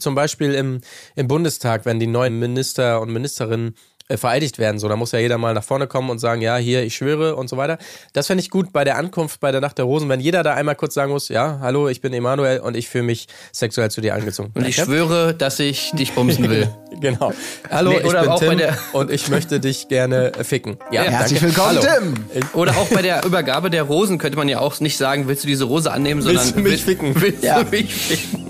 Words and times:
Zum 0.00 0.14
Beispiel 0.14 0.54
im, 0.54 0.80
im 1.16 1.26
Bundestag, 1.26 1.84
wenn 1.84 1.98
die 1.98 2.06
neuen 2.06 2.38
Minister 2.38 3.00
und 3.00 3.12
Ministerinnen 3.12 3.74
äh, 4.10 4.16
vereidigt 4.16 4.58
werden. 4.58 4.78
So, 4.78 4.88
da 4.88 4.94
muss 4.94 5.10
ja 5.10 5.18
jeder 5.18 5.38
mal 5.38 5.52
nach 5.54 5.64
vorne 5.64 5.88
kommen 5.88 6.08
und 6.08 6.20
sagen, 6.20 6.40
ja, 6.40 6.56
hier, 6.56 6.84
ich 6.84 6.94
schwöre 6.94 7.34
und 7.34 7.50
so 7.50 7.56
weiter. 7.56 7.78
Das 8.12 8.28
fände 8.28 8.40
ich 8.40 8.48
gut 8.48 8.72
bei 8.72 8.84
der 8.84 8.96
Ankunft 8.96 9.40
bei 9.40 9.50
der 9.50 9.60
Nacht 9.60 9.76
der 9.76 9.86
Rosen, 9.86 10.08
wenn 10.08 10.20
jeder 10.20 10.44
da 10.44 10.54
einmal 10.54 10.76
kurz 10.76 10.94
sagen 10.94 11.10
muss, 11.10 11.28
ja, 11.28 11.58
hallo, 11.60 11.88
ich 11.88 12.00
bin 12.00 12.14
Emanuel 12.14 12.60
und 12.60 12.76
ich 12.76 12.88
fühle 12.88 13.04
mich 13.04 13.26
sexuell 13.52 13.90
zu 13.90 14.00
dir 14.00 14.14
angezogen. 14.14 14.52
Und 14.54 14.66
ich 14.68 14.76
ja? 14.76 14.84
schwöre, 14.84 15.34
dass 15.34 15.58
ich 15.58 15.90
dich 15.90 16.12
bumsen 16.12 16.48
will. 16.48 16.70
genau. 17.00 17.34
Hallo, 17.68 17.90
nee, 17.90 17.96
ich 17.96 18.04
bin 18.04 18.58
Tim 18.58 18.60
und 18.92 19.10
ich 19.10 19.28
möchte 19.28 19.58
dich 19.58 19.88
gerne 19.88 20.30
ficken. 20.42 20.78
Ja, 20.92 21.04
ja 21.04 21.10
herzlich 21.10 21.42
willkommen, 21.42 21.80
hallo. 21.80 22.14
Tim. 22.32 22.44
Oder 22.54 22.78
auch 22.78 22.86
bei 22.86 23.02
der 23.02 23.26
Übergabe 23.26 23.68
der 23.68 23.82
Rosen 23.82 24.18
könnte 24.18 24.38
man 24.38 24.48
ja 24.48 24.60
auch 24.60 24.78
nicht 24.78 24.96
sagen, 24.96 25.28
willst 25.28 25.42
du 25.42 25.48
diese 25.48 25.64
Rose 25.64 25.90
annehmen, 25.90 26.22
sondern 26.22 26.44
willst 26.44 26.56
du 26.56 26.60
mich 26.60 26.84
ficken? 26.84 27.20
Willst 27.20 27.42
ja. 27.42 27.62
du 27.62 27.70
mich 27.70 27.92
ficken? 27.92 28.46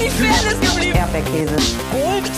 Die 0.00 0.08
Fairness 0.08 0.58
geblieben? 0.60 0.96
Erdbeerkäse. 0.96 1.56
Gold, 1.92 2.30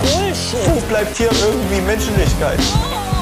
Bullshit. 0.00 0.68
Wo 0.68 0.80
bleibt 0.88 1.16
hier 1.16 1.26
irgendwie 1.26 1.80
Menschlichkeit? 1.80 2.60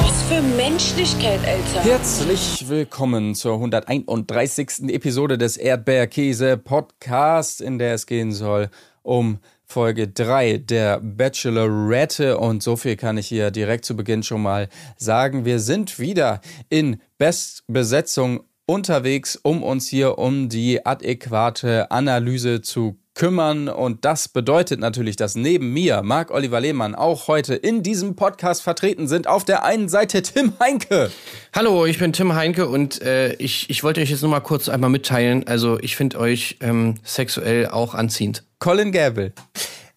Was 0.03 0.23
für 0.25 0.43
Menschlichkeit, 0.43 1.41
Alter. 1.47 1.83
Herzlich 1.83 2.69
willkommen 2.69 3.35
zur 3.35 3.55
131. 3.55 4.91
Episode 4.91 5.39
des 5.39 5.57
Erdbeerkäse 5.57 6.59
Podcast, 6.59 7.63
in 7.63 7.79
der 7.79 7.95
es 7.95 8.05
gehen 8.05 8.33
soll 8.33 8.69
um 9.03 9.39
Folge 9.65 10.09
3 10.09 10.59
der 10.59 11.01
Bachelorette. 11.01 12.37
Und 12.37 12.63
so 12.63 12.77
viel 12.77 12.97
kann 12.97 13.17
ich 13.17 13.29
hier 13.29 13.51
direkt 13.51 13.87
zu 13.87 13.97
Beginn 13.97 14.23
schon 14.23 14.43
mal 14.43 14.69
sagen. 14.99 15.47
Wir 15.47 15.59
sind 15.59 15.99
wieder 15.99 16.43
in 16.69 17.01
Bestbesetzung 17.17 18.41
unterwegs, 18.67 19.37
um 19.37 19.63
uns 19.63 19.89
hier 19.89 20.19
um 20.19 20.51
die 20.51 20.85
adäquate 20.85 21.91
Analyse 21.91 22.61
zu 22.61 22.99
kümmern. 23.17 23.69
Und 23.69 24.05
das 24.05 24.29
bedeutet 24.29 24.79
natürlich, 24.79 25.17
dass 25.17 25.35
neben 25.35 25.73
mir, 25.73 26.03
Marc-Oliver 26.03 26.61
Lehmann, 26.61 26.95
auch 26.95 27.27
heute 27.27 27.57
in 27.57 27.83
diesem 27.83 28.15
Podcast 28.15 28.63
vertreten 28.63 29.09
sind. 29.09 29.27
Auf 29.27 29.45
der 29.45 29.65
einen 29.65 29.89
Seite 29.89 30.23
Tim 30.23 30.53
Heinke. 30.61 31.11
Hallo, 31.53 31.87
ich 31.87 31.99
bin 31.99 32.13
Tim 32.13 32.35
Heinke 32.35 32.69
und 32.69 33.03
äh, 33.03 33.33
ich, 33.35 33.69
ich 33.69 33.83
wollte 33.83 34.01
euch 34.01 34.11
jetzt 34.11 34.23
nur 34.23 34.31
mal 34.31 34.41
kurz 34.41 34.69
einmal 34.69 34.91
mitteilen. 34.91 35.45
Also 35.49 35.81
ich 35.81 35.97
finde 35.97 36.21
euch 36.21 36.59
ähm, 36.61 36.95
sexuell 37.03 37.67
auch 37.67 37.95
anziehend. 37.95 38.45
Colin 38.61 38.93
Gable. 38.93 39.33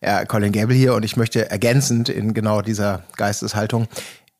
Ja, 0.01 0.25
Colin 0.25 0.51
Gable 0.51 0.75
hier 0.75 0.95
und 0.95 1.03
ich 1.03 1.17
möchte 1.17 1.51
ergänzend 1.51 2.09
in 2.09 2.33
genau 2.33 2.61
dieser 2.61 3.03
Geisteshaltung, 3.17 3.87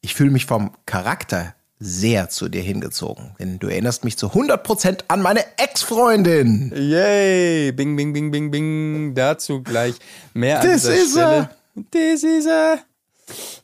ich 0.01 0.15
fühle 0.15 0.31
mich 0.31 0.45
vom 0.45 0.71
Charakter 0.85 1.53
sehr 1.79 2.29
zu 2.29 2.49
dir 2.49 2.61
hingezogen. 2.61 3.31
Denn 3.39 3.57
du 3.57 3.67
erinnerst 3.67 4.03
mich 4.03 4.17
zu 4.17 4.27
100% 4.27 5.05
an 5.07 5.21
meine 5.21 5.43
Ex-Freundin. 5.57 6.73
Yay! 6.75 7.71
Bing, 7.71 7.95
bing, 7.95 8.11
bing, 8.13 8.31
bing, 8.31 8.51
bing. 8.51 9.15
Dazu 9.15 9.63
gleich 9.63 9.95
mehr 10.33 10.59
This 10.59 10.85
an 10.85 10.91
dieser 10.91 11.03
is 11.03 11.11
Stelle. 11.11 11.49
A. 11.49 11.49
This 11.91 12.23
is 12.23 12.47
a. 12.47 12.79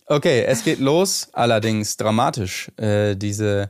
Okay, 0.08 0.44
es 0.46 0.64
geht 0.64 0.80
los. 0.80 1.28
Allerdings 1.34 1.98
dramatisch. 1.98 2.72
Äh, 2.78 3.16
diese 3.16 3.70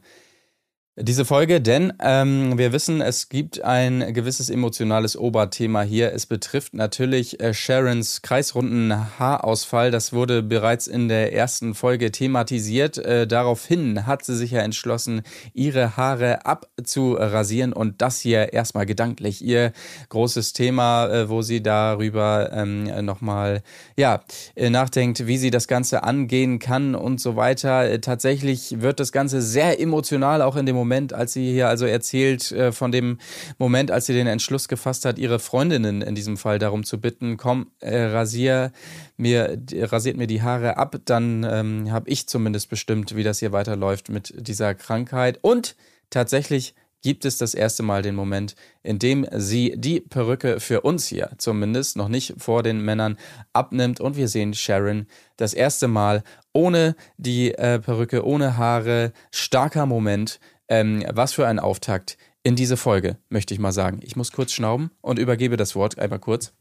diese 0.98 1.26
Folge, 1.26 1.60
denn 1.60 1.92
ähm, 2.02 2.58
wir 2.58 2.72
wissen, 2.72 3.02
es 3.02 3.28
gibt 3.28 3.62
ein 3.62 4.14
gewisses 4.14 4.50
emotionales 4.50 5.18
Oberthema 5.18 5.82
hier. 5.82 6.14
Es 6.14 6.26
betrifft 6.26 6.74
natürlich 6.74 7.42
äh, 7.42 7.54
Sharons 7.54 8.22
kreisrunden 8.22 9.20
Haarausfall. 9.20 9.92
Das 9.92 10.14
wurde 10.14 10.42
bereits 10.42 10.88
in 10.88 11.10
der 11.10 11.34
ersten 11.34 11.76
Folge 11.76 12.14
thematisiert. 12.14 12.98
Äh, 12.98 13.28
daraufhin 13.28 14.08
hat 14.08 14.24
sie 14.24 14.38
sich 14.38 14.52
ja 14.52 14.62
entschlossen, 14.62 15.24
ihre 15.54 15.98
Haare 15.98 16.46
abzurasieren 16.46 17.74
und 17.74 18.02
das 18.02 18.22
hier 18.22 18.54
erstmal 18.54 18.86
gedanklich 18.86 19.44
ihr 19.44 19.74
großes 20.08 20.54
Thema, 20.54 21.08
äh, 21.08 21.30
wo 21.30 21.42
sie 21.42 21.62
darüber 21.62 22.52
ähm, 22.54 22.86
nochmal 23.06 23.64
ja, 23.98 24.24
äh, 24.56 24.70
nachdenkt, 24.70 25.28
wie 25.28 25.38
sie 25.38 25.52
das 25.52 25.68
Ganze 25.68 26.04
angehen 26.04 26.58
kann 26.60 26.96
und 26.96 27.20
so 27.20 27.36
weiter. 27.36 27.84
Äh, 27.84 28.00
tatsächlich 28.00 28.80
wird 28.80 29.02
das 29.02 29.12
Ganze 29.12 29.42
sehr 29.42 29.82
emotional 29.82 30.42
auch 30.42 30.56
in 30.56 30.66
dem 30.66 30.76
Moment 30.78 30.85
Moment, 30.86 31.14
als 31.14 31.34
sie 31.34 31.52
hier 31.52 31.68
also 31.68 31.86
erzählt, 31.88 32.52
äh, 32.52 32.72
von 32.72 32.92
dem 32.92 33.18
Moment, 33.58 33.90
als 33.90 34.06
sie 34.06 34.14
den 34.14 34.28
Entschluss 34.28 34.68
gefasst 34.68 35.04
hat, 35.04 35.18
ihre 35.18 35.40
Freundinnen 35.40 36.04
in 36.04 36.14
diesem 36.14 36.38
Fall 36.38 36.60
darum 36.60 36.84
zu 36.84 37.02
bitten, 37.02 37.38
komm, 37.38 37.72
äh, 37.80 38.04
rasier 38.04 38.72
mir, 39.18 39.58
rasiert 39.74 40.16
mir 40.16 40.28
die 40.28 40.44
Haare 40.44 40.78
ab, 40.78 40.96
dann 41.06 41.44
ähm, 41.44 41.92
habe 41.92 42.08
ich 42.10 42.28
zumindest 42.28 42.70
bestimmt, 42.70 43.16
wie 43.16 43.24
das 43.24 43.40
hier 43.40 43.52
weiterläuft 43.52 44.10
mit 44.10 44.34
dieser 44.38 44.76
Krankheit. 44.76 45.40
Und 45.42 45.76
tatsächlich 46.12 46.76
gibt 47.06 47.24
es 47.24 47.38
das 47.38 47.54
erste 47.54 47.84
Mal 47.84 48.02
den 48.02 48.16
Moment, 48.16 48.56
in 48.82 48.98
dem 48.98 49.28
sie 49.32 49.76
die 49.78 50.02
Perücke 50.02 50.60
für 50.60 50.82
uns 50.82 51.06
hier 51.06 51.30
zumindest 51.38 51.98
noch 51.98 52.08
nicht 52.08 52.34
vor 52.40 52.64
den 52.64 52.82
Männern 52.82 53.18
abnimmt 53.54 54.00
und 54.00 54.18
wir 54.18 54.28
sehen 54.28 54.56
Sharon 54.56 55.06
das 55.38 55.54
erste 55.54 55.88
Mal 55.88 56.24
ohne 56.52 56.96
die 57.18 57.54
äh, 57.54 57.78
Perücke, 57.78 58.26
ohne 58.26 58.58
Haare. 58.58 59.12
Starker 59.30 59.86
Moment, 59.86 60.40
ähm, 60.70 61.06
was 61.14 61.34
für 61.34 61.48
ein 61.48 61.60
Auftakt 61.60 62.18
in 62.44 62.56
diese 62.56 62.78
Folge, 62.78 63.18
möchte 63.30 63.54
ich 63.54 63.60
mal 63.60 63.72
sagen. 63.72 64.00
Ich 64.04 64.16
muss 64.16 64.32
kurz 64.32 64.52
schnauben 64.52 64.92
und 65.02 65.20
übergebe 65.20 65.58
das 65.58 65.76
Wort 65.76 65.98
einmal 65.98 66.20
kurz. 66.20 66.54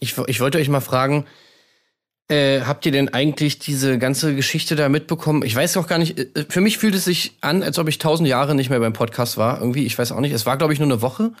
Ich, 0.00 0.16
ich 0.26 0.40
wollte 0.40 0.58
euch 0.58 0.68
mal 0.68 0.80
fragen, 0.80 1.26
äh, 2.28 2.62
habt 2.62 2.86
ihr 2.86 2.92
denn 2.92 3.08
eigentlich 3.08 3.58
diese 3.58 3.98
ganze 3.98 4.34
Geschichte 4.34 4.76
da 4.76 4.88
mitbekommen? 4.88 5.42
Ich 5.42 5.54
weiß 5.54 5.76
auch 5.76 5.86
gar 5.86 5.98
nicht, 5.98 6.18
äh, 6.18 6.46
für 6.48 6.60
mich 6.60 6.78
fühlt 6.78 6.94
es 6.94 7.04
sich 7.04 7.36
an, 7.40 7.62
als 7.62 7.78
ob 7.78 7.88
ich 7.88 7.98
tausend 7.98 8.28
Jahre 8.28 8.54
nicht 8.54 8.70
mehr 8.70 8.80
beim 8.80 8.92
Podcast 8.92 9.36
war. 9.36 9.60
Irgendwie, 9.60 9.84
ich 9.84 9.98
weiß 9.98 10.12
auch 10.12 10.20
nicht. 10.20 10.32
Es 10.32 10.46
war, 10.46 10.56
glaube 10.56 10.72
ich, 10.72 10.78
nur 10.78 10.88
eine 10.88 11.02
Woche, 11.02 11.32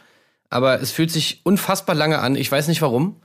aber 0.50 0.80
es 0.80 0.90
fühlt 0.90 1.10
sich 1.10 1.40
unfassbar 1.44 1.94
lange 1.94 2.18
an. 2.18 2.36
Ich 2.36 2.50
weiß 2.50 2.68
nicht 2.68 2.82
warum. 2.82 3.16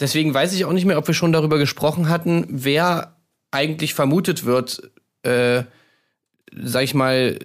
Deswegen 0.00 0.34
weiß 0.34 0.52
ich 0.54 0.64
auch 0.64 0.72
nicht 0.72 0.84
mehr, 0.84 0.98
ob 0.98 1.06
wir 1.06 1.14
schon 1.14 1.32
darüber 1.32 1.58
gesprochen 1.58 2.08
hatten, 2.08 2.46
wer 2.48 3.16
eigentlich 3.50 3.94
vermutet 3.94 4.44
wird, 4.44 4.90
äh, 5.22 5.62
sag 6.54 6.82
ich 6.82 6.94
mal, 6.94 7.38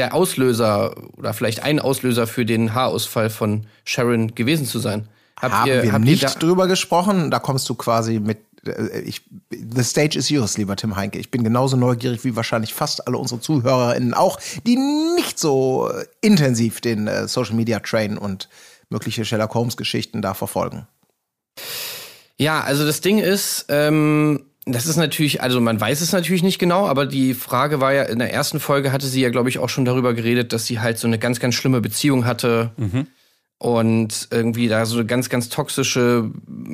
der 0.00 0.14
Auslöser 0.14 0.96
oder 1.18 1.34
vielleicht 1.34 1.62
ein 1.62 1.78
Auslöser 1.78 2.26
für 2.26 2.46
den 2.46 2.72
Haarausfall 2.74 3.28
von 3.28 3.66
Sharon 3.84 4.34
gewesen 4.34 4.64
zu 4.64 4.78
sein. 4.78 5.08
Habt 5.38 5.52
Haben 5.52 5.68
ihr, 5.68 5.82
wir 5.82 5.92
habt 5.92 6.04
nicht 6.04 6.22
ihr 6.22 6.30
drüber 6.30 6.66
gesprochen? 6.68 7.30
Da 7.30 7.38
kommst 7.38 7.68
du 7.68 7.74
quasi 7.74 8.18
mit 8.18 8.38
äh, 8.64 9.00
ich, 9.00 9.22
the 9.50 9.84
stage 9.84 10.18
is 10.18 10.30
yours, 10.30 10.56
lieber 10.56 10.74
Tim 10.74 10.96
Heinke. 10.96 11.18
Ich 11.18 11.30
bin 11.30 11.44
genauso 11.44 11.76
neugierig 11.76 12.24
wie 12.24 12.34
wahrscheinlich 12.34 12.72
fast 12.72 13.06
alle 13.06 13.18
unsere 13.18 13.42
ZuhörerInnen 13.42 14.14
auch, 14.14 14.40
die 14.66 14.76
nicht 15.16 15.38
so 15.38 15.90
intensiv 16.22 16.80
den 16.80 17.06
äh, 17.06 17.28
Social 17.28 17.54
Media 17.54 17.78
Train 17.80 18.16
und 18.16 18.48
mögliche 18.88 19.26
Sherlock 19.26 19.52
Holmes 19.52 19.76
Geschichten 19.76 20.22
da 20.22 20.32
verfolgen. 20.32 20.86
Ja, 22.38 22.62
also 22.62 22.86
das 22.86 23.02
Ding 23.02 23.18
ist, 23.18 23.66
ähm, 23.68 24.46
das 24.74 24.86
ist 24.86 24.96
natürlich, 24.96 25.42
also 25.42 25.60
man 25.60 25.80
weiß 25.80 26.00
es 26.00 26.12
natürlich 26.12 26.42
nicht 26.42 26.58
genau, 26.58 26.86
aber 26.86 27.06
die 27.06 27.34
Frage 27.34 27.80
war 27.80 27.92
ja, 27.92 28.02
in 28.02 28.18
der 28.18 28.32
ersten 28.32 28.60
Folge 28.60 28.92
hatte 28.92 29.06
sie 29.06 29.22
ja, 29.22 29.30
glaube 29.30 29.48
ich, 29.48 29.58
auch 29.58 29.68
schon 29.68 29.84
darüber 29.84 30.12
geredet, 30.14 30.52
dass 30.52 30.66
sie 30.66 30.80
halt 30.80 30.98
so 30.98 31.06
eine 31.06 31.18
ganz, 31.18 31.40
ganz 31.40 31.54
schlimme 31.54 31.80
Beziehung 31.80 32.26
hatte. 32.26 32.72
Mhm. 32.76 33.06
Und 33.58 34.28
irgendwie 34.30 34.68
da 34.68 34.86
so 34.86 34.96
eine 34.96 35.06
ganz, 35.06 35.28
ganz 35.28 35.50
toxische 35.50 36.30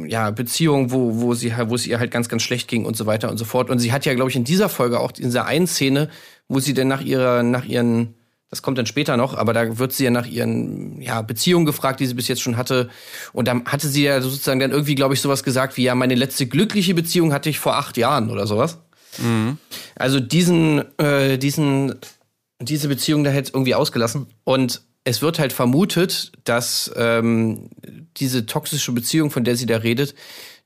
ja, 0.07 0.31
Beziehung, 0.31 0.93
wo, 0.93 1.21
wo, 1.21 1.35
sie, 1.35 1.53
wo 1.67 1.75
es 1.75 1.87
ihr 1.87 1.99
halt 1.99 2.13
ganz, 2.13 2.29
ganz 2.29 2.43
schlecht 2.43 2.69
ging 2.69 2.85
und 2.85 2.97
so 2.97 3.07
weiter 3.07 3.29
und 3.29 3.39
so 3.39 3.45
fort. 3.45 3.71
Und 3.71 3.81
sie 3.81 3.93
hat 3.93 4.07
ja, 4.07 4.15
glaube 4.15 4.31
ich, 4.31 4.37
in 4.37 4.45
dieser 4.45 4.69
Folge 4.69 5.01
auch 5.01 5.11
in 5.19 5.25
dieser 5.25 5.47
einen 5.47 5.67
Szene, 5.67 6.09
wo 6.49 6.61
sie 6.61 6.75
denn 6.75 6.87
nach 6.87 7.01
ihrer, 7.01 7.43
nach 7.43 7.65
ihren 7.65 8.15
das 8.51 8.63
kommt 8.63 8.79
dann 8.79 8.87
später 8.87 9.17
noch, 9.17 9.35
aber 9.35 9.53
da 9.53 9.79
wird 9.79 9.93
sie 9.93 10.05
ja 10.05 10.11
nach 10.11 10.27
ihren 10.27 11.03
ja, 11.03 11.23
Beziehungen 11.23 11.67
gefragt, 11.67 11.99
die 11.99 12.07
sie 12.07 12.15
bis 12.15 12.29
jetzt 12.29 12.43
schon 12.43 12.57
hatte. 12.57 12.89
Und 13.33 13.49
dann 13.49 13.65
hatte 13.67 13.89
sie 13.89 14.05
ja 14.05 14.21
sozusagen 14.21 14.61
dann 14.61 14.71
irgendwie, 14.71 14.95
glaube 14.95 15.15
ich, 15.15 15.21
sowas 15.21 15.43
gesagt 15.43 15.77
wie, 15.77 15.83
ja, 15.83 15.95
meine 15.95 16.15
letzte 16.15 16.47
glückliche 16.47 16.95
Beziehung 16.95 17.33
hatte 17.33 17.51
ich 17.51 17.59
vor 17.59 17.77
acht 17.77 17.97
Jahren 17.97 18.31
oder 18.31 18.47
sowas. 18.47 18.79
Mhm. 19.19 19.59
Also 19.97 20.21
diesen, 20.21 20.85
äh, 20.99 21.39
diesen, 21.39 21.97
diese 22.61 22.87
Beziehung 22.87 23.25
da 23.25 23.31
hätte 23.31 23.53
irgendwie 23.53 23.75
ausgelassen. 23.75 24.27
Und 24.45 24.83
es 25.03 25.23
wird 25.23 25.41
halt 25.41 25.53
vermutet, 25.53 26.31
dass 26.45 26.93
ähm, 26.97 27.71
diese 28.17 28.47
toxische 28.47 28.93
Beziehung, 28.93 29.31
von 29.33 29.43
der 29.43 29.57
sie 29.57 29.67
da 29.67 29.79
redet, 29.79 30.15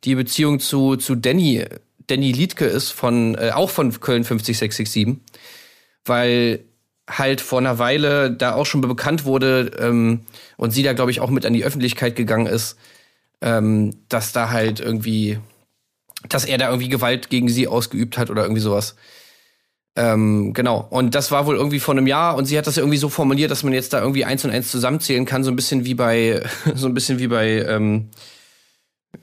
die 0.04 0.14
Beziehung 0.14 0.60
zu, 0.60 0.96
zu 0.96 1.14
Danny, 1.14 1.64
Danny 2.06 2.32
Liedke 2.32 2.66
ist, 2.66 2.90
von, 2.90 3.36
äh, 3.36 3.52
auch 3.54 3.70
von 3.70 3.98
Köln 4.00 4.24
50667. 4.24 5.16
Weil 6.04 6.64
halt 7.18 7.40
vor 7.40 7.58
einer 7.58 7.78
Weile 7.78 8.30
da 8.30 8.54
auch 8.54 8.66
schon 8.66 8.80
bekannt 8.80 9.24
wurde 9.24 9.72
ähm, 9.78 10.20
und 10.56 10.70
sie 10.70 10.82
da, 10.82 10.92
glaube 10.92 11.10
ich, 11.10 11.20
auch 11.20 11.30
mit 11.30 11.44
an 11.44 11.52
die 11.52 11.64
Öffentlichkeit 11.64 12.16
gegangen 12.16 12.46
ist, 12.46 12.76
ähm, 13.40 13.96
dass 14.08 14.32
da 14.32 14.50
halt 14.50 14.80
irgendwie, 14.80 15.38
dass 16.28 16.44
er 16.44 16.58
da 16.58 16.68
irgendwie 16.68 16.88
Gewalt 16.88 17.30
gegen 17.30 17.48
sie 17.48 17.68
ausgeübt 17.68 18.18
hat 18.18 18.30
oder 18.30 18.42
irgendwie 18.42 18.62
sowas. 18.62 18.96
Ähm, 19.96 20.52
genau. 20.52 20.86
Und 20.88 21.14
das 21.14 21.30
war 21.30 21.46
wohl 21.46 21.56
irgendwie 21.56 21.80
vor 21.80 21.94
einem 21.94 22.06
Jahr 22.06 22.36
und 22.36 22.44
sie 22.44 22.56
hat 22.56 22.66
das 22.66 22.76
irgendwie 22.76 22.96
so 22.96 23.08
formuliert, 23.08 23.50
dass 23.50 23.64
man 23.64 23.72
jetzt 23.72 23.92
da 23.92 24.00
irgendwie 24.00 24.24
eins 24.24 24.44
und 24.44 24.50
eins 24.50 24.70
zusammenzählen 24.70 25.26
kann, 25.26 25.42
so 25.42 25.50
ein 25.50 25.56
bisschen 25.56 25.84
wie 25.84 25.94
bei, 25.94 26.42
so 26.74 26.86
ein 26.86 26.94
bisschen 26.94 27.18
wie 27.18 27.26
bei, 27.26 27.64
ähm, 27.66 28.10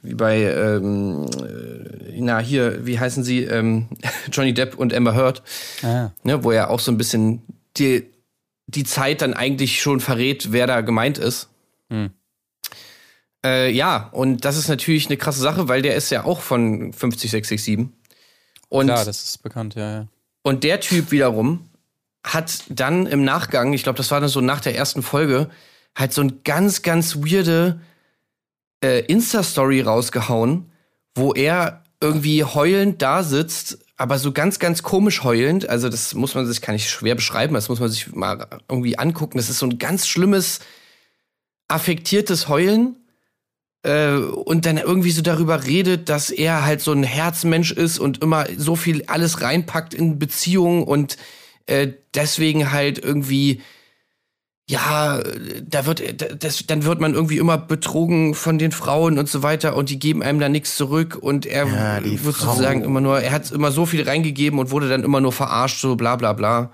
wie 0.01 0.15
bei, 0.15 0.41
ähm, 0.41 1.25
äh, 1.41 2.19
na 2.19 2.39
hier, 2.39 2.85
wie 2.85 2.99
heißen 2.99 3.23
sie, 3.23 3.43
ähm, 3.43 3.87
Johnny 4.31 4.53
Depp 4.53 4.77
und 4.77 4.93
Amber 4.93 5.15
Heard, 5.15 5.41
ah. 5.83 6.09
ne, 6.23 6.43
wo 6.43 6.51
er 6.51 6.69
auch 6.69 6.81
so 6.81 6.91
ein 6.91 6.97
bisschen 6.97 7.41
die, 7.79 8.11
die 8.67 8.83
Zeit 8.83 9.21
dann 9.21 9.33
eigentlich 9.33 9.81
schon 9.81 9.99
verrät, 9.99 10.51
wer 10.51 10.67
da 10.67 10.81
gemeint 10.81 11.17
ist. 11.17 11.49
Hm. 11.89 12.11
Äh, 13.45 13.71
ja, 13.71 14.09
und 14.11 14.45
das 14.45 14.57
ist 14.57 14.67
natürlich 14.67 15.07
eine 15.07 15.17
krasse 15.17 15.41
Sache, 15.41 15.67
weil 15.67 15.81
der 15.81 15.95
ist 15.95 16.09
ja 16.09 16.25
auch 16.25 16.41
von 16.41 16.91
50667. 16.93 17.87
Und, 18.69 18.85
Klar, 18.87 19.05
das 19.05 19.23
ist 19.23 19.43
bekannt, 19.43 19.75
ja, 19.75 19.91
ja. 19.91 20.07
und 20.43 20.63
der 20.63 20.81
Typ 20.81 21.11
wiederum 21.11 21.69
hat 22.25 22.63
dann 22.69 23.05
im 23.05 23.23
Nachgang, 23.23 23.71
ich 23.71 23.83
glaube, 23.83 23.97
das 23.97 24.11
war 24.11 24.19
dann 24.19 24.29
so 24.29 24.41
nach 24.41 24.59
der 24.59 24.75
ersten 24.75 25.01
Folge, 25.01 25.49
halt 25.95 26.13
so 26.13 26.21
ein 26.21 26.43
ganz, 26.43 26.81
ganz 26.81 27.15
weirde 27.15 27.79
äh, 28.83 29.05
Insta-Story 29.05 29.81
rausgehauen, 29.81 30.69
wo 31.15 31.33
er 31.33 31.83
irgendwie 32.01 32.43
heulend 32.43 33.01
da 33.01 33.23
sitzt, 33.23 33.79
aber 33.97 34.19
so 34.19 34.31
ganz, 34.31 34.59
ganz 34.59 34.83
komisch 34.83 35.23
heulend. 35.23 35.67
Also 35.67 35.89
das 35.89 36.13
muss 36.13 36.35
man 36.35 36.45
sich, 36.45 36.61
kann 36.61 36.75
ich 36.75 36.89
schwer 36.89 37.15
beschreiben, 37.15 37.55
das 37.55 37.67
muss 37.67 37.79
man 37.79 37.89
sich 37.89 38.13
mal 38.13 38.47
irgendwie 38.69 38.97
angucken. 38.97 39.37
Das 39.37 39.49
ist 39.49 39.57
so 39.57 39.65
ein 39.65 39.79
ganz 39.79 40.07
schlimmes, 40.07 40.59
affektiertes 41.67 42.47
Heulen. 42.47 42.95
Äh, 43.83 44.15
und 44.15 44.65
dann 44.65 44.77
irgendwie 44.77 45.11
so 45.11 45.21
darüber 45.21 45.65
redet, 45.65 46.09
dass 46.09 46.29
er 46.29 46.63
halt 46.63 46.81
so 46.81 46.91
ein 46.91 47.03
Herzmensch 47.03 47.71
ist 47.71 47.99
und 47.99 48.21
immer 48.21 48.45
so 48.55 48.75
viel 48.75 49.03
alles 49.07 49.41
reinpackt 49.41 49.93
in 49.93 50.19
Beziehungen 50.19 50.83
und 50.83 51.17
äh, 51.65 51.89
deswegen 52.13 52.71
halt 52.71 52.99
irgendwie 52.99 53.61
ja, 54.69 55.21
da 55.65 55.85
wird, 55.85 56.43
das, 56.43 56.65
dann 56.67 56.83
wird 56.83 56.99
man 56.99 57.13
irgendwie 57.13 57.37
immer 57.37 57.57
betrogen 57.57 58.35
von 58.35 58.57
den 58.57 58.71
Frauen 58.73 59.17
und 59.17 59.29
so 59.29 59.41
weiter 59.41 59.75
und 59.77 59.89
die 59.89 59.97
geben 59.97 60.21
einem 60.21 60.39
da 60.41 60.49
nichts 60.49 60.75
zurück 60.75 61.15
und 61.19 61.45
er 61.45 61.65
Ja, 61.67 62.03
wird 62.03 62.35
Frau. 62.35 62.51
sozusagen 62.51 62.83
immer 62.83 62.99
nur, 62.99 63.21
er 63.21 63.31
hat 63.31 63.49
immer 63.51 63.71
so 63.71 63.85
viel 63.85 64.03
reingegeben 64.03 64.59
und 64.59 64.69
wurde 64.71 64.89
dann 64.89 65.03
immer 65.05 65.21
nur 65.21 65.31
verarscht, 65.31 65.79
so 65.79 65.95
bla 65.95 66.17
bla 66.17 66.33
bla. 66.33 66.71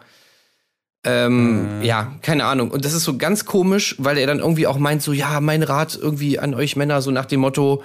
Ähm, 1.06 1.82
Ja, 1.84 2.14
keine 2.22 2.46
Ahnung. 2.46 2.72
Und 2.72 2.84
das 2.86 2.94
ist 2.94 3.04
so 3.04 3.18
ganz 3.18 3.46
komisch, 3.46 3.96
weil 4.00 4.18
er 4.18 4.26
dann 4.26 4.40
irgendwie 4.40 4.66
auch 4.68 4.78
meint, 4.80 5.04
so, 5.04 5.14
ja, 5.14 5.40
mein 5.42 5.62
Rat 5.62 5.96
irgendwie 6.02 6.40
an 6.40 6.54
euch 6.56 6.76
Männer, 6.76 7.02
so 7.02 7.12
nach 7.12 7.26
dem 7.26 7.42
Motto, 7.42 7.84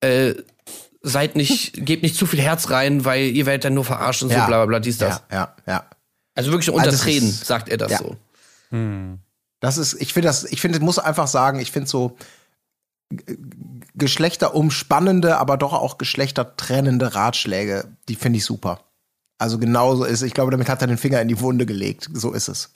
äh, 0.00 0.34
seid 1.02 1.34
nicht, 1.36 1.72
gebt 1.84 2.02
nicht 2.04 2.14
zu 2.16 2.26
viel 2.26 2.40
Herz 2.40 2.70
rein, 2.70 3.04
weil 3.04 3.24
ihr 3.30 3.46
werdet 3.46 3.64
dann 3.64 3.74
nur 3.74 3.84
verarscht 3.84 4.22
und 4.22 4.28
so 4.28 4.34
bla 4.36 4.46
bla 4.46 4.66
bla, 4.66 4.78
dies, 4.78 4.98
das. 4.98 5.22
Ja, 5.30 5.36
ja, 5.36 5.54
ja. 5.66 5.84
Also 6.36 6.50
wirklich 6.52 6.70
unter 6.70 6.90
Also 6.90 7.02
Tränen 7.02 7.30
ist- 7.30 7.46
sagt 7.46 7.68
er 7.68 7.78
das 7.78 7.90
ja. 7.92 7.98
so. 7.98 8.16
Das 9.64 9.78
ist, 9.78 9.94
ich 9.94 10.12
finde 10.12 10.28
das, 10.28 10.44
ich 10.44 10.60
finde, 10.60 10.78
muss 10.80 10.98
einfach 10.98 11.26
sagen, 11.26 11.58
ich 11.58 11.72
finde 11.72 11.88
so 11.88 12.18
geschlechterumspannende, 13.94 15.38
aber 15.38 15.56
doch 15.56 15.72
auch 15.72 15.96
geschlechtertrennende 15.96 17.14
Ratschläge, 17.14 17.88
die 18.10 18.14
finde 18.14 18.36
ich 18.40 18.44
super. 18.44 18.80
Also 19.38 19.58
genauso 19.58 20.04
ist, 20.04 20.20
ich 20.20 20.34
glaube, 20.34 20.50
damit 20.50 20.68
hat 20.68 20.82
er 20.82 20.88
den 20.88 20.98
Finger 20.98 21.22
in 21.22 21.28
die 21.28 21.40
Wunde 21.40 21.64
gelegt. 21.64 22.10
So 22.12 22.32
ist 22.32 22.48
es. 22.48 22.74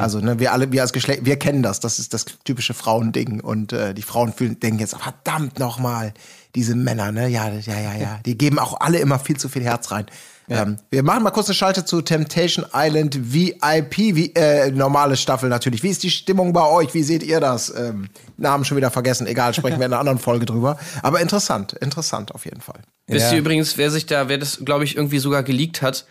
Also, 0.00 0.20
ne, 0.20 0.38
wir 0.38 0.52
alle, 0.52 0.72
wir 0.72 0.80
als 0.80 0.94
Geschlecht, 0.94 1.26
wir 1.26 1.38
kennen 1.38 1.62
das. 1.62 1.80
Das 1.80 1.98
ist 1.98 2.14
das 2.14 2.24
typische 2.44 2.72
Frauending. 2.72 3.40
Und 3.40 3.74
äh, 3.74 3.92
die 3.92 4.00
Frauen 4.00 4.32
fühlen, 4.32 4.58
denken 4.58 4.78
jetzt, 4.78 4.96
verdammt 4.96 5.58
nochmal, 5.58 6.14
diese 6.54 6.74
Männer, 6.74 7.12
ne? 7.12 7.28
Ja, 7.28 7.50
ja, 7.50 7.78
ja, 7.78 7.94
ja. 7.94 8.20
Die 8.24 8.38
geben 8.38 8.58
auch 8.58 8.80
alle 8.80 9.00
immer 9.00 9.18
viel 9.18 9.36
zu 9.36 9.50
viel 9.50 9.62
Herz 9.64 9.90
rein. 9.90 10.06
Ähm, 10.48 10.76
wir 10.90 11.02
machen 11.02 11.22
mal 11.22 11.30
kurz 11.30 11.46
eine 11.48 11.54
Schalte 11.54 11.84
zu 11.84 12.02
Temptation 12.02 12.66
Island 12.74 13.32
VIP, 13.32 13.96
wie, 14.16 14.34
äh, 14.34 14.70
normale 14.70 15.16
Staffel 15.16 15.48
natürlich. 15.48 15.82
Wie 15.82 15.88
ist 15.88 16.02
die 16.02 16.10
Stimmung 16.10 16.52
bei 16.52 16.66
euch? 16.68 16.92
Wie 16.94 17.02
seht 17.02 17.22
ihr 17.22 17.40
das? 17.40 17.72
Ähm, 17.74 18.08
Namen 18.36 18.64
schon 18.64 18.76
wieder 18.76 18.90
vergessen. 18.90 19.26
Egal, 19.26 19.54
sprechen 19.54 19.78
wir 19.78 19.86
in 19.86 19.92
einer 19.92 20.00
anderen 20.00 20.18
Folge 20.18 20.44
drüber. 20.44 20.78
Aber 21.02 21.20
interessant, 21.20 21.72
interessant 21.74 22.34
auf 22.34 22.44
jeden 22.44 22.60
Fall. 22.60 22.80
Wisst 23.06 23.26
Ja. 23.26 23.32
ihr 23.34 23.38
übrigens, 23.38 23.78
wer 23.78 23.90
sich 23.90 24.06
da, 24.06 24.28
wer 24.28 24.38
das, 24.38 24.64
glaube 24.64 24.84
ich, 24.84 24.96
irgendwie 24.96 25.18
sogar 25.20 25.42
geleakt 25.42 25.80
hat? 25.80 26.06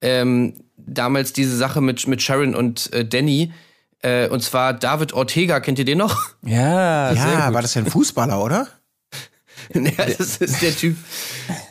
Ähm, 0.00 0.54
damals 0.76 1.32
diese 1.32 1.56
Sache 1.56 1.80
mit, 1.80 2.06
mit 2.06 2.22
Sharon 2.22 2.54
und 2.54 2.92
äh, 2.92 3.04
Danny. 3.04 3.52
Äh, 4.02 4.28
und 4.28 4.42
zwar 4.42 4.74
David 4.74 5.12
Ortega, 5.14 5.60
kennt 5.60 5.78
ihr 5.78 5.84
den 5.84 5.98
noch? 5.98 6.20
Ja, 6.42 7.12
sehr 7.14 7.22
Ja, 7.32 7.46
gut. 7.46 7.54
war 7.54 7.62
das 7.62 7.74
ja 7.74 7.82
ein 7.82 7.90
Fußballer, 7.90 8.42
oder? 8.42 8.68
ja, 9.74 9.90
das 10.18 10.36
ist 10.38 10.60
der 10.62 10.76
Typ, 10.76 10.96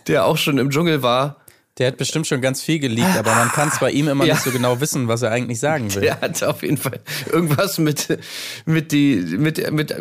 der 0.08 0.26
auch 0.26 0.38
schon 0.38 0.58
im 0.58 0.70
Dschungel 0.72 1.04
war. 1.04 1.38
Der 1.80 1.88
hat 1.88 1.98
bestimmt 1.98 2.28
schon 2.28 2.40
ganz 2.40 2.62
viel 2.62 2.78
geleakt, 2.78 3.18
aber 3.18 3.34
man 3.34 3.50
kann 3.50 3.70
es 3.70 3.80
bei 3.80 3.90
ihm 3.90 4.08
immer 4.08 4.26
Ja. 4.28 4.36
nicht 4.36 4.44
so 4.44 4.52
genau 4.52 4.80
wissen, 4.80 5.08
was 5.08 5.24
er 5.24 5.32
eigentlich 5.32 5.60
sagen 5.60 5.94
will. 5.94 6.04
Der 6.04 6.22
hat 6.22 6.44
auf 6.44 6.62
jeden 6.62 6.78
Fall 6.78 7.00
irgendwas 7.32 7.80
mit, 7.80 8.20
mit, 8.66 8.92
die, 8.92 9.16
mit, 9.16 9.72
mit 9.72 9.96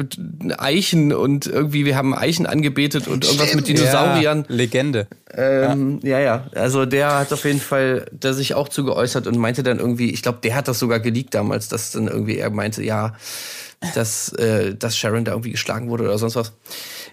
Eichen 0.58 1.14
und 1.14 1.46
irgendwie, 1.46 1.86
wir 1.86 1.96
haben 1.96 2.14
Eichen 2.14 2.44
angebetet 2.46 3.08
und 3.08 3.24
irgendwas 3.24 3.54
mit 3.54 3.68
Dinosauriern. 3.68 4.44
Ja, 4.48 4.54
Legende. 4.54 5.06
Ähm, 5.32 6.00
ja. 6.02 6.20
ja, 6.20 6.46
Also 6.54 6.84
der 6.84 7.18
hat 7.18 7.32
auf 7.32 7.44
jeden 7.46 7.60
Fall 7.60 8.04
da 8.12 8.34
sich 8.34 8.54
auch 8.54 8.68
zu 8.68 8.84
geäußert 8.84 9.26
und 9.26 9.38
meinte 9.38 9.62
dann 9.62 9.78
irgendwie, 9.78 10.10
ich 10.10 10.20
glaube, 10.20 10.40
der 10.42 10.54
hat 10.54 10.68
das 10.68 10.78
sogar 10.78 11.00
geleakt 11.00 11.34
damals, 11.34 11.68
dass 11.68 11.92
dann 11.92 12.06
irgendwie 12.06 12.36
er 12.36 12.50
meinte, 12.50 12.82
ja, 12.82 13.14
dass, 13.94 14.32
äh, 14.34 14.74
dass 14.74 14.96
Sharon 14.96 15.24
da 15.24 15.32
irgendwie 15.32 15.52
geschlagen 15.52 15.88
wurde 15.88 16.04
oder 16.04 16.18
sonst 16.18 16.36
was. 16.36 16.52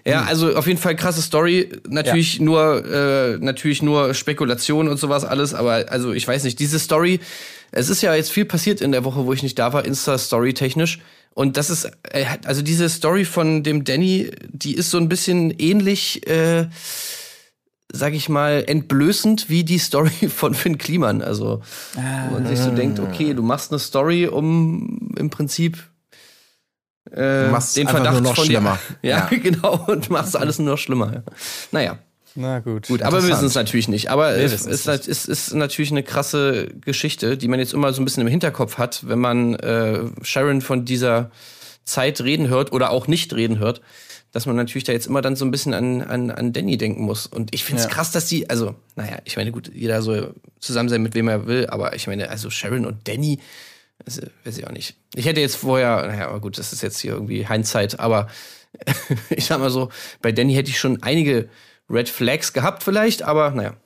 Ja, 0.04 0.24
also 0.24 0.54
auf 0.56 0.66
jeden 0.66 0.78
Fall 0.78 0.96
krasse 0.96 1.22
Story. 1.22 1.70
Natürlich 1.88 2.40
nur, 2.40 2.84
äh, 2.84 3.38
natürlich 3.38 3.82
nur 3.82 4.14
Spekulation 4.14 4.88
und 4.88 4.98
sowas 4.98 5.24
alles, 5.24 5.54
aber 5.54 5.86
also 5.88 6.12
ich 6.12 6.26
weiß 6.26 6.44
nicht, 6.44 6.58
diese 6.58 6.78
Story, 6.78 7.20
es 7.72 7.88
ist 7.88 8.02
ja 8.02 8.14
jetzt 8.14 8.32
viel 8.32 8.44
passiert 8.44 8.80
in 8.80 8.92
der 8.92 9.04
Woche, 9.04 9.26
wo 9.26 9.32
ich 9.32 9.42
nicht 9.42 9.58
da 9.58 9.72
war, 9.72 9.84
Insta-Story 9.84 10.54
technisch. 10.54 11.00
Und 11.34 11.56
das 11.56 11.70
ist, 11.70 11.90
äh, 12.10 12.24
also 12.44 12.62
diese 12.62 12.88
Story 12.88 13.24
von 13.24 13.62
dem 13.62 13.84
Danny, 13.84 14.30
die 14.48 14.74
ist 14.74 14.90
so 14.90 14.98
ein 14.98 15.08
bisschen 15.08 15.50
ähnlich, 15.50 16.26
äh, 16.28 16.68
sag 17.92 18.14
ich 18.14 18.28
mal, 18.28 18.64
entblößend 18.66 19.48
wie 19.48 19.64
die 19.64 19.78
Story 19.78 20.10
von 20.28 20.54
Finn 20.54 20.78
Kliman. 20.78 21.22
Also, 21.22 21.62
wo 21.94 22.34
man 22.34 22.46
sich 22.46 22.58
so 22.58 22.70
denkt, 22.70 22.98
okay, 22.98 23.34
du 23.34 23.42
machst 23.42 23.70
eine 23.70 23.78
Story, 23.78 24.26
um 24.26 25.14
im 25.16 25.30
Prinzip 25.30 25.89
äh, 27.14 27.50
machst 27.50 27.76
den 27.76 27.88
Verdacht 27.88 28.12
nur 28.14 28.20
noch 28.22 28.36
von 28.36 28.44
schlimmer. 28.44 28.78
Dir. 29.02 29.08
Ja, 29.10 29.28
Ja. 29.30 29.38
genau, 29.42 29.84
und 29.86 30.10
machst 30.10 30.36
alles 30.36 30.58
nur 30.58 30.72
noch 30.72 30.78
schlimmer. 30.78 31.12
Ja. 31.12 31.22
Naja, 31.72 31.98
Na 32.34 32.60
gut. 32.60 32.88
gut, 32.88 33.02
aber 33.02 33.22
wir 33.22 33.28
wissen 33.30 33.46
es 33.46 33.54
natürlich 33.54 33.88
nicht. 33.88 34.10
Aber 34.10 34.30
es 34.36 34.52
wissen 34.52 34.70
ist, 34.70 34.86
es 34.86 35.06
ist, 35.08 35.28
ist 35.28 35.54
natürlich 35.54 35.90
eine 35.90 36.02
krasse 36.02 36.68
Geschichte, 36.80 37.36
die 37.36 37.48
man 37.48 37.58
jetzt 37.58 37.72
immer 37.74 37.92
so 37.92 38.00
ein 38.00 38.04
bisschen 38.04 38.22
im 38.22 38.28
Hinterkopf 38.28 38.78
hat, 38.78 39.08
wenn 39.08 39.18
man 39.18 39.54
äh, 39.56 40.00
Sharon 40.22 40.60
von 40.60 40.84
dieser 40.84 41.30
Zeit 41.84 42.20
reden 42.20 42.48
hört 42.48 42.72
oder 42.72 42.90
auch 42.90 43.08
nicht 43.08 43.32
reden 43.34 43.58
hört, 43.58 43.80
dass 44.32 44.46
man 44.46 44.54
natürlich 44.54 44.84
da 44.84 44.92
jetzt 44.92 45.08
immer 45.08 45.22
dann 45.22 45.34
so 45.34 45.44
ein 45.44 45.50
bisschen 45.50 45.74
an, 45.74 46.02
an, 46.02 46.30
an 46.30 46.52
Danny 46.52 46.76
denken 46.78 47.02
muss. 47.02 47.26
Und 47.26 47.52
ich 47.52 47.64
finde 47.64 47.82
es 47.82 47.88
Ja. 47.88 47.92
krass, 47.94 48.12
dass 48.12 48.26
die, 48.26 48.48
also, 48.48 48.76
naja, 48.94 49.18
ich 49.24 49.36
meine, 49.36 49.50
gut, 49.50 49.72
jeder 49.74 50.00
soll 50.02 50.34
zusammen 50.60 50.88
sein, 50.88 51.02
mit 51.02 51.16
wem 51.16 51.26
er 51.26 51.48
will, 51.48 51.66
aber 51.66 51.96
ich 51.96 52.06
meine, 52.06 52.30
also 52.30 52.48
Sharon 52.48 52.86
und 52.86 53.08
Danny, 53.08 53.40
also, 54.06 54.22
weiß 54.44 54.58
ich 54.58 54.66
auch 54.66 54.72
nicht. 54.72 54.96
Ich 55.14 55.26
hätte 55.26 55.40
jetzt 55.40 55.56
vorher, 55.56 56.06
naja, 56.06 56.28
aber 56.28 56.40
gut, 56.40 56.58
das 56.58 56.72
ist 56.72 56.82
jetzt 56.82 57.00
hier 57.00 57.12
irgendwie 57.12 57.46
Hindsight, 57.46 58.00
aber 58.00 58.28
ich 59.30 59.46
sag 59.46 59.60
mal 59.60 59.70
so, 59.70 59.90
bei 60.22 60.32
Danny 60.32 60.54
hätte 60.54 60.70
ich 60.70 60.78
schon 60.78 61.02
einige 61.02 61.48
Red 61.88 62.08
Flags 62.08 62.52
gehabt 62.52 62.82
vielleicht, 62.82 63.22
aber 63.22 63.50
naja. 63.50 63.76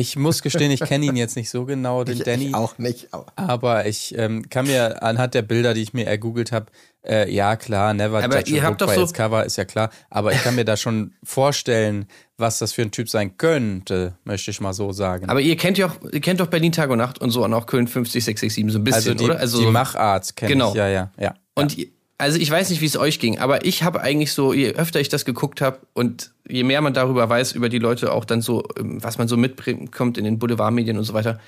Ich 0.00 0.16
muss 0.16 0.40
gestehen, 0.40 0.70
ich 0.70 0.80
kenne 0.80 1.04
ihn 1.04 1.16
jetzt 1.16 1.36
nicht 1.36 1.50
so 1.50 1.66
genau, 1.66 2.02
den 2.02 2.16
Ich, 2.16 2.22
Danny. 2.22 2.46
ich 2.48 2.54
auch 2.54 2.78
nicht. 2.78 3.08
Aber 3.12 3.26
Aber 3.36 3.86
ich 3.86 4.16
ähm, 4.16 4.48
kann 4.48 4.66
mir 4.66 5.02
anhand 5.02 5.34
der 5.34 5.42
Bilder, 5.42 5.74
die 5.74 5.82
ich 5.82 5.92
mir 5.92 6.06
ergoogelt 6.06 6.50
habe, 6.50 6.66
äh, 7.06 7.30
ja 7.30 7.56
klar, 7.56 7.92
never 7.92 8.22
Aber 8.24 8.46
ihr 8.46 8.62
a 8.62 8.66
habt 8.66 8.80
doch 8.80 8.88
by 8.88 8.94
so- 8.94 9.02
its 9.02 9.12
cover, 9.12 9.44
ist 9.44 9.56
ja 9.56 9.64
klar. 9.66 9.90
Aber 10.08 10.32
ich 10.32 10.42
kann 10.42 10.54
mir 10.54 10.64
da 10.64 10.76
schon 10.78 11.12
vorstellen, 11.22 12.06
was 12.38 12.58
das 12.58 12.72
für 12.72 12.82
ein 12.82 12.90
Typ 12.90 13.08
sein 13.10 13.36
könnte, 13.36 14.14
möchte 14.24 14.50
ich 14.50 14.60
mal 14.62 14.72
so 14.72 14.92
sagen. 14.92 15.28
Aber 15.28 15.40
ihr 15.40 15.56
kennt 15.56 15.76
ja 15.76 15.86
auch, 15.88 15.96
ihr 16.10 16.20
kennt 16.20 16.40
doch 16.40 16.46
Berlin 16.46 16.72
Tag 16.72 16.88
und 16.90 16.98
Nacht 16.98 17.20
und 17.20 17.30
so 17.30 17.44
und 17.44 17.52
auch 17.52 17.66
Köln 17.66 17.86
50667 17.86 18.72
so 18.72 18.78
ein 18.78 18.84
bisschen, 18.84 18.94
also 18.96 19.14
die, 19.14 19.24
oder? 19.24 19.38
Also 19.38 19.60
die 19.60 19.66
Machart 19.66 20.34
kenne 20.36 20.52
Genau. 20.52 20.70
ich, 20.70 20.76
ja, 20.76 20.88
ja, 20.88 21.10
ja. 21.20 21.34
Und 21.54 21.76
ihr- 21.76 21.88
also 22.22 22.38
ich 22.38 22.48
weiß 22.50 22.70
nicht, 22.70 22.80
wie 22.80 22.86
es 22.86 22.96
euch 22.96 23.18
ging, 23.18 23.38
aber 23.40 23.64
ich 23.64 23.82
habe 23.82 24.00
eigentlich 24.00 24.32
so, 24.32 24.52
je 24.52 24.70
öfter 24.74 25.00
ich 25.00 25.08
das 25.08 25.24
geguckt 25.24 25.60
habe 25.60 25.80
und 25.92 26.30
je 26.48 26.62
mehr 26.62 26.80
man 26.80 26.94
darüber 26.94 27.28
weiß, 27.28 27.50
über 27.52 27.68
die 27.68 27.78
Leute 27.80 28.12
auch 28.12 28.24
dann 28.24 28.40
so, 28.42 28.62
ähm, 28.78 29.02
was 29.02 29.18
man 29.18 29.26
so 29.26 29.36
mitbekommt 29.36 30.18
in 30.18 30.24
den 30.24 30.38
Boulevardmedien 30.38 30.96
und 30.96 31.04
so 31.04 31.14
weiter. 31.14 31.40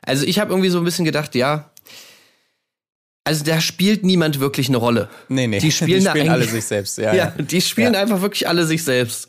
Also 0.00 0.24
ich 0.26 0.38
habe 0.38 0.50
irgendwie 0.50 0.70
so 0.70 0.78
ein 0.78 0.84
bisschen 0.84 1.04
gedacht, 1.04 1.34
ja, 1.34 1.70
also 3.24 3.44
da 3.44 3.60
spielt 3.60 4.04
niemand 4.04 4.40
wirklich 4.40 4.68
eine 4.68 4.78
Rolle. 4.78 5.08
Nee, 5.28 5.46
nee, 5.46 5.58
Die 5.60 5.70
spielen, 5.72 6.02
da 6.04 6.12
alle 6.12 6.32
eigentlich- 6.32 6.50
sich 6.50 6.64
selbst, 6.64 6.98
ja. 6.98 7.12
Ja, 7.14 7.34
ja. 7.36 7.42
die 7.42 7.60
spielen 7.60 7.94
Ja. 7.94 8.00
einfach 8.00 8.20
wirklich 8.20 8.48
alle 8.48 8.64
sich 8.66 8.82
selbst. 8.84 9.28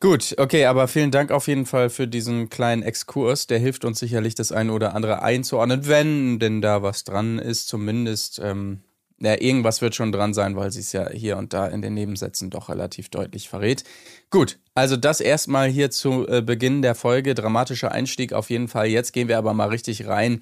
Gut, 0.00 0.34
okay, 0.38 0.66
aber 0.66 0.86
vielen 0.86 1.10
Dank 1.10 1.30
auf 1.30 1.48
jeden 1.48 1.64
Fall 1.66 1.88
für 1.90 2.06
diesen 2.06 2.50
kleinen 2.50 2.82
Exkurs. 2.82 3.46
Der 3.46 3.58
hilft 3.58 3.84
uns 3.86 3.98
sicherlich, 3.98 4.34
das 4.34 4.52
eine 4.52 4.72
oder 4.72 4.94
andere 4.94 5.22
einzuordnen, 5.22 5.88
wenn 5.88 6.38
denn 6.38 6.60
da 6.60 6.82
was 6.82 7.02
dran 7.04 7.38
ist, 7.38 7.66
zumindest. 7.68 8.38
Ähm, 8.44 8.82
ja, 9.20 9.40
irgendwas 9.40 9.80
wird 9.80 9.94
schon 9.94 10.12
dran 10.12 10.34
sein, 10.34 10.56
weil 10.56 10.70
sie 10.70 10.80
es 10.80 10.92
ja 10.92 11.08
hier 11.10 11.36
und 11.36 11.52
da 11.52 11.66
in 11.66 11.82
den 11.82 11.94
Nebensätzen 11.94 12.50
doch 12.50 12.68
relativ 12.68 13.08
deutlich 13.08 13.48
verrät. 13.48 13.84
Gut, 14.30 14.58
also 14.74 14.96
das 14.96 15.20
erstmal 15.20 15.68
hier 15.68 15.90
zu 15.90 16.26
äh, 16.26 16.42
Beginn 16.42 16.82
der 16.82 16.94
Folge. 16.94 17.34
Dramatischer 17.34 17.92
Einstieg 17.92 18.32
auf 18.32 18.50
jeden 18.50 18.68
Fall. 18.68 18.86
Jetzt 18.86 19.12
gehen 19.12 19.28
wir 19.28 19.38
aber 19.38 19.54
mal 19.54 19.68
richtig 19.68 20.06
rein 20.06 20.40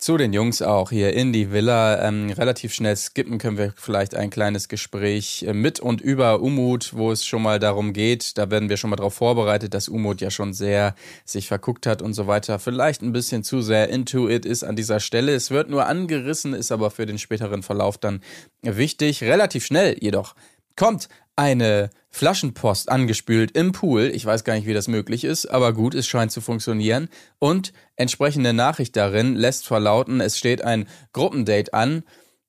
zu 0.00 0.16
den 0.16 0.32
Jungs 0.32 0.62
auch 0.62 0.90
hier 0.90 1.12
in 1.12 1.32
die 1.32 1.52
Villa. 1.52 2.02
Ähm, 2.02 2.30
relativ 2.30 2.72
schnell 2.72 2.96
skippen 2.96 3.36
können 3.36 3.58
wir 3.58 3.74
vielleicht 3.76 4.14
ein 4.14 4.30
kleines 4.30 4.68
Gespräch 4.68 5.44
äh, 5.46 5.52
mit 5.52 5.78
und 5.78 6.00
über 6.00 6.40
Umut, 6.40 6.94
wo 6.94 7.12
es 7.12 7.26
schon 7.26 7.42
mal 7.42 7.58
darum 7.58 7.92
geht. 7.92 8.38
Da 8.38 8.50
werden 8.50 8.70
wir 8.70 8.78
schon 8.78 8.88
mal 8.88 8.96
darauf 8.96 9.12
vorbereitet, 9.12 9.74
dass 9.74 9.88
Umut 9.88 10.22
ja 10.22 10.30
schon 10.30 10.54
sehr 10.54 10.94
sich 11.26 11.48
verguckt 11.48 11.86
hat 11.86 12.00
und 12.00 12.14
so 12.14 12.26
weiter. 12.26 12.58
Vielleicht 12.58 13.02
ein 13.02 13.12
bisschen 13.12 13.44
zu 13.44 13.60
sehr 13.60 13.90
into 13.90 14.26
it 14.26 14.46
ist 14.46 14.64
an 14.64 14.74
dieser 14.74 15.00
Stelle. 15.00 15.34
Es 15.34 15.50
wird 15.50 15.68
nur 15.68 15.86
angerissen, 15.86 16.54
ist 16.54 16.72
aber 16.72 16.90
für 16.90 17.04
den 17.04 17.18
späteren 17.18 17.62
Verlauf 17.62 17.98
dann 17.98 18.22
wichtig. 18.62 19.22
Relativ 19.22 19.66
schnell 19.66 19.98
jedoch 20.00 20.34
kommt 20.76 21.10
eine 21.40 21.88
Flaschenpost 22.10 22.90
angespült 22.90 23.52
im 23.52 23.72
Pool. 23.72 24.10
Ich 24.14 24.26
weiß 24.26 24.44
gar 24.44 24.54
nicht, 24.54 24.66
wie 24.66 24.74
das 24.74 24.88
möglich 24.88 25.24
ist, 25.24 25.46
aber 25.46 25.72
gut, 25.72 25.94
es 25.94 26.06
scheint 26.06 26.30
zu 26.32 26.42
funktionieren. 26.42 27.08
Und 27.38 27.72
entsprechende 27.96 28.52
Nachricht 28.52 28.94
darin 28.94 29.36
lässt 29.36 29.66
verlauten, 29.66 30.20
es 30.20 30.36
steht 30.36 30.62
ein 30.62 30.86
Gruppendate 31.14 31.72
an 31.72 32.02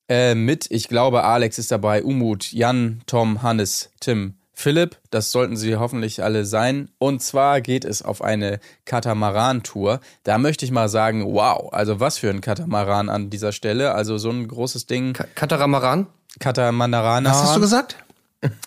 äh, 0.09 0.35
mit, 0.35 0.69
ich 0.69 0.89
glaube, 0.89 1.23
Alex 1.23 1.57
ist 1.57 1.71
dabei, 1.71 2.03
Umut, 2.03 2.51
Jan, 2.51 3.01
Tom, 3.05 3.43
Hannes, 3.43 3.91
Tim, 4.01 4.33
Philipp. 4.51 4.97
Das 5.09 5.31
sollten 5.31 5.55
sie 5.55 5.77
hoffentlich 5.77 6.21
alle 6.21 6.43
sein. 6.43 6.89
Und 6.97 7.21
zwar 7.21 7.61
geht 7.61 7.85
es 7.85 8.01
auf 8.01 8.21
eine 8.21 8.59
Katamaran-Tour. 8.83 10.01
Da 10.23 10.37
möchte 10.37 10.65
ich 10.65 10.71
mal 10.71 10.89
sagen, 10.89 11.33
wow, 11.33 11.71
also 11.71 12.01
was 12.01 12.17
für 12.17 12.29
ein 12.29 12.41
Katamaran 12.41 13.07
an 13.07 13.29
dieser 13.29 13.53
Stelle. 13.53 13.93
Also 13.93 14.17
so 14.17 14.31
ein 14.31 14.49
großes 14.49 14.85
Ding. 14.85 15.13
Ka 15.13 15.25
Katamaran? 15.33 16.07
Katamaran. 16.39 17.23
Was 17.23 17.43
hast 17.43 17.55
du 17.55 17.61
gesagt? 17.61 17.95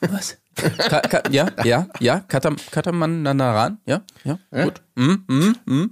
Was? 0.08 0.36
Ka 0.54 1.00
Ka 1.00 1.22
ja, 1.30 1.48
ja, 1.64 1.88
ja, 1.98 2.20
Katam 2.20 2.56
Katamananaran, 2.70 3.78
ja, 3.86 4.02
ja, 4.22 4.38
gut. 4.50 4.80
Mm, 4.94 5.14
mm, 5.26 5.56
mm. 5.66 5.90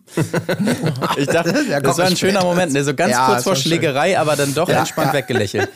Ich 1.17 1.27
dachte, 1.27 1.53
das 1.83 1.99
war 1.99 2.07
ein 2.07 2.17
schöner 2.17 2.45
Moment, 2.45 2.73
ne? 2.73 2.85
so 2.85 2.95
ganz 2.95 3.11
ja, 3.11 3.27
kurz 3.27 3.43
vor 3.43 3.57
Schlägerei, 3.57 4.11
schön. 4.11 4.19
aber 4.19 4.37
dann 4.37 4.55
doch 4.55 4.69
ja, 4.69 4.81
entspannt 4.81 5.09
ja. 5.09 5.15
weggelächelt. 5.15 5.69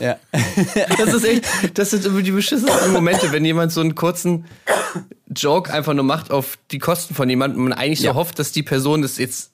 Ja. 0.00 0.16
Das 0.98 1.14
ist 1.14 1.24
echt, 1.24 1.44
das 1.78 1.90
sind 1.90 2.04
immer 2.04 2.22
die 2.22 2.30
beschissensten 2.30 2.92
Momente, 2.92 3.32
wenn 3.32 3.44
jemand 3.44 3.72
so 3.72 3.80
einen 3.80 3.94
kurzen 3.94 4.44
Joke 5.28 5.72
einfach 5.72 5.94
nur 5.94 6.04
macht 6.04 6.30
auf 6.30 6.58
die 6.70 6.78
Kosten 6.78 7.14
von 7.14 7.28
jemandem 7.28 7.62
und 7.62 7.68
man 7.70 7.78
eigentlich 7.78 8.00
so 8.00 8.14
hofft, 8.14 8.38
dass 8.38 8.52
die 8.52 8.62
Person 8.62 9.02
das 9.02 9.18
jetzt 9.18 9.52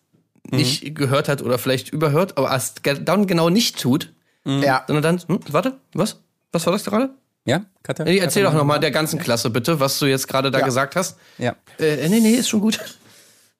nicht 0.50 0.84
mhm. 0.84 0.94
gehört 0.94 1.28
hat 1.28 1.42
oder 1.42 1.58
vielleicht 1.58 1.90
überhört, 1.90 2.36
aber 2.38 2.54
es 2.54 2.74
dann 2.82 3.26
genau 3.26 3.50
nicht 3.50 3.80
tut. 3.80 4.12
Mhm. 4.44 4.62
Ja. 4.62 4.84
Sondern 4.86 5.02
dann, 5.02 5.28
hm, 5.28 5.40
warte, 5.52 5.78
was? 5.92 6.20
Was 6.52 6.66
war 6.66 6.72
das 6.72 6.84
gerade? 6.84 7.10
Ja, 7.44 7.64
Katja? 7.82 8.04
Nee, 8.04 8.18
erzähl 8.18 8.42
doch 8.42 8.52
nochmal 8.52 8.80
der 8.80 8.90
ganzen 8.90 9.18
Klasse 9.18 9.50
bitte, 9.50 9.80
was 9.80 9.98
du 9.98 10.06
jetzt 10.06 10.28
gerade 10.28 10.50
da 10.50 10.58
ja. 10.58 10.64
gesagt 10.64 10.96
hast. 10.96 11.18
Ja. 11.38 11.56
Äh, 11.78 12.08
nee, 12.08 12.20
nee, 12.20 12.34
ist 12.34 12.48
schon 12.48 12.60
gut. 12.60 12.80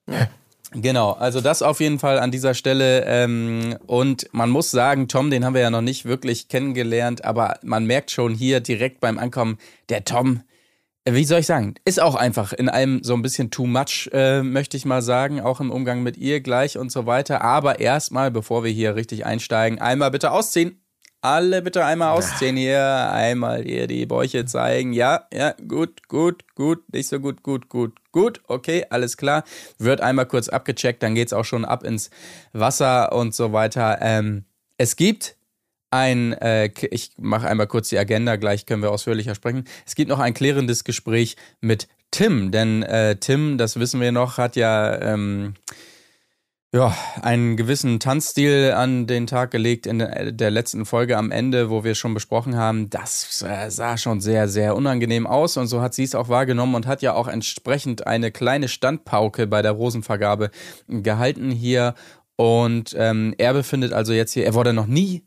Ja. 0.07 0.29
Genau, 0.73 1.11
also 1.11 1.41
das 1.41 1.61
auf 1.61 1.81
jeden 1.81 1.99
Fall 1.99 2.17
an 2.19 2.31
dieser 2.31 2.53
Stelle. 2.53 3.03
Ähm, 3.05 3.77
und 3.87 4.29
man 4.31 4.49
muss 4.49 4.71
sagen, 4.71 5.09
Tom, 5.09 5.29
den 5.29 5.43
haben 5.43 5.53
wir 5.53 5.61
ja 5.61 5.69
noch 5.69 5.81
nicht 5.81 6.05
wirklich 6.05 6.47
kennengelernt, 6.47 7.25
aber 7.25 7.59
man 7.61 7.85
merkt 7.85 8.11
schon 8.11 8.33
hier 8.33 8.61
direkt 8.61 9.01
beim 9.01 9.19
Ankommen, 9.19 9.57
der 9.89 10.05
Tom, 10.05 10.43
äh, 11.03 11.13
wie 11.13 11.25
soll 11.25 11.39
ich 11.39 11.45
sagen, 11.45 11.75
ist 11.83 11.99
auch 11.99 12.15
einfach 12.15 12.53
in 12.53 12.69
allem 12.69 13.03
so 13.03 13.13
ein 13.15 13.21
bisschen 13.21 13.51
too 13.51 13.67
much, 13.67 14.09
äh, 14.13 14.43
möchte 14.43 14.77
ich 14.77 14.85
mal 14.85 15.01
sagen, 15.01 15.41
auch 15.41 15.59
im 15.59 15.71
Umgang 15.71 16.03
mit 16.03 16.15
ihr 16.15 16.39
gleich 16.39 16.77
und 16.77 16.89
so 16.89 17.05
weiter. 17.05 17.41
Aber 17.41 17.81
erstmal, 17.81 18.31
bevor 18.31 18.63
wir 18.63 18.71
hier 18.71 18.95
richtig 18.95 19.25
einsteigen, 19.25 19.79
einmal 19.81 20.11
bitte 20.11 20.31
ausziehen. 20.31 20.80
Alle 21.23 21.61
bitte 21.61 21.85
einmal 21.85 22.17
ausziehen 22.17 22.57
hier, 22.57 23.11
einmal 23.11 23.63
hier 23.63 23.85
die 23.85 24.07
Bäuche 24.07 24.45
zeigen. 24.45 24.91
Ja, 24.91 25.27
ja, 25.31 25.53
gut, 25.67 26.07
gut, 26.07 26.55
gut, 26.55 26.91
nicht 26.91 27.09
so 27.09 27.19
gut, 27.19 27.43
gut, 27.43 27.69
gut, 27.69 27.93
gut. 28.11 28.41
Okay, 28.47 28.87
alles 28.89 29.17
klar. 29.17 29.43
Wird 29.77 30.01
einmal 30.01 30.25
kurz 30.25 30.49
abgecheckt, 30.49 31.03
dann 31.03 31.13
geht's 31.13 31.31
auch 31.31 31.45
schon 31.45 31.63
ab 31.63 31.83
ins 31.83 32.09
Wasser 32.53 33.11
und 33.11 33.35
so 33.35 33.53
weiter. 33.53 33.99
Ähm, 34.01 34.45
es 34.77 34.95
gibt 34.95 35.35
ein, 35.91 36.33
äh, 36.33 36.71
ich 36.89 37.11
mache 37.17 37.47
einmal 37.47 37.67
kurz 37.67 37.89
die 37.89 37.99
Agenda, 37.99 38.37
gleich 38.37 38.65
können 38.65 38.81
wir 38.81 38.89
ausführlicher 38.89 39.35
sprechen. 39.35 39.65
Es 39.85 39.93
gibt 39.93 40.09
noch 40.09 40.19
ein 40.19 40.33
klärendes 40.33 40.83
Gespräch 40.83 41.35
mit 41.59 41.87
Tim, 42.09 42.51
denn 42.51 42.81
äh, 42.81 43.17
Tim, 43.17 43.59
das 43.59 43.79
wissen 43.79 44.01
wir 44.01 44.11
noch, 44.11 44.39
hat 44.39 44.55
ja 44.55 44.99
ähm, 44.99 45.53
ja, 46.73 46.95
einen 47.21 47.57
gewissen 47.57 47.99
Tanzstil 47.99 48.71
an 48.71 49.05
den 49.05 49.27
Tag 49.27 49.51
gelegt 49.51 49.85
in 49.85 49.99
der 49.99 50.51
letzten 50.51 50.85
Folge 50.85 51.17
am 51.17 51.29
Ende, 51.29 51.69
wo 51.69 51.83
wir 51.83 51.95
schon 51.95 52.13
besprochen 52.13 52.55
haben. 52.55 52.89
Das 52.89 53.41
äh, 53.41 53.69
sah 53.69 53.97
schon 53.97 54.21
sehr, 54.21 54.47
sehr 54.47 54.75
unangenehm 54.75 55.27
aus 55.27 55.57
und 55.57 55.67
so 55.67 55.81
hat 55.81 55.93
sie 55.93 56.03
es 56.03 56.15
auch 56.15 56.29
wahrgenommen 56.29 56.75
und 56.75 56.87
hat 56.87 57.01
ja 57.01 57.13
auch 57.13 57.27
entsprechend 57.27 58.07
eine 58.07 58.31
kleine 58.31 58.69
Standpauke 58.69 59.47
bei 59.47 59.61
der 59.61 59.73
Rosenvergabe 59.73 60.49
gehalten 60.87 61.51
hier. 61.51 61.93
Und 62.37 62.95
ähm, 62.97 63.35
er 63.37 63.53
befindet 63.53 63.91
also 63.91 64.13
jetzt 64.13 64.31
hier, 64.31 64.45
er 64.45 64.53
wurde 64.53 64.71
noch 64.71 64.87
nie 64.87 65.25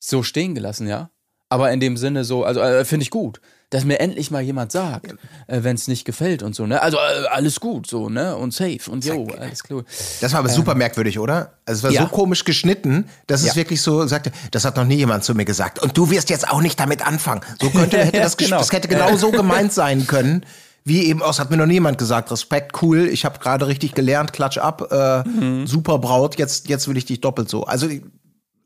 so 0.00 0.24
stehen 0.24 0.56
gelassen, 0.56 0.88
ja. 0.88 1.10
Aber 1.48 1.70
in 1.70 1.78
dem 1.78 1.96
Sinne 1.96 2.24
so, 2.24 2.44
also 2.44 2.60
äh, 2.60 2.84
finde 2.84 3.04
ich 3.04 3.10
gut 3.10 3.40
dass 3.72 3.86
mir 3.86 4.00
endlich 4.00 4.30
mal 4.30 4.42
jemand 4.42 4.70
sagt, 4.70 5.14
äh, 5.46 5.62
wenn 5.62 5.76
es 5.76 5.88
nicht 5.88 6.04
gefällt 6.04 6.42
und 6.42 6.54
so, 6.54 6.66
ne? 6.66 6.82
Also 6.82 6.98
äh, 6.98 7.26
alles 7.30 7.58
gut, 7.58 7.86
so, 7.86 8.10
ne? 8.10 8.36
Und 8.36 8.52
safe 8.52 8.90
und 8.90 9.02
jo, 9.02 9.26
alles 9.38 9.64
klar. 9.64 9.82
Das 10.20 10.32
war 10.32 10.40
aber 10.40 10.50
ähm, 10.50 10.54
super 10.54 10.74
merkwürdig, 10.74 11.18
oder? 11.18 11.54
Also 11.64 11.78
es 11.78 11.82
war 11.84 11.90
ja. 11.90 12.02
so 12.02 12.08
komisch 12.08 12.44
geschnitten, 12.44 13.06
dass 13.26 13.42
ja. 13.42 13.50
es 13.50 13.56
wirklich 13.56 13.80
so 13.80 14.06
sagte, 14.06 14.30
das 14.50 14.66
hat 14.66 14.76
noch 14.76 14.84
nie 14.84 14.96
jemand 14.96 15.24
zu 15.24 15.34
mir 15.34 15.46
gesagt. 15.46 15.78
Und 15.78 15.96
du 15.96 16.10
wirst 16.10 16.28
jetzt 16.28 16.50
auch 16.50 16.60
nicht 16.60 16.78
damit 16.78 17.04
anfangen. 17.06 17.40
So 17.62 17.70
könnte, 17.70 17.96
hätte 18.04 18.20
das, 18.20 18.36
genau. 18.36 18.58
das 18.58 18.70
hätte 18.70 18.88
genau 18.88 19.16
so 19.16 19.30
gemeint 19.30 19.72
sein 19.72 20.06
können. 20.06 20.44
Wie 20.84 21.06
eben 21.06 21.22
aus, 21.22 21.38
hat 21.38 21.50
mir 21.50 21.56
noch 21.56 21.64
niemand 21.64 21.96
gesagt, 21.96 22.30
Respekt, 22.30 22.82
cool, 22.82 23.08
ich 23.08 23.24
habe 23.24 23.38
gerade 23.38 23.68
richtig 23.68 23.94
gelernt, 23.94 24.34
klatsch 24.34 24.58
ab, 24.58 24.92
äh, 24.92 25.26
mhm. 25.26 25.66
super 25.66 25.98
Braut, 25.98 26.38
jetzt, 26.38 26.68
jetzt 26.68 26.88
will 26.88 26.98
ich 26.98 27.06
dich 27.06 27.22
doppelt 27.22 27.48
so. 27.48 27.64
Also 27.64 27.88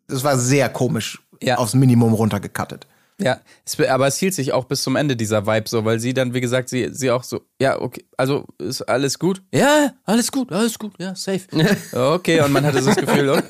das 0.09 0.25
war 0.25 0.37
sehr 0.37 0.69
komisch 0.69 1.23
ja. 1.41 1.59
aufs 1.59 1.75
Minimum 1.75 2.13
runtergekattet. 2.13 2.89
Ja, 3.21 3.41
es, 3.65 3.81
aber 3.81 4.07
es 4.07 4.19
hielt 4.19 4.35
sich 4.35 4.53
auch 4.53 4.67
bis 4.67 4.83
zum 4.83 4.97
Ende 4.97 5.17
dieser 5.17 5.47
Vibe 5.47 5.69
so, 5.69 5.85
weil 5.85 5.99
sie 6.01 6.13
dann, 6.13 6.35
wie 6.35 6.43
gesagt, 6.43 6.69
sie, 6.69 6.91
sie 6.93 7.11
auch 7.11 7.23
so, 7.23 7.41
ja, 7.59 7.81
okay, 7.81 8.05
also 8.19 8.45
ist 8.59 8.83
alles 8.83 9.19
gut? 9.19 9.43
Ja, 9.55 9.95
alles 10.05 10.31
gut, 10.31 10.53
alles 10.53 10.79
gut, 10.79 10.93
ja, 10.99 11.15
safe. 11.15 11.41
okay, 11.93 12.43
und 12.43 12.53
man 12.53 12.67
hatte 12.67 12.83
so 12.83 12.91
das 12.91 12.97
Gefühl, 12.99 13.31
okay, 13.31 13.43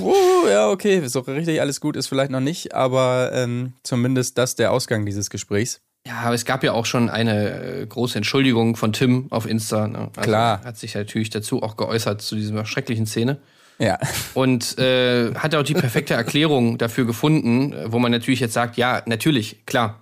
uh, 0.00 0.48
ja, 0.48 0.68
okay, 0.68 1.06
so 1.06 1.20
richtig 1.20 1.60
alles 1.60 1.80
gut 1.80 1.96
ist 1.96 2.08
vielleicht 2.08 2.32
noch 2.32 2.40
nicht, 2.40 2.74
aber 2.74 3.30
ähm, 3.32 3.74
zumindest 3.84 4.36
das 4.36 4.56
der 4.56 4.72
Ausgang 4.72 5.06
dieses 5.06 5.30
Gesprächs. 5.30 5.80
Ja, 6.04 6.14
aber 6.24 6.34
es 6.34 6.44
gab 6.44 6.64
ja 6.64 6.72
auch 6.72 6.86
schon 6.86 7.08
eine 7.08 7.82
äh, 7.82 7.86
große 7.86 8.16
Entschuldigung 8.16 8.74
von 8.74 8.92
Tim 8.92 9.28
auf 9.30 9.46
Insta. 9.46 9.86
Ne? 9.86 10.10
Also 10.16 10.20
Klar. 10.20 10.64
Hat 10.64 10.76
sich 10.76 10.96
natürlich 10.96 11.30
dazu 11.30 11.62
auch 11.62 11.76
geäußert 11.76 12.20
zu 12.20 12.34
dieser 12.34 12.64
schrecklichen 12.64 13.06
Szene. 13.06 13.38
Ja. 13.82 13.98
Und 14.34 14.78
äh, 14.78 15.34
hat 15.34 15.56
auch 15.56 15.64
die 15.64 15.74
perfekte 15.74 16.14
Erklärung 16.14 16.78
dafür 16.78 17.04
gefunden, 17.04 17.74
wo 17.86 17.98
man 17.98 18.12
natürlich 18.12 18.38
jetzt 18.38 18.54
sagt, 18.54 18.76
ja, 18.76 19.02
natürlich, 19.06 19.66
klar. 19.66 19.98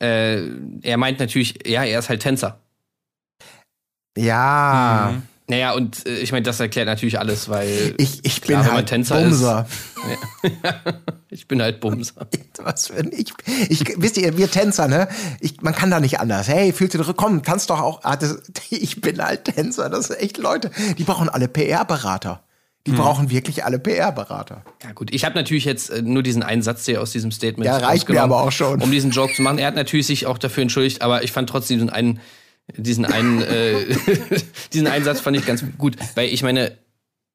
Äh, 0.00 0.46
er 0.80 0.96
meint 0.96 1.20
natürlich, 1.20 1.58
ja, 1.66 1.84
er 1.84 1.98
ist 1.98 2.08
halt 2.08 2.22
Tänzer. 2.22 2.58
Ja. 4.16 5.12
Mhm. 5.12 5.22
Naja, 5.46 5.72
und 5.72 6.06
äh, 6.06 6.20
ich 6.20 6.32
meine, 6.32 6.44
das 6.44 6.58
erklärt 6.58 6.86
natürlich 6.86 7.18
alles, 7.18 7.50
weil 7.50 7.94
ich, 7.98 8.24
ich 8.24 8.40
klar, 8.40 8.62
bin 8.62 8.72
halt 8.72 8.88
Tänzer 8.88 9.20
Bumser. 9.20 9.66
Ist, 10.42 10.52
ich 11.28 11.46
bin 11.46 11.60
halt 11.60 11.80
Bumser. 11.80 12.26
Was 12.62 12.86
für 12.86 12.94
ein, 12.94 13.10
ich, 13.12 13.34
ich, 13.68 13.84
wisst 13.98 14.16
ihr, 14.16 14.38
wir 14.38 14.50
Tänzer, 14.50 14.88
ne? 14.88 15.08
Ich, 15.40 15.60
man 15.60 15.74
kann 15.74 15.90
da 15.90 16.00
nicht 16.00 16.18
anders. 16.18 16.48
Hey, 16.48 16.72
fühlt 16.72 16.94
ihr 16.94 17.04
komm, 17.14 17.42
tanzt 17.42 17.68
doch 17.68 17.80
auch. 17.80 18.00
Ah, 18.04 18.16
das, 18.16 18.38
ich 18.70 19.02
bin 19.02 19.22
halt 19.22 19.44
Tänzer. 19.44 19.90
Das 19.90 20.06
sind 20.06 20.20
echt 20.20 20.38
Leute, 20.38 20.70
die 20.96 21.04
brauchen 21.04 21.28
alle 21.28 21.48
PR-Berater. 21.48 22.42
Die 22.86 22.90
hm. 22.90 22.98
brauchen 22.98 23.30
wirklich 23.30 23.64
alle 23.64 23.78
PR-Berater. 23.78 24.64
Ja 24.82 24.92
gut, 24.92 25.14
ich 25.14 25.24
habe 25.24 25.36
natürlich 25.36 25.64
jetzt 25.64 25.90
äh, 25.90 26.02
nur 26.02 26.22
diesen 26.22 26.42
einen 26.42 26.62
Satz 26.62 26.84
hier 26.84 27.00
aus 27.00 27.12
diesem 27.12 27.30
Statement. 27.30 27.64
Ja, 27.66 27.76
reicht 27.76 28.08
mir 28.08 28.22
aber 28.22 28.42
auch 28.42 28.50
schon. 28.50 28.82
Um 28.82 28.90
diesen 28.90 29.12
Joke 29.12 29.34
zu 29.34 29.42
machen. 29.42 29.58
Er 29.58 29.68
hat 29.68 29.76
natürlich 29.76 30.06
sich 30.06 30.26
auch 30.26 30.38
dafür 30.38 30.62
entschuldigt, 30.62 31.02
aber 31.02 31.22
ich 31.22 31.30
fand 31.30 31.48
trotzdem 31.48 31.76
diesen 31.76 31.90
einen, 31.90 32.20
diesen 32.76 33.04
einen, 33.04 33.40
äh, 33.42 33.96
diesen 34.72 34.88
einen 34.88 35.04
Satz 35.04 35.20
fand 35.20 35.36
ich 35.36 35.46
ganz 35.46 35.64
gut, 35.78 35.96
weil 36.16 36.28
ich 36.28 36.42
meine, 36.42 36.76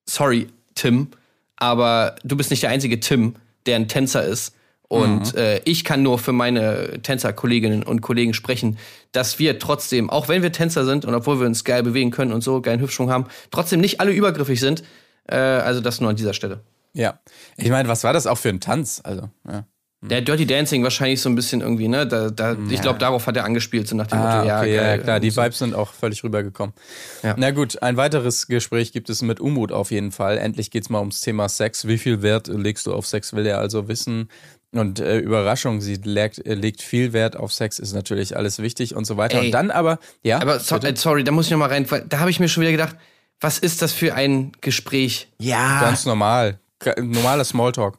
sorry, 0.06 0.48
Tim, 0.76 1.08
aber 1.56 2.16
du 2.24 2.36
bist 2.36 2.52
nicht 2.52 2.64
der 2.64 2.70
einzige 2.70 3.00
Tim, 3.00 3.36
der 3.66 3.78
ein 3.78 3.88
Tänzer 3.88 4.24
ist. 4.24 4.54
Und 4.90 5.34
mhm. 5.34 5.40
äh, 5.40 5.60
ich 5.66 5.84
kann 5.84 6.02
nur 6.02 6.18
für 6.18 6.32
meine 6.32 7.02
Tänzerkolleginnen 7.02 7.84
und 7.84 8.02
Kollegen 8.02 8.34
sprechen, 8.34 8.78
dass 9.12 9.38
wir 9.38 9.60
trotzdem, 9.60 10.10
auch 10.10 10.30
wenn 10.30 10.44
wir 10.44 10.52
Tänzer 10.52 10.86
sind 10.86 11.04
und 11.04 11.14
obwohl 11.14 11.40
wir 11.40 11.48
uns 11.48 11.66
geil 11.66 11.84
bewegen 11.84 12.12
können 12.12 12.32
und 12.32 12.42
so 12.42 12.62
geilen 12.62 12.80
Hüftschwung 12.80 13.10
haben, 13.10 13.26
trotzdem 13.52 13.82
nicht 13.82 14.00
alle 14.00 14.12
übergriffig 14.12 14.60
sind, 14.60 14.84
äh, 15.28 15.36
also 15.36 15.82
das 15.82 16.02
nur 16.02 16.10
an 16.10 16.16
dieser 16.16 16.34
Stelle. 16.34 16.62
Ja. 16.94 17.20
Ich 17.58 17.70
meine, 17.70 17.88
was 17.90 18.04
war 18.04 18.14
das 18.14 18.28
auch 18.28 18.38
für 18.38 18.50
ein 18.50 18.60
Tanz? 18.60 19.02
Also, 19.04 19.30
ja. 19.48 19.66
Hm. 20.02 20.10
Der 20.10 20.22
Dirty 20.22 20.46
Dancing 20.46 20.84
wahrscheinlich 20.84 21.22
so 21.22 21.28
ein 21.28 21.34
bisschen 21.34 21.62
irgendwie, 21.62 21.88
ne? 21.88 22.06
Da, 22.06 22.30
da, 22.30 22.52
ja. 22.52 22.58
Ich 22.70 22.82
glaube, 22.84 23.00
darauf 23.00 23.26
hat 23.26 23.36
er 23.36 23.46
angespielt, 23.46 23.88
so 23.88 23.96
nach 23.96 24.06
dem 24.06 24.20
ah, 24.20 24.36
Motto, 24.36 24.48
ja, 24.48 24.60
okay, 24.60 24.76
geil, 24.76 24.98
ja, 24.98 25.04
klar, 25.04 25.20
die 25.20 25.32
so. 25.32 25.42
Vibes 25.42 25.58
sind 25.58 25.74
auch 25.74 25.92
völlig 25.92 26.24
rübergekommen. 26.24 26.76
Ja. 27.24 27.34
Na 27.36 27.50
gut, 27.50 27.82
ein 27.82 27.98
weiteres 27.98 28.46
Gespräch 28.46 28.92
gibt 28.92 29.10
es 29.10 29.24
mit 29.24 29.40
Umut 29.40 29.72
auf 29.72 29.90
jeden 29.90 30.12
Fall. 30.12 30.38
Endlich 30.38 30.70
geht 30.70 30.84
es 30.84 30.90
mal 30.92 31.00
ums 31.00 31.22
Thema 31.22 31.50
Sex. 31.50 31.88
Wie 31.88 31.98
viel 31.98 32.22
Wert 32.22 32.48
legst 32.48 32.86
du 32.86 32.94
auf 32.94 33.08
Sex, 33.08 33.34
will 33.34 33.48
er 33.48 33.58
also 33.58 33.88
wissen? 33.88 34.30
Und 34.72 35.00
äh, 35.00 35.18
Überraschung, 35.18 35.82
sie 35.82 35.96
legt, 35.96 36.44
legt, 36.46 36.84
viel 36.84 37.12
Wert 37.14 37.36
auf 37.36 37.52
Sex, 37.52 37.80
ist 37.80 37.94
natürlich 37.94 38.38
alles 38.38 38.60
wichtig 38.60 38.96
und 38.96 39.06
so 39.06 39.18
weiter. 39.18 39.40
Ey, 39.40 39.48
und 39.48 39.52
dann 39.52 39.72
aber, 39.72 39.98
ja. 40.22 40.40
Aber 40.40 40.60
so, 40.60 40.76
äh, 40.76 40.96
sorry, 40.96 41.24
da 41.24 41.32
muss 41.32 41.46
ich 41.46 41.52
nochmal 41.52 41.70
rein, 41.70 41.90
weil 41.90 42.02
da 42.08 42.20
habe 42.20 42.30
ich 42.30 42.40
mir 42.40 42.50
schon 42.50 42.62
wieder 42.62 42.72
gedacht, 42.72 42.98
was 43.40 43.60
ist 43.60 43.82
das 43.82 43.94
für 43.94 44.16
ein 44.16 44.52
Gespräch? 44.62 45.30
Ja. 45.40 45.82
Ganz 45.82 46.06
normal. 46.06 46.60
Normaler 46.98 47.44
Smalltalk. 47.44 47.98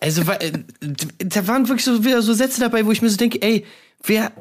Also, 0.00 0.22
äh, 0.22 0.52
da 1.18 1.46
waren 1.46 1.68
wirklich 1.68 1.84
so 1.84 2.04
wieder 2.04 2.22
so 2.22 2.32
Sätze 2.32 2.60
dabei, 2.60 2.86
wo 2.86 2.92
ich 2.92 3.02
mir 3.02 3.10
so 3.10 3.16
denke, 3.16 3.42
ey, 3.42 3.66
wer 4.04 4.32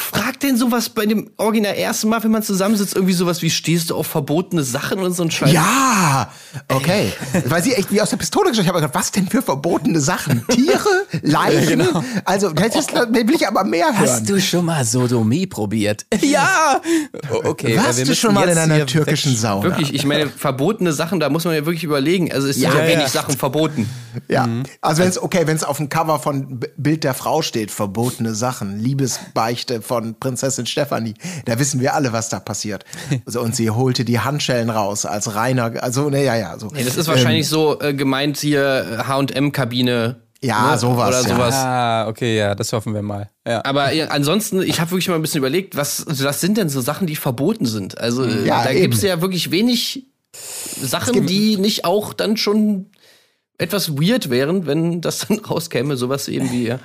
fragt 0.00 0.42
denn 0.42 0.56
sowas 0.56 0.88
bei 0.88 1.06
dem 1.06 1.30
Original 1.36 1.74
ersten 1.74 2.08
Mal, 2.08 2.22
wenn 2.22 2.30
man 2.30 2.42
zusammensitzt, 2.42 2.94
irgendwie 2.94 3.14
sowas 3.14 3.42
wie 3.42 3.50
stehst 3.50 3.90
du 3.90 3.96
auf 3.96 4.06
verbotene 4.06 4.62
Sachen 4.62 5.00
und 5.00 5.12
so 5.12 5.22
ein 5.22 5.30
Scheiß? 5.30 5.52
Ja, 5.52 6.30
okay. 6.68 7.12
Weil 7.46 7.62
sie 7.62 7.74
echt 7.74 7.92
wie 7.92 8.00
aus 8.00 8.10
der 8.10 8.16
Pistole 8.16 8.50
geschossen. 8.50 8.64
Ich 8.64 8.68
habe 8.68 8.80
gedacht, 8.80 8.94
was 8.94 9.12
denn 9.12 9.28
für 9.28 9.42
verbotene 9.42 10.00
Sachen? 10.00 10.46
Tiere, 10.48 11.06
Leichen? 11.22 11.78
genau. 11.78 12.04
Also, 12.24 12.50
das 12.50 12.76
ist, 12.76 12.92
will 12.94 13.34
ich 13.34 13.46
aber 13.46 13.64
mehr 13.64 13.86
hören. 13.86 13.98
Hast 13.98 14.28
du 14.28 14.40
schon 14.40 14.64
mal 14.64 14.84
Sodomie 14.84 15.46
probiert? 15.46 16.06
ja! 16.20 16.80
Okay. 17.44 17.76
Warst 17.76 18.06
du 18.06 18.14
schon 18.14 18.34
mal 18.34 18.48
in 18.48 18.58
einer 18.58 18.86
türkischen 18.86 19.36
Sauna? 19.36 19.64
Wirklich, 19.64 19.94
ich 19.94 20.04
meine, 20.04 20.28
verbotene 20.28 20.92
Sachen, 20.92 21.20
da 21.20 21.28
muss 21.28 21.44
man 21.44 21.54
ja 21.54 21.64
wirklich 21.66 21.84
überlegen. 21.84 22.32
Also 22.32 22.48
es 22.48 22.56
sind 22.56 22.72
ja, 22.72 22.80
ja 22.80 22.88
wenig 22.88 23.08
Sachen 23.08 23.36
verboten. 23.36 23.88
Ja. 24.28 24.46
Mhm. 24.46 24.64
Also 24.80 25.02
wenn 25.02 25.08
es 25.08 25.20
okay, 25.22 25.46
wenn 25.46 25.56
es 25.56 25.64
auf 25.64 25.76
dem 25.76 25.88
Cover 25.88 26.18
von 26.18 26.60
Bild 26.76 27.04
der 27.04 27.14
Frau 27.14 27.42
steht, 27.42 27.70
verbotene 27.70 28.34
Sachen, 28.34 28.78
Liebesbeichte 28.78 29.82
von 29.90 30.14
Prinzessin 30.20 30.66
Stefanie, 30.66 31.14
da 31.46 31.58
wissen 31.58 31.80
wir 31.80 31.94
alle, 31.94 32.12
was 32.12 32.28
da 32.28 32.38
passiert. 32.38 32.84
Also, 33.26 33.40
und 33.40 33.56
sie 33.56 33.70
holte 33.70 34.04
die 34.04 34.20
Handschellen 34.20 34.70
raus 34.70 35.04
als 35.04 35.34
reiner, 35.34 35.82
also 35.82 36.10
ne, 36.10 36.22
ja, 36.22 36.36
ja, 36.36 36.56
so. 36.60 36.68
Nee, 36.68 36.84
das 36.84 36.96
ist 36.96 37.08
wahrscheinlich 37.08 37.46
ähm, 37.46 37.50
so 37.50 37.80
äh, 37.80 37.92
gemeint 37.92 38.36
hier 38.36 39.02
H&M-Kabine. 39.08 40.22
Ja, 40.40 40.70
ne? 40.70 40.78
sowas. 40.78 41.08
Oder 41.08 41.28
sowas. 41.28 41.54
Ah, 41.56 42.06
okay, 42.06 42.38
ja, 42.38 42.54
das 42.54 42.72
hoffen 42.72 42.94
wir 42.94 43.02
mal. 43.02 43.30
Ja. 43.44 43.64
Aber 43.64 43.92
ja, 43.92 44.06
ansonsten, 44.06 44.62
ich 44.62 44.80
habe 44.80 44.92
wirklich 44.92 45.08
mal 45.08 45.16
ein 45.16 45.22
bisschen 45.22 45.38
überlegt, 45.38 45.74
was, 45.74 46.06
was 46.06 46.40
sind 46.40 46.56
denn 46.56 46.68
so 46.68 46.80
Sachen, 46.80 47.08
die 47.08 47.16
verboten 47.16 47.66
sind? 47.66 47.98
Also 47.98 48.24
ja, 48.24 48.62
da 48.62 48.72
gibt 48.72 48.94
es 48.94 49.02
ja 49.02 49.20
wirklich 49.20 49.50
wenig 49.50 50.06
Sachen, 50.80 51.26
die 51.26 51.56
nicht 51.56 51.84
auch 51.84 52.12
dann 52.12 52.36
schon 52.36 52.86
etwas 53.58 53.96
weird 53.96 54.30
wären, 54.30 54.66
wenn 54.66 55.00
das 55.00 55.26
dann 55.26 55.38
rauskäme, 55.50 55.96
sowas 55.96 56.28
eben 56.28 56.52
wie. 56.52 56.68
Ja. 56.68 56.78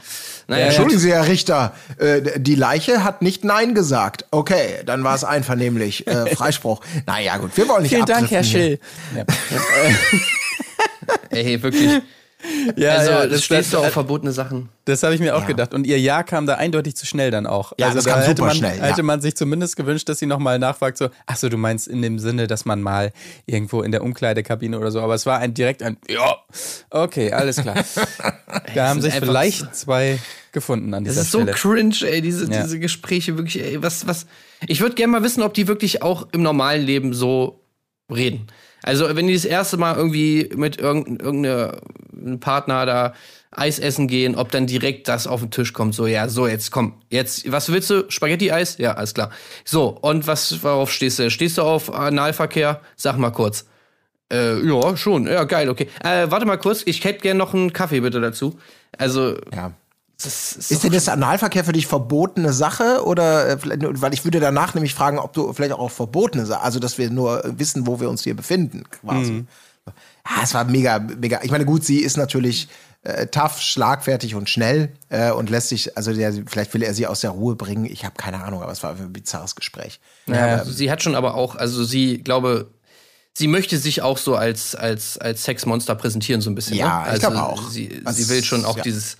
Naja, 0.47 0.67
Entschuldigen 0.67 0.99
Sie, 0.99 1.11
Herr 1.11 1.27
Richter, 1.27 1.73
äh, 1.97 2.39
die 2.39 2.55
Leiche 2.55 3.03
hat 3.03 3.21
nicht 3.21 3.43
Nein 3.43 3.73
gesagt. 3.73 4.25
Okay, 4.31 4.81
dann 4.85 5.03
war 5.03 5.15
es 5.15 5.23
einvernehmlich. 5.23 6.05
Äh, 6.07 6.27
Freispruch. 6.35 6.81
naja, 7.07 7.37
gut, 7.37 7.55
wir 7.55 7.67
wollen 7.67 7.83
nicht 7.83 7.93
Vielen 7.93 8.05
Dank, 8.05 8.29
Herr 8.29 8.43
Schill. 8.43 8.79
Ja. 9.15 9.23
Ey, 11.29 11.61
wirklich. 11.61 12.01
Ja, 12.75 12.95
also, 12.95 13.11
ja, 13.11 13.27
das 13.27 13.43
stehst 13.43 13.73
du 13.73 13.77
auf 13.77 13.91
verbotene 13.91 14.31
Sachen. 14.31 14.69
Das 14.85 15.03
habe 15.03 15.13
ich 15.13 15.21
mir 15.21 15.35
auch 15.35 15.41
ja. 15.41 15.47
gedacht. 15.47 15.73
Und 15.73 15.85
ihr 15.85 15.99
Ja 15.99 16.23
kam 16.23 16.45
da 16.45 16.55
eindeutig 16.55 16.95
zu 16.95 17.05
schnell 17.05 17.31
dann 17.31 17.45
auch. 17.45 17.73
Ja, 17.77 17.87
also 17.87 17.97
das 17.97 18.05
da 18.05 18.11
kam 18.11 18.21
hätte 18.21 18.29
super 18.31 18.47
man, 18.47 18.55
schnell. 18.55 18.81
Hätte 18.81 19.03
man 19.03 19.21
sich 19.21 19.35
zumindest 19.35 19.75
gewünscht, 19.75 20.09
dass 20.09 20.19
sie 20.19 20.25
nochmal 20.25 20.59
nachfragt, 20.59 20.97
so, 20.97 21.09
ach 21.25 21.37
so, 21.37 21.49
du 21.49 21.57
meinst 21.57 21.87
in 21.87 22.01
dem 22.01 22.19
Sinne, 22.19 22.47
dass 22.47 22.65
man 22.65 22.81
mal 22.81 23.11
irgendwo 23.45 23.81
in 23.81 23.91
der 23.91 24.03
Umkleidekabine 24.03 24.79
oder 24.79 24.91
so. 24.91 25.01
Aber 25.01 25.13
es 25.13 25.25
war 25.25 25.39
ein 25.39 25.53
direkt 25.53 25.83
ein, 25.83 25.97
ja, 26.09 26.35
okay, 26.89 27.31
alles 27.31 27.57
klar. 27.57 27.75
da 28.75 28.89
haben 28.89 29.01
sich 29.01 29.13
vielleicht 29.13 29.75
zwei 29.75 30.19
gefunden 30.51 30.93
an 30.93 31.03
dieser 31.03 31.23
Stelle. 31.23 31.45
Das 31.45 31.55
ist 31.55 31.61
so 31.61 31.69
cringe, 31.69 31.95
ey, 32.03 32.21
diese, 32.21 32.51
ja. 32.51 32.63
diese 32.63 32.79
Gespräche 32.79 33.37
wirklich, 33.37 33.63
ey, 33.63 33.81
was, 33.81 34.07
was. 34.07 34.25
Ich 34.67 34.81
würde 34.81 34.95
gerne 34.95 35.11
mal 35.11 35.23
wissen, 35.23 35.43
ob 35.43 35.53
die 35.53 35.67
wirklich 35.67 36.01
auch 36.01 36.27
im 36.31 36.41
normalen 36.41 36.83
Leben 36.83 37.13
so 37.13 37.61
reden. 38.11 38.47
Also, 38.85 39.15
wenn 39.15 39.25
die 39.25 39.33
das 39.33 39.45
erste 39.45 39.77
Mal 39.77 39.95
irgendwie 39.95 40.51
mit 40.55 40.77
irgendeinem 40.77 42.39
Partner 42.39 42.85
da 42.85 43.13
Eis 43.49 43.79
essen 43.79 44.07
gehen, 44.07 44.35
ob 44.35 44.51
dann 44.51 44.67
direkt 44.67 45.07
das 45.07 45.25
auf 45.25 45.39
den 45.39 45.49
Tisch 45.49 45.73
kommt, 45.73 45.95
so, 45.95 46.05
ja, 46.05 46.29
so, 46.29 46.45
jetzt 46.45 46.69
komm, 46.69 46.93
jetzt, 47.09 47.51
was 47.51 47.71
willst 47.71 47.89
du? 47.89 48.05
Spaghetti-Eis? 48.09 48.77
Ja, 48.77 48.93
alles 48.93 49.15
klar. 49.15 49.31
So, 49.63 49.97
und 50.01 50.27
was, 50.27 50.63
worauf 50.63 50.91
stehst 50.91 51.17
du? 51.17 51.31
Stehst 51.31 51.57
du 51.57 51.63
auf 51.63 51.91
Analverkehr? 51.91 52.79
Sag 52.95 53.17
mal 53.17 53.31
kurz. 53.31 53.65
Äh, 54.31 54.59
ja, 54.63 54.95
schon, 54.95 55.25
ja, 55.25 55.45
geil, 55.45 55.67
okay. 55.69 55.87
Äh, 56.03 56.29
warte 56.29 56.45
mal 56.45 56.57
kurz, 56.57 56.83
ich 56.85 57.03
hätte 57.03 57.21
gerne 57.21 57.39
noch 57.39 57.55
einen 57.55 57.73
Kaffee 57.73 58.01
bitte 58.01 58.21
dazu. 58.21 58.59
Also, 58.99 59.35
ja. 59.51 59.73
Ist, 60.17 60.71
ist 60.71 60.83
denn 60.83 60.93
das 60.93 61.09
Analverkehr 61.09 61.65
für 61.65 61.73
dich 61.73 61.87
verbotene 61.87 62.53
Sache 62.53 63.03
oder 63.05 63.49
äh, 63.49 63.57
weil 63.61 64.13
ich 64.13 64.23
würde 64.23 64.39
danach 64.39 64.73
nämlich 64.73 64.93
fragen, 64.93 65.19
ob 65.19 65.33
du 65.33 65.51
vielleicht 65.51 65.73
auch 65.73 65.91
verbotene 65.91 66.45
Sache, 66.45 66.61
also 66.61 66.79
dass 66.79 66.97
wir 66.97 67.09
nur 67.09 67.43
wissen, 67.57 67.85
wo 67.85 67.99
wir 67.99 68.09
uns 68.09 68.23
hier 68.23 68.35
befinden, 68.35 68.83
quasi. 68.89 69.31
Mhm. 69.31 69.47
Ja, 69.85 70.43
es 70.43 70.53
war 70.53 70.63
mega, 70.63 70.99
mega. 70.99 71.41
Ich 71.43 71.51
meine, 71.51 71.65
gut, 71.65 71.83
sie 71.83 71.99
ist 71.99 72.17
natürlich 72.17 72.69
äh, 73.03 73.27
tough, 73.27 73.61
schlagfertig 73.61 74.35
und 74.35 74.49
schnell 74.49 74.89
äh, 75.09 75.31
und 75.31 75.49
lässt 75.49 75.69
sich, 75.69 75.95
also 75.97 76.13
der, 76.13 76.33
vielleicht 76.47 76.73
will 76.73 76.81
er 76.81 76.93
sie 76.93 77.05
aus 77.05 77.21
der 77.21 77.31
Ruhe 77.31 77.55
bringen. 77.55 77.85
Ich 77.85 78.03
habe 78.05 78.15
keine 78.15 78.43
Ahnung, 78.43 78.63
aber 78.63 78.71
es 78.71 78.81
war 78.81 78.95
ein 78.95 79.13
bizarres 79.13 79.55
Gespräch. 79.55 79.99
Ja, 80.25 80.61
ähm, 80.61 80.71
sie 80.71 80.89
hat 80.89 81.03
schon 81.03 81.15
aber 81.15 81.35
auch, 81.35 81.55
also 81.55 81.83
sie 81.83 82.19
glaube, 82.19 82.71
sie 83.33 83.47
möchte 83.47 83.77
sich 83.77 84.01
auch 84.01 84.17
so 84.17 84.35
als 84.35 84.75
als 84.75 85.17
als 85.19 85.43
Sexmonster 85.43 85.93
präsentieren 85.93 86.41
so 86.41 86.49
ein 86.49 86.55
bisschen. 86.55 86.77
Ja, 86.77 86.87
ne? 86.87 87.03
also 87.03 87.13
ich 87.15 87.19
glaube 87.19 87.43
auch. 87.43 87.69
Sie, 87.69 88.01
also, 88.03 88.23
sie 88.23 88.29
will 88.29 88.43
schon 88.43 88.65
auch 88.65 88.77
ja. 88.77 88.83
dieses 88.83 89.17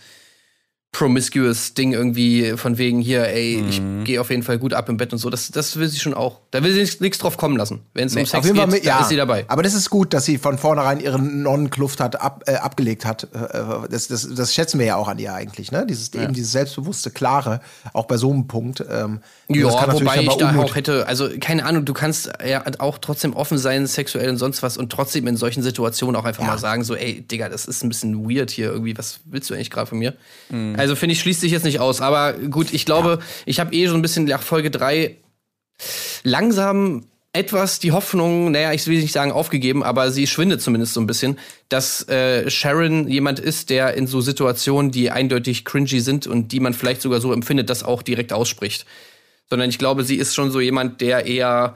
promiscuous 0.95 1.73
Ding 1.73 1.91
irgendwie 1.91 2.53
von 2.55 2.77
wegen 2.77 3.01
hier, 3.01 3.27
ey, 3.27 3.62
mhm. 3.62 3.69
ich 3.69 3.81
gehe 4.05 4.21
auf 4.21 4.29
jeden 4.29 4.43
Fall 4.43 4.58
gut 4.58 4.73
ab 4.73 4.88
im 4.88 4.95
Bett 4.95 5.12
und 5.12 5.19
so. 5.19 5.29
Das, 5.29 5.51
das 5.51 5.75
will 5.75 5.89
sie 5.89 5.99
schon 5.99 6.13
auch. 6.13 6.39
Da 6.51 6.63
will 6.63 6.71
sie 6.71 6.97
nichts 7.03 7.17
drauf 7.17 7.36
kommen 7.36 7.58
lassen. 7.58 7.81
Wenn 7.93 8.08
es 8.08 8.15
nee, 8.15 8.21
um 8.21 8.25
Sex 8.25 8.47
geht, 8.47 8.67
mit, 8.67 8.86
ja. 8.86 9.01
ist 9.01 9.10
sie 9.10 9.17
dabei. 9.17 9.43
Aber 9.49 9.62
das 9.62 9.73
ist 9.73 9.89
gut, 9.89 10.13
dass 10.13 10.23
sie 10.23 10.38
von 10.38 10.58
vornherein 10.58 11.01
ihren 11.01 11.43
Nonnenkluft 11.43 11.99
hat, 11.99 12.21
ab, 12.21 12.43
äh, 12.47 12.55
abgelegt 12.55 13.05
hat. 13.05 13.27
Äh, 13.34 13.58
äh, 13.58 13.89
das, 13.89 14.08
das, 14.08 14.34
das 14.34 14.53
schätzen 14.53 14.79
wir 14.79 14.86
ja 14.86 14.95
auch 14.95 15.10
an 15.10 15.19
ihr 15.19 15.34
eigentlich, 15.34 15.73
ne? 15.73 15.86
Dieses, 15.86 16.12
ja. 16.13 16.23
eben 16.23 16.34
dieses 16.34 16.53
selbstbewusste, 16.53 17.12
klare, 17.12 17.60
auch 17.91 18.05
bei 18.05 18.15
so 18.15 18.31
einem 18.31 18.47
Punkt. 18.47 18.81
Ähm, 18.89 19.19
ja, 19.49 19.65
wobei 19.91 20.21
ich 20.21 20.36
da 20.36 20.55
auch 20.55 20.75
hätte, 20.75 21.08
also 21.08 21.27
keine 21.41 21.65
Ahnung, 21.65 21.84
du 21.84 21.93
kannst 21.93 22.31
ja 22.47 22.63
auch 22.79 22.99
trotzdem 22.99 23.34
offen 23.34 23.58
sein, 23.58 23.86
sexuell 23.86 24.29
und 24.29 24.38
sonst 24.38 24.63
was 24.63 24.77
und 24.77 24.91
trotzdem 24.91 25.27
in 25.27 25.36
solchen 25.36 25.62
Situationen 25.62 26.15
auch 26.15 26.25
einfach 26.25 26.43
ja. 26.43 26.51
mal 26.51 26.58
sagen, 26.58 26.86
so, 26.86 26.95
ey, 26.95 27.21
Digga, 27.21 27.49
das 27.49 27.65
ist 27.65 27.84
ein 27.84 27.89
bisschen 27.89 28.29
weird 28.29 28.49
hier 28.49 28.71
irgendwie, 28.71 28.97
was 28.97 29.19
willst 29.25 29.49
du 29.49 29.55
eigentlich 29.55 29.71
gerade 29.71 29.88
von 29.88 29.97
mir? 29.97 30.13
Mhm. 30.49 30.75
Also 30.77 30.85
finde 30.93 31.13
ich, 31.13 31.21
schließt 31.21 31.41
sich 31.41 31.52
jetzt 31.52 31.65
nicht 31.65 31.80
aus. 31.80 32.02
Aber 32.02 32.34
gut, 32.34 32.74
ich 32.74 32.86
glaube, 32.86 33.17
ja. 33.19 33.26
ich 33.48 33.60
habe 33.60 33.74
eh 33.74 33.88
so 33.88 33.95
ein 33.95 34.04
bisschen 34.04 34.26
nach 34.26 34.43
Folge 34.43 34.69
3 34.69 35.17
langsam 36.24 37.08
etwas 37.36 37.80
die 37.80 37.91
Hoffnung, 37.91 38.52
naja, 38.52 38.71
ich 38.71 38.88
will 38.88 39.00
nicht 39.00 39.12
sagen 39.12 39.32
aufgegeben, 39.32 39.84
aber 39.84 40.10
sie 40.10 40.26
schwindet 40.26 40.62
zumindest 40.62 40.93
so 40.93 41.02
ein 41.02 41.08
bisschen, 41.08 41.38
dass 41.67 42.08
äh, 42.08 42.50
Sharon 42.50 43.10
jemand 43.10 43.39
ist, 43.39 43.69
der 43.69 43.95
in 43.95 44.08
so 44.08 44.21
Situationen, 44.21 44.91
die 44.91 45.12
eindeutig 45.12 45.65
cringy 45.65 46.00
sind 46.00 46.28
und 46.28 46.54
die 46.54 46.62
man 46.62 46.74
vielleicht 46.74 47.02
sogar 47.02 47.19
so 47.19 47.34
empfindet, 47.34 47.69
das 47.69 47.84
auch 47.84 48.04
direkt 48.04 48.32
ausspricht. 48.32 48.86
Sondern 49.50 49.69
ich 49.69 49.78
glaube, 49.78 50.06
sie 50.06 50.15
ist 50.15 50.34
schon 50.34 50.50
so 50.50 50.62
jemand, 50.62 51.02
der 51.02 51.26
eher 51.26 51.76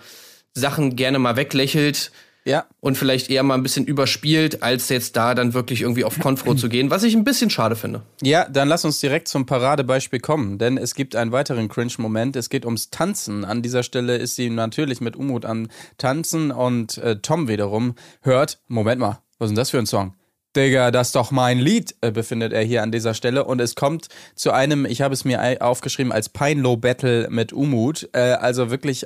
Sachen 0.53 0.95
gerne 0.95 1.19
mal 1.19 1.35
weglächelt, 1.35 2.11
ja. 2.49 2.65
Und 2.79 2.97
vielleicht 2.97 3.29
eher 3.29 3.43
mal 3.43 3.53
ein 3.53 3.63
bisschen 3.63 3.85
überspielt, 3.85 4.63
als 4.63 4.89
jetzt 4.89 5.15
da 5.15 5.35
dann 5.35 5.53
wirklich 5.53 5.81
irgendwie 5.81 6.03
auf 6.03 6.19
Konfro 6.19 6.55
zu 6.55 6.67
gehen, 6.67 6.89
was 6.89 7.03
ich 7.03 7.15
ein 7.15 7.23
bisschen 7.23 7.51
schade 7.51 7.75
finde. 7.75 8.01
Ja, 8.23 8.49
dann 8.49 8.67
lass 8.67 8.85
uns 8.85 8.99
direkt 8.99 9.27
zum 9.27 9.45
Paradebeispiel 9.45 10.19
kommen, 10.19 10.57
denn 10.57 10.77
es 10.77 10.95
gibt 10.95 11.15
einen 11.15 11.31
weiteren 11.31 11.69
Cringe-Moment. 11.69 12.35
Es 12.35 12.49
geht 12.49 12.65
ums 12.65 12.89
Tanzen. 12.89 13.45
An 13.45 13.61
dieser 13.61 13.83
Stelle 13.83 14.17
ist 14.17 14.35
sie 14.35 14.49
natürlich 14.49 14.99
mit 14.99 15.15
Umut 15.15 15.45
am 15.45 15.67
Tanzen 15.97 16.51
und 16.51 16.97
äh, 16.97 17.17
Tom 17.17 17.47
wiederum 17.47 17.93
hört, 18.21 18.59
Moment 18.67 18.99
mal, 18.99 19.19
was 19.37 19.45
ist 19.45 19.51
denn 19.51 19.55
das 19.55 19.69
für 19.69 19.77
ein 19.77 19.85
Song? 19.85 20.15
Digga, 20.55 20.89
das 20.89 21.09
ist 21.09 21.15
doch 21.15 21.29
mein 21.29 21.59
Lied, 21.59 21.95
äh, 22.01 22.11
befindet 22.11 22.51
er 22.51 22.63
hier 22.63 22.81
an 22.81 22.91
dieser 22.91 23.13
Stelle. 23.13 23.45
Und 23.45 23.61
es 23.61 23.75
kommt 23.75 24.07
zu 24.33 24.51
einem, 24.51 24.87
ich 24.87 25.01
habe 25.01 25.13
es 25.13 25.23
mir 25.23 25.61
aufgeschrieben, 25.61 26.11
als 26.11 26.29
Pine 26.29 26.77
Battle 26.77 27.27
mit 27.29 27.53
Umut. 27.53 28.09
Äh, 28.13 28.31
also 28.31 28.71
wirklich 28.71 29.05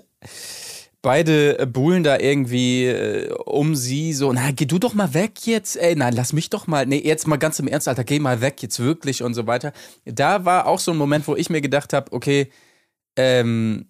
beide 1.03 1.59
äh, 1.59 1.65
buhlen 1.67 2.03
da 2.03 2.17
irgendwie 2.17 2.85
äh, 2.85 3.31
um 3.45 3.75
sie 3.75 4.13
so, 4.13 4.33
na, 4.33 4.49
geh 4.49 4.65
du 4.65 4.79
doch 4.79 4.95
mal 4.95 5.13
weg 5.13 5.45
jetzt, 5.45 5.75
ey, 5.75 5.95
nein, 5.95 6.13
lass 6.15 6.33
mich 6.33 6.49
doch 6.49 6.65
mal, 6.65 6.87
nee, 6.87 7.01
jetzt 7.03 7.27
mal 7.27 7.37
ganz 7.37 7.59
im 7.59 7.67
Ernst, 7.67 7.87
Alter, 7.87 8.03
geh 8.03 8.19
mal 8.19 8.41
weg 8.41 8.63
jetzt 8.63 8.79
wirklich 8.79 9.21
und 9.21 9.35
so 9.35 9.45
weiter. 9.45 9.71
Da 10.05 10.45
war 10.45 10.65
auch 10.65 10.79
so 10.79 10.91
ein 10.91 10.97
Moment, 10.97 11.27
wo 11.27 11.35
ich 11.35 11.51
mir 11.51 11.61
gedacht 11.61 11.93
habe, 11.93 12.11
okay, 12.11 12.49
ähm, 13.15 13.85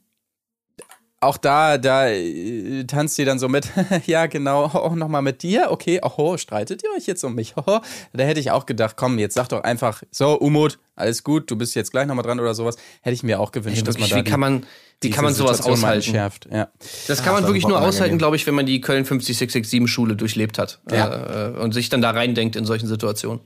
auch 1.23 1.37
da, 1.37 1.77
da 1.77 2.09
äh, 2.09 2.83
tanzt 2.85 3.15
sie 3.15 3.25
dann 3.25 3.39
so 3.39 3.47
mit, 3.47 3.69
ja 4.05 4.25
genau, 4.25 4.65
auch 4.65 4.95
nochmal 4.95 5.21
mit 5.21 5.41
dir, 5.41 5.67
okay, 5.69 5.99
oho, 6.03 6.37
streitet 6.37 6.83
ihr 6.83 6.89
euch 6.95 7.07
jetzt 7.07 7.23
um 7.23 7.35
mich? 7.35 7.55
Oho. 7.57 7.79
Da 8.11 8.23
hätte 8.23 8.39
ich 8.39 8.51
auch 8.51 8.65
gedacht, 8.65 8.97
komm, 8.97 9.17
jetzt 9.19 9.35
sag 9.35 9.47
doch 9.49 9.63
einfach, 9.63 10.03
so, 10.11 10.37
Umut, 10.37 10.79
alles 10.95 11.23
gut, 11.23 11.49
du 11.49 11.55
bist 11.55 11.75
jetzt 11.75 11.91
gleich 11.91 12.07
nochmal 12.07 12.23
dran 12.23 12.39
oder 12.39 12.53
sowas. 12.53 12.75
Hätte 13.01 13.13
ich 13.13 13.23
mir 13.23 13.39
auch 13.39 13.51
gewünscht, 13.51 13.77
hey, 13.77 13.85
wirklich, 13.85 14.01
dass 14.01 14.09
man 14.09 14.19
da. 14.19 14.25
Wie 14.25 14.29
kann 14.29 14.39
man, 14.39 14.65
wie 15.03 15.09
kann 15.09 15.23
man 15.23 15.33
sowas 15.33 15.61
aushalten? 15.61 16.03
Schärft. 16.03 16.47
Ja. 16.51 16.69
Das 17.07 17.23
kann 17.23 17.33
man 17.33 17.43
wirklich 17.45 17.67
nur 17.67 17.81
aushalten, 17.81 18.17
glaube 18.17 18.35
ich, 18.35 18.47
wenn 18.47 18.55
man 18.55 18.65
die 18.65 18.81
Köln 18.81 19.05
50667 19.05 19.87
Schule 19.87 20.15
durchlebt 20.15 20.57
hat 20.57 20.79
ja. 20.91 21.49
äh, 21.49 21.59
und 21.59 21.73
sich 21.73 21.89
dann 21.89 22.01
da 22.01 22.11
reindenkt 22.11 22.55
in 22.55 22.65
solchen 22.65 22.87
Situationen. 22.87 23.41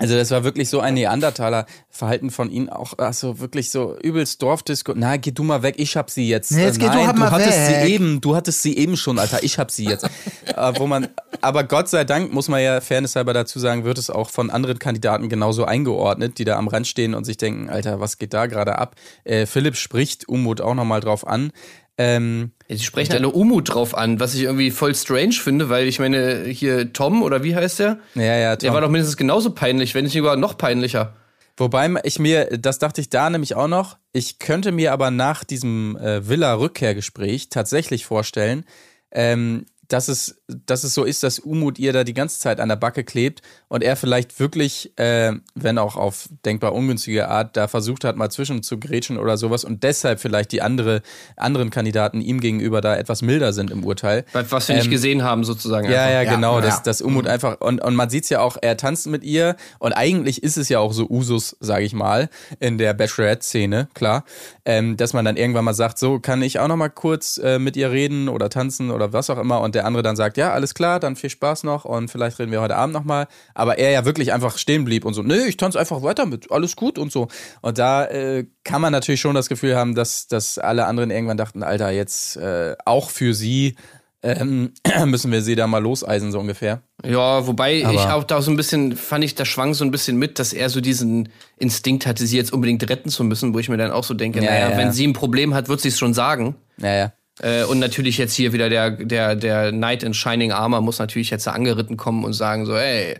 Also 0.00 0.14
das 0.14 0.30
war 0.30 0.44
wirklich 0.44 0.68
so 0.68 0.78
ein 0.78 0.94
Neandertaler-Verhalten 0.94 2.30
von 2.30 2.50
ihnen 2.50 2.68
auch, 2.68 2.96
also 2.98 3.40
wirklich 3.40 3.70
so 3.70 3.96
übelst 4.00 4.40
Dorfdisco. 4.40 4.92
Na, 4.94 5.16
geh 5.16 5.32
du 5.32 5.42
mal 5.42 5.64
weg, 5.64 5.74
ich 5.78 5.96
hab 5.96 6.08
sie 6.08 6.28
jetzt. 6.28 6.52
Nee, 6.52 6.62
jetzt 6.62 6.80
Nein, 6.80 6.92
geh 6.92 7.12
du, 7.12 7.18
du 7.18 7.30
hattest 7.30 7.58
weg. 7.58 7.84
sie 7.84 7.92
eben, 7.92 8.20
du 8.20 8.36
hattest 8.36 8.62
sie 8.62 8.76
eben 8.76 8.96
schon, 8.96 9.18
Alter, 9.18 9.42
ich 9.42 9.58
hab 9.58 9.72
sie 9.72 9.86
jetzt. 9.86 10.04
äh, 10.46 10.72
wo 10.76 10.86
man, 10.86 11.08
aber 11.40 11.64
Gott 11.64 11.88
sei 11.88 12.04
Dank 12.04 12.32
muss 12.32 12.48
man 12.48 12.62
ja 12.62 12.80
fairnesshalber 12.80 13.32
dazu 13.32 13.58
sagen, 13.58 13.84
wird 13.84 13.98
es 13.98 14.08
auch 14.08 14.30
von 14.30 14.50
anderen 14.50 14.78
Kandidaten 14.78 15.28
genauso 15.28 15.64
eingeordnet, 15.64 16.38
die 16.38 16.44
da 16.44 16.56
am 16.58 16.68
Rand 16.68 16.86
stehen 16.86 17.14
und 17.14 17.24
sich 17.24 17.36
denken, 17.36 17.68
Alter, 17.68 17.98
was 17.98 18.18
geht 18.18 18.32
da 18.32 18.46
gerade 18.46 18.78
ab? 18.78 18.94
Äh, 19.24 19.46
Philipp 19.46 19.74
spricht 19.74 20.28
Umut 20.28 20.60
auch 20.60 20.74
nochmal 20.74 21.00
drauf 21.00 21.26
an. 21.26 21.50
Ähm, 21.98 22.52
sie 22.68 22.78
sprechen 22.78 23.12
eine 23.12 23.30
Umut 23.30 23.74
drauf 23.74 23.96
an, 23.96 24.20
was 24.20 24.34
ich 24.34 24.42
irgendwie 24.42 24.70
voll 24.70 24.94
strange 24.94 25.32
finde, 25.32 25.68
weil 25.68 25.88
ich 25.88 25.98
meine, 25.98 26.44
hier 26.44 26.92
Tom 26.92 27.22
oder 27.22 27.42
wie 27.42 27.56
heißt 27.56 27.80
der? 27.80 27.98
Ja, 28.14 28.36
ja, 28.36 28.56
Tom. 28.56 28.66
Der 28.66 28.72
war 28.72 28.80
doch 28.80 28.88
mindestens 28.88 29.16
genauso 29.16 29.50
peinlich, 29.50 29.94
wenn 29.94 30.04
nicht 30.04 30.14
sogar 30.14 30.36
noch 30.36 30.56
peinlicher. 30.56 31.14
Wobei 31.56 31.92
ich 32.04 32.20
mir, 32.20 32.56
das 32.56 32.78
dachte 32.78 33.00
ich 33.00 33.10
da 33.10 33.28
nämlich 33.28 33.56
auch 33.56 33.66
noch, 33.66 33.98
ich 34.12 34.38
könnte 34.38 34.70
mir 34.70 34.92
aber 34.92 35.10
nach 35.10 35.42
diesem 35.42 35.96
äh, 35.96 36.28
Villa-Rückkehrgespräch 36.28 37.48
tatsächlich 37.48 38.06
vorstellen, 38.06 38.64
ähm, 39.10 39.66
dass 39.88 40.08
es, 40.08 40.42
dass 40.46 40.84
es 40.84 40.94
so 40.94 41.04
ist, 41.04 41.22
dass 41.22 41.38
Umut 41.38 41.78
ihr 41.78 41.92
da 41.94 42.04
die 42.04 42.14
ganze 42.14 42.38
Zeit 42.38 42.60
an 42.60 42.68
der 42.68 42.76
Backe 42.76 43.04
klebt 43.04 43.40
und 43.68 43.82
er 43.82 43.96
vielleicht 43.96 44.38
wirklich, 44.38 44.92
äh, 44.98 45.32
wenn 45.54 45.78
auch 45.78 45.96
auf 45.96 46.28
denkbar 46.44 46.74
ungünstige 46.74 47.28
Art, 47.28 47.56
da 47.56 47.68
versucht 47.68 48.04
hat, 48.04 48.16
mal 48.16 48.30
zwischen 48.30 48.62
zu 48.62 48.78
grätschen 48.78 49.16
oder 49.16 49.38
sowas 49.38 49.64
und 49.64 49.82
deshalb 49.82 50.20
vielleicht 50.20 50.52
die 50.52 50.60
andere, 50.60 51.00
anderen 51.36 51.70
Kandidaten 51.70 52.20
ihm 52.20 52.40
gegenüber 52.40 52.82
da 52.82 52.96
etwas 52.96 53.22
milder 53.22 53.54
sind 53.54 53.70
im 53.70 53.82
Urteil. 53.82 54.26
Was 54.32 54.68
wir 54.68 54.74
ähm, 54.74 54.80
nicht 54.80 54.90
gesehen 54.90 55.22
haben, 55.22 55.44
sozusagen. 55.44 55.90
Ja, 55.90 56.04
einfach. 56.04 56.22
ja, 56.22 56.34
genau, 56.34 56.56
ja, 56.56 56.60
dass, 56.66 56.76
ja. 56.76 56.82
dass 56.84 57.00
Umut 57.00 57.24
mhm. 57.24 57.30
einfach, 57.30 57.60
und, 57.60 57.82
und 57.82 57.94
man 57.94 58.10
sieht's 58.10 58.28
ja 58.28 58.40
auch, 58.40 58.58
er 58.60 58.76
tanzt 58.76 59.06
mit 59.06 59.24
ihr 59.24 59.56
und 59.78 59.94
eigentlich 59.94 60.42
ist 60.42 60.58
es 60.58 60.68
ja 60.68 60.80
auch 60.80 60.92
so 60.92 61.08
Usus, 61.08 61.56
sage 61.60 61.84
ich 61.84 61.94
mal, 61.94 62.28
in 62.60 62.76
der 62.76 62.92
Bachelorette-Szene, 62.92 63.88
klar, 63.94 64.24
ähm, 64.66 64.98
dass 64.98 65.14
man 65.14 65.24
dann 65.24 65.38
irgendwann 65.38 65.64
mal 65.64 65.72
sagt, 65.72 65.98
so 65.98 66.18
kann 66.18 66.42
ich 66.42 66.58
auch 66.58 66.68
noch 66.68 66.76
mal 66.76 66.90
kurz 66.90 67.38
äh, 67.38 67.58
mit 67.58 67.74
ihr 67.74 67.90
reden 67.90 68.28
oder 68.28 68.50
tanzen 68.50 68.90
oder 68.90 69.14
was 69.14 69.30
auch 69.30 69.38
immer 69.38 69.62
und 69.62 69.77
der 69.78 69.86
andere 69.86 70.02
dann 70.02 70.16
sagt, 70.16 70.36
ja, 70.36 70.52
alles 70.52 70.74
klar, 70.74 70.98
dann 70.98 71.14
viel 71.14 71.30
Spaß 71.30 71.62
noch 71.62 71.84
und 71.84 72.10
vielleicht 72.10 72.38
reden 72.38 72.50
wir 72.50 72.60
heute 72.60 72.76
Abend 72.76 72.92
nochmal. 72.92 73.28
Aber 73.54 73.78
er 73.78 73.92
ja 73.92 74.04
wirklich 74.04 74.32
einfach 74.32 74.58
stehen 74.58 74.84
blieb 74.84 75.04
und 75.04 75.14
so, 75.14 75.22
nee, 75.22 75.46
ich 75.46 75.56
tanze 75.56 75.78
einfach 75.78 76.02
weiter 76.02 76.26
mit, 76.26 76.50
alles 76.50 76.74
gut 76.74 76.98
und 76.98 77.12
so. 77.12 77.28
Und 77.62 77.78
da 77.78 78.04
äh, 78.06 78.46
kann 78.64 78.82
man 78.82 78.92
natürlich 78.92 79.20
schon 79.20 79.34
das 79.34 79.48
Gefühl 79.48 79.76
haben, 79.76 79.94
dass, 79.94 80.26
dass 80.26 80.58
alle 80.58 80.86
anderen 80.86 81.10
irgendwann 81.10 81.36
dachten, 81.36 81.62
Alter, 81.62 81.90
jetzt 81.90 82.36
äh, 82.36 82.74
auch 82.84 83.10
für 83.10 83.34
sie 83.34 83.76
ähm, 84.22 84.72
müssen 85.06 85.30
wir 85.30 85.42
sie 85.42 85.54
da 85.54 85.66
mal 85.66 85.78
loseisen, 85.78 86.32
so 86.32 86.40
ungefähr. 86.40 86.82
Ja, 87.04 87.46
wobei 87.46 87.84
Aber 87.84 87.94
ich 87.94 88.00
auch 88.00 88.24
da 88.24 88.42
so 88.42 88.50
ein 88.50 88.56
bisschen, 88.56 88.96
fand 88.96 89.24
ich, 89.24 89.36
da 89.36 89.44
schwang 89.44 89.74
so 89.74 89.84
ein 89.84 89.92
bisschen 89.92 90.16
mit, 90.16 90.38
dass 90.40 90.52
er 90.52 90.68
so 90.70 90.80
diesen 90.80 91.28
Instinkt 91.56 92.06
hatte, 92.06 92.26
sie 92.26 92.36
jetzt 92.36 92.52
unbedingt 92.52 92.88
retten 92.90 93.10
zu 93.10 93.22
müssen, 93.22 93.54
wo 93.54 93.60
ich 93.60 93.68
mir 93.68 93.76
dann 93.76 93.92
auch 93.92 94.04
so 94.04 94.14
denke, 94.14 94.42
ja, 94.42 94.50
naja, 94.50 94.70
ja. 94.70 94.76
wenn 94.76 94.92
sie 94.92 95.06
ein 95.06 95.12
Problem 95.12 95.54
hat, 95.54 95.68
wird 95.68 95.80
sie 95.80 95.88
es 95.88 95.98
schon 95.98 96.14
sagen. 96.14 96.56
Ja, 96.78 96.94
ja. 96.94 97.12
Äh, 97.40 97.64
und 97.64 97.78
natürlich 97.78 98.18
jetzt 98.18 98.34
hier 98.34 98.52
wieder 98.52 98.68
der, 98.68 98.90
der, 98.90 99.36
der 99.36 99.70
Knight 99.70 100.02
in 100.02 100.14
Shining 100.14 100.52
Armor 100.52 100.80
muss 100.80 100.98
natürlich 100.98 101.30
jetzt 101.30 101.46
angeritten 101.46 101.96
kommen 101.96 102.24
und 102.24 102.32
sagen 102.32 102.66
so, 102.66 102.76
ey, 102.76 103.16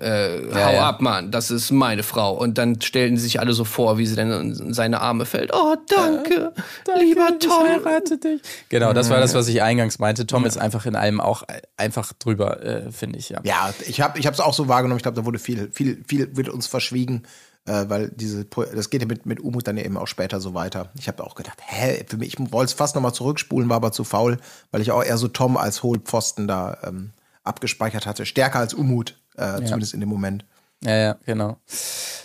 äh, 0.00 0.48
ja, 0.48 0.66
hau 0.66 0.72
ja. 0.72 0.88
ab, 0.88 1.02
Mann, 1.02 1.30
das 1.30 1.50
ist 1.50 1.70
meine 1.70 2.02
Frau. 2.02 2.32
Und 2.32 2.56
dann 2.56 2.80
stellen 2.80 3.16
sie 3.16 3.24
sich 3.24 3.40
alle 3.40 3.52
so 3.52 3.64
vor, 3.64 3.98
wie 3.98 4.06
sie 4.06 4.16
dann 4.16 4.32
in 4.32 4.72
seine 4.72 5.00
Arme 5.00 5.26
fällt. 5.26 5.52
Oh, 5.52 5.76
danke, 5.88 6.34
äh, 6.34 6.62
danke 6.84 7.04
lieber 7.04 7.38
Tom. 7.38 7.66
Ich 7.66 7.84
heirate 7.84 8.18
dich. 8.18 8.40
Genau, 8.70 8.94
das 8.94 9.10
war 9.10 9.20
das, 9.20 9.34
was 9.34 9.46
ich 9.48 9.62
eingangs 9.62 9.98
meinte. 9.98 10.26
Tom 10.26 10.42
ja. 10.42 10.48
ist 10.48 10.56
einfach 10.56 10.86
in 10.86 10.96
allem 10.96 11.20
auch 11.20 11.42
einfach 11.76 12.12
drüber, 12.14 12.62
äh, 12.64 12.90
finde 12.90 13.18
ich, 13.18 13.28
ja. 13.28 13.40
Ja, 13.44 13.74
ich 13.86 14.00
habe 14.00 14.18
es 14.18 14.40
auch 14.40 14.54
so 14.54 14.68
wahrgenommen. 14.68 14.96
Ich 14.96 15.02
glaube, 15.02 15.20
da 15.20 15.26
wurde 15.26 15.38
viel, 15.38 15.70
viel, 15.70 16.02
viel 16.06 16.34
wird 16.34 16.48
uns 16.48 16.66
verschwiegen 16.66 17.24
äh, 17.66 17.84
weil 17.88 18.10
diese, 18.10 18.44
das 18.44 18.90
geht 18.90 19.02
ja 19.02 19.08
mit, 19.08 19.26
mit 19.26 19.40
Umut 19.40 19.66
dann 19.66 19.76
ja 19.76 19.84
eben 19.84 19.96
auch 19.96 20.06
später 20.06 20.40
so 20.40 20.54
weiter. 20.54 20.90
Ich 20.98 21.08
habe 21.08 21.24
auch 21.24 21.34
gedacht, 21.34 21.58
hä, 21.64 22.04
für 22.06 22.16
mich, 22.16 22.38
ich 22.38 22.52
wollte 22.52 22.70
es 22.70 22.72
fast 22.72 22.94
nochmal 22.94 23.14
zurückspulen, 23.14 23.68
war 23.68 23.76
aber 23.76 23.92
zu 23.92 24.04
faul, 24.04 24.38
weil 24.70 24.80
ich 24.80 24.92
auch 24.92 25.04
eher 25.04 25.18
so 25.18 25.28
Tom 25.28 25.56
als 25.56 25.82
Hohlpfosten 25.82 26.48
da 26.48 26.78
ähm, 26.84 27.10
abgespeichert 27.44 28.06
hatte. 28.06 28.26
Stärker 28.26 28.58
als 28.58 28.74
Umut, 28.74 29.18
äh, 29.36 29.42
ja. 29.42 29.64
zumindest 29.64 29.94
in 29.94 30.00
dem 30.00 30.08
Moment. 30.08 30.44
Ja, 30.82 30.96
ja, 30.96 31.16
genau. 31.26 31.58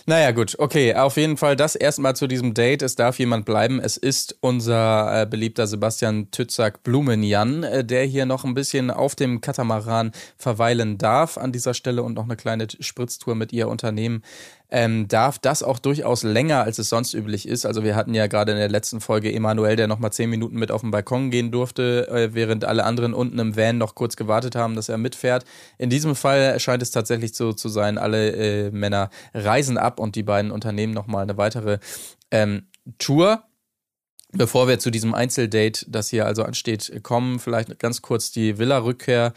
Naja, 0.06 0.30
gut, 0.30 0.58
okay. 0.58 0.94
Auf 0.94 1.18
jeden 1.18 1.36
Fall 1.36 1.56
das 1.56 1.74
erstmal 1.74 2.16
zu 2.16 2.26
diesem 2.26 2.54
Date. 2.54 2.80
Es 2.80 2.94
darf 2.94 3.18
jemand 3.18 3.44
bleiben. 3.44 3.80
Es 3.80 3.98
ist 3.98 4.38
unser 4.40 5.22
äh, 5.22 5.26
beliebter 5.26 5.66
Sebastian 5.66 6.30
Tützack 6.30 6.82
Blumenjan, 6.82 7.64
äh, 7.64 7.84
der 7.84 8.04
hier 8.04 8.24
noch 8.24 8.44
ein 8.44 8.54
bisschen 8.54 8.90
auf 8.90 9.14
dem 9.14 9.42
Katamaran 9.42 10.12
verweilen 10.38 10.96
darf 10.96 11.36
an 11.36 11.52
dieser 11.52 11.74
Stelle 11.74 12.02
und 12.02 12.14
noch 12.14 12.24
eine 12.24 12.36
kleine 12.36 12.66
Spritztour 12.80 13.34
mit 13.34 13.52
ihr 13.52 13.68
unternehmen 13.68 14.22
ähm, 14.70 15.06
darf 15.08 15.38
das 15.38 15.62
auch 15.62 15.78
durchaus 15.78 16.22
länger, 16.22 16.62
als 16.62 16.78
es 16.78 16.88
sonst 16.88 17.14
üblich 17.14 17.46
ist. 17.46 17.66
Also 17.66 17.84
wir 17.84 17.94
hatten 17.94 18.14
ja 18.14 18.26
gerade 18.26 18.52
in 18.52 18.58
der 18.58 18.68
letzten 18.68 19.00
Folge 19.00 19.32
Emanuel, 19.32 19.76
der 19.76 19.86
noch 19.86 19.98
mal 19.98 20.10
zehn 20.10 20.28
Minuten 20.28 20.58
mit 20.58 20.70
auf 20.70 20.80
den 20.80 20.90
Balkon 20.90 21.30
gehen 21.30 21.50
durfte, 21.50 22.08
äh, 22.08 22.34
während 22.34 22.64
alle 22.64 22.84
anderen 22.84 23.14
unten 23.14 23.38
im 23.38 23.56
Van 23.56 23.78
noch 23.78 23.94
kurz 23.94 24.16
gewartet 24.16 24.56
haben, 24.56 24.74
dass 24.74 24.88
er 24.88 24.98
mitfährt. 24.98 25.44
In 25.78 25.90
diesem 25.90 26.16
Fall 26.16 26.58
scheint 26.58 26.82
es 26.82 26.90
tatsächlich 26.90 27.34
so 27.34 27.52
zu 27.52 27.68
sein, 27.68 27.98
alle 27.98 28.32
äh, 28.32 28.70
Männer 28.70 29.10
reisen 29.34 29.78
ab 29.78 30.00
und 30.00 30.16
die 30.16 30.22
beiden 30.22 30.50
unternehmen 30.50 30.94
noch 30.94 31.06
mal 31.06 31.22
eine 31.22 31.36
weitere 31.36 31.78
ähm, 32.30 32.66
Tour. 32.98 33.44
Bevor 34.32 34.68
wir 34.68 34.78
zu 34.78 34.90
diesem 34.90 35.14
Einzeldate, 35.14 35.86
das 35.88 36.10
hier 36.10 36.26
also 36.26 36.42
ansteht, 36.42 37.00
kommen, 37.02 37.38
vielleicht 37.38 37.78
ganz 37.78 38.02
kurz 38.02 38.32
die 38.32 38.58
Villa-Rückkehr. 38.58 39.32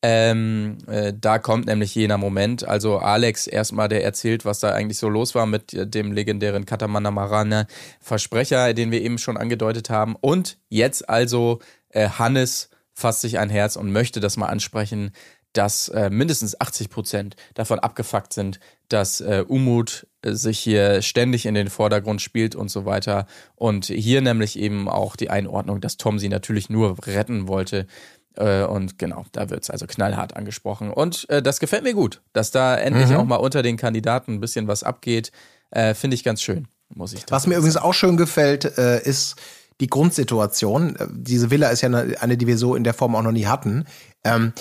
Ähm, 0.00 0.78
äh, 0.86 1.12
da 1.18 1.38
kommt 1.38 1.66
nämlich 1.66 1.94
jener 1.94 2.18
Moment. 2.18 2.66
Also 2.66 2.98
Alex 2.98 3.48
erstmal, 3.48 3.88
der 3.88 4.04
erzählt, 4.04 4.44
was 4.44 4.60
da 4.60 4.70
eigentlich 4.70 4.98
so 4.98 5.08
los 5.08 5.34
war 5.34 5.46
mit 5.46 5.72
dem 5.72 6.12
legendären 6.12 6.66
Katamana 6.66 7.10
Marana 7.10 7.66
Versprecher, 8.00 8.74
den 8.74 8.92
wir 8.92 9.02
eben 9.02 9.18
schon 9.18 9.36
angedeutet 9.36 9.90
haben. 9.90 10.14
Und 10.20 10.58
jetzt 10.68 11.08
also 11.08 11.58
äh, 11.90 12.08
Hannes 12.08 12.70
fasst 12.94 13.22
sich 13.22 13.38
ein 13.38 13.50
Herz 13.50 13.76
und 13.76 13.90
möchte 13.90 14.20
das 14.20 14.36
mal 14.36 14.46
ansprechen, 14.46 15.12
dass 15.52 15.88
äh, 15.88 16.10
mindestens 16.10 16.60
80 16.60 16.90
Prozent 16.90 17.36
davon 17.54 17.78
abgefuckt 17.78 18.32
sind, 18.32 18.60
dass 18.88 19.20
äh, 19.20 19.44
Umut 19.46 20.06
äh, 20.22 20.32
sich 20.32 20.58
hier 20.58 21.02
ständig 21.02 21.46
in 21.46 21.54
den 21.54 21.70
Vordergrund 21.70 22.20
spielt 22.20 22.54
und 22.54 22.70
so 22.70 22.84
weiter. 22.84 23.26
Und 23.56 23.86
hier 23.86 24.20
nämlich 24.20 24.58
eben 24.58 24.88
auch 24.88 25.16
die 25.16 25.30
Einordnung, 25.30 25.80
dass 25.80 25.96
Tom 25.96 26.18
sie 26.18 26.28
natürlich 26.28 26.70
nur 26.70 26.96
retten 27.06 27.48
wollte. 27.48 27.86
Äh, 28.36 28.64
und 28.64 28.98
genau, 28.98 29.24
da 29.32 29.50
wird 29.50 29.62
es 29.62 29.70
also 29.70 29.86
knallhart 29.86 30.36
angesprochen. 30.36 30.90
Und 30.90 31.28
äh, 31.30 31.42
das 31.42 31.60
gefällt 31.60 31.82
mir 31.82 31.94
gut, 31.94 32.22
dass 32.32 32.50
da 32.50 32.76
endlich 32.76 33.08
mhm. 33.08 33.16
auch 33.16 33.24
mal 33.24 33.36
unter 33.36 33.62
den 33.62 33.76
Kandidaten 33.76 34.34
ein 34.34 34.40
bisschen 34.40 34.68
was 34.68 34.82
abgeht. 34.82 35.32
Äh, 35.70 35.94
Finde 35.94 36.14
ich 36.14 36.24
ganz 36.24 36.42
schön, 36.42 36.68
muss 36.94 37.12
ich 37.12 37.24
Was 37.28 37.46
mir 37.46 37.56
übrigens 37.56 37.76
auch 37.76 37.94
schön 37.94 38.16
gefällt, 38.16 38.64
äh, 38.78 39.02
ist 39.02 39.36
die 39.80 39.88
Grundsituation. 39.88 40.96
Äh, 40.96 41.06
diese 41.10 41.50
Villa 41.50 41.68
ist 41.68 41.82
ja 41.82 41.88
eine, 41.88 42.20
eine, 42.20 42.36
die 42.36 42.46
wir 42.46 42.58
so 42.58 42.74
in 42.74 42.84
der 42.84 42.94
Form 42.94 43.14
auch 43.14 43.22
noch 43.22 43.32
nie 43.32 43.46
hatten 43.46 43.84
ähm, 44.24 44.52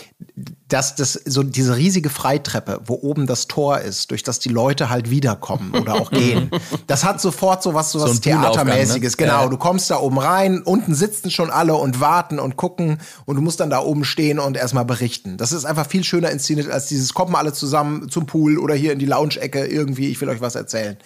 dass 0.67 0.95
das 0.95 1.13
so 1.13 1.43
diese 1.43 1.77
riesige 1.77 2.09
Freitreppe, 2.09 2.81
wo 2.85 2.95
oben 2.95 3.25
das 3.25 3.47
Tor 3.47 3.79
ist, 3.79 4.11
durch 4.11 4.21
das 4.21 4.39
die 4.39 4.49
Leute 4.49 4.89
halt 4.89 5.09
wiederkommen 5.09 5.73
oder 5.73 5.95
auch 5.95 6.11
gehen, 6.11 6.51
das 6.87 7.03
hat 7.03 7.21
sofort 7.21 7.63
so 7.63 7.73
was, 7.73 7.91
so 7.91 8.01
was 8.01 8.15
so 8.15 8.19
Theatermäßiges. 8.19 9.17
Ne? 9.17 9.25
Genau, 9.25 9.43
ja. 9.43 9.47
du 9.47 9.57
kommst 9.57 9.89
da 9.89 9.97
oben 9.97 10.19
rein, 10.19 10.61
unten 10.61 10.93
sitzen 10.93 11.31
schon 11.31 11.49
alle 11.49 11.75
und 11.75 11.99
warten 11.99 12.39
und 12.39 12.55
gucken 12.55 12.99
und 13.25 13.35
du 13.37 13.41
musst 13.41 13.59
dann 13.59 13.69
da 13.69 13.79
oben 13.79 14.03
stehen 14.03 14.39
und 14.39 14.57
erstmal 14.57 14.85
berichten. 14.85 15.37
Das 15.37 15.51
ist 15.51 15.65
einfach 15.65 15.87
viel 15.87 16.03
schöner 16.03 16.29
inszeniert 16.29 16.69
als 16.69 16.87
dieses 16.87 17.13
kommen 17.13 17.35
alle 17.35 17.53
zusammen 17.53 18.09
zum 18.09 18.25
Pool 18.25 18.59
oder 18.59 18.75
hier 18.75 18.93
in 18.93 18.99
die 18.99 19.05
Lounge-Ecke 19.05 19.65
irgendwie, 19.65 20.09
ich 20.09 20.21
will 20.21 20.29
euch 20.29 20.41
was 20.41 20.55
erzählen 20.55 20.97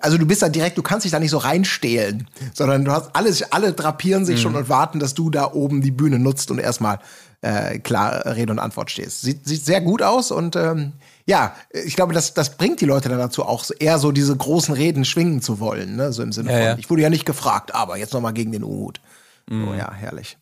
also 0.00 0.18
du 0.18 0.26
bist 0.26 0.42
da 0.42 0.48
direkt, 0.48 0.78
du 0.78 0.82
kannst 0.82 1.04
dich 1.04 1.12
da 1.12 1.18
nicht 1.18 1.30
so 1.30 1.38
reinstehlen, 1.38 2.28
sondern 2.54 2.84
du 2.84 2.92
hast 2.92 3.14
alles, 3.14 3.42
alle 3.52 3.72
drapieren 3.72 4.24
sich 4.24 4.36
mhm. 4.36 4.42
schon 4.42 4.56
und 4.56 4.68
warten, 4.68 4.98
dass 4.98 5.14
du 5.14 5.30
da 5.30 5.52
oben 5.52 5.80
die 5.82 5.90
Bühne 5.90 6.18
nutzt 6.18 6.50
und 6.50 6.58
erstmal 6.58 6.98
äh, 7.42 7.78
klar 7.78 8.24
Rede 8.24 8.52
und 8.52 8.58
Antwort 8.58 8.90
stehst. 8.90 9.22
Sieht, 9.22 9.46
sieht 9.46 9.64
sehr 9.64 9.80
gut 9.80 10.02
aus 10.02 10.30
und 10.30 10.56
ähm, 10.56 10.92
ja, 11.26 11.54
ich 11.70 11.94
glaube, 11.94 12.14
das, 12.14 12.34
das 12.34 12.56
bringt 12.56 12.80
die 12.80 12.86
Leute 12.86 13.08
dann 13.08 13.18
dazu, 13.18 13.44
auch 13.44 13.64
eher 13.78 13.98
so 13.98 14.12
diese 14.12 14.36
großen 14.36 14.74
Reden 14.74 15.04
schwingen 15.04 15.40
zu 15.40 15.60
wollen. 15.60 15.96
Ne? 15.96 16.12
So 16.12 16.22
im 16.22 16.32
Sinne 16.32 16.50
ja, 16.50 16.56
von, 16.56 16.66
ja. 16.66 16.76
ich 16.78 16.90
wurde 16.90 17.02
ja 17.02 17.10
nicht 17.10 17.26
gefragt, 17.26 17.74
aber 17.74 17.96
jetzt 17.96 18.12
nochmal 18.12 18.32
gegen 18.32 18.52
den 18.52 18.64
Umut. 18.64 19.00
Mhm. 19.48 19.68
Oh 19.68 19.74
ja, 19.74 19.92
herrlich. 19.92 20.36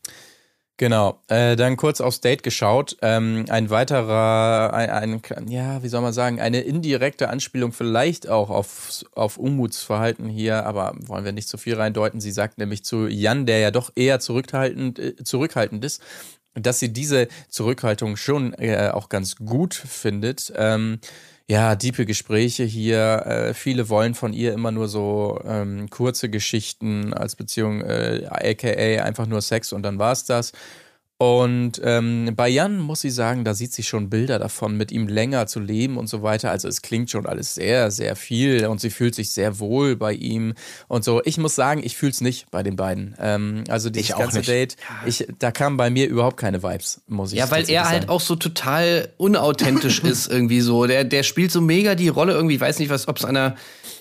Genau, 0.80 1.20
äh, 1.28 1.56
dann 1.56 1.76
kurz 1.76 2.00
aufs 2.00 2.22
Date 2.22 2.42
geschaut. 2.42 2.96
Ähm, 3.02 3.44
ein 3.50 3.68
weiterer, 3.68 4.72
ein, 4.72 4.88
ein, 4.88 5.46
ja, 5.46 5.82
wie 5.82 5.88
soll 5.88 6.00
man 6.00 6.14
sagen, 6.14 6.40
eine 6.40 6.62
indirekte 6.62 7.28
Anspielung 7.28 7.72
vielleicht 7.74 8.30
auch 8.30 8.48
auf, 8.48 9.04
auf 9.12 9.36
Umuts 9.36 9.82
Verhalten 9.82 10.30
hier, 10.30 10.64
aber 10.64 10.94
wollen 11.00 11.26
wir 11.26 11.32
nicht 11.32 11.50
zu 11.50 11.58
viel 11.58 11.74
reindeuten. 11.74 12.22
Sie 12.22 12.30
sagt 12.32 12.56
nämlich 12.56 12.82
zu 12.82 13.08
Jan, 13.08 13.44
der 13.44 13.58
ja 13.58 13.70
doch 13.70 13.92
eher 13.94 14.20
zurückhaltend, 14.20 14.98
äh, 14.98 15.16
zurückhaltend 15.22 15.84
ist, 15.84 16.00
dass 16.54 16.78
sie 16.78 16.94
diese 16.94 17.28
Zurückhaltung 17.50 18.16
schon 18.16 18.54
äh, 18.54 18.88
auch 18.90 19.10
ganz 19.10 19.36
gut 19.36 19.74
findet. 19.74 20.50
Ähm, 20.56 20.98
ja, 21.50 21.74
diepe 21.74 22.06
Gespräche 22.06 22.62
hier. 22.62 23.26
Äh, 23.26 23.54
viele 23.54 23.88
wollen 23.88 24.14
von 24.14 24.32
ihr 24.32 24.52
immer 24.52 24.70
nur 24.70 24.86
so 24.86 25.40
ähm, 25.44 25.90
kurze 25.90 26.30
Geschichten 26.30 27.12
als 27.12 27.34
Beziehung, 27.34 27.80
äh, 27.80 28.24
aka 28.30 29.02
einfach 29.02 29.26
nur 29.26 29.42
Sex 29.42 29.72
und 29.72 29.82
dann 29.82 29.98
war's 29.98 30.24
das. 30.24 30.52
Und 31.20 31.82
ähm, 31.84 32.32
bei 32.34 32.48
Jan 32.48 32.78
muss 32.78 33.02
sie 33.02 33.10
sagen, 33.10 33.44
da 33.44 33.52
sieht 33.52 33.74
sie 33.74 33.82
schon 33.82 34.08
Bilder 34.08 34.38
davon, 34.38 34.78
mit 34.78 34.90
ihm 34.90 35.06
länger 35.06 35.46
zu 35.46 35.60
leben 35.60 35.98
und 35.98 36.06
so 36.06 36.22
weiter. 36.22 36.50
Also 36.50 36.66
es 36.66 36.80
klingt 36.80 37.10
schon 37.10 37.26
alles 37.26 37.54
sehr, 37.54 37.90
sehr 37.90 38.16
viel 38.16 38.64
und 38.64 38.80
sie 38.80 38.88
fühlt 38.88 39.14
sich 39.14 39.30
sehr 39.30 39.58
wohl 39.58 39.96
bei 39.96 40.14
ihm 40.14 40.54
und 40.88 41.04
so. 41.04 41.20
Ich 41.26 41.36
muss 41.36 41.54
sagen, 41.54 41.82
ich 41.84 41.94
fühle 41.94 42.12
es 42.12 42.22
nicht 42.22 42.50
bei 42.50 42.62
den 42.62 42.74
beiden. 42.74 43.16
Ähm, 43.20 43.64
also 43.68 43.90
dieses 43.90 44.16
ganze 44.16 44.38
nicht. 44.38 44.48
Date, 44.48 44.76
ich, 45.04 45.28
da 45.38 45.50
kamen 45.50 45.76
bei 45.76 45.90
mir 45.90 46.08
überhaupt 46.08 46.38
keine 46.38 46.62
Vibes, 46.62 47.02
muss 47.06 47.34
ich 47.34 47.38
sagen. 47.38 47.50
Ja, 47.50 47.54
weil 47.54 47.70
er 47.70 47.90
halt 47.90 48.08
auch 48.08 48.22
so 48.22 48.34
total 48.34 49.10
unauthentisch 49.18 49.98
ist 50.02 50.26
irgendwie 50.26 50.62
so. 50.62 50.86
Der, 50.86 51.04
der 51.04 51.22
spielt 51.22 51.52
so 51.52 51.60
mega 51.60 51.96
die 51.96 52.08
Rolle 52.08 52.32
irgendwie. 52.32 52.54
Ich 52.54 52.62
weiß 52.62 52.78
nicht, 52.78 52.88
was, 52.88 53.08
ob 53.08 53.18
es 53.18 53.26
einer 53.26 53.56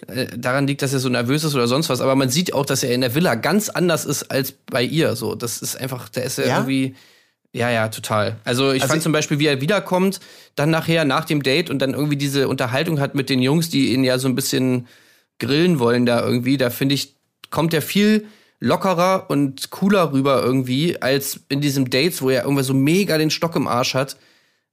äh, 0.08 0.28
daran 0.38 0.68
liegt, 0.68 0.82
dass 0.82 0.94
er 0.94 1.00
so 1.00 1.10
nervös 1.10 1.44
ist 1.44 1.56
oder 1.56 1.68
sonst 1.68 1.90
was. 1.90 2.02
Aber 2.02 2.16
man 2.16 2.30
sieht 2.30 2.54
auch, 2.54 2.66
dass 2.66 2.84
er 2.84 2.94
in 2.94 3.02
der 3.02 3.16
Villa 3.16 3.36
ganz 3.36 3.70
anders 3.70 4.06
ist 4.06 4.32
als 4.32 4.52
bei 4.52 4.84
ihr. 4.84 5.16
So, 5.16 5.36
das 5.36 5.62
ist 5.62 5.76
einfach, 5.76 6.10
der 6.10 6.24
ist 6.24 6.38
ja, 6.38 6.46
ja? 6.46 6.58
irgendwie 6.58 6.96
Ja, 7.52 7.70
ja, 7.72 7.88
total. 7.90 8.38
Also 8.44 8.72
ich 8.72 8.84
also 8.84 8.94
fand 8.94 9.04
zum 9.04 9.12
Beispiel, 9.12 9.40
wie 9.40 9.48
er 9.48 9.62
wiederkommt, 9.62 10.20
dann 10.56 10.70
nachher 10.70 11.06
nach 11.06 11.26
dem 11.26 11.42
Date 11.42 11.70
und 11.70 11.80
dann 11.80 11.94
irgendwie 11.94 12.18
diese 12.18 12.48
Unterhaltung 12.48 13.00
hat 13.00 13.16
mit 13.16 13.30
den 13.30 13.42
Jungs, 13.42 13.70
die 13.70 13.94
ihn 13.94 14.04
ja 14.04 14.20
so 14.20 14.28
ein 14.28 14.36
bisschen 14.36 14.88
grillen 15.40 15.80
wollen 15.80 16.06
da 16.06 16.22
irgendwie, 16.22 16.58
da 16.58 16.70
finde 16.70 16.96
ich, 16.96 17.16
kommt 17.50 17.74
er 17.74 17.82
viel 17.82 18.28
lockerer 18.60 19.30
und 19.30 19.72
cooler 19.72 20.12
rüber 20.12 20.44
irgendwie, 20.44 21.02
als 21.02 21.40
in 21.50 21.62
diesem 21.62 21.90
Dates, 21.90 22.22
wo 22.22 22.30
er 22.30 22.44
irgendwas 22.44 22.68
so 22.68 22.74
mega 22.74 23.18
den 23.18 23.32
Stock 23.32 23.56
im 23.56 23.68
Arsch 23.68 23.94
hat. 23.94 24.18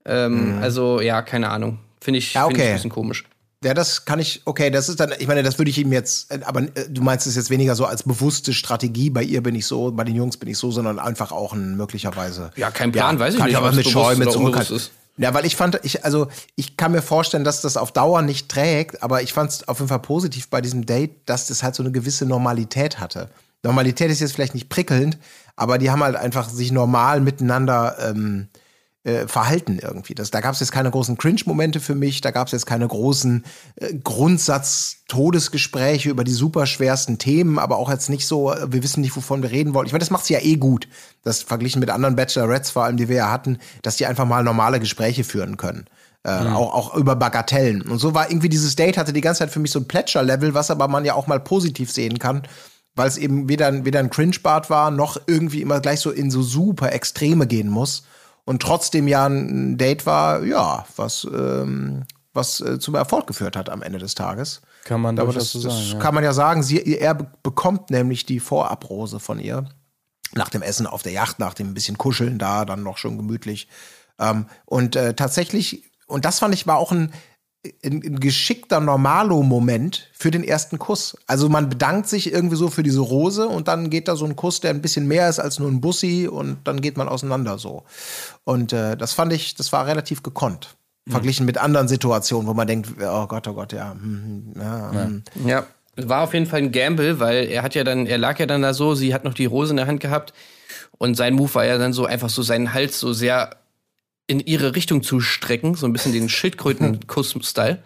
Ähm, 0.05 0.57
mhm. 0.57 0.63
Also, 0.63 1.01
ja, 1.01 1.23
keine 1.23 1.51
Ahnung. 1.51 1.79
Finde 2.01 2.19
ich, 2.19 2.35
ja, 2.35 2.45
okay. 2.45 2.55
find 2.55 2.63
ich 2.65 2.69
ein 2.69 2.75
bisschen 2.75 2.91
komisch. 2.91 3.25
Ja, 3.67 3.75
das 3.75 4.05
kann 4.05 4.21
ich, 4.21 4.43
okay, 4.45 4.71
das 4.71 4.89
ist 4.89 5.01
dann, 5.01 5.13
ich 5.19 5.27
meine, 5.27 5.43
das 5.43 5.59
würde 5.59 5.73
ich 5.73 5.79
ihm 5.79 5.93
jetzt, 5.93 6.31
äh, 6.31 6.39
aber 6.45 6.63
äh, 6.63 6.89
du 6.89 7.03
meinst 7.03 7.27
es 7.27 7.35
jetzt 7.35 7.51
weniger 7.51 7.75
so 7.75 7.85
als 7.85 8.05
bewusste 8.05 8.55
Strategie, 8.55 9.11
bei 9.11 9.25
ihr 9.25 9.43
bin 9.43 9.57
ich 9.57 9.67
so, 9.67 9.91
bei 9.91 10.05
den 10.05 10.15
Jungs 10.15 10.37
bin 10.37 10.49
ich 10.49 10.57
so, 10.57 10.71
sondern 10.71 11.01
einfach 11.01 11.33
auch 11.33 11.53
ein 11.53 11.77
möglicherweise. 11.77 12.53
Ja, 12.55 12.71
kein 12.71 12.93
Plan, 12.93 13.17
ja, 13.17 13.21
weiß 13.21 13.35
ich 13.35 13.41
nicht. 13.41 13.51
Ich 13.51 13.57
aber 13.57 13.73
mit 13.73 13.89
Scheu, 13.89 14.15
mit 14.15 14.31
Zurückhaltung. 14.31 14.79
Ja, 15.17 15.35
weil 15.35 15.45
ich 15.47 15.57
fand, 15.57 15.81
ich, 15.83 16.05
also 16.05 16.29
ich 16.55 16.77
kann 16.77 16.93
mir 16.93 17.03
vorstellen, 17.03 17.43
dass 17.43 17.61
das 17.61 17.77
auf 17.77 17.91
Dauer 17.91 18.23
nicht 18.23 18.49
trägt, 18.49 19.03
aber 19.03 19.23
ich 19.23 19.33
fand 19.33 19.51
es 19.51 19.67
auf 19.67 19.79
jeden 19.79 19.89
Fall 19.89 19.99
positiv 19.99 20.49
bei 20.49 20.61
diesem 20.61 20.87
Date, 20.87 21.29
dass 21.29 21.49
das 21.49 21.65
halt 21.65 21.75
so 21.75 21.83
eine 21.83 21.91
gewisse 21.91 22.25
Normalität 22.25 23.01
hatte. 23.01 23.31
Normalität 23.65 24.13
ist 24.13 24.21
jetzt 24.21 24.35
vielleicht 24.35 24.55
nicht 24.55 24.69
prickelnd, 24.69 25.19
aber 25.57 25.79
die 25.79 25.91
haben 25.91 26.05
halt 26.05 26.15
einfach 26.15 26.49
sich 26.49 26.71
normal 26.71 27.21
miteinander 27.21 27.97
ähm, 27.99 28.47
äh, 29.07 29.27
verhalten 29.29 29.79
irgendwie. 29.81 30.17
Das, 30.17 30.33
da 30.33 30.41
gab 30.41 30.55
es 30.55 30.61
jetzt 30.61 30.73
keine 30.73 30.91
großen 30.91 31.17
Cringe-Momente 31.17 31.79
für 31.79 31.95
mich, 31.95 32.23
da 32.23 32.33
gab 32.33 32.49
es 32.49 32.53
jetzt 32.53 32.67
keine 32.67 32.89
großen 32.89 33.45
äh, 33.77 33.95
Grundsatz-Todesgespräche 33.95 36.11
über 36.11 36.25
die 36.25 36.33
superschwersten 36.33 37.19
Themen, 37.19 37.61
aber 37.61 37.77
auch 37.77 37.89
jetzt 37.89 38.11
nicht 38.11 38.27
so, 38.27 38.53
äh, 38.53 38.73
wir 38.73 38.83
wissen 38.83 39.03
nicht, 39.03 39.15
wovon 39.15 39.43
wir 39.43 39.53
reden 39.53 39.75
wollen. 39.75 39.87
Ich 39.87 39.93
meine, 39.93 40.01
das 40.01 40.11
macht 40.11 40.25
sie 40.25 40.35
ja 40.35 40.41
eh 40.41 40.57
gut, 40.57 40.89
das 41.23 41.43
verglichen 41.43 41.79
mit 41.79 41.91
anderen 41.91 42.17
Bachelorettes 42.17 42.71
vor 42.71 42.83
allem, 42.83 42.97
die 42.97 43.09
wir 43.09 43.15
ja 43.17 43.31
hatten, 43.31 43.59
dass 43.83 43.97
die 43.97 44.07
einfach 44.07 44.27
mal 44.27 44.43
normale 44.43 44.81
Gespräche 44.81 45.23
führen 45.23 45.57
können. 45.57 45.87
Äh, 46.25 46.41
mhm. 46.41 46.57
auch, 46.57 46.75
auch 46.75 46.97
über 46.97 47.15
Bagatellen. 47.15 47.83
Und 47.83 48.01
so 48.01 48.13
war 48.13 48.29
irgendwie 48.29 48.49
dieses 48.49 48.75
Date, 48.75 48.99
hatte 48.99 49.13
die 49.13 49.21
ganze 49.21 49.39
Zeit 49.41 49.53
für 49.53 49.61
mich 49.61 49.71
so 49.71 49.79
ein 49.79 49.87
Plätscher-Level, 49.87 50.55
was 50.55 50.73
aber 50.73 50.89
man 50.89 51.05
ja 51.05 51.15
auch 51.15 51.29
mal 51.29 51.39
positiv 51.39 51.93
sehen 51.93 52.19
kann 52.19 52.43
weil 52.99 53.09
es 53.09 53.19
eben 53.19 53.51
weder, 53.51 53.85
weder 53.85 54.01
ein 54.01 54.09
Cringe-Bart 54.09 54.71
war, 54.71 54.91
noch 54.91 55.21
irgendwie 55.27 55.61
immer 55.61 55.81
gleich 55.81 56.01
so 56.01 56.11
in 56.11 56.31
so 56.31 56.41
super 56.41 56.93
Extreme 56.93 57.47
gehen 57.47 57.69
muss. 57.69 58.05
Und 58.47 58.63
trotzdem 58.63 59.09
ja 59.09 59.27
ein 59.27 59.77
Date 59.77 60.07
war, 60.07 60.45
ja, 60.45 60.87
was, 60.95 61.25
ähm, 61.25 62.05
was 62.33 62.61
äh, 62.61 62.79
zum 62.79 62.95
Erfolg 62.95 63.27
geführt 63.27 63.57
hat 63.57 63.69
am 63.69 63.83
Ende 63.83 63.99
des 63.99 64.15
Tages. 64.15 64.63
Kann 64.85 65.01
man 65.01 65.19
Aber 65.19 65.33
das, 65.33 65.51
so 65.51 65.59
sagen, 65.59 65.75
das 65.75 65.93
ja. 65.93 65.99
kann 65.99 66.15
man 66.15 66.23
ja 66.23 66.33
sagen. 66.33 66.63
Sie, 66.63 66.79
er 66.79 67.15
bekommt 67.15 67.91
nämlich 67.91 68.25
die 68.25 68.39
Vorabrose 68.39 69.19
von 69.19 69.41
ihr. 69.41 69.69
Nach 70.35 70.49
dem 70.49 70.63
Essen 70.63 70.87
auf 70.87 71.03
der 71.03 71.13
Yacht, 71.13 71.41
nach 71.41 71.55
dem 71.55 71.75
bisschen 71.75 71.99
Kuscheln 71.99 72.39
da, 72.39 72.65
dann 72.65 72.85
noch 72.85 72.99
schon 72.99 73.17
gemütlich. 73.17 73.69
Ähm, 74.21 74.47
und 74.65 74.95
äh, 74.95 75.15
tatsächlich, 75.15 75.83
und 76.07 76.25
das 76.25 76.39
fand 76.39 76.55
ich 76.55 76.69
war 76.69 76.77
auch 76.77 76.93
ein, 76.93 77.13
ein, 77.85 78.03
ein 78.05 78.21
geschickter 78.21 78.81
Normalo-Moment 78.81 80.09
für 80.13 80.31
den 80.31 80.45
ersten 80.45 80.79
Kuss. 80.79 81.17
Also 81.27 81.49
man 81.49 81.69
bedankt 81.69 82.09
sich 82.09 82.33
irgendwie 82.33 82.57
so 82.57 82.69
für 82.69 82.83
diese 82.83 83.01
Rose 83.01 83.49
und 83.49 83.69
dann 83.69 83.91
geht 83.91 84.09
da 84.09 84.17
so 84.17 84.25
ein 84.25 84.37
Kuss, 84.37 84.61
der 84.61 84.71
ein 84.71 84.83
bisschen 84.83 85.07
mehr 85.07 85.29
ist 85.29 85.39
als 85.39 85.59
nur 85.59 85.69
ein 85.69 85.81
Bussi 85.81 86.29
und 86.29 86.59
dann 86.65 86.81
geht 86.81 86.97
man 86.97 87.09
auseinander 87.09 87.59
so. 87.59 87.85
Und 88.45 88.73
äh, 88.73 88.97
das 88.97 89.13
fand 89.13 89.33
ich, 89.33 89.55
das 89.55 89.73
war 89.73 89.87
relativ 89.87 90.23
gekonnt. 90.23 90.77
Mhm. 91.07 91.13
Verglichen 91.13 91.47
mit 91.47 91.59
anderen 91.59 91.89
Situationen, 91.89 92.47
wo 92.47 92.55
man 92.55 92.67
denkt, 92.67 92.91
oh 93.01 93.27
Gott, 93.27 93.47
oh 93.49 93.55
Gott, 93.55 93.73
ja. 93.73 93.93
Hm, 93.93 94.53
hm 94.55 94.61
ja, 94.61 94.93
ja. 94.93 95.05
Hm. 95.05 95.23
ja. 95.47 95.67
War 95.97 96.25
auf 96.25 96.35
jeden 96.35 96.47
Fall 96.47 96.61
ein 96.61 96.73
Gamble, 96.73 97.21
weil 97.21 97.47
er 97.47 97.63
hat 97.63 97.75
ja 97.75 97.83
dann, 97.83 98.07
er 98.07 98.19
lag 98.19 98.39
ja 98.39 98.45
dann 98.45 98.61
da 98.61 98.75
so, 98.75 98.95
sie 98.95 99.15
hat 99.15 99.25
noch 99.25 99.33
die 99.33 99.47
Rose 99.47 99.71
in 99.71 99.79
der 99.79 99.87
Hand 99.87 100.01
gehabt 100.01 100.35
und 100.99 101.17
sein 101.17 101.35
Move 101.35 101.55
war 101.55 101.65
ja 101.65 101.79
dann 101.79 101.95
so 101.95 102.05
einfach 102.05 102.29
so 102.29 102.43
seinen 102.43 102.75
Hals 102.75 103.01
so 103.01 103.13
sehr 103.13 103.57
in 104.27 104.41
ihre 104.41 104.75
Richtung 104.75 105.03
zu 105.03 105.21
strecken, 105.21 105.75
so 105.75 105.87
ein 105.87 105.93
bisschen 105.93 106.13
den 106.13 106.29
Schildkröten-Kuss-Style. 106.29 107.83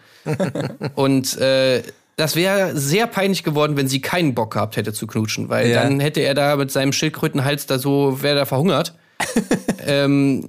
Und 0.94 1.36
äh, 1.38 1.82
das 2.16 2.36
wäre 2.36 2.76
sehr 2.76 3.06
peinlich 3.06 3.44
geworden, 3.44 3.76
wenn 3.76 3.88
sie 3.88 4.00
keinen 4.00 4.34
Bock 4.34 4.52
gehabt 4.52 4.76
hätte 4.76 4.92
zu 4.92 5.06
knutschen, 5.06 5.48
weil 5.48 5.68
ja. 5.68 5.82
dann 5.82 6.00
hätte 6.00 6.20
er 6.20 6.34
da 6.34 6.56
mit 6.56 6.70
seinem 6.70 6.92
Schildkrötenhals 6.92 7.66
da 7.66 7.78
so, 7.78 8.22
wäre 8.22 8.36
da 8.36 8.44
verhungert. 8.46 8.94
ähm, 9.86 10.48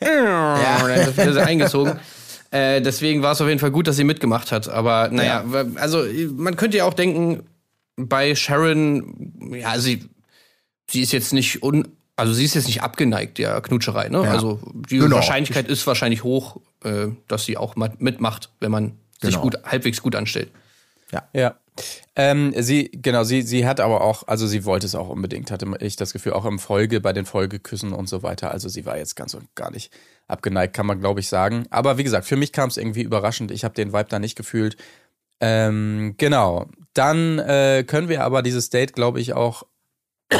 ja. 0.00 0.86
das 0.96 1.16
wäre 1.16 1.44
eingezogen. 1.44 1.98
Äh, 2.50 2.82
deswegen 2.82 3.22
war 3.22 3.32
es 3.32 3.40
auf 3.40 3.48
jeden 3.48 3.60
Fall 3.60 3.70
gut, 3.70 3.86
dass 3.86 3.96
sie 3.96 4.04
mitgemacht 4.04 4.52
hat. 4.52 4.68
Aber 4.68 5.08
naja, 5.08 5.44
ja. 5.50 5.64
also 5.76 6.04
man 6.36 6.56
könnte 6.56 6.76
ja 6.76 6.84
auch 6.84 6.94
denken, 6.94 7.44
bei 7.96 8.34
Sharon, 8.34 9.32
ja, 9.54 9.78
sie, 9.78 10.08
sie 10.90 11.02
ist 11.02 11.12
jetzt 11.12 11.32
nicht 11.32 11.62
un 11.62 11.88
also 12.16 12.32
sie 12.32 12.44
ist 12.44 12.54
jetzt 12.54 12.66
nicht 12.66 12.82
abgeneigt 12.82 13.38
der 13.38 13.60
Knutscherei, 13.60 14.08
ne? 14.08 14.22
Ja. 14.22 14.30
Also 14.30 14.60
die 14.88 14.98
genau. 14.98 15.16
Wahrscheinlichkeit 15.16 15.68
ist 15.68 15.86
wahrscheinlich 15.86 16.24
hoch, 16.24 16.60
äh, 16.84 17.08
dass 17.28 17.44
sie 17.44 17.56
auch 17.56 17.74
mitmacht, 17.76 18.50
wenn 18.60 18.70
man 18.70 18.98
genau. 19.20 19.32
sich 19.32 19.40
gut, 19.40 19.58
halbwegs 19.64 20.02
gut 20.02 20.14
anstellt. 20.14 20.50
Ja. 21.10 21.28
Ja. 21.32 21.56
Ähm, 22.14 22.52
sie, 22.58 22.90
genau, 22.92 23.24
sie, 23.24 23.40
sie 23.40 23.66
hat 23.66 23.80
aber 23.80 24.02
auch, 24.02 24.28
also 24.28 24.46
sie 24.46 24.66
wollte 24.66 24.84
es 24.84 24.94
auch 24.94 25.08
unbedingt, 25.08 25.50
hatte 25.50 25.66
ich 25.80 25.96
das 25.96 26.12
Gefühl, 26.12 26.34
auch 26.34 26.44
im 26.44 26.58
Folge, 26.58 27.00
bei 27.00 27.14
den 27.14 27.24
Folgeküssen 27.24 27.92
und 27.92 28.08
so 28.08 28.22
weiter. 28.22 28.50
Also 28.50 28.68
sie 28.68 28.84
war 28.84 28.98
jetzt 28.98 29.16
ganz 29.16 29.32
und 29.32 29.54
gar 29.54 29.70
nicht 29.70 29.90
abgeneigt, 30.28 30.74
kann 30.74 30.86
man 30.86 31.00
glaube 31.00 31.20
ich 31.20 31.28
sagen. 31.28 31.64
Aber 31.70 31.96
wie 31.96 32.04
gesagt, 32.04 32.26
für 32.26 32.36
mich 32.36 32.52
kam 32.52 32.68
es 32.68 32.76
irgendwie 32.76 33.02
überraschend. 33.02 33.50
Ich 33.50 33.64
habe 33.64 33.74
den 33.74 33.94
Vibe 33.94 34.08
da 34.10 34.18
nicht 34.18 34.36
gefühlt. 34.36 34.76
Ähm, 35.40 36.14
genau. 36.18 36.68
Dann 36.92 37.38
äh, 37.38 37.84
können 37.86 38.10
wir 38.10 38.22
aber 38.22 38.42
dieses 38.42 38.68
Date, 38.68 38.92
glaube 38.92 39.20
ich, 39.20 39.32
auch 39.32 39.64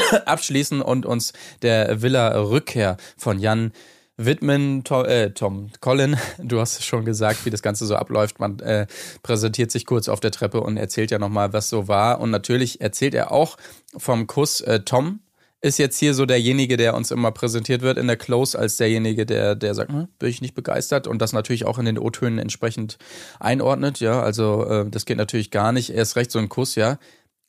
abschließen 0.25 0.81
und 0.81 1.05
uns 1.05 1.33
der 1.61 2.01
Villa-Rückkehr 2.01 2.97
von 3.17 3.39
Jan 3.39 3.71
widmen. 4.17 4.83
Tom, 4.83 5.05
äh, 5.05 5.31
Tom, 5.31 5.69
Colin, 5.79 6.17
du 6.37 6.59
hast 6.59 6.83
schon 6.83 7.05
gesagt, 7.05 7.45
wie 7.45 7.49
das 7.49 7.61
Ganze 7.61 7.85
so 7.85 7.95
abläuft. 7.95 8.39
Man 8.39 8.59
äh, 8.59 8.87
präsentiert 9.21 9.71
sich 9.71 9.85
kurz 9.85 10.07
auf 10.07 10.19
der 10.19 10.31
Treppe 10.31 10.61
und 10.61 10.77
erzählt 10.77 11.11
ja 11.11 11.19
nochmal, 11.19 11.53
was 11.53 11.69
so 11.69 11.87
war. 11.87 12.19
Und 12.19 12.31
natürlich 12.31 12.81
erzählt 12.81 13.13
er 13.13 13.31
auch 13.31 13.57
vom 13.95 14.27
Kuss. 14.27 14.61
Äh, 14.61 14.81
Tom 14.81 15.19
ist 15.61 15.79
jetzt 15.79 15.97
hier 15.97 16.13
so 16.13 16.25
derjenige, 16.25 16.75
der 16.75 16.93
uns 16.93 17.09
immer 17.09 17.31
präsentiert 17.31 17.81
wird 17.81 17.97
in 17.97 18.07
der 18.07 18.17
Close 18.17 18.59
als 18.59 18.75
derjenige, 18.75 19.25
der, 19.25 19.55
der 19.55 19.73
sagt, 19.73 19.91
hm, 19.91 20.09
bin 20.19 20.29
ich 20.29 20.41
nicht 20.41 20.55
begeistert 20.55 21.07
und 21.07 21.21
das 21.21 21.31
natürlich 21.31 21.65
auch 21.65 21.79
in 21.79 21.85
den 21.85 21.97
O-Tönen 21.97 22.37
entsprechend 22.37 22.97
einordnet. 23.39 24.01
Ja, 24.01 24.21
also 24.21 24.65
äh, 24.65 24.89
das 24.89 25.05
geht 25.05 25.15
natürlich 25.15 25.51
gar 25.51 25.71
nicht. 25.71 25.89
Erst 25.89 26.17
recht 26.17 26.31
so 26.31 26.39
ein 26.39 26.49
Kuss, 26.49 26.75
ja 26.75 26.99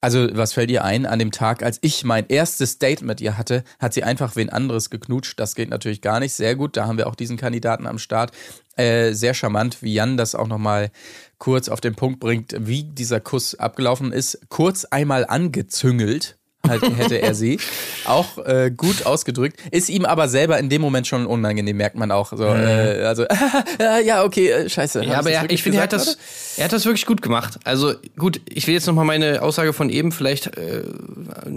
also, 0.05 0.29
was 0.37 0.53
fällt 0.53 0.71
ihr 0.71 0.85
ein? 0.85 1.07
An 1.07 1.19
dem 1.19 1.33
Tag, 1.33 1.63
als 1.63 1.79
ich 1.81 2.05
mein 2.05 2.27
erstes 2.29 2.79
Date 2.79 3.01
mit 3.01 3.23
ihr 3.23 3.39
hatte, 3.39 3.65
hat 3.79 3.95
sie 3.95 4.05
einfach 4.05 4.37
wen 4.37 4.51
anderes 4.51 4.91
geknutscht. 4.91 5.41
Das 5.41 5.55
geht 5.55 5.71
natürlich 5.71 6.03
gar 6.03 6.21
nicht. 6.21 6.35
Sehr 6.35 6.57
gut. 6.57 6.77
Da 6.77 6.87
haben 6.87 6.99
wir 6.99 7.07
auch 7.07 7.15
diesen 7.15 7.39
Kandidaten 7.39 7.87
am 7.87 7.97
Start. 7.97 8.31
Äh, 8.77 9.15
sehr 9.15 9.33
charmant, 9.33 9.83
wie 9.83 9.95
Jan 9.95 10.19
das 10.19 10.35
auch 10.35 10.47
nochmal 10.47 10.91
kurz 11.39 11.71
auf 11.71 11.81
den 11.81 11.95
Punkt 11.95 12.21
bringt, 12.21 12.55
wie 12.59 12.83
dieser 12.83 13.19
Kuss 13.19 13.55
abgelaufen 13.55 14.13
ist. 14.13 14.41
Kurz 14.51 14.85
einmal 14.85 15.25
angezüngelt 15.25 16.37
hätte 16.69 17.21
er 17.21 17.35
sie. 17.35 17.59
Auch 18.05 18.39
äh, 18.39 18.71
gut 18.71 19.07
ausgedrückt. 19.07 19.59
Ist 19.71 19.89
ihm 19.89 20.05
aber 20.05 20.29
selber 20.29 20.59
in 20.59 20.69
dem 20.69 20.81
Moment 20.81 21.07
schon 21.07 21.27
unangenehm, 21.27 21.77
merkt 21.77 21.97
man 21.97 22.11
auch. 22.11 22.33
So, 22.37 22.45
äh, 22.45 23.05
also, 23.05 23.25
äh, 23.79 24.05
ja, 24.05 24.25
okay, 24.25 24.51
äh, 24.51 24.69
scheiße. 24.69 25.05
Ja, 25.05 25.19
aber 25.19 25.31
er, 25.31 25.51
ich 25.51 25.63
finde, 25.63 25.79
er 25.79 25.85
hat 25.85 25.93
das, 25.93 26.19
er 26.57 26.65
hat 26.65 26.73
das 26.73 26.85
wirklich 26.85 27.07
gut 27.07 27.23
gemacht. 27.23 27.59
Also 27.65 27.95
gut, 28.19 28.41
ich 28.47 28.67
will 28.67 28.75
jetzt 28.75 28.87
nochmal 28.87 29.05
meine 29.05 29.43
Aussage 29.43 29.73
von 29.73 29.91
eben 29.91 30.13
vielleicht 30.13 30.57
äh, 30.57 30.83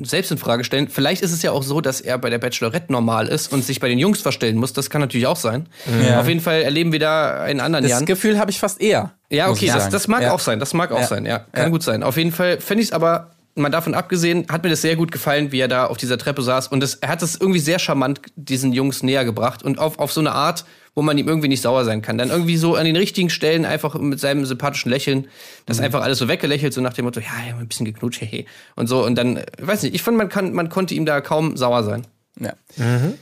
selbst 0.03 0.31
in 0.31 0.37
Frage 0.37 0.63
stellen. 0.63 0.87
Vielleicht 0.87 1.21
ist 1.21 1.31
es 1.31 1.41
ja 1.41 1.51
auch 1.51 1.63
so, 1.63 1.81
dass 1.81 2.01
er 2.01 2.17
bei 2.17 2.29
der 2.29 2.39
Bachelorette 2.39 2.91
normal 2.91 3.27
ist 3.27 3.51
und 3.51 3.63
sich 3.63 3.79
bei 3.79 3.89
den 3.89 3.99
Jungs 3.99 4.21
verstellen 4.21 4.57
muss. 4.57 4.73
Das 4.73 4.89
kann 4.89 5.01
natürlich 5.01 5.27
auch 5.27 5.35
sein. 5.35 5.67
Ja. 6.07 6.19
Auf 6.19 6.27
jeden 6.27 6.41
Fall 6.41 6.61
erleben 6.61 6.91
wir 6.91 6.99
da 6.99 7.41
einen 7.41 7.59
anderen 7.59 7.83
das 7.83 7.91
Jan. 7.91 7.99
Das 8.01 8.07
Gefühl 8.07 8.39
habe 8.39 8.51
ich 8.51 8.59
fast 8.59 8.81
eher. 8.81 9.11
Ja, 9.29 9.49
okay, 9.49 9.67
das, 9.67 9.89
das 9.89 10.07
mag 10.07 10.21
ja. 10.21 10.31
auch 10.31 10.39
sein. 10.39 10.59
Das 10.59 10.73
mag 10.73 10.91
auch 10.91 11.01
ja. 11.01 11.07
sein, 11.07 11.25
ja. 11.25 11.39
Kann 11.51 11.71
gut 11.71 11.83
sein. 11.83 12.03
Auf 12.03 12.17
jeden 12.17 12.31
Fall 12.31 12.59
fände 12.59 12.81
ich 12.81 12.89
es 12.89 12.93
aber 12.93 13.31
mal 13.57 13.69
davon 13.69 13.93
abgesehen, 13.93 14.45
hat 14.49 14.63
mir 14.63 14.69
das 14.69 14.81
sehr 14.81 14.95
gut 14.95 15.11
gefallen, 15.11 15.51
wie 15.51 15.59
er 15.59 15.67
da 15.67 15.85
auf 15.85 15.97
dieser 15.97 16.17
Treppe 16.17 16.41
saß. 16.41 16.67
Und 16.67 16.81
das, 16.81 16.95
er 16.95 17.09
hat 17.09 17.21
das 17.21 17.35
irgendwie 17.35 17.59
sehr 17.59 17.79
charmant 17.79 18.21
diesen 18.35 18.73
Jungs 18.73 19.03
näher 19.03 19.25
gebracht 19.25 19.63
und 19.63 19.79
auf, 19.79 19.99
auf 19.99 20.11
so 20.11 20.19
eine 20.19 20.31
Art, 20.31 20.65
wo 20.95 21.01
man 21.01 21.17
ihm 21.17 21.27
irgendwie 21.27 21.47
nicht 21.47 21.61
sauer 21.61 21.85
sein 21.85 22.01
kann. 22.01 22.17
Dann 22.17 22.29
irgendwie 22.29 22.57
so 22.57 22.75
an 22.75 22.85
den 22.85 22.95
richtigen 22.95 23.29
Stellen 23.29 23.65
einfach 23.65 23.95
mit 23.99 24.19
seinem 24.19 24.45
sympathischen 24.45 24.91
Lächeln, 24.91 25.27
das 25.65 25.77
mhm. 25.77 25.85
einfach 25.85 26.01
alles 26.01 26.17
so 26.17 26.27
weggelächelt, 26.27 26.73
so 26.73 26.81
nach 26.81 26.93
dem 26.93 27.05
Motto, 27.05 27.19
ja, 27.19 27.27
ja 27.47 27.55
ein 27.55 27.67
bisschen 27.67 27.85
geknutscht, 27.85 28.21
hehe. 28.21 28.45
Und 28.75 28.87
so. 28.87 29.05
Und 29.05 29.15
dann, 29.15 29.41
weiß 29.59 29.83
nicht, 29.83 29.95
ich 29.95 30.01
fand, 30.01 30.17
man, 30.17 30.29
kann, 30.29 30.53
man 30.53 30.69
konnte 30.69 30.95
ihm 30.95 31.05
da 31.05 31.21
kaum 31.21 31.57
sauer 31.57 31.83
sein. 31.83 32.07
Ja. 32.39 32.53
Mhm. 32.77 33.13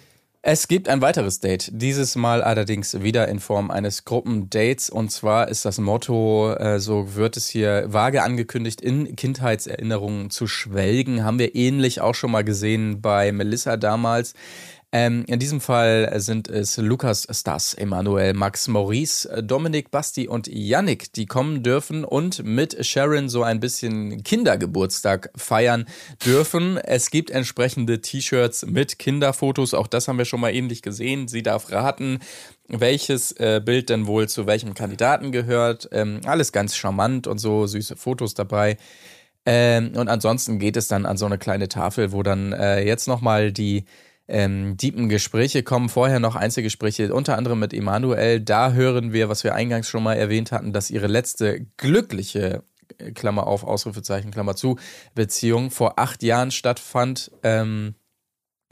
Es 0.48 0.68
gibt 0.68 0.90
ein 0.90 1.02
weiteres 1.02 1.40
Date, 1.40 1.72
dieses 1.74 2.16
Mal 2.16 2.44
allerdings 2.44 3.02
wieder 3.02 3.28
in 3.30 3.40
Form 3.40 3.72
eines 3.72 4.06
Gruppendates. 4.06 4.92
Und 4.92 5.10
zwar 5.10 5.48
ist 5.48 5.66
das 5.66 5.80
Motto, 5.80 6.54
äh, 6.54 6.80
so 6.80 7.16
wird 7.16 7.36
es 7.36 7.48
hier 7.48 7.86
vage 7.88 8.22
angekündigt, 8.22 8.80
in 8.80 9.16
Kindheitserinnerungen 9.16 10.30
zu 10.30 10.46
schwelgen. 10.46 11.24
Haben 11.24 11.40
wir 11.40 11.56
ähnlich 11.56 12.00
auch 12.00 12.14
schon 12.14 12.30
mal 12.30 12.44
gesehen 12.44 13.02
bei 13.02 13.32
Melissa 13.32 13.76
damals. 13.76 14.36
Ähm, 14.98 15.26
in 15.28 15.40
diesem 15.40 15.60
Fall 15.60 16.10
sind 16.22 16.48
es 16.48 16.78
Lukas 16.78 17.28
Stas, 17.30 17.74
Emanuel, 17.74 18.34
Max, 18.34 18.70
Maurice, 18.70 19.44
Dominik, 19.44 19.92
Basti 19.92 20.30
und 20.30 20.48
Yannick, 20.48 21.12
die 21.12 21.26
kommen 21.26 21.64
dürfen 21.64 22.06
und 22.06 22.46
mit 22.46 22.86
Sharon 22.86 23.28
so 23.28 23.44
ein 23.44 23.60
bisschen 23.60 24.24
Kindergeburtstag 24.24 25.32
feiern 25.36 25.84
dürfen. 26.26 26.78
Es 26.78 27.12
gibt 27.12 27.30
entsprechende 27.30 28.00
T-Shirts 28.00 28.68
mit 28.68 28.98
Kinderfotos, 28.98 29.74
auch 29.74 29.88
das 29.88 30.08
haben 30.08 30.18
wir 30.18 30.24
schon 30.24 30.40
mal 30.40 30.56
ähnlich 30.56 30.82
gesehen. 30.82 31.28
Sie 31.28 31.44
darf 31.44 31.74
raten, 31.74 32.20
welches 32.70 33.34
äh, 33.34 33.62
Bild 33.62 33.90
denn 33.90 34.08
wohl 34.08 34.30
zu 34.30 34.48
welchem 34.48 34.76
Kandidaten 34.76 35.34
gehört. 35.34 35.90
Ähm, 35.92 36.22
alles 36.26 36.54
ganz 36.54 36.74
charmant 36.74 37.28
und 37.28 37.40
so 37.40 37.68
süße 37.68 37.98
Fotos 37.98 38.34
dabei. 38.34 38.78
Ähm, 39.46 39.92
und 39.98 40.08
ansonsten 40.08 40.58
geht 40.58 40.78
es 40.78 40.88
dann 40.88 41.06
an 41.06 41.18
so 41.18 41.26
eine 41.26 41.38
kleine 41.38 41.68
Tafel, 41.68 42.14
wo 42.14 42.24
dann 42.24 42.54
äh, 42.54 42.82
jetzt 42.86 43.10
nochmal 43.10 43.52
die 43.52 43.84
ähm, 44.28 44.78
diepen 44.78 45.10
Gespräche 45.10 45.64
kommen. 45.64 45.90
Vorher 45.90 46.20
noch 46.20 46.36
Einzelgespräche, 46.36 47.14
unter 47.14 47.38
anderem 47.38 47.60
mit 47.60 47.74
Emanuel. 47.74 48.40
Da 48.40 48.74
hören 48.74 49.14
wir, 49.14 49.30
was 49.30 49.44
wir 49.44 49.56
eingangs 49.56 49.88
schon 49.88 50.04
mal 50.04 50.16
erwähnt 50.16 50.52
hatten, 50.52 50.74
dass 50.74 50.90
ihre 50.90 51.08
letzte 51.08 51.66
glückliche 51.78 52.64
äh, 52.98 53.12
Klammer 53.12 53.48
auf, 53.48 53.64
Ausrufezeichen, 53.64 54.32
Klammer 54.32 54.56
zu, 54.56 54.78
Beziehung 55.14 55.72
vor 55.72 56.00
acht 56.00 56.24
Jahren 56.24 56.52
stattfand. 56.52 57.32
Ähm, 57.44 57.96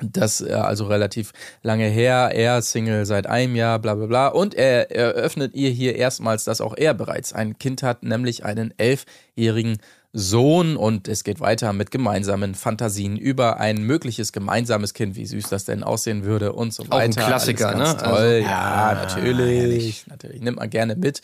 das 0.01 0.41
äh, 0.41 0.53
also 0.53 0.85
relativ 0.87 1.31
lange 1.61 1.87
her. 1.87 2.31
Er 2.33 2.61
Single 2.61 3.05
seit 3.05 3.27
einem 3.27 3.55
Jahr, 3.55 3.79
bla 3.79 3.95
bla 3.95 4.07
bla. 4.07 4.27
Und 4.27 4.55
er 4.55 4.91
eröffnet 4.91 5.53
ihr 5.53 5.69
hier 5.69 5.95
erstmals, 5.95 6.43
dass 6.43 6.61
auch 6.61 6.75
er 6.75 6.93
bereits 6.93 7.33
ein 7.33 7.57
Kind 7.57 7.83
hat, 7.83 8.03
nämlich 8.03 8.43
einen 8.43 8.73
elfjährigen 8.77 9.77
Sohn 10.15 10.77
und 10.77 11.07
es 11.07 11.23
geht 11.23 11.39
weiter 11.39 11.73
mit 11.73 11.89
gemeinsamen 11.89 12.53
Fantasien 12.53 13.17
über 13.17 13.59
ein 13.59 13.81
mögliches 13.81 14.31
gemeinsames 14.31 14.93
Kind, 14.93 15.15
wie 15.15 15.25
süß 15.25 15.49
das 15.49 15.65
denn 15.65 15.81
aussehen 15.81 16.23
würde 16.23 16.53
und 16.53 16.71
so 16.71 16.83
weiter. 16.83 16.95
Auch 16.95 16.99
ein 16.99 17.11
Klassiker, 17.15 17.75
ne? 17.75 17.97
Toll, 17.97 18.11
also, 18.11 18.47
ja, 18.47 18.93
natürlich, 18.93 20.05
natürlich, 20.05 20.41
nimmt 20.41 20.57
man 20.57 20.69
gerne 20.69 20.95
mit. 20.95 21.21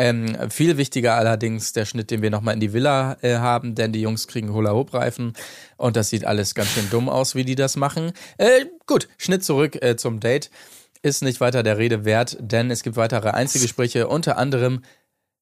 Ähm, 0.00 0.36
viel 0.50 0.76
wichtiger 0.76 1.16
allerdings 1.16 1.72
der 1.72 1.84
Schnitt, 1.84 2.12
den 2.12 2.22
wir 2.22 2.30
nochmal 2.30 2.54
in 2.54 2.60
die 2.60 2.72
Villa 2.72 3.16
äh, 3.22 3.38
haben, 3.38 3.74
denn 3.74 3.90
die 3.90 4.00
Jungs 4.00 4.28
kriegen 4.28 4.52
Hula-Hoop-Reifen 4.52 5.32
und 5.76 5.96
das 5.96 6.08
sieht 6.08 6.24
alles 6.24 6.54
ganz 6.54 6.68
schön 6.68 6.88
dumm 6.90 7.08
aus, 7.08 7.34
wie 7.34 7.44
die 7.44 7.56
das 7.56 7.76
machen. 7.76 8.12
Äh, 8.36 8.66
gut, 8.86 9.08
Schnitt 9.18 9.44
zurück 9.44 9.82
äh, 9.82 9.96
zum 9.96 10.20
Date. 10.20 10.52
Ist 11.02 11.24
nicht 11.24 11.40
weiter 11.40 11.64
der 11.64 11.78
Rede 11.78 12.04
wert, 12.04 12.36
denn 12.40 12.70
es 12.70 12.84
gibt 12.84 12.96
weitere 12.96 13.30
Einzelgespräche, 13.30 14.06
unter 14.06 14.38
anderem 14.38 14.82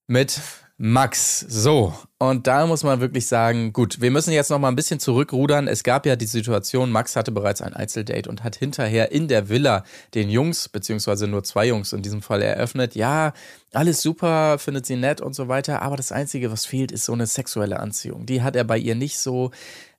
mit 0.07 0.41
Max, 0.79 1.41
so. 1.41 1.95
Und 2.19 2.47
da 2.47 2.67
muss 2.67 2.83
man 2.83 3.01
wirklich 3.01 3.27
sagen, 3.27 3.75
gut, 3.75 4.01
wir 4.01 4.11
müssen 4.11 4.33
jetzt 4.33 4.51
noch 4.51 4.59
mal 4.59 4.69
ein 4.69 4.77
bisschen 4.77 4.99
zurückrudern. 4.99 5.69
Es 5.69 5.83
gab 5.83 6.07
ja 6.07 6.17
die 6.17 6.25
Situation, 6.25 6.91
Max 6.91 7.15
hatte 7.15 7.31
bereits 7.31 7.61
ein 7.61 7.75
Einzeldate 7.75 8.31
und 8.31 8.43
hat 8.43 8.57
hinterher 8.57 9.13
in 9.13 9.29
der 9.29 9.51
Villa 9.51 9.85
den 10.15 10.31
Jungs, 10.31 10.71
beziehungsweise 10.71 11.27
nur 11.27 11.45
zwei 11.45 11.67
Jungs 11.67 11.93
in 11.93 12.01
diesem 12.01 12.23
Fall 12.23 12.41
eröffnet. 12.41 12.95
Ja, 12.95 13.35
alles 13.75 14.01
super, 14.01 14.59
findet 14.59 14.87
sie 14.87 14.97
nett 14.97 15.21
und 15.21 15.35
so 15.35 15.49
weiter. 15.49 15.83
Aber 15.83 15.97
das 15.97 16.11
Einzige, 16.11 16.51
was 16.51 16.65
fehlt, 16.65 16.91
ist 16.91 17.05
so 17.05 17.13
eine 17.13 17.27
sexuelle 17.27 17.81
Anziehung. 17.81 18.25
Die 18.25 18.41
hat 18.41 18.57
er 18.57 18.65
bei 18.65 18.79
ihr 18.79 18.95
nicht 18.95 19.19
so. 19.19 19.51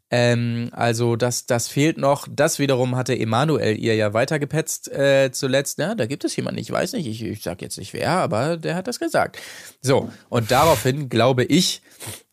Ähm, 0.10 0.70
also 0.72 1.15
das, 1.15 1.46
das 1.46 1.67
fehlt 1.67 1.98
noch. 1.98 2.28
Das 2.32 2.60
wiederum 2.60 2.96
hatte 2.96 3.17
Emanuel 3.17 3.78
ihr 3.78 3.96
ja 3.96 4.13
weitergepetzt 4.13 4.91
äh, 4.91 5.32
zuletzt. 5.32 5.80
Ja, 5.80 5.96
da 5.96 6.06
gibt 6.06 6.24
es 6.24 6.36
jemanden, 6.36 6.60
ich 6.60 6.72
weiß 6.72 6.93
nicht, 6.93 7.08
ich, 7.08 7.24
ich 7.24 7.43
sag 7.43 7.62
jetzt 7.62 7.78
nicht 7.78 7.93
wer, 7.93 8.12
aber 8.12 8.58
der 8.58 8.76
hat 8.76 8.88
das 8.88 9.00
gesagt. 9.00 9.38
So, 9.82 10.10
und 10.30 10.52
daraufhin, 10.52 11.10
glaube 11.10 11.43
ich, 11.43 11.82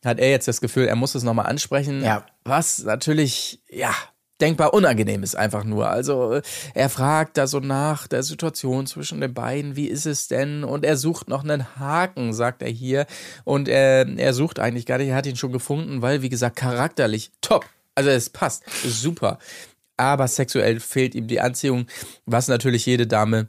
hat 0.05 0.19
er 0.19 0.29
jetzt 0.29 0.47
das 0.47 0.61
Gefühl, 0.61 0.85
er 0.85 0.95
muss 0.95 1.15
es 1.15 1.23
nochmal 1.23 1.47
ansprechen. 1.47 2.03
Ja. 2.03 2.25
Was 2.45 2.83
natürlich, 2.83 3.61
ja, 3.69 3.93
denkbar 4.41 4.73
unangenehm 4.73 5.23
ist 5.23 5.35
einfach 5.35 5.63
nur. 5.63 5.89
Also 5.89 6.39
er 6.73 6.89
fragt 6.89 7.37
da 7.37 7.47
so 7.47 7.59
nach 7.59 8.07
der 8.07 8.23
Situation 8.23 8.87
zwischen 8.87 9.21
den 9.21 9.33
beiden, 9.33 9.75
wie 9.75 9.87
ist 9.87 10.05
es 10.05 10.27
denn? 10.27 10.63
Und 10.63 10.85
er 10.85 10.97
sucht 10.97 11.27
noch 11.27 11.43
einen 11.43 11.77
Haken, 11.77 12.33
sagt 12.33 12.61
er 12.61 12.69
hier. 12.69 13.05
Und 13.43 13.67
er, 13.67 14.07
er 14.17 14.33
sucht 14.33 14.59
eigentlich 14.59 14.85
gar 14.85 14.97
nicht, 14.97 15.09
er 15.09 15.15
hat 15.15 15.25
ihn 15.25 15.35
schon 15.35 15.51
gefunden, 15.51 16.01
weil, 16.01 16.21
wie 16.21 16.29
gesagt, 16.29 16.57
charakterlich 16.57 17.31
top. 17.41 17.65
Also 17.95 18.09
es 18.09 18.29
passt, 18.29 18.63
super. 18.83 19.39
Aber 19.97 20.27
sexuell 20.27 20.81
fehlt 20.81 21.15
ihm 21.15 21.27
die 21.27 21.39
Anziehung, 21.39 21.87
was 22.25 22.49
natürlich 22.49 22.85
jede 22.85 23.07
Dame 23.07 23.47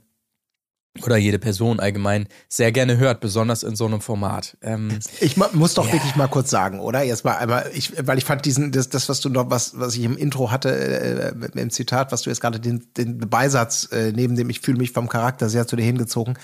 oder 1.03 1.17
jede 1.17 1.39
Person 1.39 1.81
allgemein 1.81 2.29
sehr 2.49 2.73
gerne 2.73 2.97
hört, 2.97 3.21
besonders 3.21 3.63
in 3.63 3.77
so 3.77 3.87
einem 3.87 4.01
Format. 4.01 4.57
Ähm, 4.63 4.99
ich 5.21 5.37
muss 5.37 5.75
doch 5.75 5.87
ja. 5.87 5.93
wirklich 5.95 6.17
mal 6.17 6.29
kurz 6.29 6.51
sagen, 6.51 6.81
oder? 6.81 7.03
Jetzt 7.03 7.25
mal 7.25 7.37
einmal, 7.37 7.71
ich, 7.75 7.93
weil 8.07 8.19
ich 8.19 8.25
fand 8.25 8.45
diesen, 8.45 8.73
das, 8.73 8.89
das 8.89 9.09
was 9.09 9.21
du 9.21 9.29
noch, 9.29 9.51
was, 9.51 9.79
was 9.79 9.95
ich 9.95 10.05
im 10.05 10.17
Intro 10.17 10.51
hatte, 10.51 10.75
äh, 10.75 11.61
im 11.61 11.71
Zitat, 11.71 12.13
was 12.13 12.23
du 12.23 12.31
jetzt 12.31 12.41
gerade 12.41 12.61
den, 12.61 12.87
den 12.97 13.19
Beisatz, 13.19 13.89
äh, 13.93 14.13
neben 14.13 14.37
dem 14.37 14.51
ich 14.51 14.61
fühle 14.61 14.79
mich 14.79 14.93
vom 14.93 15.09
Charakter 15.09 15.49
sehr 15.49 15.67
zu 15.67 15.77
dir 15.77 15.85
hingezogen. 15.85 16.39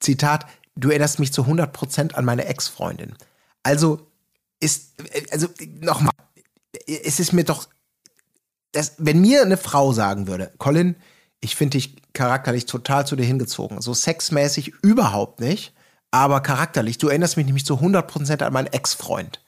Zitat, 0.00 0.46
du 0.76 0.90
erinnerst 0.90 1.18
mich 1.18 1.32
zu 1.32 1.42
100 1.42 1.72
Prozent 1.72 2.14
an 2.16 2.24
meine 2.24 2.46
Ex-Freundin. 2.46 3.14
Also 3.62 4.06
ist, 4.60 4.94
also 5.30 5.48
nochmal, 5.80 6.12
es 6.86 7.20
ist 7.20 7.32
mir 7.32 7.44
doch, 7.44 7.68
das, 8.72 8.94
wenn 8.98 9.20
mir 9.20 9.42
eine 9.42 9.56
Frau 9.56 9.92
sagen 9.92 10.26
würde, 10.26 10.52
Colin, 10.58 10.96
ich 11.46 11.56
finde 11.56 11.78
dich 11.78 11.96
charakterlich 12.12 12.66
total 12.66 13.06
zu 13.06 13.14
dir 13.14 13.24
hingezogen. 13.24 13.80
So 13.80 13.94
sexmäßig 13.94 14.74
überhaupt 14.82 15.40
nicht, 15.40 15.72
aber 16.10 16.40
charakterlich. 16.40 16.98
Du 16.98 17.08
erinnerst 17.08 17.36
mich 17.36 17.46
nämlich 17.46 17.64
zu 17.64 17.74
100% 17.74 18.42
an 18.42 18.52
meinen 18.52 18.66
Ex-Freund. 18.66 19.40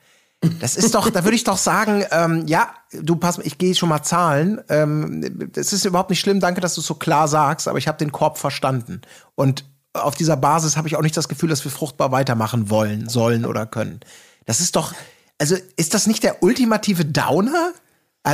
Das 0.60 0.76
ist 0.76 0.94
doch, 0.94 1.10
da 1.10 1.24
würde 1.24 1.34
ich 1.34 1.42
doch 1.42 1.56
sagen, 1.56 2.04
ähm, 2.12 2.46
ja, 2.46 2.72
du 2.92 3.16
pass, 3.16 3.38
ich 3.38 3.58
gehe 3.58 3.74
schon 3.74 3.88
mal 3.88 4.04
zahlen. 4.04 4.60
Ähm, 4.68 5.50
das 5.52 5.72
ist 5.72 5.84
überhaupt 5.84 6.10
nicht 6.10 6.20
schlimm, 6.20 6.38
danke, 6.38 6.60
dass 6.60 6.76
du 6.76 6.80
es 6.80 6.86
so 6.86 6.94
klar 6.94 7.26
sagst, 7.26 7.66
aber 7.66 7.78
ich 7.78 7.88
habe 7.88 7.98
den 7.98 8.12
Korb 8.12 8.38
verstanden. 8.38 9.00
Und 9.34 9.64
auf 9.92 10.14
dieser 10.14 10.36
Basis 10.36 10.76
habe 10.76 10.86
ich 10.86 10.94
auch 10.94 11.02
nicht 11.02 11.16
das 11.16 11.28
Gefühl, 11.28 11.48
dass 11.48 11.64
wir 11.64 11.72
fruchtbar 11.72 12.12
weitermachen 12.12 12.70
wollen, 12.70 13.08
sollen 13.08 13.44
oder 13.44 13.66
können. 13.66 13.98
Das 14.46 14.60
ist 14.60 14.76
doch, 14.76 14.94
also 15.38 15.56
ist 15.76 15.94
das 15.94 16.06
nicht 16.06 16.22
der 16.22 16.44
ultimative 16.44 17.04
Downer? 17.04 17.72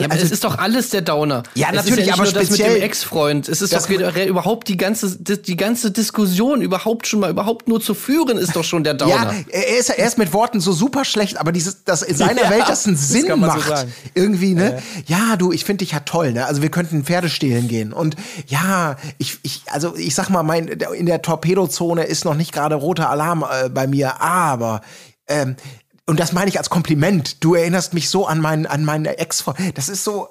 Ja, 0.00 0.06
aber 0.06 0.14
also, 0.14 0.26
es 0.26 0.32
ist 0.32 0.44
doch 0.44 0.58
alles 0.58 0.90
der 0.90 1.02
Downer. 1.02 1.42
Ja, 1.54 1.68
es 1.70 1.76
natürlich, 1.76 2.06
ja 2.06 2.14
aber 2.14 2.26
speziell 2.26 2.48
das 2.48 2.58
mit 2.58 2.76
dem 2.76 2.82
Ex-Freund. 2.82 3.48
Es 3.48 3.62
ist 3.62 3.72
doch 3.72 3.88
überhaupt 3.88 4.68
die 4.68 4.76
ganze 4.76 5.16
die 5.18 5.56
ganze 5.56 5.90
Diskussion 5.90 6.62
überhaupt 6.62 7.06
schon 7.06 7.20
mal 7.20 7.30
überhaupt 7.30 7.68
nur 7.68 7.80
zu 7.80 7.94
führen 7.94 8.38
ist 8.38 8.56
doch 8.56 8.64
schon 8.64 8.84
der 8.84 8.94
Downer. 8.94 9.32
Ja, 9.32 9.34
er 9.50 9.78
ist, 9.78 9.90
er 9.90 10.06
ist 10.06 10.18
mit 10.18 10.32
Worten 10.32 10.60
so 10.60 10.72
super 10.72 11.04
schlecht, 11.04 11.38
aber 11.38 11.52
dieses 11.52 11.84
das 11.84 12.02
in 12.02 12.16
seiner 12.16 12.42
ja, 12.44 12.50
Welt 12.50 12.64
das 12.68 12.86
einen 12.86 12.96
Sinn 12.96 13.26
das 13.28 13.38
macht 13.38 13.78
so 13.78 13.84
irgendwie, 14.14 14.54
ne? 14.54 14.82
Ja, 15.06 15.18
ja 15.28 15.36
du, 15.36 15.52
ich 15.52 15.64
finde 15.64 15.84
dich 15.84 15.92
ja 15.92 16.00
toll, 16.00 16.32
ne? 16.32 16.46
Also 16.46 16.62
wir 16.62 16.70
könnten 16.70 17.04
Pferde 17.04 17.28
stehlen 17.28 17.68
gehen 17.68 17.92
und 17.92 18.16
ja, 18.46 18.96
ich 19.18 19.38
ich 19.42 19.62
also 19.70 19.94
ich 19.96 20.14
sag 20.14 20.28
mal, 20.28 20.42
mein 20.42 20.68
in 20.68 21.06
der 21.06 21.22
Torpedozone 21.22 22.04
ist 22.04 22.24
noch 22.24 22.34
nicht 22.34 22.52
gerade 22.52 22.74
roter 22.74 23.10
Alarm 23.10 23.44
äh, 23.44 23.68
bei 23.68 23.86
mir, 23.86 24.20
aber 24.20 24.80
ähm, 25.26 25.56
und 26.06 26.20
das 26.20 26.32
meine 26.32 26.50
ich 26.50 26.58
als 26.58 26.70
Kompliment. 26.70 27.42
Du 27.42 27.54
erinnerst 27.54 27.94
mich 27.94 28.10
so 28.10 28.26
an 28.26 28.40
meinen, 28.40 28.66
an 28.66 28.84
meine 28.84 29.18
ex 29.18 29.44
Das 29.74 29.88
ist 29.88 30.04
so, 30.04 30.28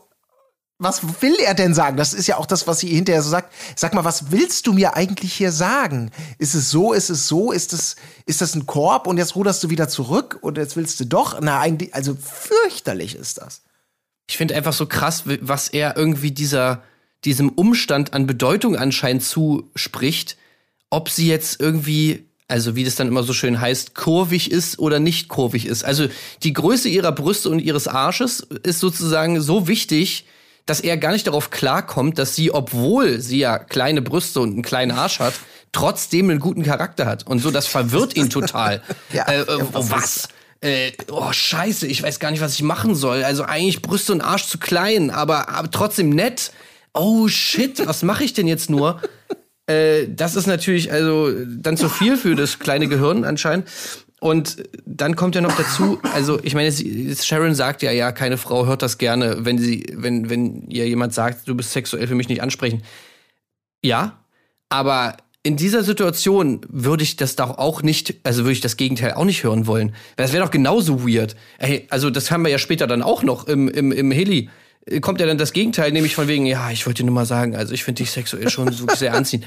was 0.78 1.22
will 1.22 1.36
er 1.40 1.54
denn 1.54 1.74
sagen? 1.74 1.98
Das 1.98 2.14
ist 2.14 2.28
ja 2.28 2.38
auch 2.38 2.46
das, 2.46 2.68
was 2.68 2.80
sie 2.80 2.90
hinterher 2.90 3.22
so 3.22 3.30
sagt. 3.30 3.54
Sag 3.76 3.94
mal, 3.94 4.04
was 4.04 4.32
willst 4.32 4.68
du 4.68 4.74
mir 4.74 4.96
eigentlich 4.96 5.34
hier 5.34 5.52
sagen? 5.52 6.12
Ist 6.38 6.54
es 6.54 6.70
so? 6.70 6.94
Ist 6.94 7.10
es 7.10 7.28
so? 7.28 7.52
Ist 7.52 7.74
das, 7.74 7.96
ist 8.26 8.42
das 8.42 8.54
ein 8.54 8.66
Korb 8.66 9.08
und 9.08 9.18
jetzt 9.18 9.36
ruderst 9.36 9.64
du 9.64 9.70
wieder 9.70 9.88
zurück 9.88 10.38
und 10.42 10.58
jetzt 10.58 10.76
willst 10.76 11.00
du 11.00 11.06
doch? 11.06 11.40
Na, 11.42 11.60
eigentlich, 11.60 11.96
also 11.96 12.16
fürchterlich 12.16 13.16
ist 13.16 13.40
das. 13.40 13.62
Ich 14.28 14.38
finde 14.38 14.56
einfach 14.56 14.74
so 14.74 14.86
krass, 14.86 15.24
was 15.26 15.70
er 15.70 15.98
irgendwie 15.98 16.32
dieser, 16.32 16.84
diesem 17.26 17.50
Umstand 17.50 18.14
an 18.14 18.28
Bedeutung 18.28 18.76
anscheinend 18.76 19.24
zuspricht, 19.24 20.38
ob 20.90 21.10
sie 21.10 21.28
jetzt 21.28 21.60
irgendwie 21.60 22.30
also 22.54 22.76
wie 22.76 22.84
das 22.84 22.94
dann 22.94 23.08
immer 23.08 23.24
so 23.24 23.34
schön 23.34 23.60
heißt, 23.60 23.96
kurvig 23.96 24.52
ist 24.52 24.78
oder 24.78 25.00
nicht 25.00 25.28
kurvig 25.28 25.66
ist. 25.66 25.84
Also 25.84 26.06
die 26.44 26.54
Größe 26.54 26.88
ihrer 26.88 27.12
Brüste 27.12 27.50
und 27.50 27.58
ihres 27.58 27.88
Arsches 27.88 28.46
ist 28.62 28.80
sozusagen 28.80 29.42
so 29.42 29.68
wichtig, 29.68 30.26
dass 30.68 30.80
er 30.80 30.98
gar 30.98 31.14
nicht 31.14 31.26
darauf 31.26 31.50
klarkommt, 31.50 32.20
dass 32.20 32.36
sie, 32.36 32.54
obwohl 32.54 33.20
sie 33.20 33.40
ja 33.40 33.58
kleine 33.58 34.04
Brüste 34.04 34.40
und 34.40 34.52
einen 34.52 34.62
kleinen 34.62 34.92
Arsch 34.92 35.18
hat, 35.18 35.34
trotzdem 35.72 36.30
einen 36.30 36.40
guten 36.40 36.62
Charakter 36.62 37.08
hat. 37.08 37.26
Und 37.26 37.40
so, 37.40 37.50
das 37.50 37.66
verwirrt 37.66 38.16
ihn 38.16 38.30
total. 38.30 38.84
ja, 39.12 39.24
äh, 39.24 39.42
äh, 39.42 39.46
oh, 39.74 39.86
was? 39.90 40.28
Äh, 40.62 40.92
oh, 41.10 41.34
scheiße, 41.34 41.88
ich 41.88 42.04
weiß 42.04 42.20
gar 42.20 42.30
nicht, 42.30 42.42
was 42.42 42.54
ich 42.54 42.62
machen 42.62 42.94
soll. 42.94 43.24
Also 43.24 43.46
eigentlich 43.46 43.82
Brüste 43.82 44.14
und 44.14 44.22
Arsch 44.22 44.46
zu 44.46 44.60
klein, 44.60 45.10
aber, 45.10 45.50
aber 45.50 45.72
trotzdem 45.72 46.12
nett. 46.12 46.52
Oh 46.94 47.28
shit, 47.28 47.88
was 47.88 48.04
mache 48.04 48.24
ich 48.24 48.34
denn 48.34 48.46
jetzt 48.46 48.70
nur? 48.70 49.02
Äh, 49.68 50.08
das 50.10 50.36
ist 50.36 50.48
natürlich 50.48 50.92
also 50.92 51.32
dann 51.46 51.78
zu 51.78 51.90
viel 51.90 52.18
für 52.18 52.36
das 52.36 52.60
kleine 52.60 52.88
Gehirn 52.88 53.24
anscheinend. 53.24 53.70
Und 54.20 54.64
dann 54.86 55.18
kommt 55.18 55.36
ja 55.36 55.42
noch 55.42 55.56
dazu, 55.58 56.00
also 56.14 56.40
ich 56.44 56.56
meine, 56.56 56.72
Sharon 56.72 57.56
sagt 57.56 57.82
ja, 57.82 57.92
ja, 57.92 58.14
keine 58.14 58.38
Frau 58.38 58.66
hört 58.66 58.82
das 58.82 58.98
gerne, 58.98 59.40
wenn 59.40 59.58
sie, 59.58 59.86
wenn, 59.94 60.30
wenn 60.30 60.70
ihr 60.70 60.88
jemand 60.88 61.14
sagt, 61.14 61.46
du 61.46 61.56
bist 61.56 61.74
sexuell 61.74 62.08
für 62.08 62.16
mich 62.16 62.30
nicht 62.30 62.42
ansprechen. 62.42 62.84
Ja, 63.84 64.24
aber 64.70 65.18
in 65.44 65.58
dieser 65.58 65.84
Situation 65.84 66.62
würde 66.70 67.04
ich 67.04 67.18
das 67.18 67.36
doch 67.36 67.58
auch 67.58 67.84
nicht, 67.84 68.16
also 68.24 68.44
würde 68.44 68.54
ich 68.54 68.62
das 68.62 68.78
Gegenteil 68.78 69.14
auch 69.16 69.26
nicht 69.26 69.44
hören 69.44 69.68
wollen. 69.68 69.94
Das 70.16 70.32
wäre 70.32 70.42
doch 70.42 70.52
genauso 70.52 71.06
weird. 71.06 71.36
Ey, 71.58 71.86
also 71.90 72.10
das 72.10 72.32
haben 72.32 72.46
wir 72.46 72.50
ja 72.50 72.60
später 72.60 72.88
dann 72.88 73.02
auch 73.02 73.24
noch 73.24 73.50
im, 73.50 73.68
im, 73.68 73.92
im 73.92 74.10
Heli 74.12 74.50
kommt 75.02 75.20
ja 75.20 75.26
dann 75.26 75.38
das 75.38 75.54
Gegenteil, 75.54 75.92
nämlich 75.92 76.16
von 76.16 76.28
wegen, 76.28 76.46
ja, 76.46 76.72
ich 76.72 76.86
wollte 76.86 77.04
dir 77.04 77.06
nur 77.06 77.16
mal 77.16 77.26
sagen, 77.26 77.56
also 77.56 77.74
ich 77.74 77.84
finde 77.84 78.04
dich 78.04 78.12
sexuell 78.12 78.50
schon 78.50 78.72
so 78.72 78.86
sehr 78.96 79.14
anziehend. 79.16 79.46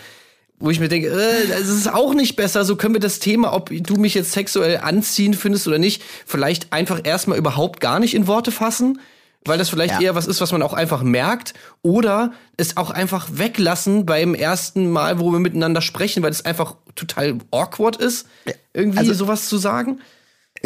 Wo 0.59 0.71
ich 0.71 0.81
mir 0.81 0.89
denke, 0.89 1.09
äh, 1.09 1.49
das 1.49 1.69
ist 1.69 1.93
auch 1.93 2.15
nicht 2.15 2.37
besser. 2.37 2.65
So 2.65 2.77
können 2.77 2.95
wir 2.95 3.01
das 3.01 3.19
Thema, 3.19 3.53
ob 3.53 3.71
du 3.71 3.97
mich 3.97 4.15
jetzt 4.15 4.33
sexuell 4.33 4.79
anziehend 4.79 5.37
findest 5.37 5.69
oder 5.69 5.79
nicht, 5.79 6.03
vielleicht 6.25 6.73
einfach 6.73 7.01
erstmal 7.05 7.37
überhaupt 7.37 7.81
gar 7.81 8.01
nicht 8.01 8.15
in 8.15 8.27
Worte 8.27 8.53
fassen 8.53 8.99
weil 9.47 9.59
das 9.59 9.69
vielleicht 9.69 9.95
ja. 9.95 10.01
eher 10.01 10.15
was 10.15 10.27
ist, 10.27 10.41
was 10.41 10.53
man 10.53 10.63
auch 10.63 10.73
einfach 10.73 11.03
merkt, 11.03 11.55
oder 11.83 12.33
es 12.57 12.77
auch 12.77 12.91
einfach 12.91 13.29
weglassen 13.33 14.07
beim 14.07 14.35
ersten 14.35 14.91
Mal, 14.91 15.19
wo 15.21 15.33
wir 15.33 15.39
miteinander 15.39 15.81
sprechen, 15.81 16.23
weil 16.23 16.31
es 16.31 16.45
einfach 16.45 16.75
total 16.95 17.39
awkward 17.51 17.97
ist, 17.97 18.27
irgendwie 18.73 18.99
also, 18.99 19.15
sowas 19.15 19.49
zu 19.49 19.59
sagen. 19.59 20.01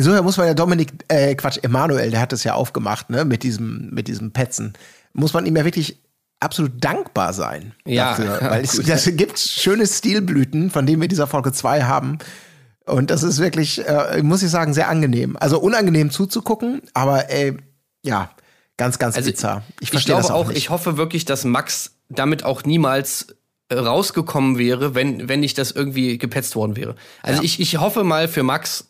Insofern 0.01 0.25
muss 0.25 0.39
man 0.39 0.47
ja 0.47 0.55
Dominik, 0.55 0.93
äh, 1.09 1.35
Quatsch, 1.35 1.59
Emanuel, 1.63 2.11
der 2.11 2.21
hat 2.21 2.33
es 2.33 2.43
ja 2.43 2.55
aufgemacht, 2.55 3.11
ne, 3.11 3.27
mit 3.27 3.43
diesem, 3.43 3.91
mit 3.91 4.09
diesem 4.09 4.33
Petzen. 4.33 4.73
Muss 5.13 5.35
man 5.35 5.45
ihm 5.45 5.55
ja 5.57 5.65
wirklich 5.67 6.01
absolut 6.41 6.83
dankbar 6.83 7.35
sein. 7.35 7.75
Ja. 7.85 8.17
Dafür, 8.17 8.39
weil 8.51 8.65
es, 8.65 8.81
das 8.81 9.05
gibt 9.15 9.39
schöne 9.39 9.87
Stilblüten, 9.87 10.71
von 10.71 10.87
denen 10.87 11.03
wir 11.03 11.09
dieser 11.09 11.27
Folge 11.27 11.53
2 11.53 11.83
haben. 11.83 12.17
Und 12.87 13.11
das 13.11 13.23
ist 13.23 13.41
wirklich, 13.41 13.87
äh, 13.87 14.23
muss 14.23 14.43
ich 14.43 14.49
sagen, 14.49 14.73
sehr 14.73 14.89
angenehm. 14.89 15.37
Also 15.39 15.61
unangenehm 15.61 16.11
zuzugucken, 16.11 16.81
aber 16.95 17.29
ey, 17.29 17.59
ja, 18.03 18.31
Ganz, 18.79 18.99
ganz 18.99 19.15
also, 19.15 19.31
bizarr. 19.31 19.63
Ich, 19.81 19.93
ich 19.93 20.07
glaube 20.07 20.25
auch, 20.25 20.47
auch 20.47 20.51
ich 20.51 20.71
hoffe 20.71 20.97
wirklich, 20.97 21.27
dass 21.27 21.45
Max 21.45 21.97
damit 22.09 22.45
auch 22.45 22.65
niemals 22.65 23.27
äh, 23.69 23.75
rausgekommen 23.75 24.57
wäre, 24.57 24.95
wenn, 24.95 25.29
wenn 25.29 25.41
nicht 25.41 25.59
das 25.59 25.71
irgendwie 25.71 26.17
gepetzt 26.17 26.57
worden 26.57 26.77
wäre. 26.77 26.95
Also 27.23 27.43
ja. 27.43 27.45
ich, 27.45 27.61
ich 27.61 27.77
hoffe 27.77 28.05
mal 28.05 28.27
für 28.27 28.43
Max, 28.43 28.90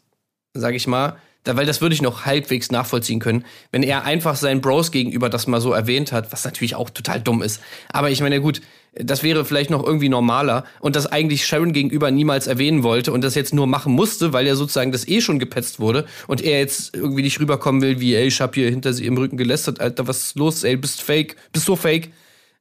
sag 0.55 0.75
ich 0.75 0.87
mal, 0.87 1.17
da, 1.45 1.57
weil 1.57 1.65
das 1.65 1.81
würde 1.81 1.95
ich 1.95 2.03
noch 2.03 2.27
halbwegs 2.27 2.71
nachvollziehen 2.71 3.19
können, 3.19 3.47
wenn 3.73 3.83
er 3.83 4.05
einfach 4.05 4.37
seinen 4.37 4.61
Bros 4.61 4.91
gegenüber 4.91 5.31
das 5.31 5.47
mal 5.47 5.61
so 5.61 5.73
erwähnt 5.73 6.13
hat, 6.13 6.33
was 6.33 6.45
natürlich 6.45 6.75
auch 6.75 6.91
total 6.91 7.21
dumm 7.21 7.41
ist. 7.41 7.63
Aber 7.89 8.11
ich 8.11 8.21
meine, 8.21 8.43
gut, 8.43 8.61
das 8.95 9.23
wäre 9.23 9.45
vielleicht 9.45 9.71
noch 9.71 9.85
irgendwie 9.85 10.11
normaler. 10.11 10.65
Und 10.81 10.97
das 10.97 11.07
eigentlich 11.07 11.47
Sharon 11.47 11.73
gegenüber 11.73 12.11
niemals 12.11 12.47
erwähnen 12.47 12.83
wollte 12.83 13.13
und 13.13 13.23
das 13.23 13.35
jetzt 13.35 13.55
nur 13.55 13.67
machen 13.67 13.95
musste, 13.95 14.33
weil 14.35 14.47
er 14.47 14.57
sozusagen 14.57 14.93
das 14.93 15.09
eh 15.09 15.23
schon 15.23 15.39
gepetzt 15.39 15.81
wurde 15.81 16.05
und 16.27 16.43
er 16.43 16.59
jetzt 16.59 16.95
irgendwie 16.95 17.23
nicht 17.23 17.41
rüberkommen 17.41 17.81
will, 17.81 18.01
wie, 18.01 18.15
ey, 18.15 18.27
ich 18.27 18.41
hab 18.41 18.55
hier 18.55 18.69
hinter 18.69 18.93
sie 18.93 19.07
im 19.07 19.17
Rücken 19.17 19.39
gelästert, 19.39 19.81
Alter, 19.81 20.09
was 20.09 20.25
ist 20.25 20.37
los, 20.37 20.63
ey, 20.65 20.77
bist 20.77 21.01
fake, 21.01 21.37
bist 21.53 21.65
so 21.65 21.77
fake, 21.77 22.11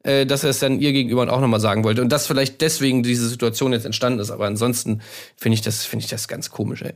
äh, 0.04 0.26
dass 0.26 0.46
er 0.46 0.52
es 0.52 0.60
dann 0.60 0.80
ihr 0.80 0.94
gegenüber 0.94 1.32
auch 1.34 1.42
nochmal 1.42 1.60
sagen 1.60 1.84
wollte. 1.84 2.02
Und 2.02 2.10
dass 2.14 2.28
vielleicht 2.28 2.62
deswegen 2.62 3.04
diese 3.04 3.28
Situation 3.28 3.74
jetzt 3.74 3.86
entstanden 3.86 4.20
ist, 4.20 4.32
aber 4.32 4.46
ansonsten 4.46 5.02
finde 5.36 5.56
ich 5.56 5.62
das, 5.62 5.84
finde 5.84 6.06
ich 6.06 6.10
das 6.10 6.30
ganz 6.30 6.50
komisch, 6.50 6.84
ey. 6.84 6.94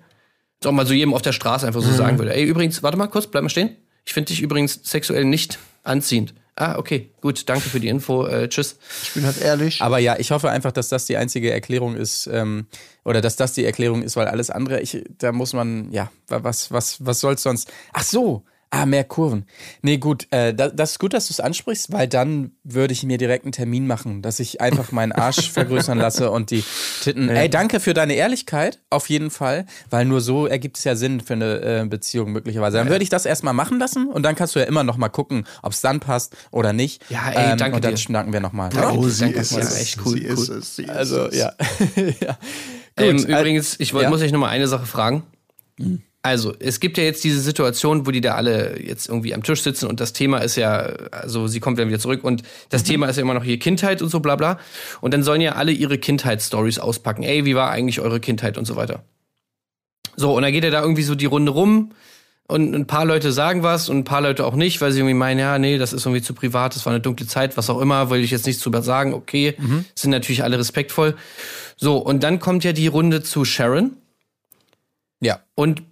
Ob 0.65 0.73
man 0.73 0.85
so 0.85 0.93
jedem 0.93 1.13
auf 1.13 1.21
der 1.21 1.33
Straße 1.33 1.65
einfach 1.65 1.81
so 1.81 1.91
mhm. 1.91 1.95
sagen 1.95 2.19
würde, 2.19 2.35
ey, 2.35 2.43
übrigens, 2.43 2.83
warte 2.83 2.97
mal 2.97 3.07
kurz, 3.07 3.27
bleib 3.27 3.43
mal 3.43 3.49
stehen. 3.49 3.75
Ich 4.05 4.13
finde 4.13 4.29
dich 4.29 4.41
übrigens 4.41 4.79
sexuell 4.83 5.25
nicht 5.25 5.59
anziehend. 5.83 6.33
Ah, 6.55 6.77
okay, 6.77 7.09
gut, 7.19 7.49
danke 7.49 7.67
für 7.67 7.79
die 7.79 7.87
Info. 7.87 8.27
Äh, 8.27 8.47
tschüss. 8.47 8.77
Ich 9.03 9.13
bin 9.13 9.25
halt 9.25 9.41
ehrlich. 9.41 9.81
Aber 9.81 9.97
ja, 9.97 10.17
ich 10.19 10.29
hoffe 10.29 10.51
einfach, 10.51 10.71
dass 10.71 10.87
das 10.87 11.05
die 11.05 11.17
einzige 11.17 11.51
Erklärung 11.51 11.95
ist, 11.95 12.27
ähm, 12.27 12.67
oder 13.03 13.21
dass 13.21 13.35
das 13.35 13.53
die 13.53 13.65
Erklärung 13.65 14.03
ist, 14.03 14.15
weil 14.15 14.27
alles 14.27 14.51
andere, 14.51 14.79
ich, 14.79 15.03
da 15.17 15.31
muss 15.31 15.53
man, 15.53 15.91
ja, 15.91 16.11
was, 16.27 16.71
was, 16.71 17.03
was 17.03 17.19
soll's 17.21 17.41
sonst? 17.41 17.71
Ach 17.91 18.03
so, 18.03 18.43
Ah, 18.75 18.87
mehr 18.87 19.03
Kurven. 19.03 19.45
Nee, 19.83 19.99
gut, 19.99 20.25
äh, 20.31 20.51
das, 20.51 20.71
das 20.75 20.91
ist 20.93 20.99
gut, 20.99 21.13
dass 21.13 21.27
du 21.27 21.33
es 21.33 21.39
ansprichst, 21.39 21.91
weil 21.91 22.07
dann 22.07 22.53
würde 22.63 22.91
ich 22.91 23.03
mir 23.03 23.19
direkt 23.19 23.45
einen 23.45 23.51
Termin 23.51 23.85
machen, 23.85 24.23
dass 24.23 24.39
ich 24.39 24.61
einfach 24.61 24.91
meinen 24.91 25.11
Arsch 25.11 25.51
vergrößern 25.53 25.99
lasse 25.99 26.31
und 26.31 26.49
die 26.49 26.63
Titten. 27.03 27.27
Ja. 27.27 27.35
Ey, 27.35 27.51
danke 27.51 27.79
für 27.79 27.93
deine 27.93 28.15
Ehrlichkeit, 28.15 28.79
auf 28.89 29.09
jeden 29.09 29.29
Fall, 29.29 29.67
weil 29.91 30.05
nur 30.05 30.21
so 30.21 30.47
ergibt 30.47 30.79
es 30.79 30.85
ja 30.85 30.95
Sinn 30.95 31.21
für 31.21 31.33
eine 31.33 31.81
äh, 31.81 31.85
Beziehung 31.87 32.31
möglicherweise. 32.31 32.77
Dann 32.77 32.87
ja. 32.87 32.93
würde 32.93 33.03
ich 33.03 33.09
das 33.09 33.27
erstmal 33.27 33.53
machen 33.53 33.77
lassen 33.77 34.07
und 34.07 34.23
dann 34.23 34.33
kannst 34.33 34.55
du 34.55 34.59
ja 34.59 34.65
immer 34.65 34.83
noch 34.83 34.97
mal 34.97 35.09
gucken, 35.09 35.45
ob 35.61 35.73
es 35.73 35.81
dann 35.81 35.99
passt 35.99 36.35
oder 36.49 36.73
nicht. 36.73 37.07
Ja, 37.11 37.29
ey, 37.29 37.51
ähm, 37.51 37.57
danke 37.59 37.75
Und 37.75 37.85
dann 37.85 37.91
dir. 37.91 37.97
schnacken 37.97 38.33
wir 38.33 38.39
nochmal. 38.39 38.71
Oh, 38.75 39.07
sie 39.07 39.29
ist 39.29 39.51
es. 39.51 39.79
echt 39.79 39.99
cool. 40.03 40.13
Sie 40.13 40.25
cool. 40.25 40.33
Ist 40.33 40.49
es, 40.49 40.75
sie 40.77 40.89
also, 40.89 41.27
ist 41.27 41.37
ja. 41.37 41.53
ja. 41.95 42.39
Ähm, 42.95 43.17
gut, 43.17 43.27
ähm, 43.27 43.35
übrigens, 43.35 43.79
ich 43.79 43.91
wollt, 43.95 44.03
ja? 44.03 44.09
muss 44.11 44.21
euch 44.21 44.31
noch 44.31 44.39
mal 44.39 44.49
eine 44.49 44.67
Sache 44.67 44.85
fragen. 44.85 45.23
Mhm. 45.79 46.03
Also, 46.25 46.53
es 46.57 46.79
gibt 46.79 46.97
ja 46.97 47.03
jetzt 47.03 47.21
diese 47.25 47.41
Situation, 47.41 48.07
wo 48.07 48.11
die 48.11 48.21
da 48.21 48.35
alle 48.35 48.81
jetzt 48.81 49.09
irgendwie 49.09 49.33
am 49.33 49.43
Tisch 49.43 49.61
sitzen 49.61 49.87
und 49.87 49.99
das 49.99 50.13
Thema 50.13 50.37
ist 50.37 50.55
ja, 50.55 50.93
also 51.11 51.47
sie 51.47 51.59
kommt 51.59 51.77
dann 51.77 51.89
wieder 51.89 51.99
zurück 51.99 52.23
und 52.23 52.43
das 52.69 52.83
mhm. 52.83 52.87
Thema 52.87 53.07
ist 53.07 53.17
ja 53.17 53.23
immer 53.23 53.33
noch 53.33 53.43
ihre 53.43 53.57
Kindheit 53.57 54.01
und 54.01 54.07
so 54.07 54.21
bla 54.21 54.37
bla. 54.37 54.57
Und 55.01 55.13
dann 55.13 55.21
sollen 55.21 55.41
ja 55.41 55.55
alle 55.55 55.73
ihre 55.73 55.97
Kindheitsstories 55.97 56.79
auspacken. 56.79 57.23
Ey, 57.23 57.43
wie 57.43 57.55
war 57.55 57.71
eigentlich 57.71 57.99
eure 57.99 58.21
Kindheit 58.21 58.57
und 58.57 58.63
so 58.63 58.77
weiter. 58.77 59.03
So, 60.15 60.33
und 60.33 60.43
dann 60.43 60.53
geht 60.53 60.63
er 60.63 60.71
da 60.71 60.81
irgendwie 60.81 61.03
so 61.03 61.13
die 61.13 61.25
Runde 61.25 61.51
rum 61.51 61.91
und 62.47 62.73
ein 62.73 62.87
paar 62.87 63.03
Leute 63.03 63.33
sagen 63.33 63.61
was 63.61 63.89
und 63.89 63.97
ein 63.97 64.03
paar 64.05 64.21
Leute 64.21 64.45
auch 64.45 64.55
nicht, 64.55 64.79
weil 64.79 64.93
sie 64.93 64.99
irgendwie 64.99 65.15
meinen, 65.15 65.39
ja, 65.39 65.59
nee, 65.59 65.77
das 65.77 65.91
ist 65.91 66.05
irgendwie 66.05 66.21
zu 66.21 66.33
privat, 66.33 66.75
das 66.75 66.85
war 66.85 66.93
eine 66.93 67.01
dunkle 67.01 67.27
Zeit, 67.27 67.57
was 67.57 67.69
auch 67.69 67.81
immer, 67.81 68.09
will 68.09 68.23
ich 68.23 68.31
jetzt 68.31 68.45
nichts 68.45 68.63
drüber 68.63 68.81
sagen, 68.81 69.13
okay, 69.13 69.55
mhm. 69.57 69.83
sind 69.93 70.11
natürlich 70.11 70.43
alle 70.43 70.57
respektvoll. 70.57 71.17
So, 71.75 71.97
und 71.97 72.23
dann 72.23 72.39
kommt 72.39 72.63
ja 72.63 72.71
die 72.71 72.87
Runde 72.87 73.23
zu 73.23 73.43
Sharon. 73.43 73.97
Ja. 75.19 75.41
Und 75.55 75.83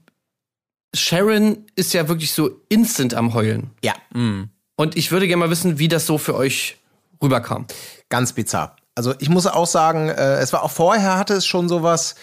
Sharon 0.93 1.65
ist 1.75 1.93
ja 1.93 2.07
wirklich 2.07 2.33
so 2.33 2.49
instant 2.69 3.13
am 3.13 3.33
Heulen. 3.33 3.71
Ja. 3.83 3.93
Mhm. 4.13 4.49
Und 4.75 4.97
ich 4.97 5.11
würde 5.11 5.27
gerne 5.27 5.39
mal 5.39 5.49
wissen, 5.49 5.79
wie 5.79 5.87
das 5.87 6.05
so 6.05 6.17
für 6.17 6.35
euch 6.35 6.77
rüberkam. 7.21 7.65
Ganz 8.09 8.33
bizarr. 8.33 8.75
Also 8.95 9.13
ich 9.19 9.29
muss 9.29 9.47
auch 9.47 9.67
sagen, 9.67 10.09
äh, 10.09 10.37
es 10.37 10.51
war 10.53 10.63
auch 10.63 10.71
vorher 10.71 11.17
hatte 11.17 11.35
es 11.35 11.45
schon 11.45 11.69
sowas. 11.69 12.15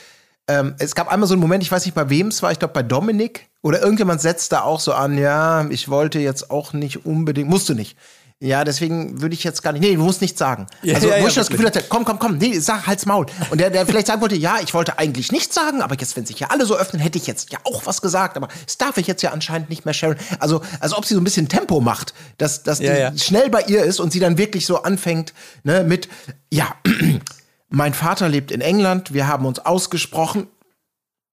Ähm, 0.48 0.74
es 0.78 0.94
gab 0.94 1.08
einmal 1.08 1.28
so 1.28 1.34
einen 1.34 1.40
Moment, 1.40 1.62
ich 1.62 1.72
weiß 1.72 1.84
nicht 1.84 1.94
bei 1.94 2.10
wem 2.10 2.28
es 2.28 2.42
war, 2.42 2.52
ich 2.52 2.58
glaube 2.58 2.74
bei 2.74 2.82
Dominik 2.82 3.48
oder 3.62 3.82
irgendjemand 3.82 4.20
setzt 4.20 4.52
da 4.52 4.62
auch 4.62 4.80
so 4.80 4.92
an, 4.92 5.18
ja, 5.18 5.66
ich 5.68 5.88
wollte 5.88 6.18
jetzt 6.18 6.50
auch 6.50 6.72
nicht 6.72 7.06
unbedingt, 7.06 7.48
musst 7.48 7.68
du 7.68 7.74
nicht. 7.74 7.96
Ja, 8.40 8.62
deswegen 8.62 9.20
würde 9.20 9.34
ich 9.34 9.42
jetzt 9.42 9.64
gar 9.64 9.72
nicht. 9.72 9.80
Nee, 9.80 9.96
du 9.96 10.02
musst 10.02 10.20
nichts 10.20 10.38
sagen. 10.38 10.68
Ja, 10.82 10.94
also, 10.94 11.08
ja, 11.08 11.20
wo 11.20 11.26
ich 11.26 11.34
das 11.34 11.48
Gefühl 11.48 11.66
hatte, 11.66 11.82
komm, 11.88 12.04
komm, 12.04 12.20
komm, 12.20 12.38
nee, 12.38 12.56
sag, 12.60 12.86
halt's 12.86 13.04
Maul. 13.04 13.26
Und 13.50 13.60
der, 13.60 13.70
der 13.70 13.84
vielleicht 13.84 14.06
sagen 14.06 14.20
wollte, 14.20 14.36
ja, 14.36 14.58
ich 14.62 14.74
wollte 14.74 14.96
eigentlich 14.96 15.32
nichts 15.32 15.56
sagen, 15.56 15.82
aber 15.82 15.96
jetzt, 15.96 16.16
wenn 16.16 16.24
sich 16.24 16.38
ja 16.38 16.48
alle 16.50 16.64
so 16.64 16.76
öffnen, 16.76 17.02
hätte 17.02 17.18
ich 17.18 17.26
jetzt 17.26 17.52
ja 17.52 17.58
auch 17.64 17.84
was 17.86 18.00
gesagt, 18.00 18.36
aber 18.36 18.46
das 18.64 18.78
darf 18.78 18.96
ich 18.96 19.08
jetzt 19.08 19.22
ja 19.22 19.32
anscheinend 19.32 19.70
nicht 19.70 19.84
mehr 19.84 19.92
Sharon. 19.92 20.16
Also, 20.38 20.62
als 20.78 20.92
ob 20.92 21.04
sie 21.04 21.14
so 21.14 21.20
ein 21.20 21.24
bisschen 21.24 21.48
Tempo 21.48 21.80
macht, 21.80 22.14
dass, 22.36 22.62
dass 22.62 22.78
ja, 22.78 23.10
die 23.10 23.18
schnell 23.18 23.50
bei 23.50 23.62
ihr 23.62 23.82
ist 23.82 23.98
und 23.98 24.12
sie 24.12 24.20
dann 24.20 24.38
wirklich 24.38 24.66
so 24.66 24.82
anfängt, 24.82 25.34
ne, 25.64 25.82
mit, 25.82 26.08
ja, 26.52 26.76
mein 27.70 27.92
Vater 27.92 28.28
lebt 28.28 28.52
in 28.52 28.60
England, 28.60 29.12
wir 29.12 29.26
haben 29.26 29.46
uns 29.46 29.58
ausgesprochen. 29.58 30.46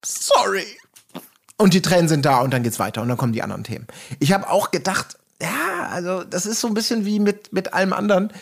Sorry. 0.04 0.66
Und 1.56 1.72
die 1.72 1.82
Tränen 1.82 2.08
sind 2.08 2.26
da 2.26 2.40
und 2.40 2.52
dann 2.52 2.64
geht's 2.64 2.80
weiter 2.80 3.00
und 3.00 3.08
dann 3.08 3.16
kommen 3.16 3.32
die 3.32 3.42
anderen 3.42 3.62
Themen. 3.62 3.86
Ich 4.18 4.32
habe 4.32 4.50
auch 4.50 4.72
gedacht, 4.72 5.16
ja, 5.40 5.88
also 5.90 6.24
das 6.24 6.46
ist 6.46 6.60
so 6.60 6.68
ein 6.68 6.74
bisschen 6.74 7.04
wie 7.04 7.20
mit, 7.20 7.52
mit 7.52 7.74
allem 7.74 7.92
anderen. 7.92 8.32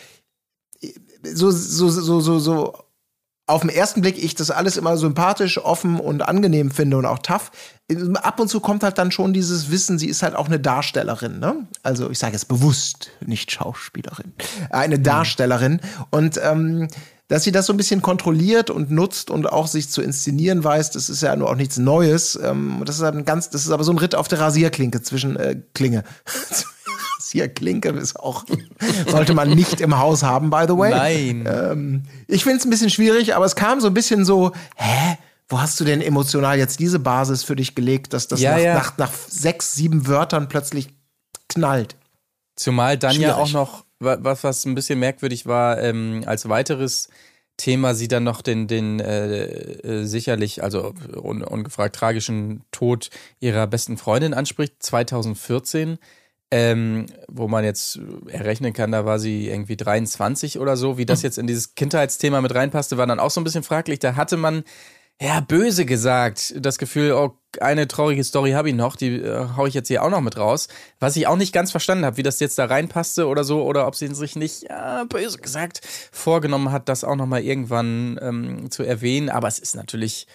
So, 1.23 1.51
so, 1.51 1.89
so, 1.89 2.19
so, 2.19 2.39
so 2.39 2.85
auf 3.47 3.61
den 3.61 3.69
ersten 3.69 4.01
Blick 4.01 4.21
ich 4.23 4.33
das 4.33 4.49
alles 4.49 4.75
immer 4.75 4.97
sympathisch, 4.97 5.59
offen 5.59 5.99
und 5.99 6.27
angenehm 6.27 6.71
finde 6.71 6.97
und 6.97 7.05
auch 7.05 7.19
tough. 7.19 7.51
Ab 8.15 8.39
und 8.39 8.47
zu 8.47 8.59
kommt 8.59 8.83
halt 8.83 8.97
dann 8.97 9.11
schon 9.11 9.33
dieses 9.33 9.69
Wissen, 9.69 9.99
sie 9.99 10.07
ist 10.07 10.23
halt 10.23 10.35
auch 10.35 10.47
eine 10.47 10.59
Darstellerin, 10.59 11.39
ne? 11.39 11.67
Also 11.83 12.09
ich 12.09 12.17
sage 12.17 12.35
es 12.35 12.45
bewusst, 12.45 13.11
nicht 13.23 13.51
Schauspielerin, 13.51 14.33
eine 14.71 14.97
Darstellerin. 14.97 15.79
Und 16.09 16.39
ähm, 16.43 16.87
dass 17.27 17.43
sie 17.43 17.51
das 17.51 17.67
so 17.67 17.73
ein 17.73 17.77
bisschen 17.77 18.01
kontrolliert 18.01 18.69
und 18.71 18.89
nutzt 18.89 19.29
und 19.29 19.51
auch 19.51 19.67
sich 19.67 19.89
zu 19.89 20.01
inszenieren 20.01 20.63
weiß, 20.63 20.91
das 20.91 21.09
ist 21.09 21.21
ja 21.21 21.35
nur 21.35 21.49
auch 21.49 21.55
nichts 21.55 21.77
Neues. 21.77 22.39
Ähm, 22.41 22.81
das 22.85 22.97
ist 22.97 23.03
halt 23.03 23.15
ein 23.15 23.25
ganz, 23.25 23.51
das 23.51 23.65
ist 23.65 23.71
aber 23.71 23.83
so 23.83 23.91
ein 23.91 23.99
Ritt 23.99 24.15
auf 24.15 24.27
der 24.27 24.39
Rasierklinke 24.39 25.03
zwischen 25.03 25.35
äh, 25.35 25.61
Klinge. 25.73 26.03
Rasierklinke 27.35 27.89
ist 27.89 28.19
auch, 28.19 28.45
sollte 29.07 29.33
man 29.33 29.49
nicht 29.49 29.81
im 29.81 29.97
Haus 29.97 30.23
haben, 30.23 30.49
by 30.49 30.65
the 30.67 30.77
way. 30.77 30.91
Nein. 30.91 31.47
Ähm, 31.47 32.03
ich 32.27 32.43
finde 32.43 32.59
es 32.59 32.65
ein 32.65 32.69
bisschen 32.69 32.89
schwierig, 32.89 33.35
aber 33.35 33.45
es 33.45 33.55
kam 33.55 33.81
so 33.81 33.87
ein 33.87 33.93
bisschen 33.93 34.25
so, 34.25 34.51
hä? 34.75 35.17
Wo 35.47 35.61
hast 35.61 35.79
du 35.79 35.83
denn 35.83 36.01
emotional 36.01 36.57
jetzt 36.57 36.79
diese 36.79 36.97
Basis 36.97 37.43
für 37.43 37.55
dich 37.55 37.75
gelegt, 37.75 38.13
dass 38.13 38.27
das 38.27 38.41
ja, 38.41 38.55
nach, 38.55 38.59
ja. 38.59 38.73
Nach, 38.73 38.97
nach 38.97 39.11
sechs, 39.13 39.75
sieben 39.75 40.07
Wörtern 40.07 40.49
plötzlich 40.49 40.89
knallt? 41.49 41.95
Zumal 42.55 42.97
dann 42.97 43.13
Schwierig. 43.13 43.29
ja 43.29 43.35
auch 43.35 43.51
noch 43.51 43.85
was, 43.99 44.43
was 44.43 44.65
ein 44.65 44.75
bisschen 44.75 44.99
merkwürdig 44.99 45.45
war, 45.45 45.81
ähm, 45.81 46.23
als 46.25 46.49
weiteres 46.49 47.09
Thema 47.57 47.93
sie 47.93 48.07
dann 48.07 48.23
noch 48.23 48.41
den, 48.41 48.67
den 48.67 48.99
äh, 48.99 49.45
äh, 49.45 50.05
sicherlich, 50.05 50.63
also 50.63 50.93
un, 51.15 51.43
ungefragt 51.43 51.95
tragischen 51.95 52.63
Tod 52.71 53.09
ihrer 53.39 53.67
besten 53.67 53.97
Freundin 53.97 54.33
anspricht, 54.33 54.75
2014. 54.79 55.97
Ähm, 56.51 57.07
wo 57.27 57.47
man 57.47 57.63
jetzt 57.63 57.99
errechnen 58.27 58.71
kann, 58.71 58.91
da 58.91 59.03
war 59.03 59.17
sie 59.17 59.49
irgendwie 59.49 59.75
23 59.75 60.59
oder 60.59 60.77
so. 60.77 60.97
Wie 60.97 61.05
das 61.05 61.19
hm. 61.19 61.27
jetzt 61.27 61.37
in 61.37 61.47
dieses 61.47 61.75
Kindheitsthema 61.75 62.39
mit 62.39 62.53
reinpasste, 62.53 62.97
war 62.97 63.07
dann 63.07 63.19
auch 63.19 63.31
so 63.31 63.41
ein 63.41 63.43
bisschen 63.43 63.63
fraglich. 63.63 63.99
Da 63.99 64.15
hatte 64.15 64.37
man, 64.37 64.63
ja, 65.19 65.39
böse 65.39 65.85
gesagt, 65.85 66.53
das 66.57 66.77
Gefühl, 66.77 67.13
oh 67.13 67.37
eine 67.61 67.87
traurige 67.87 68.23
Story 68.23 68.51
habe 68.51 68.69
ich 68.69 68.75
noch, 68.75 68.95
die 68.95 69.15
äh, 69.15 69.47
hau 69.55 69.65
ich 69.65 69.73
jetzt 69.73 69.87
hier 69.87 70.03
auch 70.03 70.09
noch 70.09 70.21
mit 70.21 70.37
raus. 70.37 70.67
Was 70.99 71.15
ich 71.15 71.27
auch 71.27 71.37
nicht 71.37 71.53
ganz 71.53 71.71
verstanden 71.71 72.05
habe, 72.05 72.17
wie 72.17 72.23
das 72.23 72.39
jetzt 72.39 72.57
da 72.57 72.65
reinpasste 72.65 73.27
oder 73.27 73.43
so, 73.43 73.63
oder 73.63 73.87
ob 73.87 73.95
sie 73.95 74.13
sich 74.13 74.35
nicht, 74.35 74.63
ja, 74.63 75.03
böse 75.05 75.37
gesagt, 75.37 75.81
vorgenommen 76.11 76.71
hat, 76.71 76.89
das 76.89 77.03
auch 77.03 77.15
nochmal 77.15 77.43
irgendwann 77.43 78.19
ähm, 78.21 78.71
zu 78.71 78.83
erwähnen. 78.83 79.29
Aber 79.29 79.47
es 79.47 79.59
ist 79.59 79.75
natürlich 79.75 80.27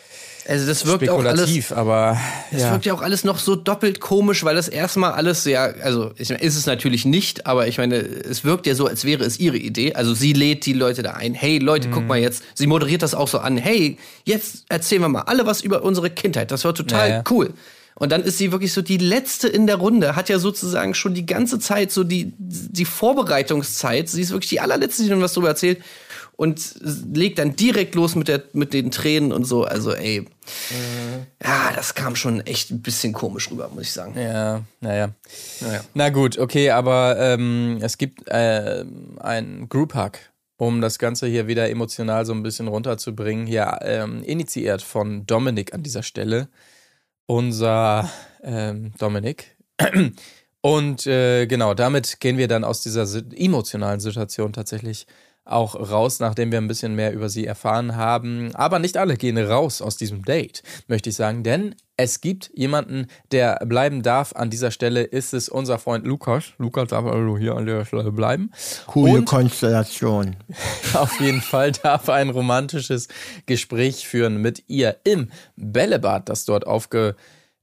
also 0.51 0.67
das 0.67 0.85
wirkt 0.85 1.05
spekulativ, 1.05 1.71
auch 1.71 1.77
alles, 1.77 1.89
aber 1.89 2.19
es 2.51 2.63
ja. 2.63 2.73
wirkt 2.73 2.85
ja 2.85 2.93
auch 2.93 3.03
alles 3.03 3.23
noch 3.23 3.39
so 3.39 3.55
doppelt 3.55 4.01
komisch, 4.01 4.43
weil 4.43 4.57
das 4.57 4.67
erstmal 4.67 5.13
alles 5.13 5.45
sehr, 5.45 5.77
also 5.85 6.11
ich 6.17 6.31
meine, 6.31 6.43
ist 6.43 6.57
es 6.57 6.67
natürlich 6.67 7.05
nicht, 7.05 7.47
aber 7.47 7.69
ich 7.69 7.79
meine, 7.79 7.97
es 7.97 8.45
wirkt 8.45 8.67
ja 8.67 8.75
so, 8.75 8.87
als 8.87 9.05
wäre 9.05 9.23
es 9.23 9.39
ihre 9.39 9.59
Idee. 9.59 9.95
Also 9.95 10.13
sie 10.13 10.33
lädt 10.33 10.67
die 10.67 10.73
Leute 10.73 11.05
da 11.05 11.13
ein. 11.13 11.35
Hey 11.35 11.59
Leute, 11.59 11.87
mhm. 11.87 11.93
guck 11.93 12.09
mal 12.09 12.19
jetzt. 12.19 12.43
Sie 12.55 12.67
moderiert 12.67 13.03
das 13.03 13.15
auch 13.15 13.29
so 13.29 13.39
an. 13.39 13.59
Hey, 13.59 13.97
jetzt 14.25 14.65
erzählen 14.69 15.03
wir 15.03 15.09
mal 15.09 15.23
alle 15.23 15.47
was 15.47 15.61
über 15.61 15.85
unsere 15.85 16.11
Kindheit. 16.11 16.51
Das 16.51 16.65
war 16.65 16.75
total 16.75 17.09
ja, 17.09 17.15
ja. 17.17 17.25
cool. 17.31 17.55
Und 17.95 18.11
dann 18.11 18.23
ist 18.25 18.39
sie 18.39 18.51
wirklich 18.51 18.73
so 18.73 18.83
die 18.83 18.97
letzte 18.97 19.47
in 19.47 19.69
der 19.69 19.77
Runde, 19.77 20.17
hat 20.17 20.29
ja 20.29 20.41
sozusagen 20.41 20.95
schon 20.95 21.15
die 21.15 21.27
ganze 21.27 21.61
Zeit 21.61 21.93
so 21.93 22.03
die, 22.03 22.33
die 22.39 22.87
Vorbereitungszeit. 22.87 24.09
Sie 24.09 24.23
ist 24.23 24.33
wirklich 24.33 24.51
die 24.51 24.59
allerletzte, 24.59 25.05
die 25.05 25.11
noch 25.11 25.21
was 25.21 25.35
darüber 25.35 25.51
erzählt 25.51 25.79
und 26.41 26.77
legt 26.81 27.39
dann 27.39 27.55
direkt 27.55 27.95
los 27.95 28.15
mit, 28.15 28.27
der, 28.27 28.43
mit 28.55 28.73
den 28.73 28.91
Tränen 28.91 29.31
und 29.31 29.45
so. 29.45 29.65
Also, 29.65 29.93
ey, 29.93 30.21
mhm. 30.21 30.27
ja, 31.45 31.71
das 31.77 31.95
kam 31.95 32.17
schon 32.17 32.41
echt 32.41 32.71
ein 32.71 32.81
bisschen 32.81 33.13
komisch 33.13 33.51
rüber, 33.51 33.69
muss 33.75 33.83
ich 33.83 33.93
sagen. 33.93 34.19
Ja, 34.19 34.63
naja. 34.81 35.11
naja. 35.61 35.85
Na 35.93 36.09
gut, 36.09 36.39
okay, 36.39 36.71
aber 36.71 37.19
ähm, 37.19 37.77
es 37.83 37.99
gibt 37.99 38.27
äh, 38.27 38.87
ein 39.19 39.69
Group 39.69 39.95
Hug, 39.95 40.13
um 40.57 40.81
das 40.81 40.99
Ganze 40.99 41.27
hier 41.27 41.47
wieder 41.47 41.69
emotional 41.69 42.25
so 42.25 42.33
ein 42.33 42.43
bisschen 42.43 42.69
runterzubringen. 42.69 43.47
Hier 43.47 43.79
ähm, 43.83 44.23
initiiert 44.23 44.81
von 44.81 45.27
Dominik 45.27 45.75
an 45.75 45.83
dieser 45.83 46.03
Stelle. 46.03 46.49
Unser 47.27 48.11
ähm, 48.43 48.93
Dominik. 48.97 49.59
Und 50.63 51.07
äh, 51.07 51.47
genau, 51.47 51.75
damit 51.75 52.19
gehen 52.19 52.39
wir 52.39 52.49
dann 52.49 52.65
aus 52.65 52.81
dieser 52.81 53.07
emotionalen 53.35 54.01
Situation 54.01 54.55
tatsächlich 54.55 55.07
auch 55.51 55.75
raus, 55.75 56.21
nachdem 56.21 56.53
wir 56.53 56.59
ein 56.59 56.69
bisschen 56.69 56.95
mehr 56.95 57.13
über 57.13 57.29
sie 57.29 57.47
erfahren 57.47 57.97
haben. 57.97 58.55
Aber 58.55 58.79
nicht 58.79 58.97
alle 58.97 59.17
gehen 59.17 59.39
raus 59.39 59.83
aus 59.83 59.97
diesem 59.97 60.25
Date, 60.25 60.63
möchte 60.89 61.11
ich 61.11 61.17
sagen, 61.17 61.43
denn 61.43 61.75
es 61.97 62.23
gibt 62.23 62.51
jemanden, 62.55 63.09
der 63.31 63.57
bleiben 63.67 64.03
darf. 64.03 64.33
An 64.35 64.49
dieser 64.49 64.71
Stelle 64.71 65.03
ist 65.03 65.35
es 65.35 65.51
unser 65.51 65.79
Freund 65.79 66.07
Lukas. 66.07 66.55
Lukas 66.57 66.89
darf 66.89 67.05
also 67.05 67.37
hier 67.37 67.57
an 67.57 67.67
der 67.67 67.85
Stelle 67.85 68.11
bleiben. 68.11 68.51
Coole 68.87 69.19
Und 69.19 69.25
Konstellation. 69.27 70.37
Auf 70.95 71.21
jeden 71.21 71.43
Fall 71.43 71.73
darf 71.73 72.09
ein 72.09 72.31
romantisches 72.31 73.09
Gespräch 73.45 74.09
führen 74.09 74.39
mit 74.39 74.65
ihr 74.67 74.97
im 75.05 75.31
Bällebad, 75.57 76.31
das 76.31 76.47
dort 76.47 76.67
aufge 76.67 77.17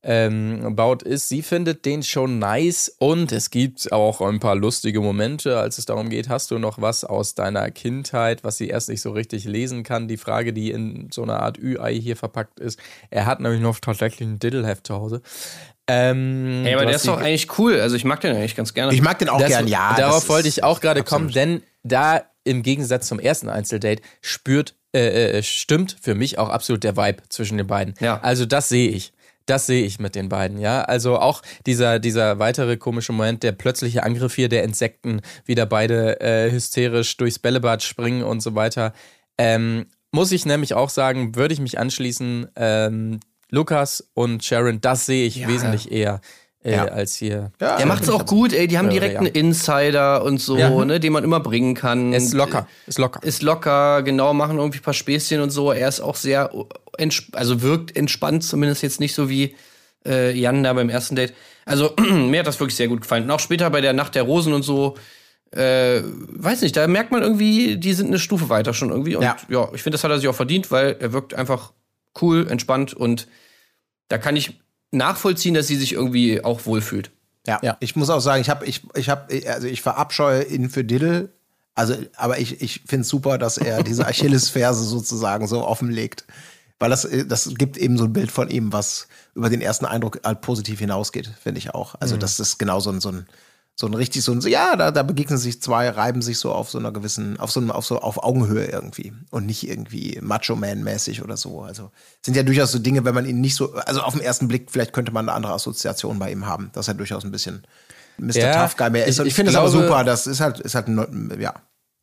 ähm, 0.09 0.73
baut 0.73 1.03
ist. 1.03 1.27
Sie 1.27 1.41
findet 1.41 1.85
den 1.85 2.01
schon 2.01 2.39
nice 2.39 2.95
und 2.97 3.33
es 3.33 3.49
gibt 3.49 3.91
auch 3.91 4.21
ein 4.21 4.39
paar 4.39 4.55
lustige 4.55 5.01
Momente, 5.01 5.59
als 5.59 5.77
es 5.77 5.85
darum 5.85 6.09
geht, 6.09 6.29
hast 6.29 6.49
du 6.49 6.59
noch 6.59 6.81
was 6.81 7.03
aus 7.03 7.35
deiner 7.35 7.69
Kindheit, 7.71 8.45
was 8.45 8.55
sie 8.55 8.69
erst 8.69 8.87
nicht 8.87 9.01
so 9.01 9.11
richtig 9.11 9.43
lesen 9.43 9.83
kann. 9.83 10.07
Die 10.07 10.15
Frage, 10.15 10.53
die 10.53 10.71
in 10.71 11.09
so 11.11 11.23
einer 11.23 11.41
Art 11.41 11.59
Ü-Ei 11.59 11.95
hier 11.95 12.15
verpackt 12.15 12.61
ist. 12.61 12.79
Er 13.09 13.25
hat 13.25 13.41
nämlich 13.41 13.61
noch 13.61 13.79
tatsächlich 13.79 14.27
ein 14.27 14.39
Diddleheft 14.39 14.87
zu 14.87 14.95
Hause. 14.95 15.21
Ähm, 15.89 16.61
hey, 16.63 16.75
aber 16.75 16.85
der 16.85 16.95
ist 16.95 17.07
doch 17.07 17.19
eigentlich 17.19 17.59
cool. 17.59 17.79
Also 17.81 17.97
ich 17.97 18.05
mag 18.05 18.21
den 18.21 18.33
eigentlich 18.33 18.55
ganz 18.55 18.73
gerne. 18.73 18.93
Ich 18.93 19.01
mag 19.01 19.19
den 19.19 19.27
auch 19.27 19.39
das, 19.39 19.49
gern, 19.49 19.67
ja. 19.67 19.93
Darauf 19.97 20.29
wollte 20.29 20.47
ich 20.47 20.63
auch 20.63 20.79
gerade 20.79 21.03
kommen, 21.03 21.31
denn 21.31 21.63
da 21.83 22.23
im 22.45 22.63
Gegensatz 22.63 23.07
zum 23.07 23.19
ersten 23.19 23.49
Einzeldate 23.49 24.01
spürt, 24.21 24.75
äh, 24.95 25.37
äh, 25.37 25.43
stimmt 25.43 25.97
für 26.01 26.15
mich 26.15 26.39
auch 26.39 26.47
absolut 26.47 26.85
der 26.85 26.95
Vibe 26.95 27.23
zwischen 27.27 27.57
den 27.57 27.67
beiden. 27.67 27.93
Ja. 27.99 28.21
Also 28.21 28.45
das 28.45 28.69
sehe 28.69 28.89
ich. 28.89 29.11
Das 29.47 29.65
sehe 29.65 29.85
ich 29.85 29.99
mit 29.99 30.13
den 30.13 30.29
beiden, 30.29 30.59
ja. 30.59 30.81
Also 30.83 31.17
auch 31.17 31.41
dieser, 31.65 31.99
dieser 31.99 32.37
weitere 32.37 32.77
komische 32.77 33.13
Moment, 33.13 33.43
der 33.43 33.53
plötzliche 33.53 34.03
Angriff 34.03 34.35
hier 34.35 34.49
der 34.49 34.63
Insekten, 34.63 35.21
wieder 35.45 35.65
beide 35.65 36.19
äh, 36.19 36.51
hysterisch 36.51 37.17
durchs 37.17 37.39
Bällebad 37.39 37.81
springen 37.81 38.23
und 38.23 38.41
so 38.41 38.55
weiter. 38.55 38.93
Ähm, 39.37 39.87
muss 40.11 40.31
ich 40.31 40.45
nämlich 40.45 40.73
auch 40.73 40.89
sagen, 40.89 41.35
würde 41.35 41.53
ich 41.53 41.61
mich 41.61 41.79
anschließen, 41.79 42.49
ähm, 42.55 43.19
Lukas 43.49 44.09
und 44.13 44.43
Sharon, 44.43 44.81
das 44.81 45.05
sehe 45.05 45.25
ich 45.25 45.37
ja. 45.37 45.47
wesentlich 45.47 45.91
eher. 45.91 46.19
Äh, 46.67 46.73
ja. 46.73 46.85
als 46.85 47.15
hier. 47.15 47.51
Ja, 47.61 47.77
der 47.77 47.85
macht's 47.85 48.09
auch 48.09 48.25
gut, 48.25 48.51
ey. 48.51 48.67
Die 48.67 48.77
haben 48.77 48.89
direkt 48.89 49.15
einen 49.15 49.27
Insider 49.27 50.21
und 50.25 50.41
so, 50.41 50.57
ja. 50.57 50.69
ne, 50.83 50.99
den 50.99 51.13
man 51.13 51.23
immer 51.23 51.39
bringen 51.39 51.75
kann. 51.75 52.11
Ist 52.11 52.33
locker. 52.33 52.67
Ist 52.87 52.97
locker. 52.99 53.23
Ist 53.23 53.41
locker, 53.41 54.03
genau, 54.03 54.33
machen 54.33 54.57
irgendwie 54.57 54.79
ein 54.79 54.83
paar 54.83 54.93
Späßchen 54.93 55.39
und 55.39 55.49
so. 55.49 55.71
Er 55.71 55.87
ist 55.87 56.01
auch 56.01 56.17
sehr, 56.17 56.51
also 57.31 57.61
wirkt 57.61 57.95
entspannt, 57.95 58.43
zumindest 58.43 58.83
jetzt 58.83 58.99
nicht 58.99 59.15
so 59.15 59.29
wie 59.29 59.55
äh, 60.05 60.37
Jan 60.37 60.61
da 60.61 60.73
beim 60.73 60.89
ersten 60.89 61.15
Date. 61.15 61.33
Also, 61.63 61.93
mir 62.11 62.41
hat 62.41 62.47
das 62.47 62.59
wirklich 62.59 62.75
sehr 62.75 62.89
gut 62.89 62.99
gefallen. 62.99 63.23
Und 63.23 63.31
auch 63.31 63.39
später 63.39 63.69
bei 63.69 63.79
der 63.79 63.93
Nacht 63.93 64.15
der 64.15 64.23
Rosen 64.23 64.51
und 64.51 64.63
so, 64.63 64.95
äh, 65.51 66.01
weiß 66.03 66.63
nicht, 66.63 66.75
da 66.75 66.85
merkt 66.87 67.11
man 67.11 67.21
irgendwie, 67.21 67.77
die 67.77 67.93
sind 67.93 68.07
eine 68.07 68.19
Stufe 68.19 68.49
weiter 68.49 68.73
schon 68.73 68.89
irgendwie. 68.89 69.15
Und 69.15 69.23
ja, 69.23 69.37
ja 69.47 69.69
ich 69.73 69.83
finde, 69.83 69.95
das 69.95 70.03
hat 70.03 70.11
er 70.11 70.19
sich 70.19 70.27
auch 70.27 70.35
verdient, 70.35 70.69
weil 70.69 70.97
er 70.99 71.13
wirkt 71.13 71.33
einfach 71.33 71.71
cool, 72.21 72.45
entspannt 72.49 72.93
und 72.93 73.29
da 74.09 74.17
kann 74.17 74.35
ich 74.35 74.59
nachvollziehen, 74.97 75.53
dass 75.53 75.67
sie 75.67 75.75
sich 75.75 75.93
irgendwie 75.93 76.43
auch 76.43 76.65
wohlfühlt. 76.65 77.11
Ja, 77.47 77.59
ja. 77.63 77.77
ich 77.79 77.95
muss 77.95 78.09
auch 78.09 78.19
sagen, 78.19 78.41
ich 78.41 78.49
habe, 78.49 78.65
ich, 78.65 78.81
ich 78.95 79.09
habe, 79.09 79.41
also 79.47 79.67
ich 79.67 79.81
verabscheue 79.81 80.43
ihn 80.43 80.69
für 80.69 80.83
Diddle. 80.83 81.29
Also, 81.75 81.95
aber 82.15 82.39
ich, 82.39 82.61
ich 82.61 82.81
finde 82.85 83.01
es 83.01 83.09
super, 83.09 83.37
dass 83.37 83.57
er 83.57 83.83
diese 83.83 84.05
Achillesferse 84.05 84.83
sozusagen 84.83 85.47
so 85.47 85.65
offenlegt. 85.65 86.25
Weil 86.79 86.89
das, 86.89 87.07
das 87.27 87.55
gibt 87.55 87.77
eben 87.77 87.97
so 87.97 88.03
ein 88.03 88.13
Bild 88.13 88.31
von 88.31 88.49
ihm, 88.49 88.71
was 88.73 89.07
über 89.33 89.49
den 89.49 89.61
ersten 89.61 89.85
Eindruck 89.85 90.19
halt 90.23 90.41
positiv 90.41 90.79
hinausgeht, 90.79 91.31
finde 91.41 91.59
ich 91.59 91.73
auch. 91.73 91.95
Also, 91.99 92.15
mhm. 92.15 92.19
das 92.19 92.39
ist 92.39 92.59
genau 92.59 92.79
so 92.79 92.91
ein, 92.91 92.99
so 92.99 93.09
ein, 93.09 93.27
so 93.79 93.85
ein 93.85 93.93
richtig 93.93 94.23
so 94.23 94.31
ein, 94.31 94.41
ja, 94.41 94.75
da, 94.75 94.89
da 94.89 95.03
begegnen 95.03 95.37
sich 95.37 95.61
zwei, 95.61 95.89
reiben 95.89 96.23
sich 96.23 96.39
so 96.39 96.51
auf 96.51 96.71
so 96.71 96.79
einer 96.79 96.91
gewissen, 96.91 97.39
auf 97.39 97.51
so 97.51 97.59
einem, 97.59 97.69
auf 97.69 97.85
so, 97.85 97.99
auf 97.99 98.23
Augenhöhe 98.23 98.65
irgendwie 98.65 99.13
und 99.29 99.45
nicht 99.45 99.69
irgendwie 99.69 100.17
Macho-Man-mäßig 100.19 101.23
oder 101.23 101.37
so. 101.37 101.61
Also 101.61 101.91
sind 102.25 102.35
ja 102.35 102.41
durchaus 102.41 102.71
so 102.71 102.79
Dinge, 102.79 103.05
wenn 103.05 103.13
man 103.13 103.27
ihn 103.27 103.39
nicht 103.39 103.55
so, 103.55 103.75
also 103.75 104.01
auf 104.01 104.15
den 104.15 104.23
ersten 104.23 104.47
Blick, 104.47 104.71
vielleicht 104.71 104.93
könnte 104.93 105.11
man 105.11 105.29
eine 105.29 105.35
andere 105.35 105.53
Assoziation 105.53 106.17
bei 106.17 106.31
ihm 106.31 106.47
haben, 106.47 106.71
dass 106.73 106.87
er 106.87 106.95
durchaus 106.95 107.23
ein 107.23 107.29
bisschen 107.29 107.67
Mr. 108.17 108.37
Ja, 108.37 108.63
Tough 108.63 108.77
Guy 108.77 108.89
mehr 108.89 109.05
ist. 109.05 109.15
Ich, 109.15 109.21
und 109.21 109.27
ich, 109.27 109.35
finde 109.35 109.51
es 109.51 109.55
aber 109.55 109.69
super, 109.69 110.03
das 110.03 110.25
ist 110.25 110.39
halt, 110.39 110.59
ist 110.59 110.73
halt, 110.73 110.87
ja, 111.39 111.53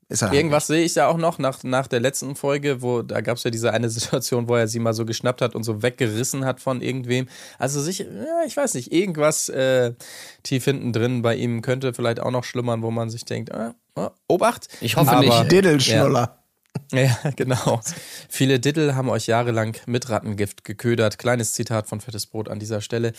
Irgendwas 0.08 0.66
sehe 0.66 0.84
ich 0.84 0.94
ja 0.94 1.08
auch 1.08 1.16
noch 1.16 1.38
nach, 1.38 1.62
nach 1.62 1.86
der 1.86 2.00
letzten 2.00 2.36
Folge, 2.36 2.82
wo 2.82 3.02
da 3.02 3.20
gab 3.20 3.36
es 3.36 3.44
ja 3.44 3.50
diese 3.50 3.72
eine 3.72 3.88
Situation, 3.90 4.48
wo 4.48 4.56
er 4.56 4.68
sie 4.68 4.78
mal 4.78 4.94
so 4.94 5.04
geschnappt 5.04 5.40
hat 5.40 5.54
und 5.54 5.64
so 5.64 5.82
weggerissen 5.82 6.44
hat 6.44 6.60
von 6.60 6.80
irgendwem. 6.80 7.26
Also 7.58 7.80
sich, 7.80 8.00
ja, 8.00 8.06
ich 8.46 8.56
weiß 8.56 8.74
nicht, 8.74 8.92
irgendwas 8.92 9.48
äh, 9.48 9.94
tief 10.42 10.64
hinten 10.64 10.92
drin 10.92 11.22
bei 11.22 11.34
ihm 11.34 11.62
könnte 11.62 11.94
vielleicht 11.94 12.20
auch 12.20 12.30
noch 12.30 12.44
schlummern, 12.44 12.82
wo 12.82 12.90
man 12.90 13.10
sich 13.10 13.24
denkt, 13.24 13.50
äh, 13.50 13.70
äh, 13.96 14.10
Obacht. 14.28 14.68
Ich 14.80 14.96
hoffe 14.96 15.10
Aber, 15.10 15.20
nicht. 15.20 15.52
Diddle-Schnuller. 15.52 16.20
Ja. 16.20 16.43
Ja, 16.92 17.16
genau. 17.34 17.80
Viele 18.28 18.60
Diddle 18.60 18.94
haben 18.94 19.08
euch 19.08 19.26
jahrelang 19.26 19.76
mit 19.86 20.08
Rattengift 20.10 20.64
geködert. 20.64 21.18
Kleines 21.18 21.52
Zitat 21.52 21.88
von 21.88 22.00
Fettes 22.00 22.26
Brot 22.26 22.48
an 22.48 22.58
dieser 22.58 22.80
Stelle. 22.80 23.12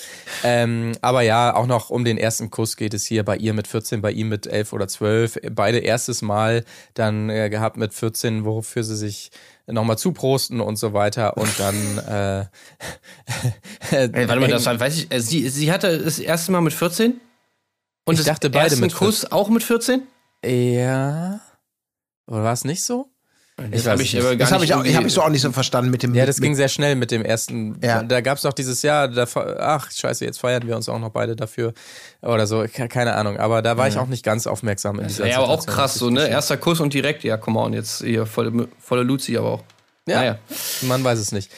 Ähm, 0.44 0.94
aber 1.02 1.22
ja, 1.22 1.56
auch 1.56 1.66
noch 1.66 1.90
um 1.90 2.06
den 2.06 2.18
ersten 2.18 2.52
Kuss 2.52 2.78
geht 2.78 2.94
es 2.94 3.06
hier 3.06 3.26
bei 3.26 3.36
ihr 3.38 3.54
mit 3.54 3.68
14, 3.68 4.02
bei 4.02 4.12
ihm 4.12 4.30
mit 4.30 4.48
11 4.48 4.74
oder 4.74 4.88
12. 4.88 5.40
Beide 5.52 5.80
erstes 5.80 6.22
Mal 6.22 6.64
dann 6.94 7.30
äh, 7.30 7.50
gehabt 7.50 7.78
mit 7.78 7.94
14, 7.94 8.46
wofür 8.46 8.84
sie 8.84 8.96
sich 8.96 9.32
nochmal 9.68 9.98
zuprosten 9.98 10.62
und 10.62 10.78
so 10.78 10.94
weiter 10.94 11.38
und 11.38 11.60
dann 11.60 11.98
äh, 11.98 12.46
Ey, 13.92 14.28
warte 14.28 14.40
mal, 14.40 14.48
das 14.48 14.66
war, 14.66 14.80
weiß 14.80 14.96
ich, 14.98 15.12
äh, 15.12 15.20
sie, 15.20 15.50
sie 15.50 15.72
hatte 15.72 16.00
das 16.00 16.20
erste 16.20 16.52
Mal 16.52 16.62
mit 16.62 16.74
14? 16.74 17.20
Und 18.06 18.20
ich 18.20 18.26
dachte 18.26 18.50
beide 18.50 18.76
mit 18.78 18.94
Kuss 18.94 19.32
auch 19.32 19.50
mit 19.50 19.64
14? 19.64 20.04
Ja. 20.46 21.42
Oder 22.28 22.44
war 22.44 22.54
es 22.54 22.64
nicht 22.64 22.84
so? 22.84 23.10
Das 23.58 23.88
habe 23.88 24.04
ich, 24.04 24.20
aber 24.20 24.36
das 24.36 24.52
hab 24.52 24.62
ich, 24.64 24.74
auch, 24.74 24.84
ich, 24.84 24.98
hab 24.98 25.06
ich 25.06 25.14
so 25.14 25.22
auch 25.22 25.30
nicht 25.30 25.42
so 25.42 25.50
verstanden 25.50 25.90
mit 25.90 26.04
dem. 26.04 26.14
Ja, 26.14 26.26
das 26.26 26.42
ging 26.42 26.56
sehr 26.56 26.68
schnell 26.68 26.96
mit 26.96 27.10
dem 27.10 27.24
ersten. 27.24 27.80
Ja. 27.82 28.04
Da 28.04 28.20
gab 28.20 28.36
es 28.36 28.42
doch 28.42 28.52
dieses 28.52 28.82
Jahr, 28.82 29.08
da, 29.08 29.26
ach 29.60 29.90
scheiße, 29.92 30.26
jetzt 30.26 30.42
feiern 30.42 30.68
wir 30.68 30.76
uns 30.76 30.90
auch 30.90 31.00
noch 31.00 31.12
beide 31.12 31.38
dafür 31.38 31.74
oder 32.22 32.48
so, 32.48 32.66
keine 32.74 33.16
Ahnung. 33.16 33.38
Aber 33.38 33.62
da 33.62 33.78
war 33.78 33.88
ich 33.88 33.98
auch 33.98 34.08
nicht 34.08 34.26
ganz 34.26 34.46
aufmerksam 34.46 35.00
in 35.00 35.08
dieser 35.08 35.28
Ja, 35.28 35.38
aber 35.38 35.50
auch 35.50 35.66
krass 35.66 35.96
so, 35.96 36.10
ne? 36.10 36.28
Erster 36.28 36.58
Kuss 36.58 36.82
und 36.82 36.94
direkt, 36.94 37.24
ja, 37.24 37.38
come 37.38 37.60
on, 37.60 37.72
jetzt 37.72 38.04
hier 38.04 38.26
volle, 38.26 38.68
volle 38.78 39.04
Luzi, 39.04 39.38
aber 39.38 39.52
auch. 39.52 39.64
Ja, 40.06 40.20
naja. 40.20 40.40
man 40.82 41.04
weiß 41.04 41.18
es 41.18 41.32
nicht. 41.32 41.50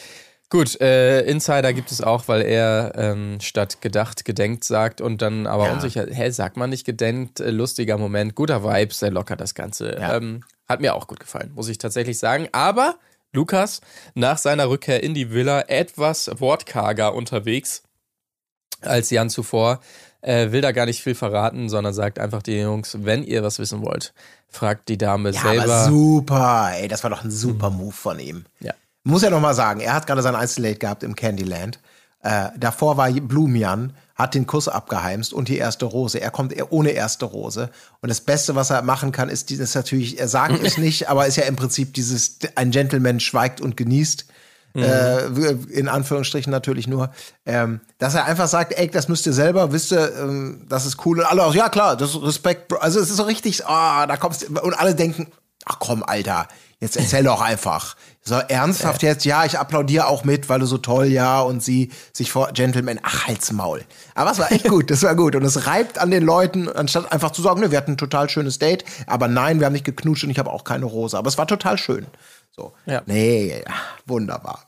Gut, 0.49 0.79
äh, 0.79 1.23
Insider 1.23 1.73
gibt 1.73 1.91
es 1.91 2.01
auch, 2.01 2.27
weil 2.27 2.43
er 2.43 2.93
ähm, 2.95 3.39
statt 3.41 3.81
gedacht 3.81 4.23
gedenkt 4.23 4.63
sagt 4.63 5.01
und 5.01 5.21
dann 5.21 5.45
aber 5.45 5.65
ja. 5.65 5.73
unsicher, 5.73 6.05
hä, 6.09 6.29
sagt 6.29 6.55
man 6.55 6.69
nicht 6.69 6.85
gedenkt, 6.85 7.41
äh, 7.41 7.49
lustiger 7.49 7.97
Moment, 7.97 8.35
guter 8.35 8.63
Vibe, 8.63 8.93
sehr 8.93 9.11
locker 9.11 9.35
das 9.35 9.55
Ganze. 9.55 9.97
Ja. 9.99 10.15
Ähm, 10.15 10.43
hat 10.67 10.81
mir 10.81 10.95
auch 10.95 11.07
gut 11.07 11.19
gefallen, 11.19 11.51
muss 11.55 11.69
ich 11.69 11.77
tatsächlich 11.77 12.19
sagen. 12.19 12.47
Aber 12.51 12.95
Lukas 13.33 13.81
nach 14.15 14.37
seiner 14.37 14.69
Rückkehr 14.69 15.03
in 15.03 15.13
die 15.13 15.31
Villa 15.31 15.61
etwas 15.61 16.29
wortkarger 16.39 17.13
unterwegs 17.13 17.83
als 18.81 19.09
Jan 19.09 19.29
zuvor. 19.29 19.79
Äh, 20.21 20.51
will 20.51 20.61
da 20.61 20.71
gar 20.71 20.85
nicht 20.85 21.03
viel 21.03 21.15
verraten, 21.15 21.69
sondern 21.69 21.93
sagt 21.93 22.19
einfach 22.19 22.41
den 22.41 22.61
Jungs, 22.61 22.97
wenn 23.01 23.23
ihr 23.23 23.43
was 23.43 23.59
wissen 23.59 23.85
wollt, 23.85 24.13
fragt 24.49 24.89
die 24.89 24.97
Dame 24.97 25.29
ja, 25.29 25.41
selber. 25.41 25.63
Aber 25.63 25.85
super, 25.85 26.71
ey, 26.73 26.87
das 26.87 27.03
war 27.03 27.11
doch 27.11 27.23
ein 27.23 27.31
super 27.31 27.69
mhm. 27.69 27.77
Move 27.77 27.91
von 27.91 28.19
ihm. 28.19 28.45
Ja. 28.59 28.73
Muss 29.03 29.21
ja 29.21 29.29
noch 29.29 29.39
mal 29.39 29.53
sagen, 29.53 29.79
er 29.79 29.93
hat 29.93 30.07
gerade 30.07 30.21
sein 30.21 30.35
Einzeldate 30.35 30.79
gehabt 30.79 31.03
im 31.03 31.15
Candyland. 31.15 31.79
Äh, 32.27 32.49
davor 32.57 32.97
war 32.97 33.09
Blumian, 33.09 33.93
hat 34.15 34.35
den 34.35 34.45
Kuss 34.45 34.67
abgeheimst 34.67 35.31
und 35.31 35.47
die 35.47 35.57
erste 35.57 35.85
Rose. 35.85 36.19
Er 36.19 36.29
kommt 36.29 36.53
ohne 36.71 36.89
erste 36.89 37.23
Rose. 37.23 37.69
Und 38.01 38.09
das 38.09 38.19
Beste, 38.19 38.53
was 38.53 38.69
er 38.69 38.81
machen 38.81 39.13
kann, 39.13 39.29
ist 39.29 39.49
dieses 39.49 39.73
natürlich, 39.73 40.19
er 40.19 40.27
sagt 40.27 40.61
es 40.61 40.77
nicht, 40.77 41.07
aber 41.07 41.25
ist 41.25 41.37
ja 41.37 41.45
im 41.45 41.55
Prinzip 41.55 41.93
dieses, 41.93 42.39
ein 42.55 42.71
Gentleman 42.71 43.21
schweigt 43.21 43.61
und 43.61 43.77
genießt. 43.77 44.25
Mhm. 44.73 44.83
Äh, 44.83 45.51
in 45.71 45.87
Anführungsstrichen 45.87 46.51
natürlich 46.51 46.85
nur, 46.85 47.11
ähm, 47.45 47.79
dass 47.97 48.13
er 48.13 48.25
einfach 48.25 48.49
sagt, 48.49 48.73
ey, 48.77 48.89
das 48.89 49.07
müsst 49.07 49.25
ihr 49.25 49.31
selber, 49.31 49.71
wisst 49.71 49.93
ihr, 49.93 50.13
ähm, 50.17 50.65
das 50.67 50.85
ist 50.85 51.05
cool. 51.05 51.19
Und 51.19 51.27
alle 51.27 51.45
auch, 51.45 51.55
ja 51.55 51.69
klar, 51.69 51.95
das 51.95 52.09
ist 52.09 52.21
Respekt. 52.21 52.73
Also 52.81 52.99
es 52.99 53.09
ist 53.09 53.15
so 53.15 53.23
richtig, 53.23 53.65
ah, 53.65 54.03
oh, 54.03 54.05
da 54.05 54.17
kommst 54.17 54.49
du, 54.49 54.59
und 54.59 54.73
alle 54.73 54.95
denken, 54.95 55.27
ach 55.63 55.79
komm, 55.79 56.03
Alter, 56.03 56.49
jetzt 56.81 56.97
erzähl 56.97 57.23
doch 57.23 57.39
einfach. 57.39 57.95
So 58.27 58.35
ernsthaft 58.35 59.03
jetzt, 59.03 59.23
ja, 59.23 59.45
ich 59.45 59.57
applaudiere 59.57 60.07
auch 60.07 60.25
mit, 60.25 60.49
weil 60.49 60.59
du 60.59 60.65
so 60.65 60.77
toll, 60.77 61.05
ja, 61.05 61.39
und 61.39 61.63
sie 61.63 61.91
sich 62.11 62.29
vor 62.29 62.49
Gentleman, 62.51 62.99
ach, 63.01 63.25
halt's 63.25 63.53
Maul. 63.53 63.85
Aber 64.15 64.31
es 64.31 64.37
war 64.37 64.51
echt 64.51 64.67
gut, 64.67 64.91
das 64.91 65.01
war 65.03 65.15
gut. 65.15 65.37
Und 65.37 65.45
es 65.45 65.65
reibt 65.65 65.97
an 65.97 66.11
den 66.11 66.23
Leuten, 66.23 66.67
anstatt 66.67 67.09
einfach 67.13 67.31
zu 67.31 67.41
sagen, 67.41 67.61
ne, 67.61 67.71
wir 67.71 67.77
hatten 67.77 67.91
ein 67.91 67.97
total 67.97 68.29
schönes 68.29 68.59
Date, 68.59 68.83
aber 69.07 69.29
nein, 69.29 69.59
wir 69.59 69.65
haben 69.65 69.71
nicht 69.71 69.85
geknutscht 69.85 70.25
und 70.25 70.29
ich 70.29 70.39
habe 70.39 70.51
auch 70.51 70.65
keine 70.65 70.83
Rose. 70.83 71.17
Aber 71.17 71.29
es 71.29 71.37
war 71.37 71.47
total 71.47 71.77
schön. 71.77 72.05
So. 72.51 72.73
Ja. 72.85 73.01
Nee, 73.05 73.63
wunderbar. 74.05 74.65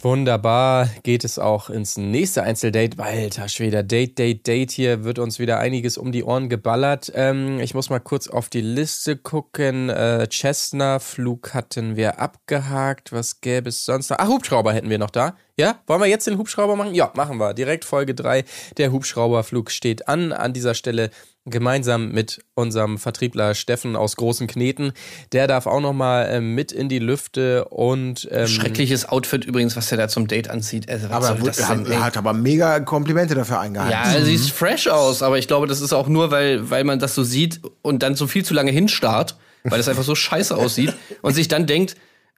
Wunderbar 0.00 0.88
geht 1.02 1.24
es 1.24 1.40
auch 1.40 1.70
ins 1.70 1.96
nächste 1.96 2.44
Einzeldate. 2.44 3.02
Alter 3.02 3.48
Schweder, 3.48 3.82
Date, 3.82 4.16
Date, 4.16 4.46
Date. 4.46 4.70
Hier 4.70 5.02
wird 5.02 5.18
uns 5.18 5.40
wieder 5.40 5.58
einiges 5.58 5.98
um 5.98 6.12
die 6.12 6.22
Ohren 6.22 6.48
geballert. 6.48 7.10
Ähm, 7.16 7.58
ich 7.58 7.74
muss 7.74 7.90
mal 7.90 7.98
kurz 7.98 8.28
auf 8.28 8.48
die 8.48 8.60
Liste 8.60 9.16
gucken. 9.16 9.88
Äh, 9.88 10.28
Cessna 10.30 11.00
Flug 11.00 11.52
hatten 11.52 11.96
wir 11.96 12.20
abgehakt. 12.20 13.12
Was 13.12 13.40
gäbe 13.40 13.70
es 13.70 13.84
sonst 13.84 14.10
noch? 14.10 14.18
Ach, 14.20 14.28
Hubschrauber 14.28 14.72
hätten 14.72 14.88
wir 14.88 14.98
noch 14.98 15.10
da. 15.10 15.34
Ja, 15.58 15.80
wollen 15.88 16.00
wir 16.00 16.06
jetzt 16.06 16.28
den 16.28 16.38
Hubschrauber 16.38 16.76
machen? 16.76 16.94
Ja, 16.94 17.10
machen 17.16 17.38
wir. 17.38 17.52
Direkt 17.52 17.84
Folge 17.84 18.14
3. 18.14 18.44
Der 18.76 18.92
Hubschrauberflug 18.92 19.72
steht 19.72 20.06
an. 20.06 20.32
An 20.32 20.52
dieser 20.52 20.74
Stelle 20.74 21.10
gemeinsam 21.50 22.10
mit 22.12 22.44
unserem 22.54 22.98
Vertriebler 22.98 23.54
Steffen 23.54 23.96
aus 23.96 24.16
Großen 24.16 24.46
Kneten. 24.46 24.92
Der 25.32 25.46
darf 25.46 25.66
auch 25.66 25.80
noch 25.80 25.92
mal 25.92 26.24
äh, 26.24 26.40
mit 26.40 26.72
in 26.72 26.88
die 26.88 26.98
Lüfte 26.98 27.64
und 27.66 28.28
ähm 28.30 28.46
schreckliches 28.46 29.08
Outfit 29.08 29.44
übrigens, 29.44 29.76
was 29.76 29.90
er 29.90 29.98
da 29.98 30.08
zum 30.08 30.26
Date 30.26 30.50
anzieht. 30.50 30.88
Also, 30.88 31.08
aber 31.08 31.28
er 31.28 31.68
hat, 31.68 31.88
hat 31.88 32.16
aber 32.16 32.32
mega 32.32 32.80
Komplimente 32.80 33.34
dafür 33.34 33.60
eingehalten. 33.60 33.92
Ja, 33.92 34.12
er 34.12 34.24
sieht 34.24 34.40
fresh 34.50 34.88
aus, 34.88 35.22
aber 35.22 35.38
ich 35.38 35.46
glaube, 35.46 35.66
das 35.66 35.80
ist 35.80 35.92
auch 35.92 36.08
nur, 36.08 36.30
weil, 36.30 36.70
weil 36.70 36.84
man 36.84 36.98
das 36.98 37.14
so 37.14 37.22
sieht 37.22 37.60
und 37.82 38.02
dann 38.02 38.14
so 38.14 38.26
viel 38.26 38.44
zu 38.44 38.54
lange 38.54 38.70
hinstarrt, 38.70 39.36
weil 39.64 39.80
es 39.80 39.88
einfach 39.88 40.04
so 40.04 40.14
scheiße 40.14 40.56
aussieht 40.56 40.94
und 41.22 41.34
sich 41.34 41.48
dann 41.48 41.66
denkt, 41.66 41.96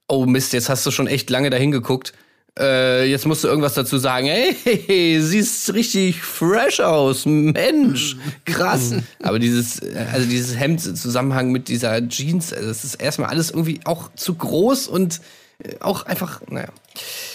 oh 0.08 0.26
Mist, 0.26 0.52
jetzt 0.52 0.68
hast 0.68 0.84
du 0.84 0.90
schon 0.90 1.06
echt 1.06 1.30
lange 1.30 1.50
dahin 1.50 1.70
geguckt 1.70 2.12
äh, 2.58 3.04
jetzt 3.04 3.26
musst 3.26 3.44
du 3.44 3.48
irgendwas 3.48 3.74
dazu 3.74 3.98
sagen. 3.98 4.26
Hey, 4.26 5.20
siehst 5.20 5.72
richtig 5.74 6.22
fresh 6.22 6.80
aus, 6.80 7.26
Mensch, 7.26 8.16
krass. 8.44 8.90
Mhm. 8.90 9.02
Aber 9.22 9.38
dieses, 9.38 9.80
also 10.12 10.28
dieses 10.28 10.58
Hemd 10.58 10.84
im 10.86 10.96
Zusammenhang 10.96 11.52
mit 11.52 11.68
dieser 11.68 12.06
Jeans, 12.08 12.52
also 12.52 12.68
das 12.68 12.84
ist 12.84 12.96
erstmal 12.96 13.30
alles 13.30 13.50
irgendwie 13.50 13.80
auch 13.84 14.10
zu 14.14 14.34
groß 14.34 14.88
und 14.88 15.20
äh, 15.62 15.76
auch 15.80 16.06
einfach, 16.06 16.40
naja. 16.48 16.68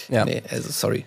Ja. 0.08 0.24
Nee, 0.24 0.42
also 0.50 0.70
sorry. 0.70 1.04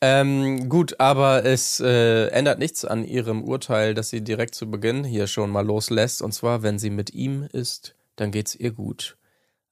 Ähm, 0.00 0.68
gut, 0.68 1.00
aber 1.00 1.46
es 1.46 1.80
äh, 1.80 2.26
ändert 2.26 2.58
nichts 2.58 2.84
an 2.84 3.04
ihrem 3.04 3.42
Urteil, 3.42 3.94
dass 3.94 4.10
sie 4.10 4.20
direkt 4.20 4.54
zu 4.54 4.70
Beginn 4.70 5.02
hier 5.02 5.26
schon 5.26 5.50
mal 5.50 5.64
loslässt. 5.64 6.20
Und 6.20 6.32
zwar, 6.32 6.62
wenn 6.62 6.78
sie 6.78 6.90
mit 6.90 7.14
ihm 7.14 7.48
ist, 7.52 7.94
dann 8.16 8.30
geht's 8.30 8.54
ihr 8.54 8.72
gut. 8.72 9.16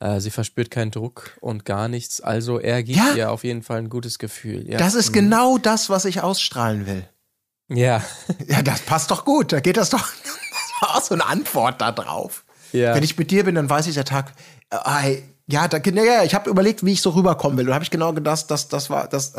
Äh, 0.03 0.21
sie 0.21 0.31
verspürt 0.31 0.73
keinen 0.73 0.91
Druck 0.91 1.31
und 1.41 1.65
gar 1.65 1.87
nichts. 1.87 2.21
Also 2.21 2.59
er 2.59 2.83
gibt 2.83 2.99
ja, 2.99 3.15
ihr 3.15 3.31
auf 3.31 3.45
jeden 3.45 3.63
Fall 3.63 3.79
ein 3.79 3.89
gutes 3.89 4.19
Gefühl. 4.19 4.69
Ja. 4.69 4.79
Das 4.79 4.95
ist 4.95 5.11
mhm. 5.11 5.15
genau 5.15 5.59
das, 5.59 5.91
was 5.91 6.07
ich 6.07 6.21
ausstrahlen 6.23 6.87
will. 6.87 7.09
Ja. 7.69 8.03
Ja, 8.49 8.63
das 8.63 8.81
passt 8.81 9.13
doch 9.13 9.25
gut. 9.25 9.53
Da 9.53 9.61
geht 9.61 9.77
das 9.77 9.91
doch. 9.91 10.07
Das 10.83 10.89
war 10.89 10.97
auch 10.97 11.03
so 11.03 11.15
eine 11.15 11.25
Antwort 11.27 11.81
da 11.81 11.93
drauf. 11.93 12.45
Ja. 12.73 12.93
Wenn 12.97 13.05
ich 13.05 13.17
mit 13.17 13.31
dir 13.31 13.45
bin, 13.45 13.55
dann 13.55 13.71
weiß 13.71 13.87
ich 13.87 13.95
der 13.95 14.05
Tag, 14.05 14.33
äh, 14.71 15.23
ja, 15.47 15.69
da, 15.69 15.79
ja, 15.79 16.25
ich 16.25 16.35
habe 16.35 16.51
überlegt, 16.51 16.85
wie 16.85 16.93
ich 16.93 17.03
so 17.03 17.11
rüberkommen 17.11 17.57
will. 17.57 17.69
Und 17.69 17.75
habe 17.75 17.85
ich 17.85 17.91
genau 17.91 18.13
gedacht, 18.13 18.51
das, 18.51 18.67
das 18.67 18.91
war, 18.91 19.07
das, 19.07 19.35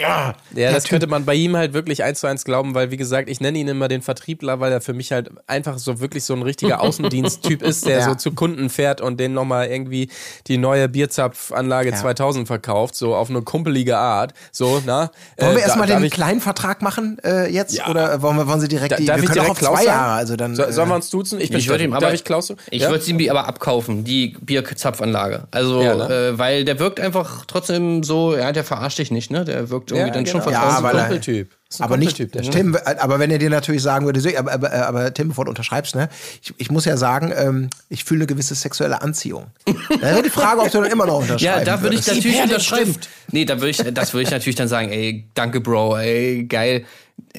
ja, 0.00 0.34
ja 0.54 0.72
das 0.72 0.84
könnte 0.84 1.06
man 1.06 1.24
bei 1.24 1.34
ihm 1.34 1.56
halt 1.56 1.72
wirklich 1.72 2.02
eins 2.02 2.20
zu 2.20 2.26
eins 2.26 2.44
glauben, 2.44 2.74
weil 2.74 2.90
wie 2.90 2.96
gesagt, 2.96 3.28
ich 3.28 3.40
nenne 3.40 3.58
ihn 3.58 3.68
immer 3.68 3.88
den 3.88 4.02
Vertriebler, 4.02 4.60
weil 4.60 4.72
er 4.72 4.80
für 4.80 4.92
mich 4.92 5.12
halt 5.12 5.30
einfach 5.46 5.78
so 5.78 6.00
wirklich 6.00 6.24
so 6.24 6.34
ein 6.34 6.42
richtiger 6.42 6.80
Außendiensttyp 6.82 7.62
ist, 7.62 7.86
der 7.86 7.98
ja. 7.98 8.04
so 8.08 8.14
zu 8.14 8.32
Kunden 8.32 8.70
fährt 8.70 9.00
und 9.00 9.18
denen 9.20 9.34
nochmal 9.34 9.68
irgendwie 9.68 10.08
die 10.46 10.58
neue 10.58 10.88
Bierzapfanlage 10.88 11.90
ja. 11.90 11.96
2000 11.96 12.46
verkauft, 12.46 12.94
so 12.94 13.14
auf 13.14 13.30
eine 13.30 13.42
kumpelige 13.42 13.98
Art. 13.98 14.34
So, 14.50 14.82
na. 14.84 15.10
Wollen 15.38 15.52
wir 15.52 15.58
äh, 15.58 15.62
erstmal 15.62 15.86
den 15.86 16.08
kleinen 16.10 16.40
Vertrag 16.40 16.82
machen 16.82 17.18
äh, 17.24 17.50
jetzt 17.50 17.76
ja. 17.76 17.88
oder 17.88 18.22
wollen 18.22 18.36
wir, 18.36 18.46
wollen 18.46 18.60
Sie 18.60 18.68
direkt 18.68 18.92
da, 18.92 18.96
die, 18.96 19.06
darf 19.06 19.16
wir 19.18 19.24
ich 19.24 19.30
direkt 19.30 19.48
auch 19.48 19.52
auf 19.52 19.58
zwei 19.58 19.66
Klaus 19.66 19.84
Jahre, 19.84 20.12
also 20.12 20.36
dann. 20.36 20.54
So, 20.54 20.70
sollen 20.70 20.88
wir 20.88 20.94
uns 20.94 21.10
duzen? 21.10 21.40
Ich, 21.40 21.52
ich 21.52 21.68
würde 21.68 21.84
ihm 21.84 21.92
aber, 21.92 22.06
darf 22.06 22.14
ich 22.14 22.24
Klaus? 22.24 22.52
Ich 22.70 22.82
würde 22.82 23.02
sie 23.02 23.12
mir 23.12 23.30
aber 23.30 23.46
abkaufen, 23.46 24.04
die 24.04 24.36
Bierzapfanlage. 24.40 25.44
Also, 25.50 25.82
ne? 25.82 26.32
äh, 26.32 26.38
weil 26.38 26.64
der 26.64 26.78
wirkt 26.78 27.00
einfach 27.00 27.44
trotzdem 27.46 28.02
so, 28.02 28.36
ja, 28.36 28.52
der 28.52 28.64
verarscht 28.64 28.98
dich 28.98 29.10
nicht, 29.10 29.30
ne? 29.30 29.44
Der 29.44 29.70
wirkt 29.70 29.81
irgendwie 29.90 30.10
dann 30.12 30.24
genau. 30.24 30.32
schon 30.32 30.42
vertraut 30.42 30.70
ja, 30.70 30.78
aber, 30.78 30.90
Kumpeltyp. 30.90 31.50
aber 31.78 31.96
nicht, 31.96 32.16
Tim, 32.50 32.76
aber 32.76 33.18
wenn 33.18 33.30
er 33.30 33.38
dir 33.38 33.50
natürlich 33.50 33.82
sagen 33.82 34.06
würde, 34.06 34.38
aber, 34.38 34.52
aber, 34.52 34.72
aber 34.72 35.14
Tim, 35.14 35.28
bevor 35.28 35.46
du 35.46 35.50
unterschreibst, 35.50 35.94
ne, 35.94 36.08
ich, 36.42 36.54
ich 36.58 36.70
muss 36.70 36.84
ja 36.84 36.96
sagen, 36.96 37.32
ähm, 37.36 37.70
ich 37.88 38.04
fühle 38.04 38.20
eine 38.20 38.26
gewisse 38.26 38.54
sexuelle 38.54 39.02
Anziehung. 39.02 39.46
da 39.66 40.00
wäre 40.00 40.22
die 40.22 40.30
Frage, 40.30 40.60
ob 40.60 40.70
du 40.70 40.80
dann 40.80 40.90
immer 40.90 41.06
noch 41.06 41.20
unterschreibst. 41.20 41.44
Ja, 41.44 41.64
da 41.64 41.82
würde 41.82 41.96
ich 41.96 42.06
natürlich 42.06 42.42
unterschreiben. 42.42 42.96
Nee, 43.30 43.44
da 43.44 43.56
würde 43.56 43.70
ich, 43.70 43.78
das 43.78 44.12
würde 44.12 44.22
ich 44.24 44.30
natürlich 44.30 44.56
dann 44.56 44.68
sagen, 44.68 44.90
ey, 44.90 45.28
danke, 45.34 45.60
Bro, 45.60 45.96
ey, 45.98 46.44
geil. 46.44 46.84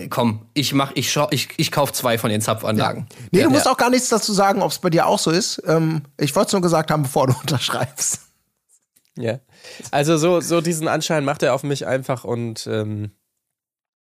Komm, 0.09 0.41
ich 0.53 0.73
mach, 0.73 0.91
ich, 0.95 1.11
schau, 1.11 1.27
ich, 1.31 1.49
ich 1.57 1.71
kauf 1.71 1.93
zwei 1.93 2.17
von 2.17 2.29
den 2.29 2.41
Zapfanlagen. 2.41 3.07
Ja. 3.09 3.27
Nee, 3.31 3.43
du 3.43 3.49
musst 3.49 3.65
ja. 3.65 3.71
auch 3.71 3.77
gar 3.77 3.89
nichts 3.89 4.09
dazu 4.09 4.33
sagen, 4.33 4.61
ob 4.61 4.71
es 4.71 4.79
bei 4.79 4.89
dir 4.89 5.05
auch 5.05 5.19
so 5.19 5.29
ist. 5.29 5.61
Ähm, 5.67 6.01
ich 6.17 6.35
wollte 6.35 6.47
es 6.47 6.53
nur 6.53 6.61
gesagt 6.61 6.89
haben, 6.89 7.03
bevor 7.03 7.27
du 7.27 7.33
unterschreibst. 7.41 8.21
Ja. 9.17 9.39
Also 9.91 10.17
so, 10.17 10.41
so 10.41 10.61
diesen 10.61 10.87
Anschein 10.87 11.23
macht 11.25 11.43
er 11.43 11.53
auf 11.53 11.63
mich 11.63 11.85
einfach 11.85 12.23
und 12.23 12.67
ähm, 12.67 13.11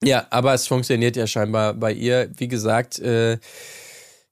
ja, 0.03 0.27
aber 0.31 0.55
es 0.55 0.67
funktioniert 0.67 1.17
ja 1.17 1.27
scheinbar 1.27 1.75
bei 1.75 1.93
ihr. 1.93 2.31
Wie 2.37 2.49
gesagt, 2.49 2.99
äh, 3.01 3.39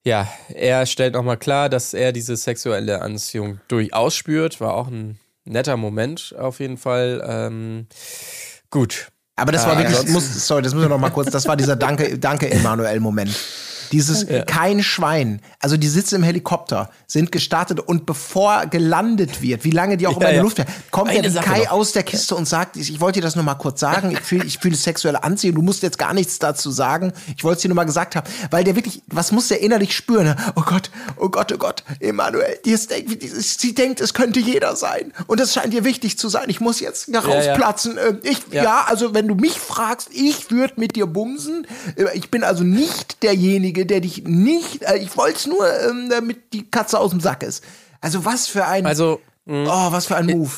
ja, 0.05 0.29
er 0.55 0.87
stellt 0.87 1.15
nochmal 1.15 1.39
klar, 1.39 1.69
dass 1.69 1.93
er 1.93 2.13
diese 2.13 2.37
sexuelle 2.37 3.03
Anziehung 3.03 3.61
durchaus 3.67 4.15
spürt. 4.15 4.61
War 4.61 4.75
auch 4.75 4.87
ein 4.87 5.19
netter 5.45 5.77
Moment 5.77 6.35
auf 6.39 6.61
jeden 6.61 6.77
Fall. 6.77 7.25
Ähm, 7.27 7.87
gut. 8.71 9.09
Aber 9.35 9.53
das 9.53 9.67
war 9.67 9.77
wirklich, 9.77 10.09
muss, 10.09 10.47
sorry, 10.47 10.63
das 10.63 10.73
müssen 10.73 10.87
wir 10.87 10.89
noch 10.89 11.01
mal 11.01 11.11
kurz, 11.11 11.31
das 11.31 11.47
war 11.47 11.57
dieser 11.57 11.77
Danke, 11.77 12.19
Danke 12.19 12.51
Emanuel-Moment. 12.51 13.37
Dieses 13.93 14.29
ja. 14.29 14.43
kein 14.45 14.83
Schwein. 14.83 15.41
Also 15.61 15.77
die 15.77 15.89
sitzen 15.89 16.17
im 16.17 16.23
Helikopter, 16.23 16.91
sind 17.07 17.33
gestartet 17.33 17.81
und 17.81 18.07
bevor 18.07 18.67
gelandet 18.67 19.43
wird, 19.43 19.65
wie 19.65 19.71
lange 19.71 19.97
die 19.97 20.07
auch 20.07 20.13
ja, 20.13 20.17
immer 20.19 20.29
in 20.29 20.35
der 20.35 20.43
Luft 20.43 20.59
werden, 20.59 20.73
kommt 20.91 21.11
Eine 21.11 21.31
der 21.31 21.43
Kai 21.43 21.69
aus 21.71 21.93
der 21.93 22.03
Kiste 22.03 22.35
und 22.35 22.47
sagt, 22.47 22.77
ich 22.77 23.01
wollte 23.01 23.21
dir 23.21 23.25
das 23.25 23.37
nur 23.37 23.45
mal 23.45 23.55
kurz 23.55 23.81
sagen, 23.81 24.11
ich 24.13 24.21
fühle 24.21 24.45
ich 24.45 24.59
fühl 24.59 24.75
sexuelle 24.75 25.23
Anziehung, 25.23 25.57
du 25.57 25.63
musst 25.63 25.83
jetzt 25.83 25.99
gar 25.99 26.15
nichts 26.15 26.39
dazu 26.39 26.71
sagen. 26.71 27.13
Ich 27.37 27.45
wollte 27.45 27.57
es 27.57 27.63
dir 27.63 27.69
nur 27.69 27.77
mal 27.77 27.85
gesagt 27.85 28.17
haben, 28.17 28.29
weil 28.51 28.65
der 28.65 28.77
wirklich, 28.77 29.03
was 29.07 29.33
muss 29.33 29.49
der 29.49 29.61
innerlich 29.61 29.95
spüren? 29.95 30.37
Oh 30.55 30.63
Gott, 30.63 30.91
oh 31.17 31.29
Gott, 31.29 31.53
oh 31.53 31.59
Gott, 31.59 31.85
Emanuel, 32.01 32.59
sie 32.65 33.75
denkt, 33.75 34.01
es 34.01 34.15
könnte 34.15 34.41
jeder 34.41 34.77
sein 34.77 35.13
und 35.27 35.41
das 35.41 35.53
scheint 35.53 35.73
dir 35.73 35.85
wichtig 35.85 36.19
zu 36.19 36.29
sein. 36.29 36.45
Ich 36.49 36.61
muss 36.61 36.81
jetzt 36.81 37.09
rausplatzen. 37.15 37.97
Ja, 37.97 38.31
ich, 38.31 38.39
ja. 38.51 38.85
also 38.87 39.15
wenn 39.15 39.29
du 39.29 39.35
mich 39.35 39.59
fragst, 39.59 40.09
ich 40.13 40.51
würde 40.51 40.75
mit 40.77 40.97
dir 40.97 41.07
bumsen. 41.07 41.67
Ich 42.15 42.31
bin 42.31 42.45
also 42.45 42.65
nicht 42.65 43.23
derjenige, 43.23 43.76
Derjenige, 43.77 43.87
der 43.87 44.01
dich 44.01 44.25
nicht, 44.25 44.83
äh, 44.83 44.97
ich 44.97 45.17
wollte 45.17 45.37
es 45.37 45.47
nur, 45.47 45.67
ähm, 45.67 46.09
damit 46.11 46.53
die 46.53 46.71
Katze 46.71 46.99
aus 46.99 47.11
dem 47.11 47.21
Sack 47.21 47.43
ist. 47.43 47.63
Also 48.01 48.25
was 48.25 48.47
für 48.47 48.67
ein, 48.67 48.87
also, 48.87 49.21
mh, 49.45 49.67
oh, 49.69 49.93
was 49.93 50.07
für 50.07 50.17
ein 50.17 50.27
Move. 50.27 50.51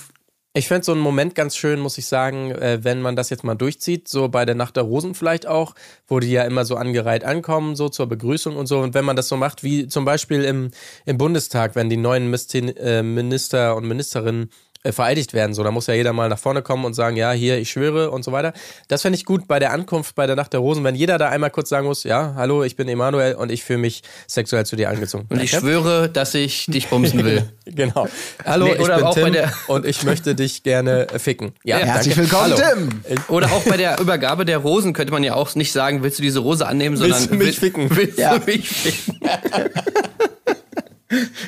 Ich, 0.54 0.66
fände 0.66 0.84
so 0.84 0.92
einen 0.92 1.00
Moment 1.00 1.34
ganz 1.36 1.56
schön, 1.56 1.78
muss 1.78 1.98
ich 1.98 2.06
sagen, 2.06 2.50
äh, 2.50 2.82
wenn 2.82 3.00
man 3.00 3.14
das 3.14 3.30
jetzt 3.30 3.44
mal 3.44 3.54
durchzieht, 3.54 4.08
so 4.08 4.28
bei 4.28 4.44
der 4.44 4.54
Nacht 4.54 4.76
der 4.76 4.82
Rosen 4.84 5.14
vielleicht 5.14 5.46
auch, 5.46 5.74
wo 6.08 6.18
die 6.18 6.30
ja 6.30 6.42
immer 6.42 6.64
so 6.64 6.74
angereiht 6.76 7.22
ankommen, 7.22 7.76
so 7.76 7.88
zur 7.88 8.06
Begrüßung 8.06 8.56
und 8.56 8.66
so. 8.66 8.80
Und 8.80 8.94
wenn 8.94 9.04
man 9.04 9.14
das 9.14 9.28
so 9.28 9.36
macht, 9.36 9.62
wie 9.62 9.86
zum 9.86 10.04
Beispiel 10.04 10.44
im, 10.44 10.70
im 11.04 11.18
Bundestag, 11.18 11.76
wenn 11.76 11.88
die 11.88 11.96
neuen 11.96 12.32
äh, 12.32 13.02
Minister 13.02 13.76
und 13.76 13.86
Ministerinnen 13.86 14.50
vereidigt 14.85 15.35
werden. 15.35 15.55
So, 15.55 15.64
da 15.64 15.70
muss 15.70 15.87
ja 15.87 15.95
jeder 15.95 16.12
mal 16.12 16.29
nach 16.29 16.39
vorne 16.39 16.62
kommen 16.62 16.85
und 16.85 16.95
sagen, 16.95 17.16
ja, 17.16 17.33
hier, 17.33 17.59
ich 17.59 17.70
schwöre 17.70 18.11
und 18.11 18.24
so 18.24 18.33
weiter. 18.33 18.53
Das 18.87 19.03
fände 19.03 19.16
ich 19.16 19.24
gut 19.24 19.49
bei 19.49 19.59
der 19.59 19.72
Ankunft 19.72 20.14
bei 20.14 20.26
der 20.26 20.37
Nacht 20.37 20.53
der 20.53 20.61
Rosen, 20.61 20.85
wenn 20.85 20.95
jeder 20.95 21.18
da 21.18 21.29
einmal 21.29 21.51
kurz 21.51 21.68
sagen 21.68 21.87
muss, 21.87 22.05
ja, 22.05 22.35
hallo, 22.37 22.62
ich 22.62 22.76
bin 22.76 22.89
Emanuel 22.89 23.35
und 23.35 23.51
ich 23.51 23.64
fühle 23.64 23.81
mich 23.81 24.03
sexuell 24.26 24.64
zu 24.66 24.76
dir 24.76 24.89
angezogen. 24.89 25.26
Und 25.29 25.43
ich 25.43 25.51
schwöre, 25.51 26.09
dass 26.09 26.35
ich 26.35 26.66
dich 26.66 26.89
bumsen 26.89 27.24
will. 27.24 27.49
genau. 27.66 28.09
Hallo, 28.45 28.66
nee, 28.66 28.72
ich 28.72 29.14
bin 29.14 29.33
Tim 29.33 29.51
und 29.66 29.85
ich 29.85 30.03
möchte 30.05 30.35
dich 30.35 30.62
gerne 30.62 31.07
ficken. 31.16 31.53
Ja, 31.64 31.81
ja 31.81 31.87
herzlich 31.87 32.16
willkommen, 32.16 32.55
hallo. 32.55 32.57
Tim. 32.57 33.24
Oder 33.29 33.47
auch 33.53 33.62
bei 33.62 33.76
der 33.76 34.01
Übergabe 34.01 34.45
der 34.45 34.59
Rosen 34.59 34.93
könnte 34.93 35.12
man 35.12 35.24
ja 35.24 35.35
auch 35.35 35.55
nicht 35.55 35.72
sagen, 35.72 36.03
willst 36.03 36.18
du 36.18 36.22
diese 36.22 36.39
Rose 36.41 36.66
annehmen, 36.66 36.97
sondern 36.97 37.18
willst 37.18 37.33
du 37.33 37.35
mich 37.35 37.59
ficken? 37.59 37.89
Willst 37.95 38.18
ja. 38.18 38.39
du 38.39 38.45
mich 38.47 38.68
ficken? 38.68 39.20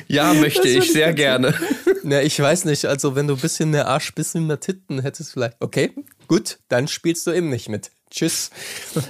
Ja, 0.07 0.33
möchte 0.33 0.67
ich 0.67 0.91
sehr 0.91 1.13
gerne. 1.13 1.53
Na, 2.03 2.21
ich 2.21 2.39
weiß 2.39 2.65
nicht, 2.65 2.85
also 2.85 3.15
wenn 3.15 3.27
du 3.27 3.35
ein 3.35 3.39
bisschen 3.39 3.69
mehr 3.69 3.87
Arsch, 3.87 4.13
bisschen 4.13 4.47
mehr 4.47 4.59
Titten 4.59 5.01
hättest 5.01 5.33
vielleicht. 5.33 5.57
Okay, 5.59 5.91
gut, 6.27 6.59
dann 6.67 6.87
spielst 6.87 7.27
du 7.27 7.31
eben 7.31 7.49
nicht 7.49 7.69
mit. 7.69 7.91
Tschüss. 8.09 8.49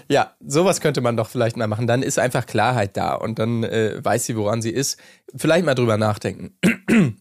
Ja, 0.09 0.35
sowas 0.45 0.79
könnte 0.79 1.01
man 1.01 1.17
doch 1.17 1.29
vielleicht 1.29 1.57
mal 1.57 1.67
machen. 1.67 1.87
Dann 1.87 2.03
ist 2.03 2.19
einfach 2.19 2.45
Klarheit 2.45 2.95
da 2.95 3.15
und 3.15 3.39
dann 3.39 3.63
äh, 3.63 3.99
weiß 4.03 4.25
sie, 4.25 4.35
woran 4.35 4.61
sie 4.61 4.69
ist. 4.69 4.99
Vielleicht 5.35 5.65
mal 5.65 5.73
drüber 5.73 5.97
nachdenken. 5.97 6.55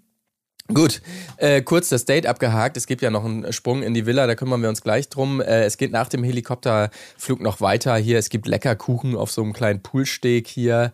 Gut, 0.74 1.03
äh, 1.39 1.62
kurz 1.62 1.89
das 1.89 2.05
Date 2.05 2.26
abgehakt. 2.26 2.76
Es 2.76 2.87
gibt 2.87 3.03
ja 3.03 3.11
noch 3.11 3.24
einen 3.24 3.53
Sprung 3.53 3.83
in 3.83 3.93
die 3.93 4.07
Villa, 4.07 4.28
da 4.28 4.37
kümmern 4.37 4.62
wir 4.62 4.68
uns 4.68 4.83
gleich 4.83 5.09
drum. 5.09 5.41
Äh, 5.41 5.64
es 5.64 5.78
geht 5.78 5.91
nach 5.91 6.09
dem 6.09 6.22
Helikopterflug 6.22 7.41
noch 7.41 7.61
weiter 7.61 7.97
hier. 7.97 8.18
Es 8.18 8.28
gibt 8.28 8.47
lecker 8.47 8.76
Kuchen 8.76 9.16
auf 9.16 9.33
so 9.33 9.43
einem 9.43 9.53
kleinen 9.53 9.83
Poolsteg 9.83 10.47
hier 10.47 10.93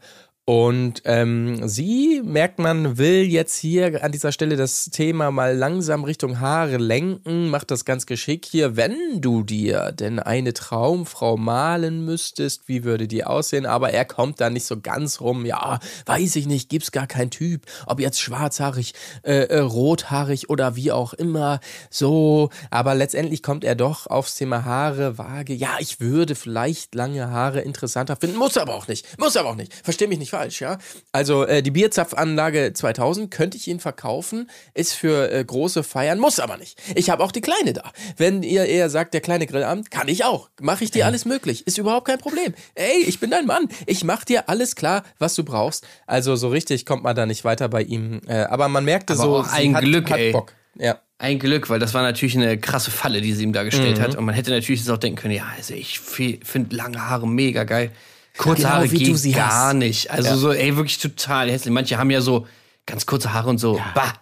und 0.49 1.03
ähm, 1.07 1.67
sie, 1.67 2.23
merkt 2.25 2.61
man, 2.61 2.99
will 2.99 3.25
jetzt 3.25 3.57
hier 3.57 4.05
an 4.05 4.13
dieser 4.13 4.31
Stelle 4.31 4.55
das 4.55 4.91
Thema 4.91 5.33
mal 5.33 5.57
langsam 5.57 6.05
Richtung 6.05 6.39
Haare 6.39 6.77
lenken, 6.77 7.51
macht 7.51 7.73
das 7.73 7.85
ganz 7.85 8.07
geschickt 8.07 8.47
hier. 8.47 8.77
Wenn 8.77 9.21
du 9.21 9.43
dir 9.43 9.91
denn 9.91 10.21
eine 10.21 10.55
Traumfrau 10.55 11.37
malen 11.37 12.05
müsstest, 12.05 12.69
wie 12.69 12.85
würde 12.85 13.09
die 13.09 13.25
aussehen? 13.25 13.67
Aber 13.67 13.91
er 13.91 14.05
kommt 14.05 14.41
da 14.41 14.49
nicht 14.49 14.67
so 14.67 14.81
ganz 14.81 15.21
rum. 15.21 15.47
Ja, 15.47 15.81
weiß 16.07 16.37
ich 16.37 16.47
nicht, 16.47 16.69
gibt's 16.69 16.93
gar 16.93 17.09
keinen 17.09 17.31
Typ. 17.31 17.63
Ob 17.87 17.99
jetzt 17.99 18.21
schwarzhaarig, 18.21 18.95
äh, 19.25 19.47
äh, 19.47 19.59
rothaarig 19.59 20.49
oder 20.49 20.77
wie 20.77 20.93
auch 20.93 21.13
immer. 21.13 21.59
So, 21.91 22.51
aber 22.71 22.95
letztendlich 22.95 23.43
kommt 23.43 23.65
er 23.65 23.75
doch 23.75 24.07
aufs 24.07 24.37
Thema 24.37 24.65
Haare 24.65 25.19
vage. 25.19 25.55
Ja, 25.55 25.79
ich 25.81 25.99
würde 25.99 26.37
vielleicht 26.37 26.95
lange 26.95 27.33
Haare 27.33 27.63
interessanter 27.63 28.15
finden, 28.15 28.37
muss 28.37 28.57
aber 28.57 28.77
auch 28.77 28.87
nicht. 28.87 29.19
Muss 29.19 29.37
aber 29.37 29.51
auch 29.51 29.57
nicht. 29.57 29.75
Versteh 29.75 30.07
mich 30.07 30.21
nicht 30.21 30.36
falsch, 30.37 30.61
ja. 30.61 30.79
Also 31.13 31.45
äh, 31.45 31.63
die 31.63 31.71
Bierzapfanlage 31.71 32.73
2000 32.75 33.31
könnte 33.31 33.57
ich 33.57 33.69
Ihnen 33.69 33.81
verkaufen, 33.81 34.51
ist 34.75 34.93
für 34.93 35.31
äh, 35.33 35.45
große 35.45 35.83
Feiern, 35.83 36.19
muss 36.19 36.39
aber 36.41 36.57
nicht. 36.59 36.79
Ich 36.95 37.11
habe 37.11 37.23
auch 37.25 37.33
die 37.33 37.41
kleine 37.41 37.73
da. 37.73 37.93
Wenn 38.17 38.43
ihr 38.43 38.67
eher 38.67 38.91
sagt, 38.91 39.15
der 39.15 39.21
kleine 39.21 39.47
Grillabend, 39.47 39.91
kann 39.91 40.09
ich 40.09 40.25
auch. 40.25 40.51
Mache 40.61 40.85
ich 40.85 40.91
dir 40.91 41.07
alles 41.07 41.25
möglich. 41.25 41.67
Ist 41.67 41.79
überhaupt 41.79 42.07
kein 42.07 42.19
Problem. 42.19 42.55
Ey, 42.75 43.03
ich 43.07 43.19
bin 43.21 43.31
dein 43.31 43.47
Mann. 43.47 43.69
Ich 43.87 44.05
mach 44.05 44.25
dir 44.25 44.49
alles 44.49 44.77
klar, 44.77 45.03
was 45.19 45.35
du 45.35 45.45
brauchst. 45.45 45.87
Also 46.07 46.37
so 46.37 46.49
richtig 46.49 46.85
kommt 46.87 47.03
man 47.03 47.17
da 47.17 47.27
nicht 47.27 47.45
weiter 47.45 47.69
bei 47.69 47.83
ihm. 47.83 48.21
Äh, 48.27 48.45
aber 48.45 48.69
man 48.69 48.85
merkte 48.85 49.15
aber 49.15 49.23
so, 49.23 49.45
ein 49.51 49.75
hat, 49.75 49.83
Glück, 49.85 50.11
hat 50.11 50.19
ey. 50.19 50.33
Bock. 50.33 50.53
Ja. 50.79 51.01
Ein 51.19 51.39
Glück, 51.39 51.71
weil 51.71 51.79
das 51.79 51.95
war 51.95 52.03
natürlich 52.03 52.37
eine 52.37 52.59
krasse 52.59 52.91
Falle, 52.91 53.23
die 53.23 53.33
sie 53.33 53.43
ihm 53.45 53.55
da 53.55 53.63
gestellt 53.63 53.97
Mhm. 53.99 54.03
hat. 54.03 54.17
Und 54.17 54.27
man 54.27 54.35
hätte 54.35 54.51
natürlich 54.51 54.81
jetzt 54.81 54.91
auch 54.91 54.99
denken 54.99 55.19
können, 55.23 55.35
ja, 55.35 55.47
also 55.57 55.73
ich 55.73 55.99
finde 55.99 56.77
lange 56.77 57.01
Haare 57.09 57.27
mega 57.27 57.65
geil. 57.65 57.91
Kurze 58.39 58.63
Genau, 58.63 58.75
Haare 58.75 58.91
wie 58.91 58.99
du 58.99 59.05
geht 59.05 59.19
sie 59.19 59.33
gar 59.33 59.69
hast. 59.69 59.75
nicht. 59.75 60.11
Also 60.11 60.29
Ja. 60.31 60.37
so, 60.37 60.53
ey, 60.53 60.77
wirklich 60.77 60.99
total 60.99 61.51
hässlich. 61.51 61.73
Manche 61.73 61.99
haben 61.99 62.11
ja 62.11 62.21
so 62.21 62.47
ganz 62.87 63.07
kurze 63.07 63.33
Haare 63.33 63.49
und 63.51 63.59
so, 63.59 63.81
bah. 63.95 64.13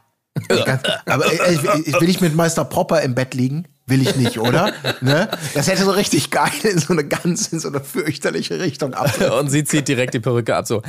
Aber 1.06 1.32
ich 1.32 2.00
will 2.00 2.08
ich 2.08 2.20
mit 2.20 2.34
Meister 2.34 2.64
Popper 2.64 3.02
im 3.02 3.14
Bett 3.14 3.34
liegen? 3.34 3.66
Will 3.86 4.02
ich 4.02 4.16
nicht, 4.16 4.38
oder? 4.38 4.72
ne? 5.00 5.28
Das 5.54 5.68
hätte 5.68 5.84
so 5.84 5.90
richtig 5.90 6.30
geil 6.30 6.50
in 6.62 6.78
so 6.78 6.92
eine 6.92 7.04
ganz, 7.04 7.48
in 7.48 7.60
so 7.60 7.68
eine 7.68 7.80
fürchterliche 7.80 8.58
Richtung 8.58 8.94
ab. 8.94 9.12
Und 9.40 9.50
sie 9.50 9.62
zieht 9.64 9.86
direkt 9.88 10.14
die 10.14 10.20
Perücke 10.20 10.56
ab, 10.56 10.66
so. 10.66 10.82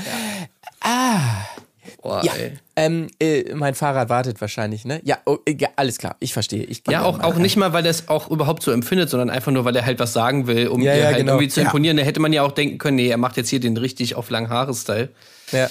Boah, 2.05 2.23
Ja, 2.23 2.33
ähm, 2.75 3.07
äh, 3.19 3.55
mein 3.55 3.73
Fahrrad 3.73 4.09
wartet 4.09 4.39
wahrscheinlich, 4.39 4.85
ne? 4.85 5.01
Ja, 5.03 5.17
oh, 5.25 5.39
ja 5.49 5.69
alles 5.75 5.97
klar, 5.97 6.15
ich 6.19 6.33
verstehe. 6.33 6.63
Ich 6.63 6.83
Ja, 6.87 7.01
auch, 7.03 7.19
auch 7.21 7.35
nicht 7.37 7.57
mal, 7.57 7.73
weil 7.73 7.83
er 7.83 7.89
es 7.89 8.09
auch 8.09 8.29
überhaupt 8.29 8.61
so 8.61 8.71
empfindet, 8.71 9.09
sondern 9.09 9.31
einfach 9.31 9.51
nur, 9.51 9.65
weil 9.65 9.75
er 9.75 9.85
halt 9.87 9.97
was 9.97 10.13
sagen 10.13 10.45
will, 10.45 10.67
um 10.67 10.81
Ja, 10.83 10.93
ihr 10.93 10.99
ja, 10.99 11.05
halt 11.07 11.17
genau. 11.17 11.31
irgendwie 11.33 11.47
zu 11.47 11.61
Ja. 11.61 11.65
imponieren. 11.65 11.97
Da 11.97 12.03
hätte 12.03 12.19
man 12.19 12.31
ja 12.31 12.43
auch 12.43 12.51
denken 12.51 12.77
können, 12.77 12.97
nee, 12.97 13.07
er 13.09 13.17
macht 13.17 13.37
jetzt 13.37 13.49
hier 13.49 13.59
den 13.59 13.75
richtig 13.77 14.13
auf 14.15 14.29
langen 14.29 14.49
Haare-Style. 14.49 15.09
Ja. 15.51 15.67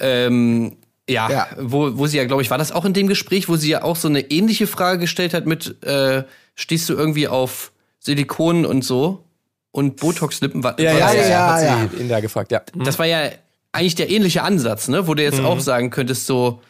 Ähm, 0.00 0.76
ja, 1.08 1.30
Ja. 1.30 1.46
Wo, 1.58 1.98
wo 1.98 2.06
sie 2.06 2.16
ja, 2.16 2.24
glaube 2.24 2.40
ich, 2.40 2.50
war 2.50 2.56
das 2.58 2.72
auch 2.72 2.86
in 2.86 2.94
dem 2.94 3.06
Gespräch, 3.06 3.48
wo 3.50 3.56
sie 3.56 3.68
ja 3.68 3.82
auch 3.82 3.96
so 3.96 4.08
eine 4.08 4.20
ähnliche 4.30 4.66
Frage 4.66 4.98
gestellt 4.98 5.34
hat 5.34 5.44
mit, 5.46 5.82
äh, 5.84 6.24
stehst 6.54 6.88
du 6.88 6.94
irgendwie 6.94 7.28
auf 7.28 7.72
Silikon 8.00 8.64
und 8.64 8.82
so 8.82 9.24
und 9.72 9.96
Botox-Lippen? 9.96 10.64
War, 10.64 10.80
Ja, 10.80 10.92
war 10.94 10.98
ja, 10.98 11.22
ja, 11.22 11.28
ja, 11.28 11.54
hat 11.54 11.62
ja. 11.62 11.88
sie 11.92 12.00
ihn 12.02 12.08
da 12.08 12.20
gefragt, 12.20 12.50
ja. 12.50 12.62
das 12.82 12.98
war 12.98 13.04
ja 13.06 13.28
eigentlich 13.76 13.94
der 13.94 14.10
ähnliche 14.10 14.42
Ansatz, 14.42 14.88
ne? 14.88 15.06
Wo 15.06 15.14
du 15.14 15.22
jetzt 15.22 15.40
auch 15.40 15.60
sagen 15.60 15.90
könntest 15.90 16.26
so, 16.26 16.60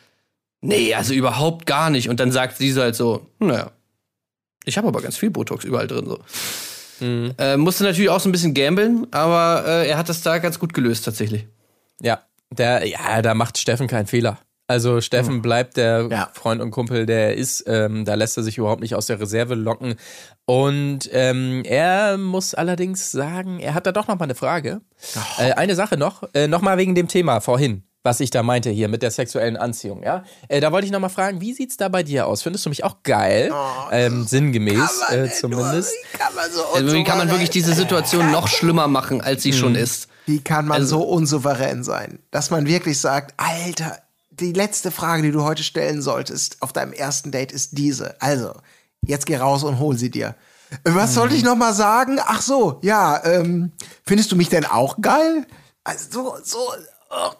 nee, 0.60 0.94
also 0.94 1.14
überhaupt 1.14 1.66
gar 1.66 1.90
nicht. 1.90 2.08
Und 2.08 2.20
dann 2.20 2.32
sagt 2.32 2.58
sie 2.58 2.70
so 2.70 2.82
halt 2.82 2.96
so, 2.96 3.26
naja, 3.38 3.70
ich 4.64 4.76
habe 4.76 4.88
aber 4.88 5.00
ganz 5.00 5.16
viel 5.16 5.30
Botox 5.30 5.64
überall 5.64 5.86
drin 5.86 6.06
so. 6.06 6.18
Äh, 7.00 7.56
musste 7.56 7.84
natürlich 7.84 8.10
auch 8.10 8.20
so 8.20 8.28
ein 8.28 8.32
bisschen 8.32 8.54
gambeln, 8.54 9.06
aber 9.10 9.64
äh, 9.66 9.88
er 9.88 9.98
hat 9.98 10.08
das 10.08 10.22
da 10.22 10.38
ganz 10.38 10.58
gut 10.58 10.74
gelöst 10.74 11.04
tatsächlich. 11.04 11.46
Ja, 12.00 12.22
der, 12.50 12.86
ja, 12.86 13.22
da 13.22 13.34
macht 13.34 13.58
Steffen 13.58 13.86
keinen 13.86 14.06
Fehler. 14.06 14.38
Also 14.68 15.00
Steffen 15.00 15.42
bleibt 15.42 15.76
der 15.76 16.08
Ja. 16.10 16.30
Freund 16.32 16.60
und 16.60 16.70
Kumpel, 16.72 17.06
der 17.06 17.28
er 17.28 17.34
ist. 17.34 17.64
Ähm, 17.68 18.04
da 18.04 18.14
lässt 18.14 18.36
er 18.36 18.42
sich 18.42 18.58
überhaupt 18.58 18.80
nicht 18.80 18.94
aus 18.96 19.06
der 19.06 19.20
Reserve 19.20 19.54
locken. 19.54 19.94
Und 20.44 21.08
ähm, 21.12 21.62
er 21.64 22.18
muss 22.18 22.54
allerdings 22.54 23.10
sagen, 23.12 23.60
er 23.60 23.74
hat 23.74 23.86
da 23.86 23.92
doch 23.92 24.08
noch 24.08 24.18
mal 24.18 24.24
eine 24.24 24.34
Frage. 24.34 24.80
Äh, 25.38 25.52
eine 25.52 25.74
Sache 25.76 25.96
noch, 25.96 26.22
äh, 26.34 26.48
noch 26.48 26.62
mal 26.62 26.78
wegen 26.78 26.94
dem 26.96 27.06
Thema 27.08 27.40
vorhin, 27.40 27.84
was 28.02 28.18
ich 28.20 28.30
da 28.30 28.42
meinte 28.42 28.70
hier 28.70 28.88
mit 28.88 29.02
der 29.02 29.10
sexuellen 29.12 29.56
Anziehung. 29.56 30.02
Ja, 30.02 30.24
äh, 30.48 30.60
da 30.60 30.72
wollte 30.72 30.86
ich 30.86 30.92
noch 30.92 31.00
mal 31.00 31.08
fragen, 31.10 31.40
wie 31.40 31.52
sieht's 31.52 31.76
da 31.76 31.88
bei 31.88 32.02
dir 32.02 32.26
aus? 32.26 32.42
Findest 32.42 32.66
du 32.66 32.70
mich 32.70 32.82
auch 32.84 33.02
geil? 33.04 33.52
ähm, 33.92 34.24
sinngemäß 34.24 35.02
äh, 35.10 35.28
zumindest. 35.30 35.92
Wie 36.12 36.18
kann 36.18 36.34
man 36.34 36.50
so 36.50 36.62
Also, 36.74 36.92
wie 36.96 37.04
kann 37.04 37.18
man 37.18 37.30
wirklich 37.30 37.50
diese 37.50 37.72
Situation 37.72 38.30
noch 38.32 38.48
schlimmer 38.48 38.88
machen, 38.88 39.20
als 39.20 39.42
sie 39.44 39.52
schon 39.52 39.76
ist? 39.76 40.08
Wie 40.26 40.40
kann 40.40 40.66
man 40.66 40.80
Also- 40.82 40.98
so 40.98 41.04
unsouverän 41.04 41.84
sein, 41.84 42.18
dass 42.32 42.50
man 42.50 42.66
wirklich 42.66 43.00
sagt, 43.00 43.34
Alter, 43.36 43.96
die 44.40 44.52
letzte 44.52 44.90
Frage, 44.90 45.22
die 45.22 45.32
du 45.32 45.42
heute 45.42 45.62
stellen 45.62 46.02
solltest 46.02 46.60
auf 46.60 46.72
deinem 46.72 46.92
ersten 46.92 47.30
Date 47.30 47.52
ist 47.52 47.78
diese. 47.78 48.20
Also, 48.20 48.52
jetzt 49.02 49.26
geh 49.26 49.36
raus 49.36 49.64
und 49.64 49.78
hol 49.78 49.96
sie 49.96 50.10
dir. 50.10 50.34
Was 50.84 51.14
sollte 51.14 51.34
ich 51.34 51.44
noch 51.44 51.56
mal 51.56 51.72
sagen? 51.72 52.18
Ach 52.24 52.42
so, 52.42 52.78
ja, 52.82 53.24
ähm, 53.24 53.72
findest 54.04 54.32
du 54.32 54.36
mich 54.36 54.48
denn 54.48 54.64
auch 54.64 55.00
geil? 55.00 55.46
Also 55.84 56.08
so, 56.10 56.36
so, 56.42 56.58
oh, 57.10 57.32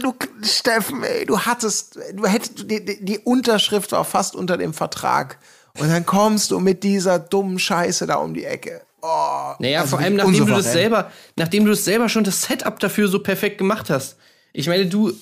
du 0.00 0.14
Steffen, 0.42 1.02
ey, 1.02 1.26
du 1.26 1.40
hattest, 1.40 1.98
du 2.14 2.26
hättest, 2.26 2.70
die, 2.70 3.04
die, 3.04 3.18
Unterschrift 3.18 3.90
war 3.92 4.04
fast 4.04 4.36
unter 4.36 4.56
dem 4.56 4.72
Vertrag. 4.72 5.38
Und 5.78 5.88
dann 5.88 6.06
kommst 6.06 6.50
du 6.50 6.60
mit 6.60 6.82
dieser 6.82 7.18
dummen 7.18 7.58
Scheiße 7.58 8.06
da 8.06 8.16
um 8.16 8.34
die 8.34 8.44
Ecke. 8.44 8.82
Oh, 9.00 9.54
Naja, 9.58 9.80
also 9.80 9.96
vor 9.96 10.04
allem 10.04 10.16
nachdem 10.16 10.46
du 10.46 10.54
das 10.54 10.72
selber, 10.72 11.10
nachdem 11.36 11.64
du 11.64 11.70
das 11.70 11.84
selber 11.84 12.08
schon 12.08 12.24
das 12.24 12.42
Setup 12.42 12.78
dafür 12.80 13.08
so 13.08 13.20
perfekt 13.20 13.58
gemacht 13.58 13.90
hast. 13.90 14.16
Ich 14.52 14.66
meine, 14.66 14.86
du, 14.86 15.12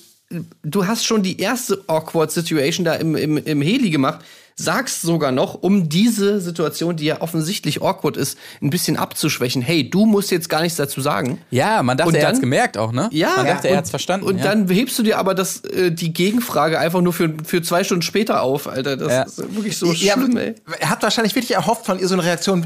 du 0.63 0.85
hast 0.87 1.05
schon 1.05 1.23
die 1.23 1.39
erste 1.39 1.83
awkward 1.87 2.31
Situation 2.31 2.85
da 2.85 2.95
im, 2.95 3.15
im, 3.15 3.37
im 3.37 3.61
Heli 3.61 3.89
gemacht, 3.89 4.19
sagst 4.59 5.03
sogar 5.03 5.31
noch, 5.31 5.53
um 5.53 5.87
diese 5.87 6.41
Situation, 6.41 6.95
die 6.97 7.05
ja 7.05 7.21
offensichtlich 7.21 7.81
awkward 7.83 8.17
ist, 8.17 8.37
ein 8.61 8.71
bisschen 8.71 8.97
abzuschwächen. 8.97 9.61
Hey, 9.61 9.87
du 9.87 10.05
musst 10.07 10.31
jetzt 10.31 10.49
gar 10.49 10.61
nichts 10.63 10.77
dazu 10.77 10.99
sagen. 10.99 11.39
Ja, 11.51 11.83
man 11.83 11.95
dachte, 11.95 12.09
Und 12.09 12.15
er 12.15 12.21
dann- 12.21 12.29
hat's 12.31 12.39
gemerkt 12.41 12.75
auch, 12.77 12.91
ne? 12.91 13.07
Ja, 13.13 13.35
man 13.37 13.45
dachte, 13.45 13.67
und, 13.67 13.73
er 13.73 13.77
hat's 13.77 13.91
verstanden. 13.91 14.25
Und 14.25 14.39
ja. 14.39 14.43
dann 14.45 14.67
hebst 14.67 14.97
du 14.97 15.03
dir 15.03 15.19
aber 15.19 15.35
das, 15.35 15.61
äh, 15.65 15.91
die 15.91 16.11
Gegenfrage 16.11 16.79
einfach 16.79 17.01
nur 17.01 17.13
für, 17.13 17.35
für 17.45 17.61
zwei 17.61 17.83
Stunden 17.83 18.01
später 18.01 18.41
auf, 18.41 18.67
Alter. 18.67 18.97
Das 18.97 19.11
Ja. 19.11 19.21
ist 19.23 19.37
wirklich 19.55 19.77
so 19.77 19.93
Ja, 19.93 20.13
schlimm, 20.13 20.35
ey. 20.37 20.55
Er 20.79 20.89
hat 20.89 21.03
wahrscheinlich 21.03 21.35
wirklich 21.35 21.53
erhofft 21.53 21.85
von 21.85 21.99
ihr 21.99 22.07
so 22.07 22.15
eine 22.15 22.23
Reaktion. 22.23 22.65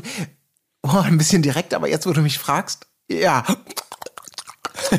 Oh, 0.83 0.97
ein 1.03 1.17
bisschen 1.17 1.41
direkt, 1.41 1.73
aber 1.73 1.89
jetzt, 1.89 2.07
wo 2.07 2.13
du 2.13 2.21
mich 2.21 2.39
fragst, 2.39 2.87
ja. 3.11 3.43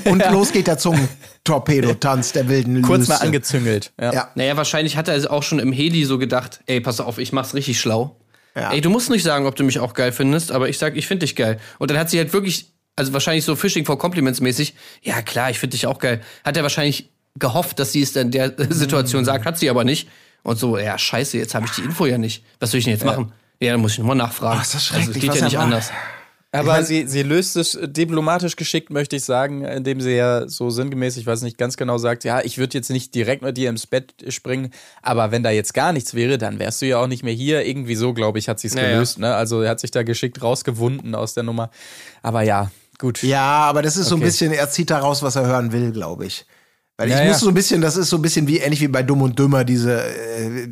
Und 0.05 0.25
los 0.31 0.53
geht 0.53 0.67
der 0.67 0.79
Zungentorpedo-Tanz 0.79 2.33
der 2.33 2.49
wilden 2.49 2.83
kurz 2.83 3.09
mal 3.09 3.15
Lüste. 3.15 3.27
angezüngelt. 3.27 3.93
Ja. 4.01 4.13
Ja. 4.13 4.31
Naja, 4.35 4.57
wahrscheinlich 4.57 4.97
hat 4.97 5.09
er 5.09 5.17
es 5.17 5.27
auch 5.27 5.43
schon 5.43 5.59
im 5.59 5.73
Heli 5.73 6.05
so 6.05 6.19
gedacht, 6.19 6.61
ey, 6.67 6.81
pass 6.81 7.01
auf, 7.01 7.19
ich 7.19 7.33
mach's 7.33 7.55
richtig 7.55 7.81
schlau. 7.81 8.17
Ja. 8.55 8.73
Ey, 8.73 8.81
du 8.81 8.91
musst 8.91 9.11
nicht 9.11 9.23
sagen, 9.23 9.47
ob 9.47 9.57
du 9.57 9.65
mich 9.65 9.79
auch 9.79 9.95
geil 9.95 10.13
findest, 10.13 10.53
aber 10.53 10.69
ich 10.69 10.79
sag, 10.79 10.97
ich 10.97 11.07
find 11.07 11.23
dich 11.23 11.37
geil. 11.37 11.59
Und 11.79 11.91
dann 11.91 11.99
hat 11.99 12.11
sie 12.11 12.19
halt 12.19 12.33
wirklich, 12.33 12.73
also 12.97 13.13
wahrscheinlich 13.13 13.45
so 13.45 13.57
Fishing 13.57 13.85
for 13.85 13.99
Compliments 13.99 14.41
mäßig, 14.41 14.75
ja 15.03 15.23
klar, 15.23 15.51
ich 15.51 15.59
find 15.59 15.73
dich 15.73 15.87
auch 15.87 15.99
geil. 15.99 16.21
Hat 16.45 16.57
er 16.57 16.63
wahrscheinlich 16.63 17.11
gehofft, 17.39 17.79
dass 17.79 17.93
sie 17.93 18.03
es 18.03 18.15
in 18.17 18.31
der 18.31 18.53
Situation 18.71 19.25
sagt, 19.25 19.47
hat 19.47 19.59
sie 19.59 19.71
aber 19.71 19.85
nicht. 19.85 20.09
Und 20.43 20.59
so, 20.59 20.77
ja, 20.77 20.99
scheiße, 20.99 21.39
jetzt 21.39 21.55
habe 21.55 21.67
ich 21.67 21.73
die 21.73 21.83
Info 21.83 22.05
ja 22.05 22.19
nicht. 22.19 22.45
Was 22.59 22.73
soll 22.73 22.79
ich 22.79 22.85
denn 22.85 22.95
jetzt 22.95 23.05
machen? 23.05 23.33
Ja, 23.61 23.73
dann 23.73 23.81
muss 23.81 23.93
ich 23.93 23.99
nochmal 23.99 24.17
nachfragen. 24.17 24.59
Ach, 24.59 24.65
ist 24.65 24.75
das 24.75 24.91
also, 24.91 24.99
es 24.99 25.05
schrecklich, 25.05 25.21
geht 25.23 25.31
was 25.31 25.39
ja 25.39 25.45
nicht 25.45 25.59
anders. 25.59 25.93
Aber 26.55 26.83
sie, 26.85 27.07
sie 27.07 27.23
löst 27.23 27.57
es 27.57 27.79
diplomatisch 27.83 28.57
geschickt, 28.57 28.91
möchte 28.91 29.17
ich 29.17 29.25
sagen, 29.25 29.65
indem 29.65 30.03
sie 30.03 30.13
ja 30.13 30.47
so 30.49 30.69
sinngemäß, 30.69 31.17
ich 31.17 31.27
weiß 31.27 31.41
nicht 31.43 31.57
ganz 31.57 31.79
genau, 31.79 31.97
sagt, 31.97 32.25
ja, 32.25 32.43
ich 32.43 32.59
würde 32.59 32.77
jetzt 32.77 32.91
nicht 32.91 33.15
direkt 33.15 33.41
mit 33.43 33.57
dir 33.57 33.71
ins 33.71 33.87
Bett 33.87 34.13
springen, 34.29 34.71
aber 35.01 35.31
wenn 35.31 35.43
da 35.43 35.51
jetzt 35.51 35.73
gar 35.73 35.93
nichts 35.95 36.13
wäre, 36.13 36.37
dann 36.37 36.59
wärst 36.59 36.83
du 36.83 36.87
ja 36.87 36.99
auch 36.99 37.07
nicht 37.07 37.23
mehr 37.23 37.33
hier. 37.33 37.65
Irgendwie 37.65 37.95
so, 37.95 38.13
glaube 38.13 38.39
ich, 38.39 38.49
hat 38.51 38.61
sie 38.61 38.69
es 38.69 38.75
Ja, 38.75 38.83
ja. 38.83 38.91
gelöst. 38.93 39.19
Ne? 39.19 39.35
Also 39.35 39.63
er 39.63 39.71
hat 39.71 39.81
sich 39.81 39.91
da 39.93 40.03
geschickt 40.03 40.43
rausgewunden 40.43 41.15
aus 41.15 41.33
der 41.33 41.43
Nummer. 41.43 41.71
Aber 42.21 42.43
ja, 42.43 42.71
gut. 42.99 43.23
Ja, 43.23 43.41
aber 43.63 43.81
das 43.81 43.97
ist 43.97 44.09
so 44.09 44.17
ein 44.17 44.19
Okay. 44.19 44.27
bisschen, 44.27 44.53
er 44.53 44.69
zieht 44.69 44.91
da 44.91 44.99
raus, 44.99 45.23
was 45.23 45.37
er 45.37 45.47
hören 45.47 45.73
will, 45.73 45.91
glaube 45.91 46.27
ich. 46.27 46.45
Weil 46.97 47.09
ich 47.09 47.15
Ja, 47.15 47.25
muss 47.25 47.35
ja. 47.35 47.39
so 47.39 47.49
ein 47.49 47.55
bisschen, 47.55 47.81
das 47.81 47.97
ist 47.97 48.11
so 48.11 48.17
ein 48.17 48.23
bisschen 48.23 48.47
wie 48.47 48.59
ähnlich 48.59 48.81
wie 48.81 48.89
bei 48.89 49.03
Dumm 49.03 49.23
und 49.23 49.39
Dümmer, 49.39 49.65
diese, 49.65 50.03
äh, 50.03 50.69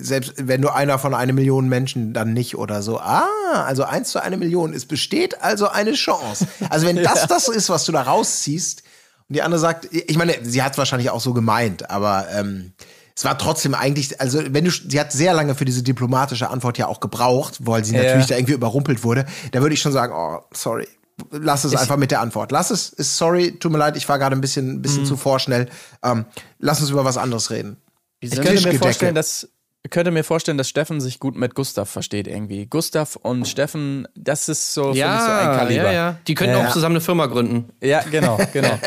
selbst 0.00 0.34
wenn 0.36 0.62
du 0.62 0.72
einer 0.72 0.98
von 0.98 1.14
einer 1.14 1.32
Million 1.32 1.68
Menschen, 1.68 2.12
dann 2.12 2.32
nicht 2.32 2.56
oder 2.56 2.82
so. 2.82 2.98
Ah, 2.98 3.64
also 3.64 3.84
eins 3.84 4.10
zu 4.10 4.22
eine 4.22 4.36
Million. 4.36 4.72
Es 4.72 4.86
besteht 4.86 5.42
also 5.42 5.68
eine 5.68 5.92
Chance. 5.94 6.46
Also 6.70 6.86
wenn 6.86 6.96
das 7.02 7.26
das 7.26 7.48
ist, 7.48 7.68
was 7.68 7.84
du 7.84 7.92
da 7.92 8.02
rausziehst, 8.02 8.82
und 9.28 9.34
die 9.34 9.42
andere 9.42 9.58
sagt, 9.58 9.88
ich 9.90 10.16
meine, 10.16 10.34
sie 10.42 10.62
hat 10.62 10.72
es 10.72 10.78
wahrscheinlich 10.78 11.10
auch 11.10 11.20
so 11.20 11.32
gemeint, 11.34 11.90
aber 11.90 12.28
ähm, 12.32 12.72
es 13.16 13.24
war 13.24 13.36
trotzdem 13.38 13.74
eigentlich, 13.74 14.20
also 14.20 14.40
wenn 14.50 14.64
du, 14.64 14.70
sie 14.70 15.00
hat 15.00 15.10
sehr 15.10 15.32
lange 15.32 15.54
für 15.54 15.64
diese 15.64 15.82
diplomatische 15.82 16.48
Antwort 16.50 16.78
ja 16.78 16.86
auch 16.86 17.00
gebraucht, 17.00 17.66
weil 17.66 17.84
sie 17.84 17.96
natürlich 17.96 18.26
da 18.26 18.36
irgendwie 18.36 18.52
überrumpelt 18.54 19.02
wurde. 19.02 19.24
Da 19.52 19.62
würde 19.62 19.74
ich 19.74 19.80
schon 19.80 19.90
sagen, 19.92 20.12
oh, 20.14 20.44
sorry, 20.52 20.86
lass 21.30 21.64
es 21.64 21.72
ich 21.72 21.78
einfach 21.78 21.96
mit 21.96 22.10
der 22.10 22.20
Antwort. 22.20 22.52
Lass 22.52 22.70
es, 22.70 22.90
ist 22.90 23.16
sorry, 23.16 23.58
tut 23.58 23.72
mir 23.72 23.78
leid, 23.78 23.96
ich 23.96 24.08
war 24.08 24.18
gerade 24.18 24.36
ein 24.36 24.40
bisschen, 24.40 24.74
ein 24.74 24.82
bisschen 24.82 25.02
mhm. 25.02 25.06
zu 25.06 25.16
vorschnell. 25.16 25.68
Ähm, 26.02 26.26
lass 26.58 26.80
uns 26.80 26.90
über 26.90 27.04
was 27.04 27.16
anderes 27.16 27.50
reden. 27.50 27.76
Ich 28.20 28.30
könnte 28.30 28.68
mir 28.68 28.78
vorstellen, 28.78 29.14
dass 29.14 29.48
könnte 29.90 30.10
mir 30.10 30.24
vorstellen, 30.24 30.58
dass 30.58 30.68
Steffen 30.68 31.00
sich 31.00 31.20
gut 31.20 31.36
mit 31.36 31.54
Gustav 31.54 31.88
versteht 31.88 32.26
irgendwie. 32.26 32.66
Gustav 32.66 33.16
und 33.16 33.46
Steffen, 33.46 34.06
das 34.14 34.48
ist 34.48 34.74
so, 34.74 34.92
ja, 34.92 35.20
so 35.20 35.30
ein 35.30 35.58
Kaliber. 35.58 35.84
Ja, 35.84 35.92
ja. 35.92 36.18
Die 36.26 36.34
könnten 36.34 36.56
ja. 36.56 36.66
auch 36.66 36.72
zusammen 36.72 36.96
eine 36.96 37.00
Firma 37.00 37.26
gründen. 37.26 37.70
Ja, 37.80 38.02
genau, 38.10 38.38
genau. 38.52 38.78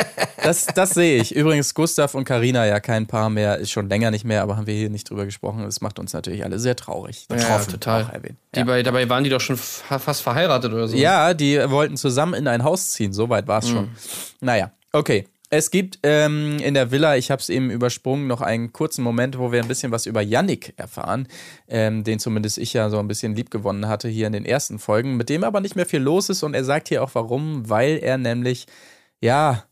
das, 0.44 0.66
das 0.68 0.92
sehe 0.92 1.22
ich. 1.22 1.36
Übrigens, 1.36 1.74
Gustav 1.74 2.16
und 2.16 2.26
Karina 2.26 2.66
ja 2.66 2.80
kein 2.80 3.08
Paar 3.08 3.30
mehr, 3.30 3.58
ist 3.58 3.72
schon 3.72 3.90
länger 3.90 4.12
nicht 4.12 4.26
mehr, 4.26 4.42
aber 4.42 4.58
haben 4.58 4.68
wir 4.68 4.74
hier 4.74 4.90
nicht 4.90 5.10
drüber 5.10 5.26
gesprochen. 5.26 5.64
Das 5.64 5.82
macht 5.82 6.00
uns 6.00 6.14
natürlich 6.14 6.44
alle 6.44 6.60
sehr 6.60 6.76
traurig. 6.76 7.28
Ja, 7.32 7.60
total. 7.60 8.22
Die 8.56 8.64
bei, 8.64 8.84
dabei 8.84 9.08
waren 9.10 9.24
die 9.24 9.30
doch 9.30 9.42
schon 9.42 9.58
fast 9.58 10.22
verheiratet 10.22 10.74
oder 10.74 10.88
so. 10.88 10.98
Ja, 10.98 11.34
die 11.34 11.58
wollten 11.70 11.98
zusammen 11.98 12.34
in 12.34 12.48
ein 12.48 12.64
Haus 12.64 12.92
ziehen. 12.92 13.14
So 13.14 13.30
weit 13.30 13.48
war 13.48 13.60
es 13.60 13.68
mhm. 13.68 13.74
schon. 13.74 13.90
Naja, 14.42 14.72
okay. 14.92 15.28
Es 15.52 15.72
gibt 15.72 16.00
ähm, 16.04 16.60
in 16.60 16.76
der 16.76 16.92
Villa, 16.92 17.16
ich 17.16 17.32
habe 17.32 17.42
es 17.42 17.50
eben 17.50 17.72
übersprungen, 17.72 18.28
noch 18.28 18.42
einen 18.42 18.72
kurzen 18.72 19.04
Moment, 19.04 19.40
wo 19.40 19.52
wir 19.52 19.62
ein 19.62 19.68
bisschen 19.68 19.92
was 19.92 20.06
über 20.06 20.22
Yannick 20.22 20.74
erfahren, 20.78 21.28
ähm, 21.68 22.04
den 22.04 22.20
zumindest 22.20 22.60
ich 22.60 22.74
ja 22.74 22.92
so 22.92 23.00
ein 23.00 23.08
bisschen 23.08 23.36
lieb 23.36 23.50
gewonnen 23.50 23.88
hatte 23.88 24.08
hier 24.10 24.28
in 24.28 24.34
den 24.34 24.46
ersten 24.46 24.78
Folgen, 24.78 25.18
mit 25.18 25.30
dem 25.30 25.44
aber 25.44 25.60
nicht 25.60 25.76
mehr 25.76 25.88
viel 25.88 26.02
los 26.02 26.30
ist 26.30 26.44
und 26.44 26.54
er 26.54 26.64
sagt 26.64 26.90
hier 26.90 27.04
auch 27.04 27.16
warum, 27.16 27.68
weil 27.68 27.98
er 27.98 28.20
nämlich, 28.20 28.68
ja, 29.22 29.64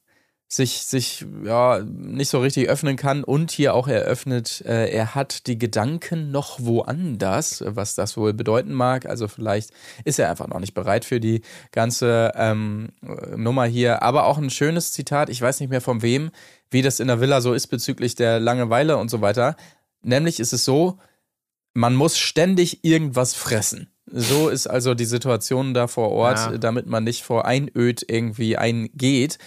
sich, 0.50 0.84
sich 0.84 1.26
ja, 1.44 1.82
nicht 1.84 2.30
so 2.30 2.40
richtig 2.40 2.70
öffnen 2.70 2.96
kann 2.96 3.26
und 3.26 3.52
hier 3.52 3.74
auch 3.74 3.90
eröffnet, 3.90 4.64
äh, 4.66 4.90
er 4.90 5.14
hat 5.14 5.48
die 5.48 5.58
Gedanken 5.58 6.32
noch 6.32 6.60
woanders, 6.62 7.64
was 7.66 7.96
das 7.96 8.16
wohl 8.16 8.34
bedeuten 8.34 8.74
mag. 8.74 9.06
Also 9.06 9.28
vielleicht 9.28 9.72
ist 10.06 10.20
er 10.20 10.30
einfach 10.30 10.48
noch 10.48 10.60
nicht 10.60 10.74
bereit 10.74 11.04
für 11.04 11.20
die 11.20 11.42
ganze 11.72 12.32
ähm, 12.36 12.90
Nummer 13.36 13.66
hier. 13.66 14.04
Aber 14.04 14.26
auch 14.26 14.38
ein 14.38 14.50
schönes 14.50 14.94
Zitat, 14.94 15.30
ich 15.30 15.42
weiß 15.42 15.60
nicht 15.60 15.70
mehr 15.70 15.82
von 15.82 16.02
wem, 16.02 16.32
wie 16.72 16.82
das 16.82 17.02
in 17.02 17.08
der 17.08 17.20
Villa 17.20 17.42
so 17.42 17.54
ist 17.54 17.68
bezüglich 17.68 18.16
der 18.16 18.40
Langeweile 18.40 18.98
und 18.98 19.10
so 19.10 19.20
weiter. 19.20 19.58
Nämlich 20.02 20.40
ist 20.40 20.54
es 20.54 20.64
so, 20.64 20.98
man 21.74 21.94
muss 21.94 22.18
ständig 22.18 22.86
irgendwas 22.86 23.34
fressen. 23.34 23.92
So 24.06 24.48
ist 24.48 24.68
also 24.68 24.94
die 24.94 25.06
Situation 25.06 25.74
da 25.74 25.88
vor 25.88 26.12
Ort, 26.12 26.38
ja. 26.38 26.58
damit 26.58 26.88
man 26.88 27.04
nicht 27.04 27.24
vor 27.24 27.46
Einöd 27.46 28.06
irgendwie 28.08 28.56
eingeht. 28.56 29.38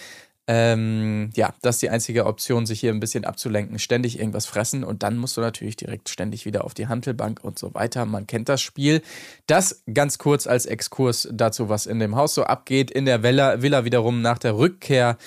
Ähm, 0.53 1.29
ja, 1.33 1.53
das 1.61 1.77
ist 1.77 1.81
die 1.81 1.89
einzige 1.89 2.25
Option, 2.25 2.65
sich 2.65 2.81
hier 2.81 2.91
ein 2.91 2.99
bisschen 2.99 3.23
abzulenken, 3.23 3.79
ständig 3.79 4.19
irgendwas 4.19 4.45
fressen 4.45 4.83
und 4.83 5.01
dann 5.01 5.17
musst 5.17 5.37
du 5.37 5.41
natürlich 5.41 5.77
direkt 5.77 6.09
ständig 6.09 6.45
wieder 6.45 6.65
auf 6.65 6.73
die 6.73 6.87
Handelbank 6.87 7.39
und 7.41 7.57
so 7.57 7.73
weiter. 7.73 8.05
Man 8.05 8.27
kennt 8.27 8.49
das 8.49 8.61
Spiel. 8.61 9.01
Das 9.47 9.81
ganz 9.93 10.17
kurz 10.17 10.47
als 10.47 10.65
Exkurs 10.65 11.29
dazu, 11.31 11.69
was 11.69 11.85
in 11.85 11.99
dem 11.99 12.17
Haus 12.17 12.33
so 12.33 12.43
abgeht. 12.43 12.91
In 12.91 13.05
der 13.05 13.23
Villa, 13.23 13.61
Villa 13.61 13.85
wiederum 13.85 14.21
nach 14.21 14.39
der 14.39 14.57
Rückkehr 14.57 15.17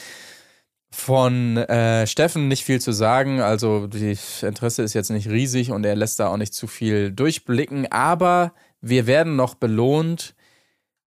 von 0.90 1.56
äh, 1.56 2.06
Steffen 2.06 2.48
nicht 2.48 2.64
viel 2.64 2.82
zu 2.82 2.92
sagen. 2.92 3.40
Also 3.40 3.86
das 3.86 4.42
Interesse 4.42 4.82
ist 4.82 4.92
jetzt 4.92 5.10
nicht 5.10 5.30
riesig 5.30 5.70
und 5.70 5.86
er 5.86 5.96
lässt 5.96 6.20
da 6.20 6.28
auch 6.28 6.36
nicht 6.36 6.52
zu 6.52 6.66
viel 6.66 7.10
durchblicken. 7.10 7.90
Aber 7.90 8.52
wir 8.82 9.06
werden 9.06 9.36
noch 9.36 9.54
belohnt 9.54 10.34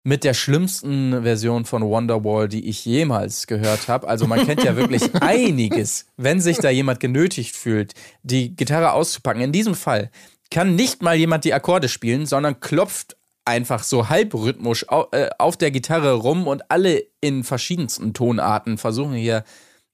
mit 0.04 0.26
der 0.26 0.34
schlimmsten 0.34 1.24
Version 1.24 1.64
von 1.66 1.84
Wonderwall, 1.84 2.50
die 2.50 2.68
ich 2.68 2.84
jemals 2.86 3.48
gehört 3.48 3.88
habe. 3.88 4.08
Also 4.08 4.28
man 4.28 4.46
kennt 4.46 4.64
ja 4.64 4.76
wirklich 4.76 5.16
einiges, 5.22 6.06
wenn 6.18 6.42
sich 6.42 6.58
da 6.58 6.70
jemand 6.70 7.00
genötigt 7.00 7.56
fühlt, 7.56 7.94
die 8.22 8.56
Gitarre 8.56 8.92
auszupacken. 8.92 9.42
In 9.42 9.54
diesem 9.54 9.76
Fall 9.76 10.12
kann 10.52 10.76
nicht 10.76 11.02
mal 11.02 11.16
jemand 11.16 11.46
die 11.46 11.54
Akkorde 11.54 11.88
spielen, 11.88 12.26
sondern 12.26 12.60
klopft 12.60 13.16
einfach 13.46 13.84
so 13.84 14.10
halbrhythmisch 14.10 14.86
äh, 15.12 15.30
auf 15.38 15.58
der 15.58 15.72
Gitarre 15.72 16.14
rum 16.14 16.48
und 16.48 16.70
alle 16.70 17.04
in 17.22 17.44
verschiedensten 17.44 18.14
Tonarten 18.14 18.78
versuchen 18.78 19.14
hier 19.14 19.44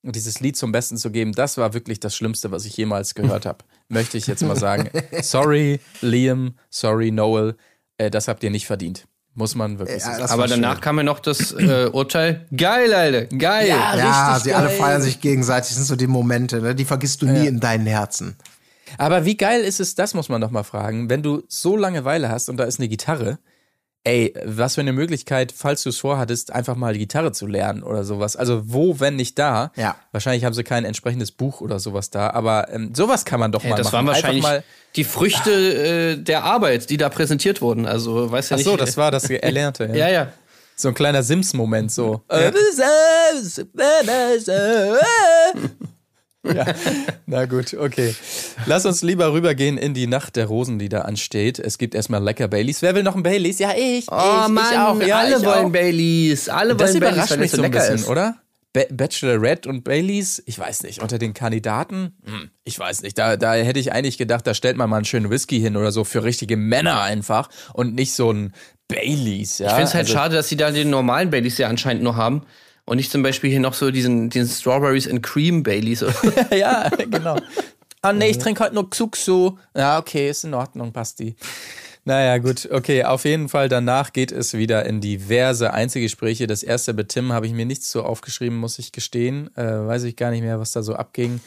dieses 0.01 0.39
Lied 0.39 0.55
zum 0.55 0.71
Besten 0.71 0.97
zu 0.97 1.11
geben. 1.11 1.33
Das 1.33 1.57
war 1.57 1.73
wirklich 1.73 1.99
das 1.99 2.15
Schlimmste, 2.15 2.51
was 2.51 2.65
ich 2.65 2.77
jemals 2.77 3.15
gehört 3.15 3.45
habe. 3.45 3.65
Möchte 3.89 4.17
ich 4.17 4.27
jetzt 4.27 4.43
mal 4.43 4.55
sagen. 4.55 4.89
Sorry, 5.21 5.79
Liam, 6.01 6.55
sorry, 6.69 7.11
Noel, 7.11 7.55
äh, 7.97 8.09
das 8.09 8.27
habt 8.27 8.43
ihr 8.43 8.49
nicht 8.49 8.65
verdient. 8.65 9.07
Muss 9.39 9.55
man 9.55 9.79
wirklich 9.79 10.03
ja, 10.03 10.29
Aber 10.29 10.47
danach 10.47 10.73
schön. 10.73 10.81
kam 10.81 10.97
ja 10.97 11.03
noch 11.03 11.21
das 11.21 11.53
äh, 11.53 11.89
Urteil. 11.93 12.45
Geil, 12.55 12.93
Alter, 12.93 13.25
geil. 13.27 13.69
Ja, 13.69 13.95
ja 13.95 14.37
sie 14.37 14.49
geil. 14.49 14.59
alle 14.59 14.69
feiern 14.69 15.01
sich 15.01 15.21
gegenseitig. 15.21 15.69
Das 15.69 15.77
sind 15.77 15.85
so 15.85 15.95
die 15.95 16.07
Momente, 16.07 16.59
ne? 16.61 16.75
die 16.75 16.83
vergisst 16.83 17.21
du 17.21 17.25
nie 17.25 17.47
in 17.47 17.61
deinen 17.61 17.87
Herzen. 17.87 18.35
Aber 18.97 19.23
wie 19.23 19.37
geil 19.37 19.61
ist 19.61 19.79
es, 19.79 19.95
das 19.95 20.13
muss 20.13 20.27
man 20.27 20.41
doch 20.41 20.51
mal 20.51 20.63
fragen, 20.63 21.09
wenn 21.09 21.23
du 21.23 21.43
so 21.47 21.77
Langeweile 21.77 22.27
hast 22.27 22.49
und 22.49 22.57
da 22.57 22.65
ist 22.65 22.79
eine 22.79 22.89
Gitarre 22.89 23.39
ey, 24.03 24.33
was 24.45 24.75
für 24.75 24.81
eine 24.81 24.93
Möglichkeit, 24.93 25.51
falls 25.51 25.83
du 25.83 25.89
es 25.89 25.97
vorhattest, 25.97 26.51
einfach 26.53 26.75
mal 26.75 26.93
die 26.93 26.99
Gitarre 26.99 27.31
zu 27.31 27.47
lernen 27.47 27.83
oder 27.83 28.03
sowas. 28.03 28.35
Also 28.35 28.61
wo, 28.65 28.99
wenn 28.99 29.15
nicht 29.15 29.37
da? 29.37 29.71
Ja. 29.75 29.95
Wahrscheinlich 30.11 30.45
haben 30.45 30.53
sie 30.53 30.63
kein 30.63 30.85
entsprechendes 30.85 31.31
Buch 31.31 31.61
oder 31.61 31.79
sowas 31.79 32.09
da, 32.09 32.29
aber 32.29 32.71
ähm, 32.71 32.93
sowas 32.95 33.25
kann 33.25 33.39
man 33.39 33.51
doch 33.51 33.63
ja, 33.63 33.71
mal 33.71 33.75
das 33.75 33.91
machen. 33.91 34.05
Das 34.05 34.15
waren 34.15 34.23
wahrscheinlich 34.23 34.43
mal 34.43 34.63
die 34.95 35.03
Früchte 35.03 35.51
äh, 35.51 36.15
der 36.17 36.43
Arbeit, 36.43 36.89
die 36.89 36.97
da 36.97 37.09
präsentiert 37.09 37.61
wurden. 37.61 37.85
Also, 37.85 38.31
weiß 38.31 38.49
ja 38.49 38.55
Ach 38.55 38.57
nicht. 38.57 38.65
so, 38.65 38.77
das 38.77 38.97
war 38.97 39.11
das 39.11 39.29
Erlernte. 39.29 39.85
Ja, 39.87 39.93
ja. 39.93 40.09
ja. 40.09 40.33
So 40.75 40.87
ein 40.87 40.93
kleiner 40.93 41.23
Sims-Moment 41.23 41.91
so. 41.91 42.23
Ja. 42.31 42.51
ja, 46.55 46.65
na 47.25 47.45
gut, 47.45 47.73
okay. 47.73 48.15
Lass 48.65 48.85
uns 48.85 49.01
lieber 49.01 49.33
rübergehen 49.33 49.77
in 49.77 49.93
die 49.93 50.07
Nacht 50.07 50.35
der 50.35 50.45
Rosen, 50.45 50.79
die 50.79 50.89
da 50.89 51.01
ansteht. 51.01 51.59
Es 51.59 51.77
gibt 51.77 51.95
erstmal 51.95 52.23
lecker 52.23 52.47
Baileys. 52.47 52.81
Wer 52.81 52.95
will 52.95 53.03
noch 53.03 53.15
ein 53.15 53.23
Baileys? 53.23 53.59
Ja, 53.59 53.71
ich. 53.75 54.05
Oh 54.11 54.15
ich, 54.17 54.47
Mann, 54.49 54.65
ich 54.71 54.77
auch. 54.77 55.01
Ja, 55.01 55.19
alle 55.19 55.43
wollen 55.43 55.65
auch. 55.65 55.71
Baileys. 55.71 56.49
Alle 56.49 56.75
das 56.75 56.91
wollen 56.91 56.99
Baileys, 57.01 57.31
weil 57.31 57.37
mich 57.37 57.51
so 57.51 57.61
lecker 57.61 57.79
bisschen, 57.79 57.95
ist. 57.95 58.07
oder? 58.07 58.35
Ba 58.71 58.81
Bachelorette 58.91 59.67
und 59.67 59.83
Baileys, 59.83 60.43
ich 60.45 60.59
weiß 60.59 60.83
nicht, 60.83 61.01
unter 61.01 61.17
den 61.17 61.33
Kandidaten, 61.33 62.15
hm, 62.23 62.51
ich 62.63 62.77
weiß 62.77 63.01
nicht, 63.01 63.17
da, 63.17 63.35
da 63.35 63.55
hätte 63.55 63.79
ich 63.79 63.91
eigentlich 63.93 64.19
gedacht, 64.19 64.45
da 64.45 64.53
stellt 64.53 64.77
man 64.77 64.87
mal 64.89 64.97
einen 64.97 65.05
schönen 65.05 65.31
Whisky 65.31 65.59
hin 65.59 65.75
oder 65.75 65.91
so 65.91 66.03
für 66.03 66.23
richtige 66.23 66.55
Männer 66.55 67.01
einfach 67.01 67.49
und 67.73 67.95
nicht 67.95 68.13
so 68.13 68.31
ein 68.31 68.53
Baileys, 68.87 69.57
ja. 69.57 69.67
Ich 69.67 69.73
finde 69.73 69.87
es 69.87 69.93
halt 69.95 70.05
also, 70.05 70.13
schade, 70.13 70.35
dass 70.35 70.49
sie 70.49 70.57
da 70.57 70.69
den 70.69 70.91
normalen 70.91 71.31
Baileys 71.31 71.57
ja 71.57 71.67
anscheinend 71.67 72.03
noch 72.03 72.15
haben. 72.15 72.43
Und 72.89 72.97
nicht 72.97 73.11
zum 73.11 73.21
Beispiel 73.21 73.51
hier 73.51 73.59
noch 73.59 73.75
so 73.75 73.91
diesen, 73.91 74.31
diesen 74.31 74.49
Strawberries 74.49 75.07
and 75.07 75.21
Cream 75.21 75.61
Baileys. 75.61 76.03
ja, 76.51 76.89
genau. 76.89 77.37
Ah, 78.01 78.13
nee, 78.13 78.31
ich 78.31 78.39
trinke 78.39 78.63
heute 78.63 78.73
nur 78.73 78.89
Xuxu. 78.89 79.57
Ja, 79.75 79.99
okay, 79.99 80.31
ist 80.31 80.43
in 80.43 80.55
Ordnung, 80.55 80.91
passt 80.91 81.19
die. 81.19 81.35
Naja, 82.05 82.39
gut, 82.39 82.67
okay, 82.71 83.03
auf 83.03 83.25
jeden 83.25 83.47
Fall 83.47 83.69
danach 83.69 84.11
geht 84.11 84.31
es 84.31 84.55
wieder 84.55 84.87
in 84.87 85.01
diverse 85.01 85.71
Einzelgespräche. 85.71 86.47
Das 86.47 86.63
erste 86.63 86.93
mit 86.93 87.09
Tim 87.09 87.31
habe 87.31 87.45
ich 87.45 87.53
mir 87.53 87.67
nichts 87.67 87.91
so 87.91 88.01
aufgeschrieben, 88.01 88.57
muss 88.57 88.79
ich 88.79 88.91
gestehen. 88.91 89.55
Äh, 89.55 89.65
weiß 89.65 90.05
ich 90.05 90.15
gar 90.15 90.31
nicht 90.31 90.41
mehr, 90.41 90.59
was 90.59 90.71
da 90.71 90.81
so 90.81 90.95
abging. 90.95 91.41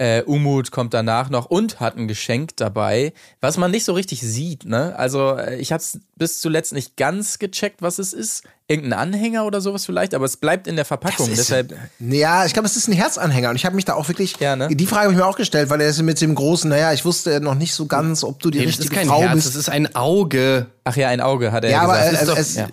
Äh, 0.00 0.22
Umut 0.22 0.70
kommt 0.70 0.94
danach 0.94 1.28
noch 1.28 1.46
und 1.46 1.80
hat 1.80 1.96
ein 1.96 2.06
Geschenk 2.06 2.56
dabei, 2.56 3.12
was 3.40 3.56
man 3.56 3.72
nicht 3.72 3.84
so 3.84 3.94
richtig 3.94 4.20
sieht. 4.20 4.64
Ne? 4.64 4.94
Also 4.96 5.36
äh, 5.36 5.56
ich 5.56 5.72
habe 5.72 5.80
es 5.80 5.98
bis 6.14 6.38
zuletzt 6.40 6.72
nicht 6.72 6.96
ganz 6.96 7.40
gecheckt, 7.40 7.82
was 7.82 7.98
es 7.98 8.12
ist. 8.12 8.44
Irgendein 8.68 8.98
Anhänger 9.00 9.44
oder 9.44 9.60
sowas 9.60 9.86
vielleicht, 9.86 10.14
aber 10.14 10.24
es 10.24 10.36
bleibt 10.36 10.68
in 10.68 10.76
der 10.76 10.84
Verpackung. 10.84 11.28
Ist, 11.28 11.38
deshalb 11.38 11.74
ja, 11.98 12.46
ich 12.46 12.52
glaube, 12.52 12.66
es 12.66 12.76
ist 12.76 12.86
ein 12.86 12.92
Herzanhänger 12.92 13.50
und 13.50 13.56
ich 13.56 13.64
habe 13.64 13.74
mich 13.74 13.86
da 13.86 13.94
auch 13.94 14.06
wirklich. 14.06 14.36
Ja, 14.38 14.54
ne? 14.54 14.68
Die 14.68 14.86
Frage 14.86 15.04
habe 15.04 15.14
ich 15.14 15.18
mir 15.18 15.26
auch 15.26 15.36
gestellt, 15.36 15.68
weil 15.68 15.80
er 15.80 15.88
ist 15.88 16.00
mit 16.02 16.20
dem 16.20 16.34
großen. 16.34 16.70
Naja, 16.70 16.92
ich 16.92 17.04
wusste 17.04 17.40
noch 17.40 17.56
nicht 17.56 17.74
so 17.74 17.86
ganz, 17.86 18.22
ob 18.22 18.38
du 18.40 18.50
die 18.50 18.58
nee, 18.58 18.66
richtige 18.66 18.90
das 18.90 18.92
ist 18.92 18.98
kein 19.00 19.08
Frau 19.08 19.22
Herz, 19.22 19.34
bist. 19.34 19.48
Das 19.48 19.56
ist 19.56 19.68
ein 19.68 19.96
Auge. 19.96 20.66
Ach 20.84 20.94
ja, 20.94 21.08
ein 21.08 21.20
Auge 21.20 21.50
hat 21.50 21.64
er 21.64 21.70
ja, 21.70 21.86
gesagt. 21.86 22.06
Aber, 22.06 22.22
äh, 22.22 22.26
doch, 22.26 22.36
es, 22.36 22.54
ja. 22.54 22.68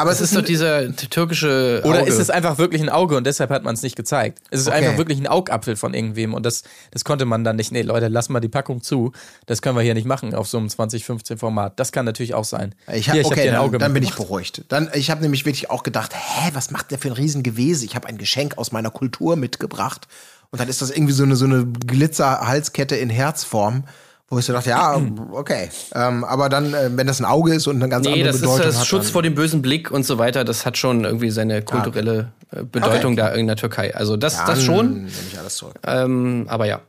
Aber 0.00 0.10
es 0.10 0.20
ist, 0.20 0.32
ist 0.32 0.38
doch 0.38 0.44
dieser 0.44 0.94
türkische. 0.96 1.82
Auge. 1.84 1.88
Oder 1.88 2.06
ist 2.06 2.18
es 2.18 2.30
einfach 2.30 2.58
wirklich 2.58 2.80
ein 2.80 2.88
Auge 2.88 3.16
und 3.16 3.26
deshalb 3.26 3.50
hat 3.50 3.62
man 3.62 3.74
es 3.74 3.82
nicht 3.82 3.96
gezeigt? 3.96 4.40
Es 4.50 4.60
ist 4.60 4.68
okay. 4.68 4.76
einfach 4.76 4.98
wirklich 4.98 5.18
ein 5.18 5.26
Augapfel 5.26 5.76
von 5.76 5.94
irgendwem 5.94 6.34
und 6.34 6.46
das, 6.46 6.62
das 6.90 7.04
konnte 7.04 7.24
man 7.24 7.44
dann 7.44 7.56
nicht. 7.56 7.70
Nee, 7.72 7.82
Leute, 7.82 8.08
lass 8.08 8.28
mal 8.28 8.40
die 8.40 8.48
Packung 8.48 8.82
zu. 8.82 9.12
Das 9.46 9.62
können 9.62 9.76
wir 9.76 9.82
hier 9.82 9.94
nicht 9.94 10.06
machen 10.06 10.34
auf 10.34 10.48
so 10.48 10.58
einem 10.58 10.68
2015 10.68 11.38
Format. 11.38 11.78
Das 11.78 11.92
kann 11.92 12.04
natürlich 12.04 12.34
auch 12.34 12.44
sein. 12.44 12.74
Ich 12.92 13.08
hab, 13.08 13.14
hier, 13.14 13.22
ich 13.22 13.26
okay, 13.26 13.52
hab 13.52 13.70
dann, 13.70 13.78
dann 13.78 13.94
bin 13.94 14.02
ich 14.02 14.14
beruhigt. 14.14 14.64
Dann, 14.68 14.90
ich 14.94 15.10
habe 15.10 15.20
nämlich 15.22 15.44
wirklich 15.44 15.70
auch 15.70 15.82
gedacht, 15.82 16.14
hä, 16.14 16.50
was 16.54 16.70
macht 16.70 16.90
der 16.90 16.98
für 16.98 17.08
ein 17.08 17.14
Riesengewese? 17.14 17.84
Ich 17.84 17.94
habe 17.94 18.08
ein 18.08 18.18
Geschenk 18.18 18.58
aus 18.58 18.72
meiner 18.72 18.90
Kultur 18.90 19.36
mitgebracht 19.36 20.08
und 20.50 20.60
dann 20.60 20.68
ist 20.68 20.82
das 20.82 20.90
irgendwie 20.90 21.12
so 21.12 21.22
eine 21.22 21.36
so 21.36 21.44
eine 21.44 21.66
Glitzer-Halskette 21.66 22.96
in 22.96 23.10
Herzform. 23.10 23.84
Wo 24.32 24.38
ich 24.38 24.44
so 24.44 24.52
dachte, 24.52 24.70
ja, 24.70 25.02
okay. 25.32 25.70
Ähm, 25.92 26.22
aber 26.22 26.48
dann, 26.48 26.72
äh, 26.72 26.88
wenn 26.92 27.08
das 27.08 27.20
ein 27.20 27.24
Auge 27.24 27.52
ist 27.52 27.66
und 27.66 27.76
eine 27.76 27.88
ganz 27.88 28.06
nee, 28.06 28.12
andere 28.12 28.32
Bedeutung 28.32 28.52
hat. 28.52 28.58
Nee, 28.58 28.64
das 28.64 28.74
ist 28.74 28.80
das 28.82 28.86
Schutz 28.86 29.10
vor 29.10 29.22
dem 29.22 29.34
bösen 29.34 29.60
Blick 29.60 29.90
und 29.90 30.06
so 30.06 30.18
weiter. 30.18 30.44
Das 30.44 30.64
hat 30.64 30.78
schon 30.78 31.04
irgendwie 31.04 31.30
seine 31.30 31.62
kulturelle 31.62 32.30
äh, 32.52 32.62
Bedeutung 32.62 33.14
okay. 33.14 33.22
da 33.22 33.28
in 33.30 33.48
der 33.48 33.56
Türkei. 33.56 33.92
Also 33.92 34.16
das, 34.16 34.36
ja, 34.36 34.46
das 34.46 34.62
schon. 34.62 34.94
Nehme 34.94 35.08
ich 35.32 35.36
alles 35.36 35.56
zurück. 35.56 35.74
Ähm, 35.84 36.46
aber 36.48 36.66
ja. 36.66 36.80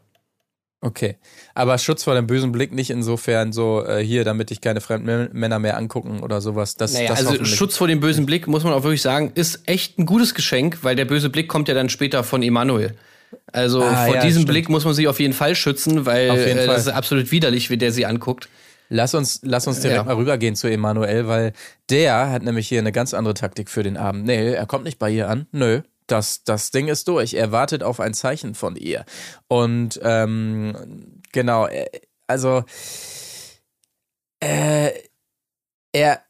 Okay. 0.82 1.18
Aber 1.56 1.80
Schutz 1.80 2.04
vor 2.04 2.14
dem 2.14 2.28
bösen 2.28 2.52
Blick 2.52 2.74
nicht 2.74 2.92
insofern 2.92 3.54
so 3.54 3.84
äh, 3.86 4.04
hier, 4.04 4.24
damit 4.24 4.52
ich 4.52 4.62
keine 4.62 4.80
fremden 4.80 5.30
Männer 5.32 5.58
mehr 5.58 5.78
angucken 5.78 6.22
oder 6.22 6.42
sowas. 6.42 6.76
Das, 6.76 6.94
naja, 6.94 7.10
das 7.10 7.26
also 7.26 7.44
Schutz 7.44 7.76
vor 7.76 7.88
dem 7.88 8.02
bösen 8.02 8.28
Blick, 8.28 8.46
muss 8.48 8.64
man 8.64 8.74
auch 8.74 8.84
wirklich 8.84 9.02
sagen, 9.02 9.32
ist 9.34 9.62
echt 9.66 9.98
ein 9.98 10.06
gutes 10.06 10.36
Geschenk, 10.36 10.80
weil 10.84 10.96
der 10.96 11.06
böse 11.06 11.32
Blick 11.32 11.50
kommt 11.50 11.68
ja 11.68 11.74
dann 11.74 11.90
später 11.90 12.24
von 12.24 12.44
Emanuel. 12.44 12.96
Also 13.52 13.84
Ah, 13.84 14.06
vor 14.06 14.16
ja, 14.16 14.22
diesem 14.22 14.42
stimmt. 14.42 14.50
Blick 14.52 14.70
muss 14.70 14.86
man 14.86 14.94
sich 14.94 15.08
auf 15.08 15.20
jeden 15.20 15.34
Fall 15.34 15.56
schützen, 15.56 16.06
weil 16.06 16.30
äh, 16.30 16.56
Fall. 16.56 16.68
das 16.68 16.88
ist 16.88 16.94
absolut 16.94 17.32
widerlich, 17.32 17.70
wie 17.70 17.78
der 17.78 17.92
sie 17.92 18.06
anguckt. 18.06 18.50
Lass 18.90 19.14
uns, 19.14 19.40
lass 19.44 19.68
uns 19.68 19.80
direkt 19.80 19.98
Ja. 20.00 20.04
mal 20.04 20.16
rübergehen 20.16 20.56
zu 20.56 20.68
Emanuel, 20.68 21.28
weil 21.28 21.54
der 21.90 22.30
hat 22.30 22.44
nämlich 22.44 22.68
hier 22.68 22.80
eine 22.80 22.92
ganz 22.92 23.14
andere 23.14 23.34
Taktik 23.34 23.70
für 23.70 23.84
den 23.84 23.96
Abend. 23.96 24.26
Nee, 24.26 24.52
er 24.54 24.66
kommt 24.66 24.84
nicht 24.84 25.00
bei 25.00 25.10
ihr 25.10 25.30
an. 25.30 25.48
Nö. 25.52 25.82
Das, 26.08 26.44
das 26.44 26.72
Ding 26.72 26.90
ist 26.90 27.08
durch. 27.08 27.34
Er 27.36 27.54
wartet 27.54 27.84
auf 27.84 28.02
ein 28.02 28.14
Zeichen 28.14 28.54
von 28.54 28.76
ihr. 28.76 29.06
Und 29.48 29.98
ähm, 30.04 30.76
genau, 31.32 31.68
äh, 31.68 31.86
also 32.28 32.66
äh, 34.42 34.90
er, 35.94 36.22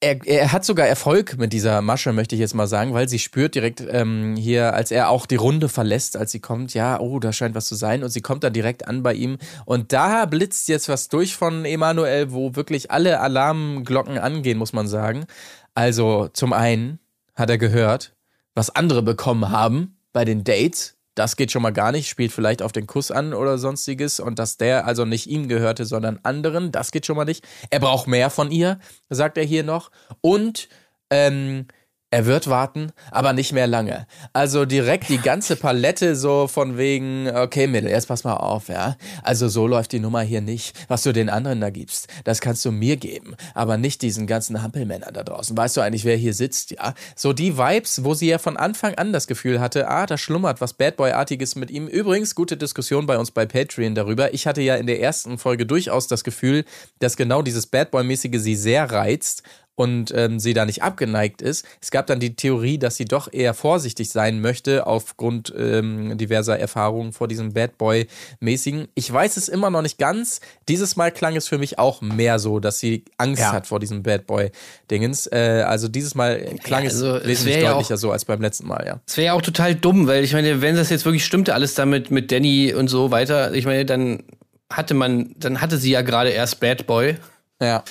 er, 0.00 0.26
er 0.26 0.52
hat 0.52 0.64
sogar 0.64 0.86
Erfolg 0.86 1.36
mit 1.36 1.52
dieser 1.52 1.82
Masche, 1.82 2.12
möchte 2.12 2.34
ich 2.34 2.40
jetzt 2.40 2.54
mal 2.54 2.66
sagen, 2.66 2.94
weil 2.94 3.08
sie 3.08 3.18
spürt 3.18 3.54
direkt 3.54 3.84
ähm, 3.86 4.34
hier, 4.36 4.72
als 4.72 4.90
er 4.90 5.10
auch 5.10 5.26
die 5.26 5.36
Runde 5.36 5.68
verlässt, 5.68 6.16
als 6.16 6.32
sie 6.32 6.40
kommt, 6.40 6.72
ja, 6.72 6.98
oh, 6.98 7.18
da 7.18 7.32
scheint 7.34 7.54
was 7.54 7.66
zu 7.66 7.74
sein. 7.74 8.02
Und 8.02 8.08
sie 8.08 8.22
kommt 8.22 8.42
dann 8.42 8.54
direkt 8.54 8.88
an 8.88 9.02
bei 9.02 9.12
ihm. 9.12 9.36
Und 9.66 9.92
da 9.92 10.24
blitzt 10.24 10.68
jetzt 10.68 10.88
was 10.88 11.08
durch 11.08 11.36
von 11.36 11.66
Emanuel, 11.66 12.32
wo 12.32 12.56
wirklich 12.56 12.90
alle 12.90 13.20
Alarmglocken 13.20 14.16
angehen, 14.16 14.56
muss 14.56 14.72
man 14.72 14.88
sagen. 14.88 15.26
Also 15.74 16.28
zum 16.32 16.54
einen 16.54 16.98
hat 17.34 17.50
er 17.50 17.58
gehört, 17.58 18.14
was 18.54 18.74
andere 18.74 19.02
bekommen 19.02 19.50
haben 19.50 19.98
bei 20.12 20.24
den 20.24 20.44
Dates. 20.44 20.96
Das 21.20 21.36
geht 21.36 21.52
schon 21.52 21.60
mal 21.60 21.70
gar 21.70 21.92
nicht, 21.92 22.08
spielt 22.08 22.32
vielleicht 22.32 22.62
auf 22.62 22.72
den 22.72 22.86
Kuss 22.86 23.10
an 23.10 23.34
oder 23.34 23.58
sonstiges 23.58 24.20
und 24.20 24.38
dass 24.38 24.56
der 24.56 24.86
also 24.86 25.04
nicht 25.04 25.26
ihm 25.26 25.48
gehörte, 25.48 25.84
sondern 25.84 26.18
anderen, 26.22 26.72
das 26.72 26.92
geht 26.92 27.04
schon 27.04 27.16
mal 27.16 27.26
nicht. 27.26 27.46
Er 27.68 27.78
braucht 27.78 28.06
mehr 28.06 28.30
von 28.30 28.50
ihr, 28.50 28.78
sagt 29.10 29.36
er 29.36 29.44
hier 29.44 29.62
noch. 29.62 29.90
Und 30.22 30.70
ähm, 31.10 31.66
er 32.12 32.26
wird 32.26 32.48
warten, 32.48 32.90
aber 33.12 33.32
nicht 33.32 33.52
mehr 33.52 33.68
lange. 33.68 34.06
Also 34.32 34.64
direkt 34.64 35.08
die 35.10 35.18
ganze 35.18 35.54
Palette 35.54 36.16
so 36.16 36.48
von 36.48 36.76
wegen, 36.76 37.30
okay, 37.32 37.68
Mädel, 37.68 37.90
jetzt 37.90 38.08
pass 38.08 38.24
mal 38.24 38.34
auf, 38.34 38.68
ja. 38.68 38.96
Also 39.22 39.48
so 39.48 39.68
läuft 39.68 39.92
die 39.92 40.00
Nummer 40.00 40.22
hier 40.22 40.40
nicht. 40.40 40.76
Was 40.88 41.04
du 41.04 41.12
den 41.12 41.28
anderen 41.28 41.60
da 41.60 41.70
gibst, 41.70 42.08
das 42.24 42.40
kannst 42.40 42.64
du 42.64 42.72
mir 42.72 42.96
geben, 42.96 43.36
aber 43.54 43.76
nicht 43.76 44.02
diesen 44.02 44.26
ganzen 44.26 44.60
Hampelmännern 44.60 45.14
da 45.14 45.22
draußen. 45.22 45.56
Weißt 45.56 45.76
du 45.76 45.82
eigentlich, 45.82 46.04
wer 46.04 46.16
hier 46.16 46.34
sitzt, 46.34 46.72
ja? 46.72 46.94
So 47.14 47.32
die 47.32 47.56
Vibes, 47.56 48.02
wo 48.02 48.14
sie 48.14 48.28
ja 48.28 48.38
von 48.38 48.56
Anfang 48.56 48.96
an 48.96 49.12
das 49.12 49.28
Gefühl 49.28 49.60
hatte, 49.60 49.88
ah, 49.88 50.06
da 50.06 50.18
schlummert 50.18 50.60
was 50.60 50.72
Bad 50.72 50.96
Boy-artiges 50.96 51.54
mit 51.54 51.70
ihm. 51.70 51.86
Übrigens, 51.86 52.34
gute 52.34 52.56
Diskussion 52.56 53.06
bei 53.06 53.18
uns 53.18 53.30
bei 53.30 53.46
Patreon 53.46 53.94
darüber. 53.94 54.34
Ich 54.34 54.48
hatte 54.48 54.62
ja 54.62 54.74
in 54.74 54.88
der 54.88 55.00
ersten 55.00 55.38
Folge 55.38 55.64
durchaus 55.64 56.08
das 56.08 56.24
Gefühl, 56.24 56.64
dass 56.98 57.16
genau 57.16 57.42
dieses 57.42 57.66
Bad 57.66 57.92
Boy-mäßige 57.92 58.40
sie 58.40 58.56
sehr 58.56 58.90
reizt 58.90 59.44
und 59.80 60.12
ähm, 60.14 60.38
sie 60.38 60.52
da 60.52 60.66
nicht 60.66 60.82
abgeneigt 60.82 61.40
ist. 61.40 61.64
Es 61.80 61.90
gab 61.90 62.06
dann 62.06 62.20
die 62.20 62.36
Theorie, 62.36 62.76
dass 62.76 62.96
sie 62.96 63.06
doch 63.06 63.32
eher 63.32 63.54
vorsichtig 63.54 64.10
sein 64.10 64.42
möchte 64.42 64.86
aufgrund 64.86 65.54
ähm, 65.56 66.18
diverser 66.18 66.58
Erfahrungen 66.58 67.14
vor 67.14 67.28
diesem 67.28 67.54
Bad 67.54 67.78
Boy-mäßigen. 67.78 68.88
Ich 68.94 69.10
weiß 69.10 69.38
es 69.38 69.48
immer 69.48 69.70
noch 69.70 69.80
nicht 69.80 69.96
ganz. 69.96 70.42
Dieses 70.68 70.96
Mal 70.96 71.10
klang 71.10 71.34
es 71.34 71.48
für 71.48 71.56
mich 71.56 71.78
auch 71.78 72.02
mehr 72.02 72.38
so, 72.38 72.60
dass 72.60 72.78
sie 72.78 73.06
Angst 73.16 73.40
Ja. 73.40 73.52
hat 73.52 73.66
vor 73.66 73.80
diesem 73.80 74.02
Bad 74.02 74.26
Boy-Dingens. 74.26 75.28
Äh, 75.28 75.64
also 75.66 75.88
dieses 75.88 76.14
Mal 76.14 76.44
klang 76.62 76.82
Ja, 76.82 76.90
also 76.90 77.16
es 77.16 77.22
es 77.22 77.28
wesentlich 77.28 77.56
wär 77.56 77.62
ja 77.62 77.72
deutlicher 77.72 77.96
so 77.96 78.12
als 78.12 78.26
beim 78.26 78.42
letzten 78.42 78.66
Mal, 78.68 78.84
ja. 78.86 79.00
Es 79.06 79.16
wäre 79.16 79.28
ja 79.28 79.32
auch 79.32 79.40
total 79.40 79.74
dumm, 79.74 80.06
weil 80.08 80.24
ich 80.24 80.34
meine, 80.34 80.60
wenn 80.60 80.76
das 80.76 80.90
jetzt 80.90 81.06
wirklich 81.06 81.24
stimmte, 81.24 81.54
alles 81.54 81.72
damit 81.72 82.10
mit 82.10 82.30
Danny 82.30 82.74
und 82.74 82.88
so 82.88 83.10
weiter, 83.10 83.54
ich 83.54 83.64
meine, 83.64 83.86
dann 83.86 84.24
hatte 84.70 84.92
man, 84.92 85.34
dann 85.38 85.62
hatte 85.62 85.78
sie 85.78 85.90
ja 85.92 86.02
gerade 86.02 86.28
erst 86.28 86.60
Bad 86.60 86.86
Boy. 86.86 87.16
Ja. 87.62 87.82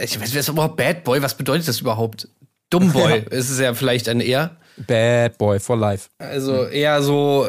Ich 0.00 0.20
weiß, 0.20 0.32
wer 0.32 0.40
ist 0.40 0.48
überhaupt 0.48 0.76
Bad 0.76 1.04
Boy? 1.04 1.22
Was 1.22 1.36
bedeutet 1.36 1.68
das 1.68 1.80
überhaupt? 1.80 2.28
Dummboy 2.70 3.24
ist 3.30 3.50
es 3.50 3.58
ja 3.58 3.74
vielleicht 3.74 4.08
ein 4.08 4.20
eher. 4.20 4.56
Bad 4.76 5.36
Boy 5.38 5.60
for 5.60 5.76
life. 5.76 6.08
Also 6.18 6.64
eher 6.64 7.02
so, 7.02 7.46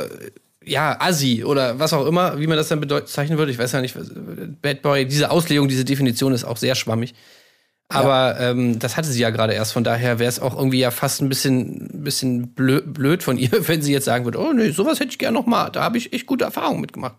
ja, 0.66 0.98
Assi 1.00 1.44
oder 1.44 1.80
was 1.80 1.94
auch 1.94 2.06
immer, 2.06 2.40
wie 2.40 2.48
man 2.48 2.58
das 2.58 2.68
dann 2.68 2.82
bezeichnen 2.82 3.38
würde. 3.38 3.52
Ich 3.52 3.58
weiß 3.58 3.72
ja 3.72 3.82
nicht, 3.82 3.96
Bad 4.62 4.82
Boy, 4.82 5.06
diese 5.06 5.32
Auslegung, 5.32 5.68
diese 5.68 5.86
Definition 5.86 6.34
ist 6.34 6.44
auch 6.44 6.58
sehr 6.58 6.76
schwammig. 6.76 7.14
Aber 7.90 8.40
ähm, 8.40 8.80
das 8.80 8.98
hatte 8.98 9.08
sie 9.08 9.22
ja 9.22 9.30
gerade 9.30 9.54
erst. 9.54 9.74
Von 9.74 9.84
daher 9.84 10.18
wäre 10.18 10.30
es 10.30 10.40
auch 10.40 10.58
irgendwie 10.58 10.80
ja 10.80 10.90
fast 10.90 11.22
ein 11.22 11.30
bisschen, 11.30 12.04
bisschen 12.04 12.54
blöd, 12.54 12.94
blöd 12.94 13.24
von 13.24 13.38
ihr, 13.38 13.52
wenn 13.68 13.82
sie 13.82 13.94
jetzt 13.94 14.06
sagen 14.06 14.26
würde, 14.26 14.40
oh 14.40 14.52
nee, 14.52 14.72
sowas 14.72 15.00
hätte 15.00 15.12
ich 15.12 15.20
gerne 15.20 15.38
noch 15.38 15.46
mal. 15.46 15.70
Da 15.70 15.84
habe 15.84 15.98
ich 15.98 16.12
echt 16.12 16.26
gute 16.26 16.46
Erfahrungen 16.46 16.82
mitgemacht. 16.82 17.16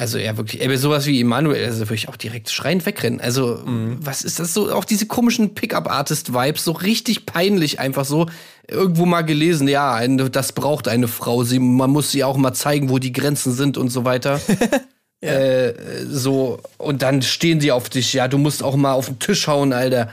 Also 0.00 0.16
ja, 0.16 0.34
wirklich, 0.38 0.62
ey, 0.62 0.76
sowas 0.78 1.04
wie 1.04 1.20
Emanuel, 1.20 1.62
also 1.62 1.80
würde 1.80 1.94
ich 1.94 2.08
auch 2.08 2.16
direkt 2.16 2.48
schreiend 2.48 2.86
wegrennen. 2.86 3.20
Also, 3.20 3.60
was 3.66 4.22
ist 4.22 4.40
das 4.40 4.54
so? 4.54 4.72
Auch 4.72 4.86
diese 4.86 5.04
komischen 5.04 5.54
Pickup-Artist-Vibes, 5.54 6.64
so 6.64 6.72
richtig 6.72 7.26
peinlich, 7.26 7.80
einfach 7.80 8.06
so 8.06 8.26
irgendwo 8.66 9.04
mal 9.04 9.20
gelesen, 9.20 9.68
ja, 9.68 9.92
eine, 9.92 10.30
das 10.30 10.52
braucht 10.52 10.88
eine 10.88 11.06
Frau. 11.06 11.44
Sie, 11.44 11.58
man 11.58 11.90
muss 11.90 12.12
sie 12.12 12.24
auch 12.24 12.38
mal 12.38 12.54
zeigen, 12.54 12.88
wo 12.88 12.98
die 12.98 13.12
Grenzen 13.12 13.52
sind 13.52 13.76
und 13.76 13.90
so 13.90 14.06
weiter. 14.06 14.40
äh, 15.20 15.74
so, 16.08 16.60
und 16.78 17.02
dann 17.02 17.20
stehen 17.20 17.60
sie 17.60 17.70
auf 17.70 17.90
dich, 17.90 18.14
ja, 18.14 18.26
du 18.26 18.38
musst 18.38 18.62
auch 18.62 18.76
mal 18.76 18.94
auf 18.94 19.04
den 19.04 19.18
Tisch 19.18 19.48
hauen, 19.48 19.74
Alter. 19.74 20.08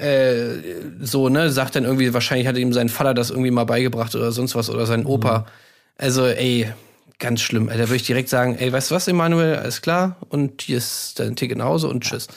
Äh, 0.00 0.60
so, 1.00 1.28
ne, 1.30 1.50
sagt 1.50 1.74
dann 1.74 1.82
irgendwie, 1.82 2.14
wahrscheinlich 2.14 2.46
hat 2.46 2.56
ihm 2.58 2.72
sein 2.72 2.88
Vater 2.88 3.12
das 3.12 3.30
irgendwie 3.30 3.50
mal 3.50 3.66
beigebracht 3.66 4.14
oder 4.14 4.30
sonst 4.30 4.54
was 4.54 4.70
oder 4.70 4.86
sein 4.86 5.04
Opa. 5.04 5.46
Also, 5.98 6.26
ey, 6.26 6.72
ganz 7.18 7.40
schlimm. 7.40 7.68
Ey, 7.68 7.76
da 7.78 7.84
würde 7.84 7.96
ich 7.96 8.02
direkt 8.04 8.28
sagen, 8.28 8.56
ey, 8.58 8.72
weißt 8.72 8.90
du 8.90 8.94
was, 8.94 9.08
Emanuel, 9.08 9.56
alles 9.56 9.82
klar 9.82 10.16
und 10.28 10.62
hier 10.62 10.78
ist 10.78 11.18
dein 11.18 11.36
Ticket 11.36 11.58
nach 11.58 11.66
Hause 11.66 11.88
und 11.88 12.02
tschüss. 12.04 12.28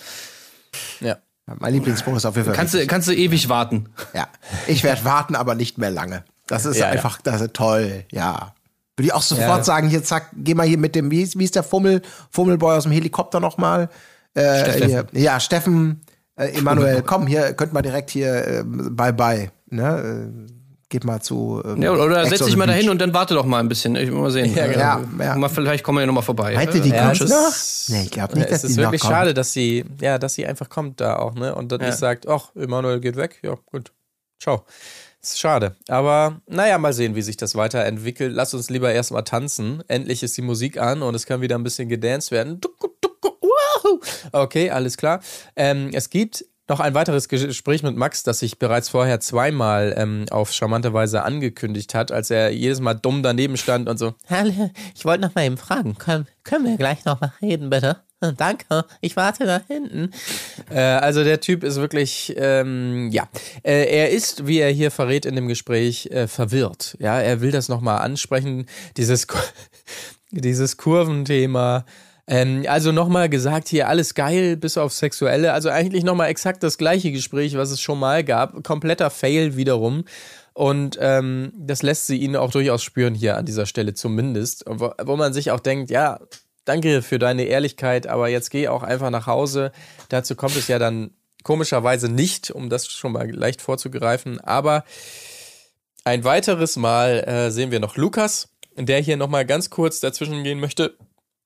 Ja. 0.99 1.17
Mein 1.57 1.73
Lieblingsspruch 1.73 2.15
ist 2.15 2.25
auf 2.25 2.35
jeden 2.35 2.45
Fall. 2.45 2.55
Kannst 2.55 2.75
du, 2.75 2.85
kannst 2.85 3.07
du 3.07 3.11
ewig 3.15 3.49
warten. 3.49 3.89
Ja, 4.13 4.27
ich 4.67 4.83
werde 4.83 5.03
warten, 5.03 5.35
aber 5.35 5.55
nicht 5.55 5.77
mehr 5.79 5.89
lange. 5.89 6.23
Das 6.45 6.65
ist 6.65 6.77
Ja, 6.77 6.87
einfach, 6.87 7.21
das 7.21 7.41
ist 7.41 7.53
toll, 7.55 8.05
ja. 8.11 8.53
Würde 8.95 9.07
ich 9.07 9.13
auch 9.13 9.21
sofort 9.23 9.59
Ja. 9.59 9.63
sagen, 9.63 9.87
hier, 9.89 10.03
zack, 10.03 10.29
geh 10.35 10.53
mal 10.53 10.67
hier 10.67 10.77
mit 10.77 10.93
dem, 10.93 11.09
wie, 11.09 11.21
ist- 11.23 11.39
wie 11.39 11.43
ist 11.45 11.55
der 11.55 11.63
Fummel, 11.63 12.01
Fummelboy 12.29 12.75
aus 12.77 12.83
dem 12.83 12.91
Helikopter 12.91 13.39
nochmal? 13.39 13.89
Äh, 14.35 14.59
Steffen. 14.63 14.87
hier, 14.87 15.05
ja, 15.13 15.39
Steffen, 15.39 16.01
äh, 16.35 16.49
Emanuel, 16.57 17.01
komm, 17.05 17.25
hier, 17.25 17.53
könnt 17.53 17.73
mal 17.73 17.81
direkt 17.81 18.11
hier, 18.11 18.47
äh, 18.47 18.63
bye 18.65 19.13
bye, 19.13 19.51
ne? 19.69 20.45
Geht 20.89 21.03
mal 21.03 21.21
zu. 21.21 21.61
Ähm, 21.63 21.81
Ja, 21.83 21.91
oder 21.91 22.25
setz 22.25 22.43
dich 22.45 22.55
mal 22.57 22.65
dahin 22.65 22.89
und 22.89 22.99
dann 22.99 23.13
warte 23.13 23.35
doch 23.35 23.45
mal 23.45 23.59
ein 23.59 23.69
bisschen. 23.69 23.95
Ich 23.95 24.09
will 24.09 24.17
mal 24.17 24.31
sehen. 24.31 24.53
Ja, 24.55 24.65
genau. 24.65 24.79
Ja, 24.79 25.05
ja. 25.19 25.35
Mal, 25.35 25.47
vielleicht 25.49 25.83
kommen 25.83 25.97
wir 25.97 26.01
ja 26.01 26.07
noch 26.07 26.13
mal 26.13 26.23
vorbei. 26.23 26.55
Meint 26.55 26.73
ihr, 26.73 26.81
die 26.81 26.89
Ja, 26.89 27.07
kommt 27.13 27.29
noch? 27.29 27.53
Nee, 27.89 28.03
ich 28.05 28.11
glaube 28.11 28.33
nicht, 28.33 28.45
Ja, 28.45 28.51
dass 28.51 28.63
es 28.63 28.71
ist 28.71 28.77
wirklich 28.77 29.01
kommt. 29.01 29.13
schade, 29.13 29.33
dass 29.35 29.53
sie, 29.53 29.85
ja, 30.01 30.17
dass 30.17 30.33
sie 30.33 30.47
einfach 30.47 30.67
kommt 30.67 30.99
da 30.99 31.17
auch, 31.17 31.35
ne? 31.35 31.53
Und 31.53 31.71
dann 31.71 31.79
Ja. 31.81 31.87
nicht 31.87 31.99
sagt, 31.99 32.27
ach, 32.27 32.49
Emanuel 32.55 32.99
geht 32.99 33.17
weg, 33.17 33.37
ja, 33.43 33.55
gut. 33.67 33.91
Ciao. 34.41 34.65
Ist 35.21 35.37
schade. 35.37 35.75
Aber 35.89 36.41
naja, 36.47 36.77
mal 36.77 36.93
sehen, 36.93 37.13
wie 37.13 37.21
sich 37.21 37.35
das 37.37 37.53
weiterentwickelt. 37.53 38.33
Lass 38.33 38.53
uns 38.53 38.69
lieber 38.69 38.91
erstmal 38.91 39.25
tanzen. 39.25 39.83
Endlich 39.89 40.23
ist 40.23 40.37
die 40.37 40.41
Musik 40.41 40.79
an 40.79 41.01
und 41.03 41.13
es 41.13 41.25
kann 41.25 41.41
wieder 41.41 41.55
ein 41.57 41.63
bisschen 41.63 41.89
gedanced 41.89 42.31
werden. 42.31 42.59
Okay, 44.31 44.69
alles 44.69 44.97
klar. 44.97 45.19
Ähm, 45.55 45.89
es 45.93 46.09
gibt 46.09 46.45
noch 46.69 46.79
ein 46.79 46.93
weiteres 46.93 47.27
Gespräch 47.27 47.83
mit 47.83 47.97
Max, 47.97 48.23
das 48.23 48.39
sich 48.39 48.59
bereits 48.59 48.89
vorher 48.89 49.19
zweimal 49.19 49.95
ähm, 49.97 50.25
auf 50.29 50.53
charmante 50.53 50.93
Weise 50.93 51.23
angekündigt 51.23 51.95
hat, 51.95 52.11
als 52.11 52.29
er 52.29 52.51
jedes 52.51 52.79
Mal 52.79 52.93
dumm 52.93 53.23
daneben 53.23 53.57
stand 53.57 53.89
und 53.89 53.97
so. 53.97 54.13
Hallo, 54.29 54.69
ich 54.95 55.03
wollte 55.03 55.21
noch 55.21 55.35
mal 55.35 55.45
eben 55.45 55.57
fragen, 55.57 55.97
können, 55.97 56.27
können 56.43 56.65
wir 56.65 56.77
gleich 56.77 57.03
noch 57.05 57.19
mal 57.19 57.33
reden, 57.41 57.69
bitte? 57.69 57.97
Danke, 58.37 58.83
ich 58.99 59.15
warte 59.15 59.45
da 59.45 59.61
hinten. 59.65 60.11
Äh, 60.69 60.81
also 60.81 61.23
der 61.23 61.39
Typ 61.39 61.63
ist 61.63 61.77
wirklich, 61.77 62.35
ähm, 62.37 63.09
ja, 63.11 63.29
äh, 63.63 63.85
er 63.85 64.09
ist, 64.09 64.45
wie 64.45 64.59
er 64.59 64.71
hier 64.71 64.91
verrät 64.91 65.25
in 65.25 65.35
dem 65.35 65.47
Gespräch, 65.47 66.07
äh, 66.07 66.27
verwirrt. 66.27 66.97
Ja, 66.99 67.19
er 67.21 67.39
will 67.39 67.51
das 67.51 67.69
nochmal 67.69 67.99
ansprechen, 67.99 68.65
dieses, 68.97 69.25
dieses 70.31 70.75
Kurventhema. 70.75 71.85
Ähm, 72.29 72.63
also 72.67 72.91
nochmal 72.91 73.27
gesagt, 73.27 73.69
hier 73.69 73.87
alles 73.87 74.13
geil, 74.13 74.55
bis 74.55 74.77
auf 74.77 74.93
Sexuelle. 74.93 75.51
Also 75.51 75.69
eigentlich 75.69 76.03
nochmal 76.03 76.29
exakt 76.29 76.61
das 76.61 76.77
gleiche 76.77 77.11
Gespräch, 77.11 77.57
was 77.57 77.71
es 77.71 77.81
schon 77.81 77.99
mal 77.99 78.23
gab. 78.23 78.63
Kompletter 78.63 79.09
Fail 79.09 79.57
wiederum. 79.57 80.05
Und 80.53 80.97
ähm, 81.01 81.51
das 81.57 81.81
lässt 81.81 82.05
sie 82.05 82.17
ihn 82.17 82.35
auch 82.35 82.51
durchaus 82.51 82.83
spüren 82.83 83.15
hier 83.15 83.35
an 83.35 83.45
dieser 83.45 83.65
Stelle 83.65 83.95
zumindest. 83.95 84.63
Wo, 84.67 84.91
wo 85.03 85.15
man 85.15 85.33
sich 85.33 85.49
auch 85.49 85.59
denkt, 85.59 85.89
ja, 85.89 86.19
danke 86.65 87.01
für 87.01 87.17
deine 87.17 87.45
Ehrlichkeit, 87.45 88.05
aber 88.05 88.29
jetzt 88.29 88.51
geh 88.51 88.67
auch 88.67 88.83
einfach 88.83 89.09
nach 89.09 89.25
Hause. 89.25 89.71
Dazu 90.09 90.35
kommt 90.35 90.55
es 90.55 90.67
ja 90.67 90.77
dann 90.77 91.09
komischerweise 91.43 92.09
nicht, 92.09 92.51
um 92.51 92.69
das 92.69 92.87
schon 92.87 93.11
mal 93.11 93.27
leicht 93.31 93.59
vorzugreifen. 93.59 94.39
Aber 94.39 94.83
ein 96.03 96.23
weiteres 96.23 96.75
Mal 96.75 97.23
äh, 97.27 97.49
sehen 97.49 97.71
wir 97.71 97.79
noch 97.79 97.97
Lukas, 97.97 98.49
der 98.77 98.99
hier 98.99 99.17
nochmal 99.17 99.47
ganz 99.47 99.71
kurz 99.71 99.99
dazwischen 99.99 100.43
gehen 100.43 100.59
möchte 100.59 100.95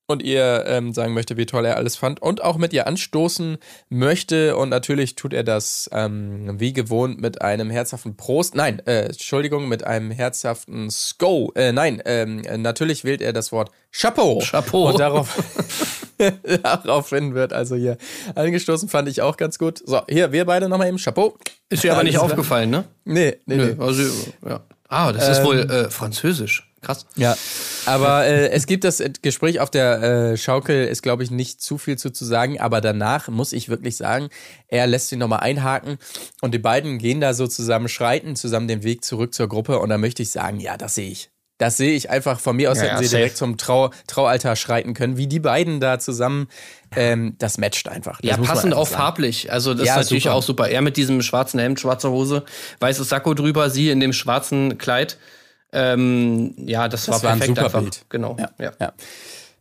und 0.06 0.22
ihr 0.22 0.64
ähm, 0.66 0.92
sagen 0.92 1.14
möchte, 1.14 1.36
wie 1.36 1.46
toll 1.46 1.64
er 1.64 1.76
alles 1.76 1.96
fand 1.96 2.20
und 2.20 2.42
auch 2.42 2.56
mit 2.58 2.72
ihr 2.72 2.86
anstoßen 2.86 3.58
möchte. 3.88 4.56
Und 4.56 4.68
natürlich 4.68 5.14
tut 5.14 5.32
er 5.32 5.44
das 5.44 5.88
ähm, 5.92 6.60
wie 6.60 6.72
gewohnt 6.72 7.20
mit 7.20 7.42
einem 7.42 7.70
herzhaften 7.70 8.16
Prost. 8.16 8.54
Nein, 8.54 8.80
äh, 8.86 9.06
Entschuldigung, 9.06 9.68
mit 9.68 9.84
einem 9.84 10.10
herzhaften 10.10 10.90
Sko. 10.90 11.52
Äh, 11.54 11.72
nein, 11.72 12.02
ähm, 12.04 12.42
natürlich 12.58 13.04
wählt 13.04 13.22
er 13.22 13.32
das 13.32 13.50
Wort 13.52 13.70
Chapeau. 13.92 14.40
Chapeau. 14.40 14.90
Und 14.90 15.00
darauf, 15.00 15.36
daraufhin 16.62 17.34
wird 17.34 17.52
also 17.52 17.74
hier 17.76 17.96
angestoßen, 18.34 18.88
fand 18.88 19.08
ich 19.08 19.22
auch 19.22 19.36
ganz 19.36 19.58
gut. 19.58 19.82
So, 19.84 20.02
hier, 20.08 20.32
wir 20.32 20.44
beide 20.44 20.68
nochmal 20.68 20.88
eben 20.88 20.98
Chapeau. 20.98 21.36
Ist 21.70 21.82
dir 21.82 21.92
aber 21.92 22.04
nicht 22.04 22.18
aufgefallen, 22.18 22.70
ne? 22.70 22.84
Nee, 23.04 23.38
nee, 23.46 23.56
nee. 23.56 23.74
Nö, 23.74 23.76
also, 23.84 24.02
ja. 24.46 24.60
Ah, 24.88 25.12
das 25.12 25.28
ist 25.28 25.38
Ähm, 25.38 25.44
wohl 25.44 25.58
äh, 25.70 25.90
französisch. 25.90 26.70
Krass. 26.84 27.06
Ja, 27.16 27.36
aber 27.86 28.26
äh, 28.26 28.50
es 28.50 28.66
gibt 28.66 28.84
das 28.84 29.02
Gespräch 29.22 29.60
auf 29.60 29.70
der 29.70 30.02
äh, 30.02 30.36
Schaukel, 30.36 30.86
ist 30.86 31.02
glaube 31.02 31.22
ich 31.22 31.30
nicht 31.30 31.62
zu 31.62 31.78
viel 31.78 31.96
zu, 31.96 32.10
zu 32.10 32.24
sagen, 32.24 32.60
aber 32.60 32.80
danach 32.80 33.28
muss 33.28 33.52
ich 33.52 33.68
wirklich 33.68 33.96
sagen, 33.96 34.28
er 34.68 34.86
lässt 34.86 35.08
sie 35.08 35.16
nochmal 35.16 35.40
einhaken 35.40 35.98
und 36.40 36.52
die 36.52 36.58
beiden 36.58 36.98
gehen 36.98 37.20
da 37.20 37.34
so 37.34 37.46
zusammen, 37.46 37.88
schreiten 37.88 38.36
zusammen 38.36 38.68
den 38.68 38.82
Weg 38.82 39.04
zurück 39.04 39.34
zur 39.34 39.48
Gruppe 39.48 39.78
und 39.78 39.88
da 39.88 39.98
möchte 39.98 40.22
ich 40.22 40.30
sagen, 40.30 40.60
ja, 40.60 40.76
das 40.76 40.94
sehe 40.94 41.10
ich. 41.10 41.30
Das 41.58 41.76
sehe 41.76 41.94
ich 41.94 42.10
einfach 42.10 42.40
von 42.40 42.56
mir 42.56 42.72
aus, 42.72 42.78
ja, 42.78 42.84
hätten 42.84 42.96
ja, 42.96 43.08
sie 43.08 43.16
direkt 43.16 43.36
zum 43.36 43.56
Trau 43.56 43.90
Traualtar 44.08 44.56
schreiten 44.56 44.92
können, 44.92 45.16
wie 45.16 45.28
die 45.28 45.38
beiden 45.38 45.78
da 45.78 46.00
zusammen. 46.00 46.48
Ähm, 46.96 47.36
das 47.38 47.58
matcht 47.58 47.88
einfach. 47.88 48.20
Das 48.20 48.28
ja, 48.28 48.36
passend 48.38 48.74
auch 48.74 48.86
sagen. 48.86 49.02
farblich. 49.02 49.52
Also 49.52 49.72
das 49.72 49.86
ja, 49.86 49.94
ist 49.94 50.06
natürlich 50.06 50.24
super. 50.24 50.34
auch 50.34 50.42
super. 50.42 50.68
Er 50.68 50.82
mit 50.82 50.96
diesem 50.96 51.22
schwarzen 51.22 51.60
Hemd, 51.60 51.78
schwarzer 51.78 52.10
Hose, 52.10 52.44
weißes 52.80 53.08
Sakko 53.08 53.34
drüber, 53.34 53.70
sie 53.70 53.90
in 53.90 54.00
dem 54.00 54.12
schwarzen 54.12 54.78
Kleid. 54.78 55.16
Ähm, 55.74 56.54
ja, 56.56 56.88
das, 56.88 57.06
das 57.06 57.22
war, 57.22 57.30
war 57.30 57.36
perfekt 57.36 57.50
ein 57.50 57.54
super 57.56 57.66
einfach. 57.66 57.80
Bild. 57.80 58.04
Genau. 58.08 58.36
Ja, 58.38 58.50
ja. 58.58 58.72
ja. 58.80 58.92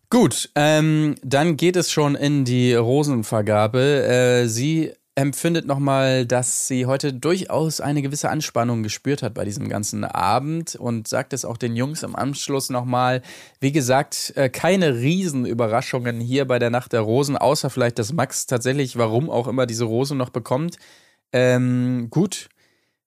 Gut, 0.10 0.52
ähm, 0.54 1.16
dann 1.24 1.58
geht 1.58 1.76
es 1.76 1.92
schon 1.92 2.14
in 2.14 2.46
die 2.46 2.76
Rosenvergabe. 2.76 3.82
Äh, 3.82 4.48
sie 4.48 4.94
empfindet 5.16 5.66
nochmal, 5.66 6.26
dass 6.26 6.68
sie 6.68 6.86
heute 6.86 7.14
durchaus 7.14 7.82
eine 7.82 8.02
gewisse 8.02 8.30
Anspannung 8.30 8.84
gespürt 8.84 9.22
hat 9.22 9.34
bei 9.34 9.46
diesem 9.46 9.70
ganzen 9.70 10.04
Abend 10.04 10.76
und 10.76 11.08
sagt 11.08 11.34
es 11.34 11.46
auch 11.46 11.58
den 11.58 11.76
Jungs 11.76 12.04
im 12.04 12.16
Anschluss 12.16 12.70
nochmal. 12.70 13.22
Wie 13.60 13.72
gesagt, 13.72 14.34
äh, 14.36 14.50
keine 14.50 14.96
Riesenüberraschungen 14.96 16.20
hier 16.20 16.46
bei 16.46 16.58
der 16.60 16.70
Nacht 16.72 16.94
der 16.94 17.02
Rosen, 17.02 17.38
außer 17.38 17.70
vielleicht, 17.70 18.00
dass 18.00 18.14
Max 18.14 18.48
tatsächlich, 18.48 18.98
warum 18.98 19.30
auch 19.30 19.48
immer, 19.48 19.66
diese 19.66 19.86
Rose 19.86 20.16
noch 20.16 20.30
bekommt. 20.30 20.78
Ähm, 21.32 22.08
gut, 22.10 22.50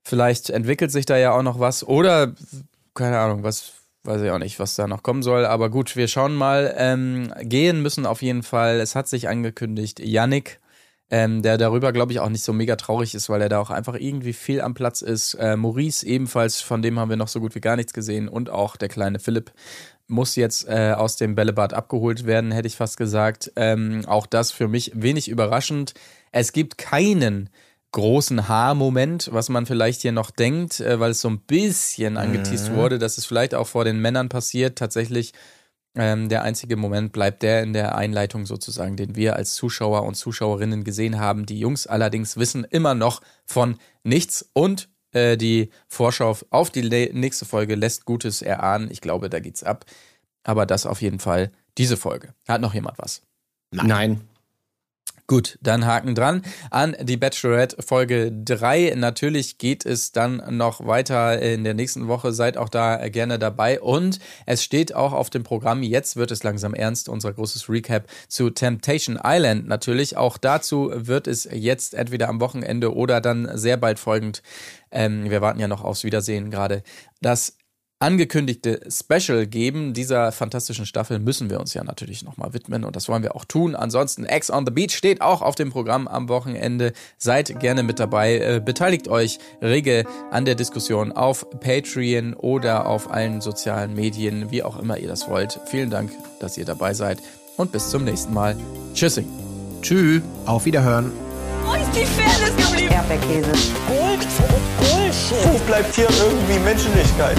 vielleicht 0.02 0.50
entwickelt 0.50 0.92
sich 0.92 1.06
da 1.06 1.16
ja 1.16 1.32
auch 1.32 1.42
noch 1.42 1.58
was 1.58 1.86
oder 1.86 2.34
keine 2.96 3.18
Ahnung, 3.18 3.42
was 3.42 3.72
weiß 4.04 4.22
ich 4.22 4.30
auch 4.30 4.38
nicht, 4.38 4.58
was 4.60 4.76
da 4.76 4.86
noch 4.86 5.02
kommen 5.02 5.22
soll. 5.22 5.46
Aber 5.46 5.68
gut, 5.68 5.96
wir 5.96 6.08
schauen 6.08 6.34
mal. 6.34 6.74
Ähm, 6.76 7.32
gehen 7.42 7.82
müssen 7.82 8.06
auf 8.06 8.22
jeden 8.22 8.42
Fall. 8.42 8.80
Es 8.80 8.94
hat 8.94 9.08
sich 9.08 9.28
angekündigt, 9.28 10.00
Yannick 10.00 10.60
ähm, 11.08 11.42
der 11.42 11.56
darüber, 11.56 11.92
glaube 11.92 12.12
ich, 12.12 12.20
auch 12.20 12.28
nicht 12.28 12.42
so 12.42 12.52
mega 12.52 12.74
traurig 12.74 13.14
ist, 13.14 13.28
weil 13.28 13.40
er 13.40 13.48
da 13.48 13.60
auch 13.60 13.70
einfach 13.70 13.94
irgendwie 13.94 14.32
viel 14.32 14.60
am 14.60 14.74
Platz 14.74 15.02
ist. 15.02 15.34
Äh, 15.34 15.56
Maurice 15.56 16.04
ebenfalls, 16.04 16.60
von 16.60 16.82
dem 16.82 16.98
haben 16.98 17.10
wir 17.10 17.16
noch 17.16 17.28
so 17.28 17.38
gut 17.40 17.54
wie 17.54 17.60
gar 17.60 17.76
nichts 17.76 17.92
gesehen. 17.92 18.28
Und 18.28 18.50
auch 18.50 18.76
der 18.76 18.88
kleine 18.88 19.20
Philipp 19.20 19.52
muss 20.08 20.34
jetzt 20.34 20.68
äh, 20.68 20.94
aus 20.96 21.16
dem 21.16 21.36
Bällebad 21.36 21.74
abgeholt 21.74 22.26
werden, 22.26 22.50
hätte 22.50 22.66
ich 22.66 22.76
fast 22.76 22.96
gesagt. 22.96 23.52
Ähm, 23.54 24.02
auch 24.06 24.26
das 24.26 24.50
für 24.50 24.66
mich 24.66 24.92
wenig 24.94 25.28
überraschend. 25.28 25.94
Es 26.32 26.52
gibt 26.52 26.76
keinen 26.76 27.50
großen 27.96 28.46
Haarmoment, 28.46 29.30
was 29.32 29.48
man 29.48 29.64
vielleicht 29.64 30.02
hier 30.02 30.12
noch 30.12 30.30
denkt, 30.30 30.80
äh, 30.80 31.00
weil 31.00 31.12
es 31.12 31.22
so 31.22 31.30
ein 31.30 31.40
bisschen 31.40 32.18
angeteased 32.18 32.70
mhm. 32.70 32.76
wurde, 32.76 32.98
dass 32.98 33.16
es 33.16 33.24
vielleicht 33.24 33.54
auch 33.54 33.66
vor 33.66 33.86
den 33.86 34.00
Männern 34.00 34.28
passiert. 34.28 34.76
Tatsächlich 34.76 35.32
ähm, 35.94 36.28
der 36.28 36.42
einzige 36.42 36.76
Moment 36.76 37.12
bleibt 37.12 37.42
der 37.42 37.62
in 37.62 37.72
der 37.72 37.96
Einleitung 37.96 38.44
sozusagen, 38.44 38.98
den 38.98 39.16
wir 39.16 39.36
als 39.36 39.54
Zuschauer 39.54 40.02
und 40.02 40.14
Zuschauerinnen 40.14 40.84
gesehen 40.84 41.18
haben. 41.18 41.46
Die 41.46 41.58
Jungs 41.58 41.86
allerdings 41.86 42.36
wissen 42.36 42.64
immer 42.64 42.94
noch 42.94 43.22
von 43.46 43.78
nichts 44.04 44.46
und 44.52 44.90
äh, 45.12 45.38
die 45.38 45.70
Vorschau 45.88 46.36
auf 46.50 46.70
die 46.70 46.82
nächste 47.14 47.46
Folge 47.46 47.76
lässt 47.76 48.04
Gutes 48.04 48.42
erahnen. 48.42 48.90
Ich 48.90 49.00
glaube, 49.00 49.30
da 49.30 49.40
geht's 49.40 49.62
ab. 49.62 49.86
Aber 50.44 50.66
das 50.66 50.84
auf 50.84 51.00
jeden 51.00 51.18
Fall 51.18 51.50
diese 51.78 51.96
Folge. 51.96 52.34
Hat 52.46 52.60
noch 52.60 52.74
jemand 52.74 52.98
was? 52.98 53.22
Nein. 53.70 53.86
Nein. 53.86 54.28
Gut, 55.28 55.58
dann 55.60 55.86
Haken 55.86 56.14
dran 56.14 56.42
an 56.70 56.94
die 57.02 57.16
Bachelorette 57.16 57.82
Folge 57.82 58.30
3. 58.30 58.94
Natürlich 58.96 59.58
geht 59.58 59.84
es 59.84 60.12
dann 60.12 60.40
noch 60.56 60.86
weiter 60.86 61.42
in 61.42 61.64
der 61.64 61.74
nächsten 61.74 62.06
Woche. 62.06 62.32
Seid 62.32 62.56
auch 62.56 62.68
da 62.68 63.08
gerne 63.08 63.36
dabei. 63.36 63.80
Und 63.80 64.20
es 64.46 64.62
steht 64.62 64.94
auch 64.94 65.12
auf 65.12 65.28
dem 65.28 65.42
Programm, 65.42 65.82
jetzt 65.82 66.14
wird 66.14 66.30
es 66.30 66.44
langsam 66.44 66.74
ernst, 66.74 67.08
unser 67.08 67.32
großes 67.32 67.68
Recap 67.68 68.06
zu 68.28 68.50
Temptation 68.50 69.18
Island. 69.20 69.66
Natürlich 69.66 70.16
auch 70.16 70.38
dazu 70.38 70.92
wird 70.94 71.26
es 71.26 71.48
jetzt 71.50 71.94
entweder 71.94 72.28
am 72.28 72.40
Wochenende 72.40 72.94
oder 72.94 73.20
dann 73.20 73.50
sehr 73.58 73.78
bald 73.78 73.98
folgend. 73.98 74.44
Ähm, 74.92 75.28
wir 75.28 75.40
warten 75.40 75.58
ja 75.58 75.66
noch 75.66 75.82
aufs 75.82 76.04
Wiedersehen 76.04 76.52
gerade. 76.52 76.84
Das 77.20 77.55
angekündigte 77.98 78.80
Special 78.90 79.46
geben 79.46 79.94
dieser 79.94 80.30
fantastischen 80.32 80.84
Staffel, 80.84 81.18
müssen 81.18 81.48
wir 81.48 81.60
uns 81.60 81.72
ja 81.72 81.82
natürlich 81.82 82.22
nochmal 82.22 82.52
widmen 82.52 82.84
und 82.84 82.94
das 82.94 83.08
wollen 83.08 83.22
wir 83.22 83.34
auch 83.34 83.44
tun. 83.44 83.74
Ansonsten 83.74 84.26
X 84.26 84.50
on 84.50 84.66
the 84.66 84.72
Beach 84.72 84.94
steht 84.94 85.22
auch 85.22 85.40
auf 85.40 85.54
dem 85.54 85.70
Programm 85.70 86.06
am 86.06 86.28
Wochenende. 86.28 86.92
Seid 87.16 87.58
gerne 87.58 87.82
mit 87.82 87.98
dabei, 87.98 88.38
äh, 88.38 88.60
beteiligt 88.64 89.08
euch 89.08 89.38
rege 89.62 90.04
an 90.30 90.44
der 90.44 90.54
Diskussion 90.54 91.12
auf 91.12 91.48
Patreon 91.60 92.34
oder 92.34 92.86
auf 92.86 93.10
allen 93.10 93.40
sozialen 93.40 93.94
Medien, 93.94 94.50
wie 94.50 94.62
auch 94.62 94.78
immer 94.78 94.98
ihr 94.98 95.08
das 95.08 95.28
wollt. 95.28 95.58
Vielen 95.66 95.90
Dank, 95.90 96.10
dass 96.40 96.58
ihr 96.58 96.66
dabei 96.66 96.92
seid 96.92 97.18
und 97.56 97.72
bis 97.72 97.88
zum 97.88 98.04
nächsten 98.04 98.34
Mal. 98.34 98.56
Tschüssing. 98.92 99.26
Tschüss. 99.80 100.22
Auf 100.44 100.66
Wiederhören. 100.66 101.12
Wo 101.64 101.74
ist 101.74 101.90
die 101.94 102.04
Fairness 102.04 102.56
geblieben? 102.56 102.92
Erdbeerkäse. 102.92 103.52
Gold, 103.88 104.26
Gold. 104.80 105.14
Wo 105.44 105.58
bleibt 105.66 105.94
hier 105.94 106.08
irgendwie 106.10 106.58
Menschlichkeit? 106.58 107.38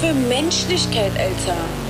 Für 0.00 0.14
Menschlichkeit, 0.14 1.12
Alter. 1.18 1.87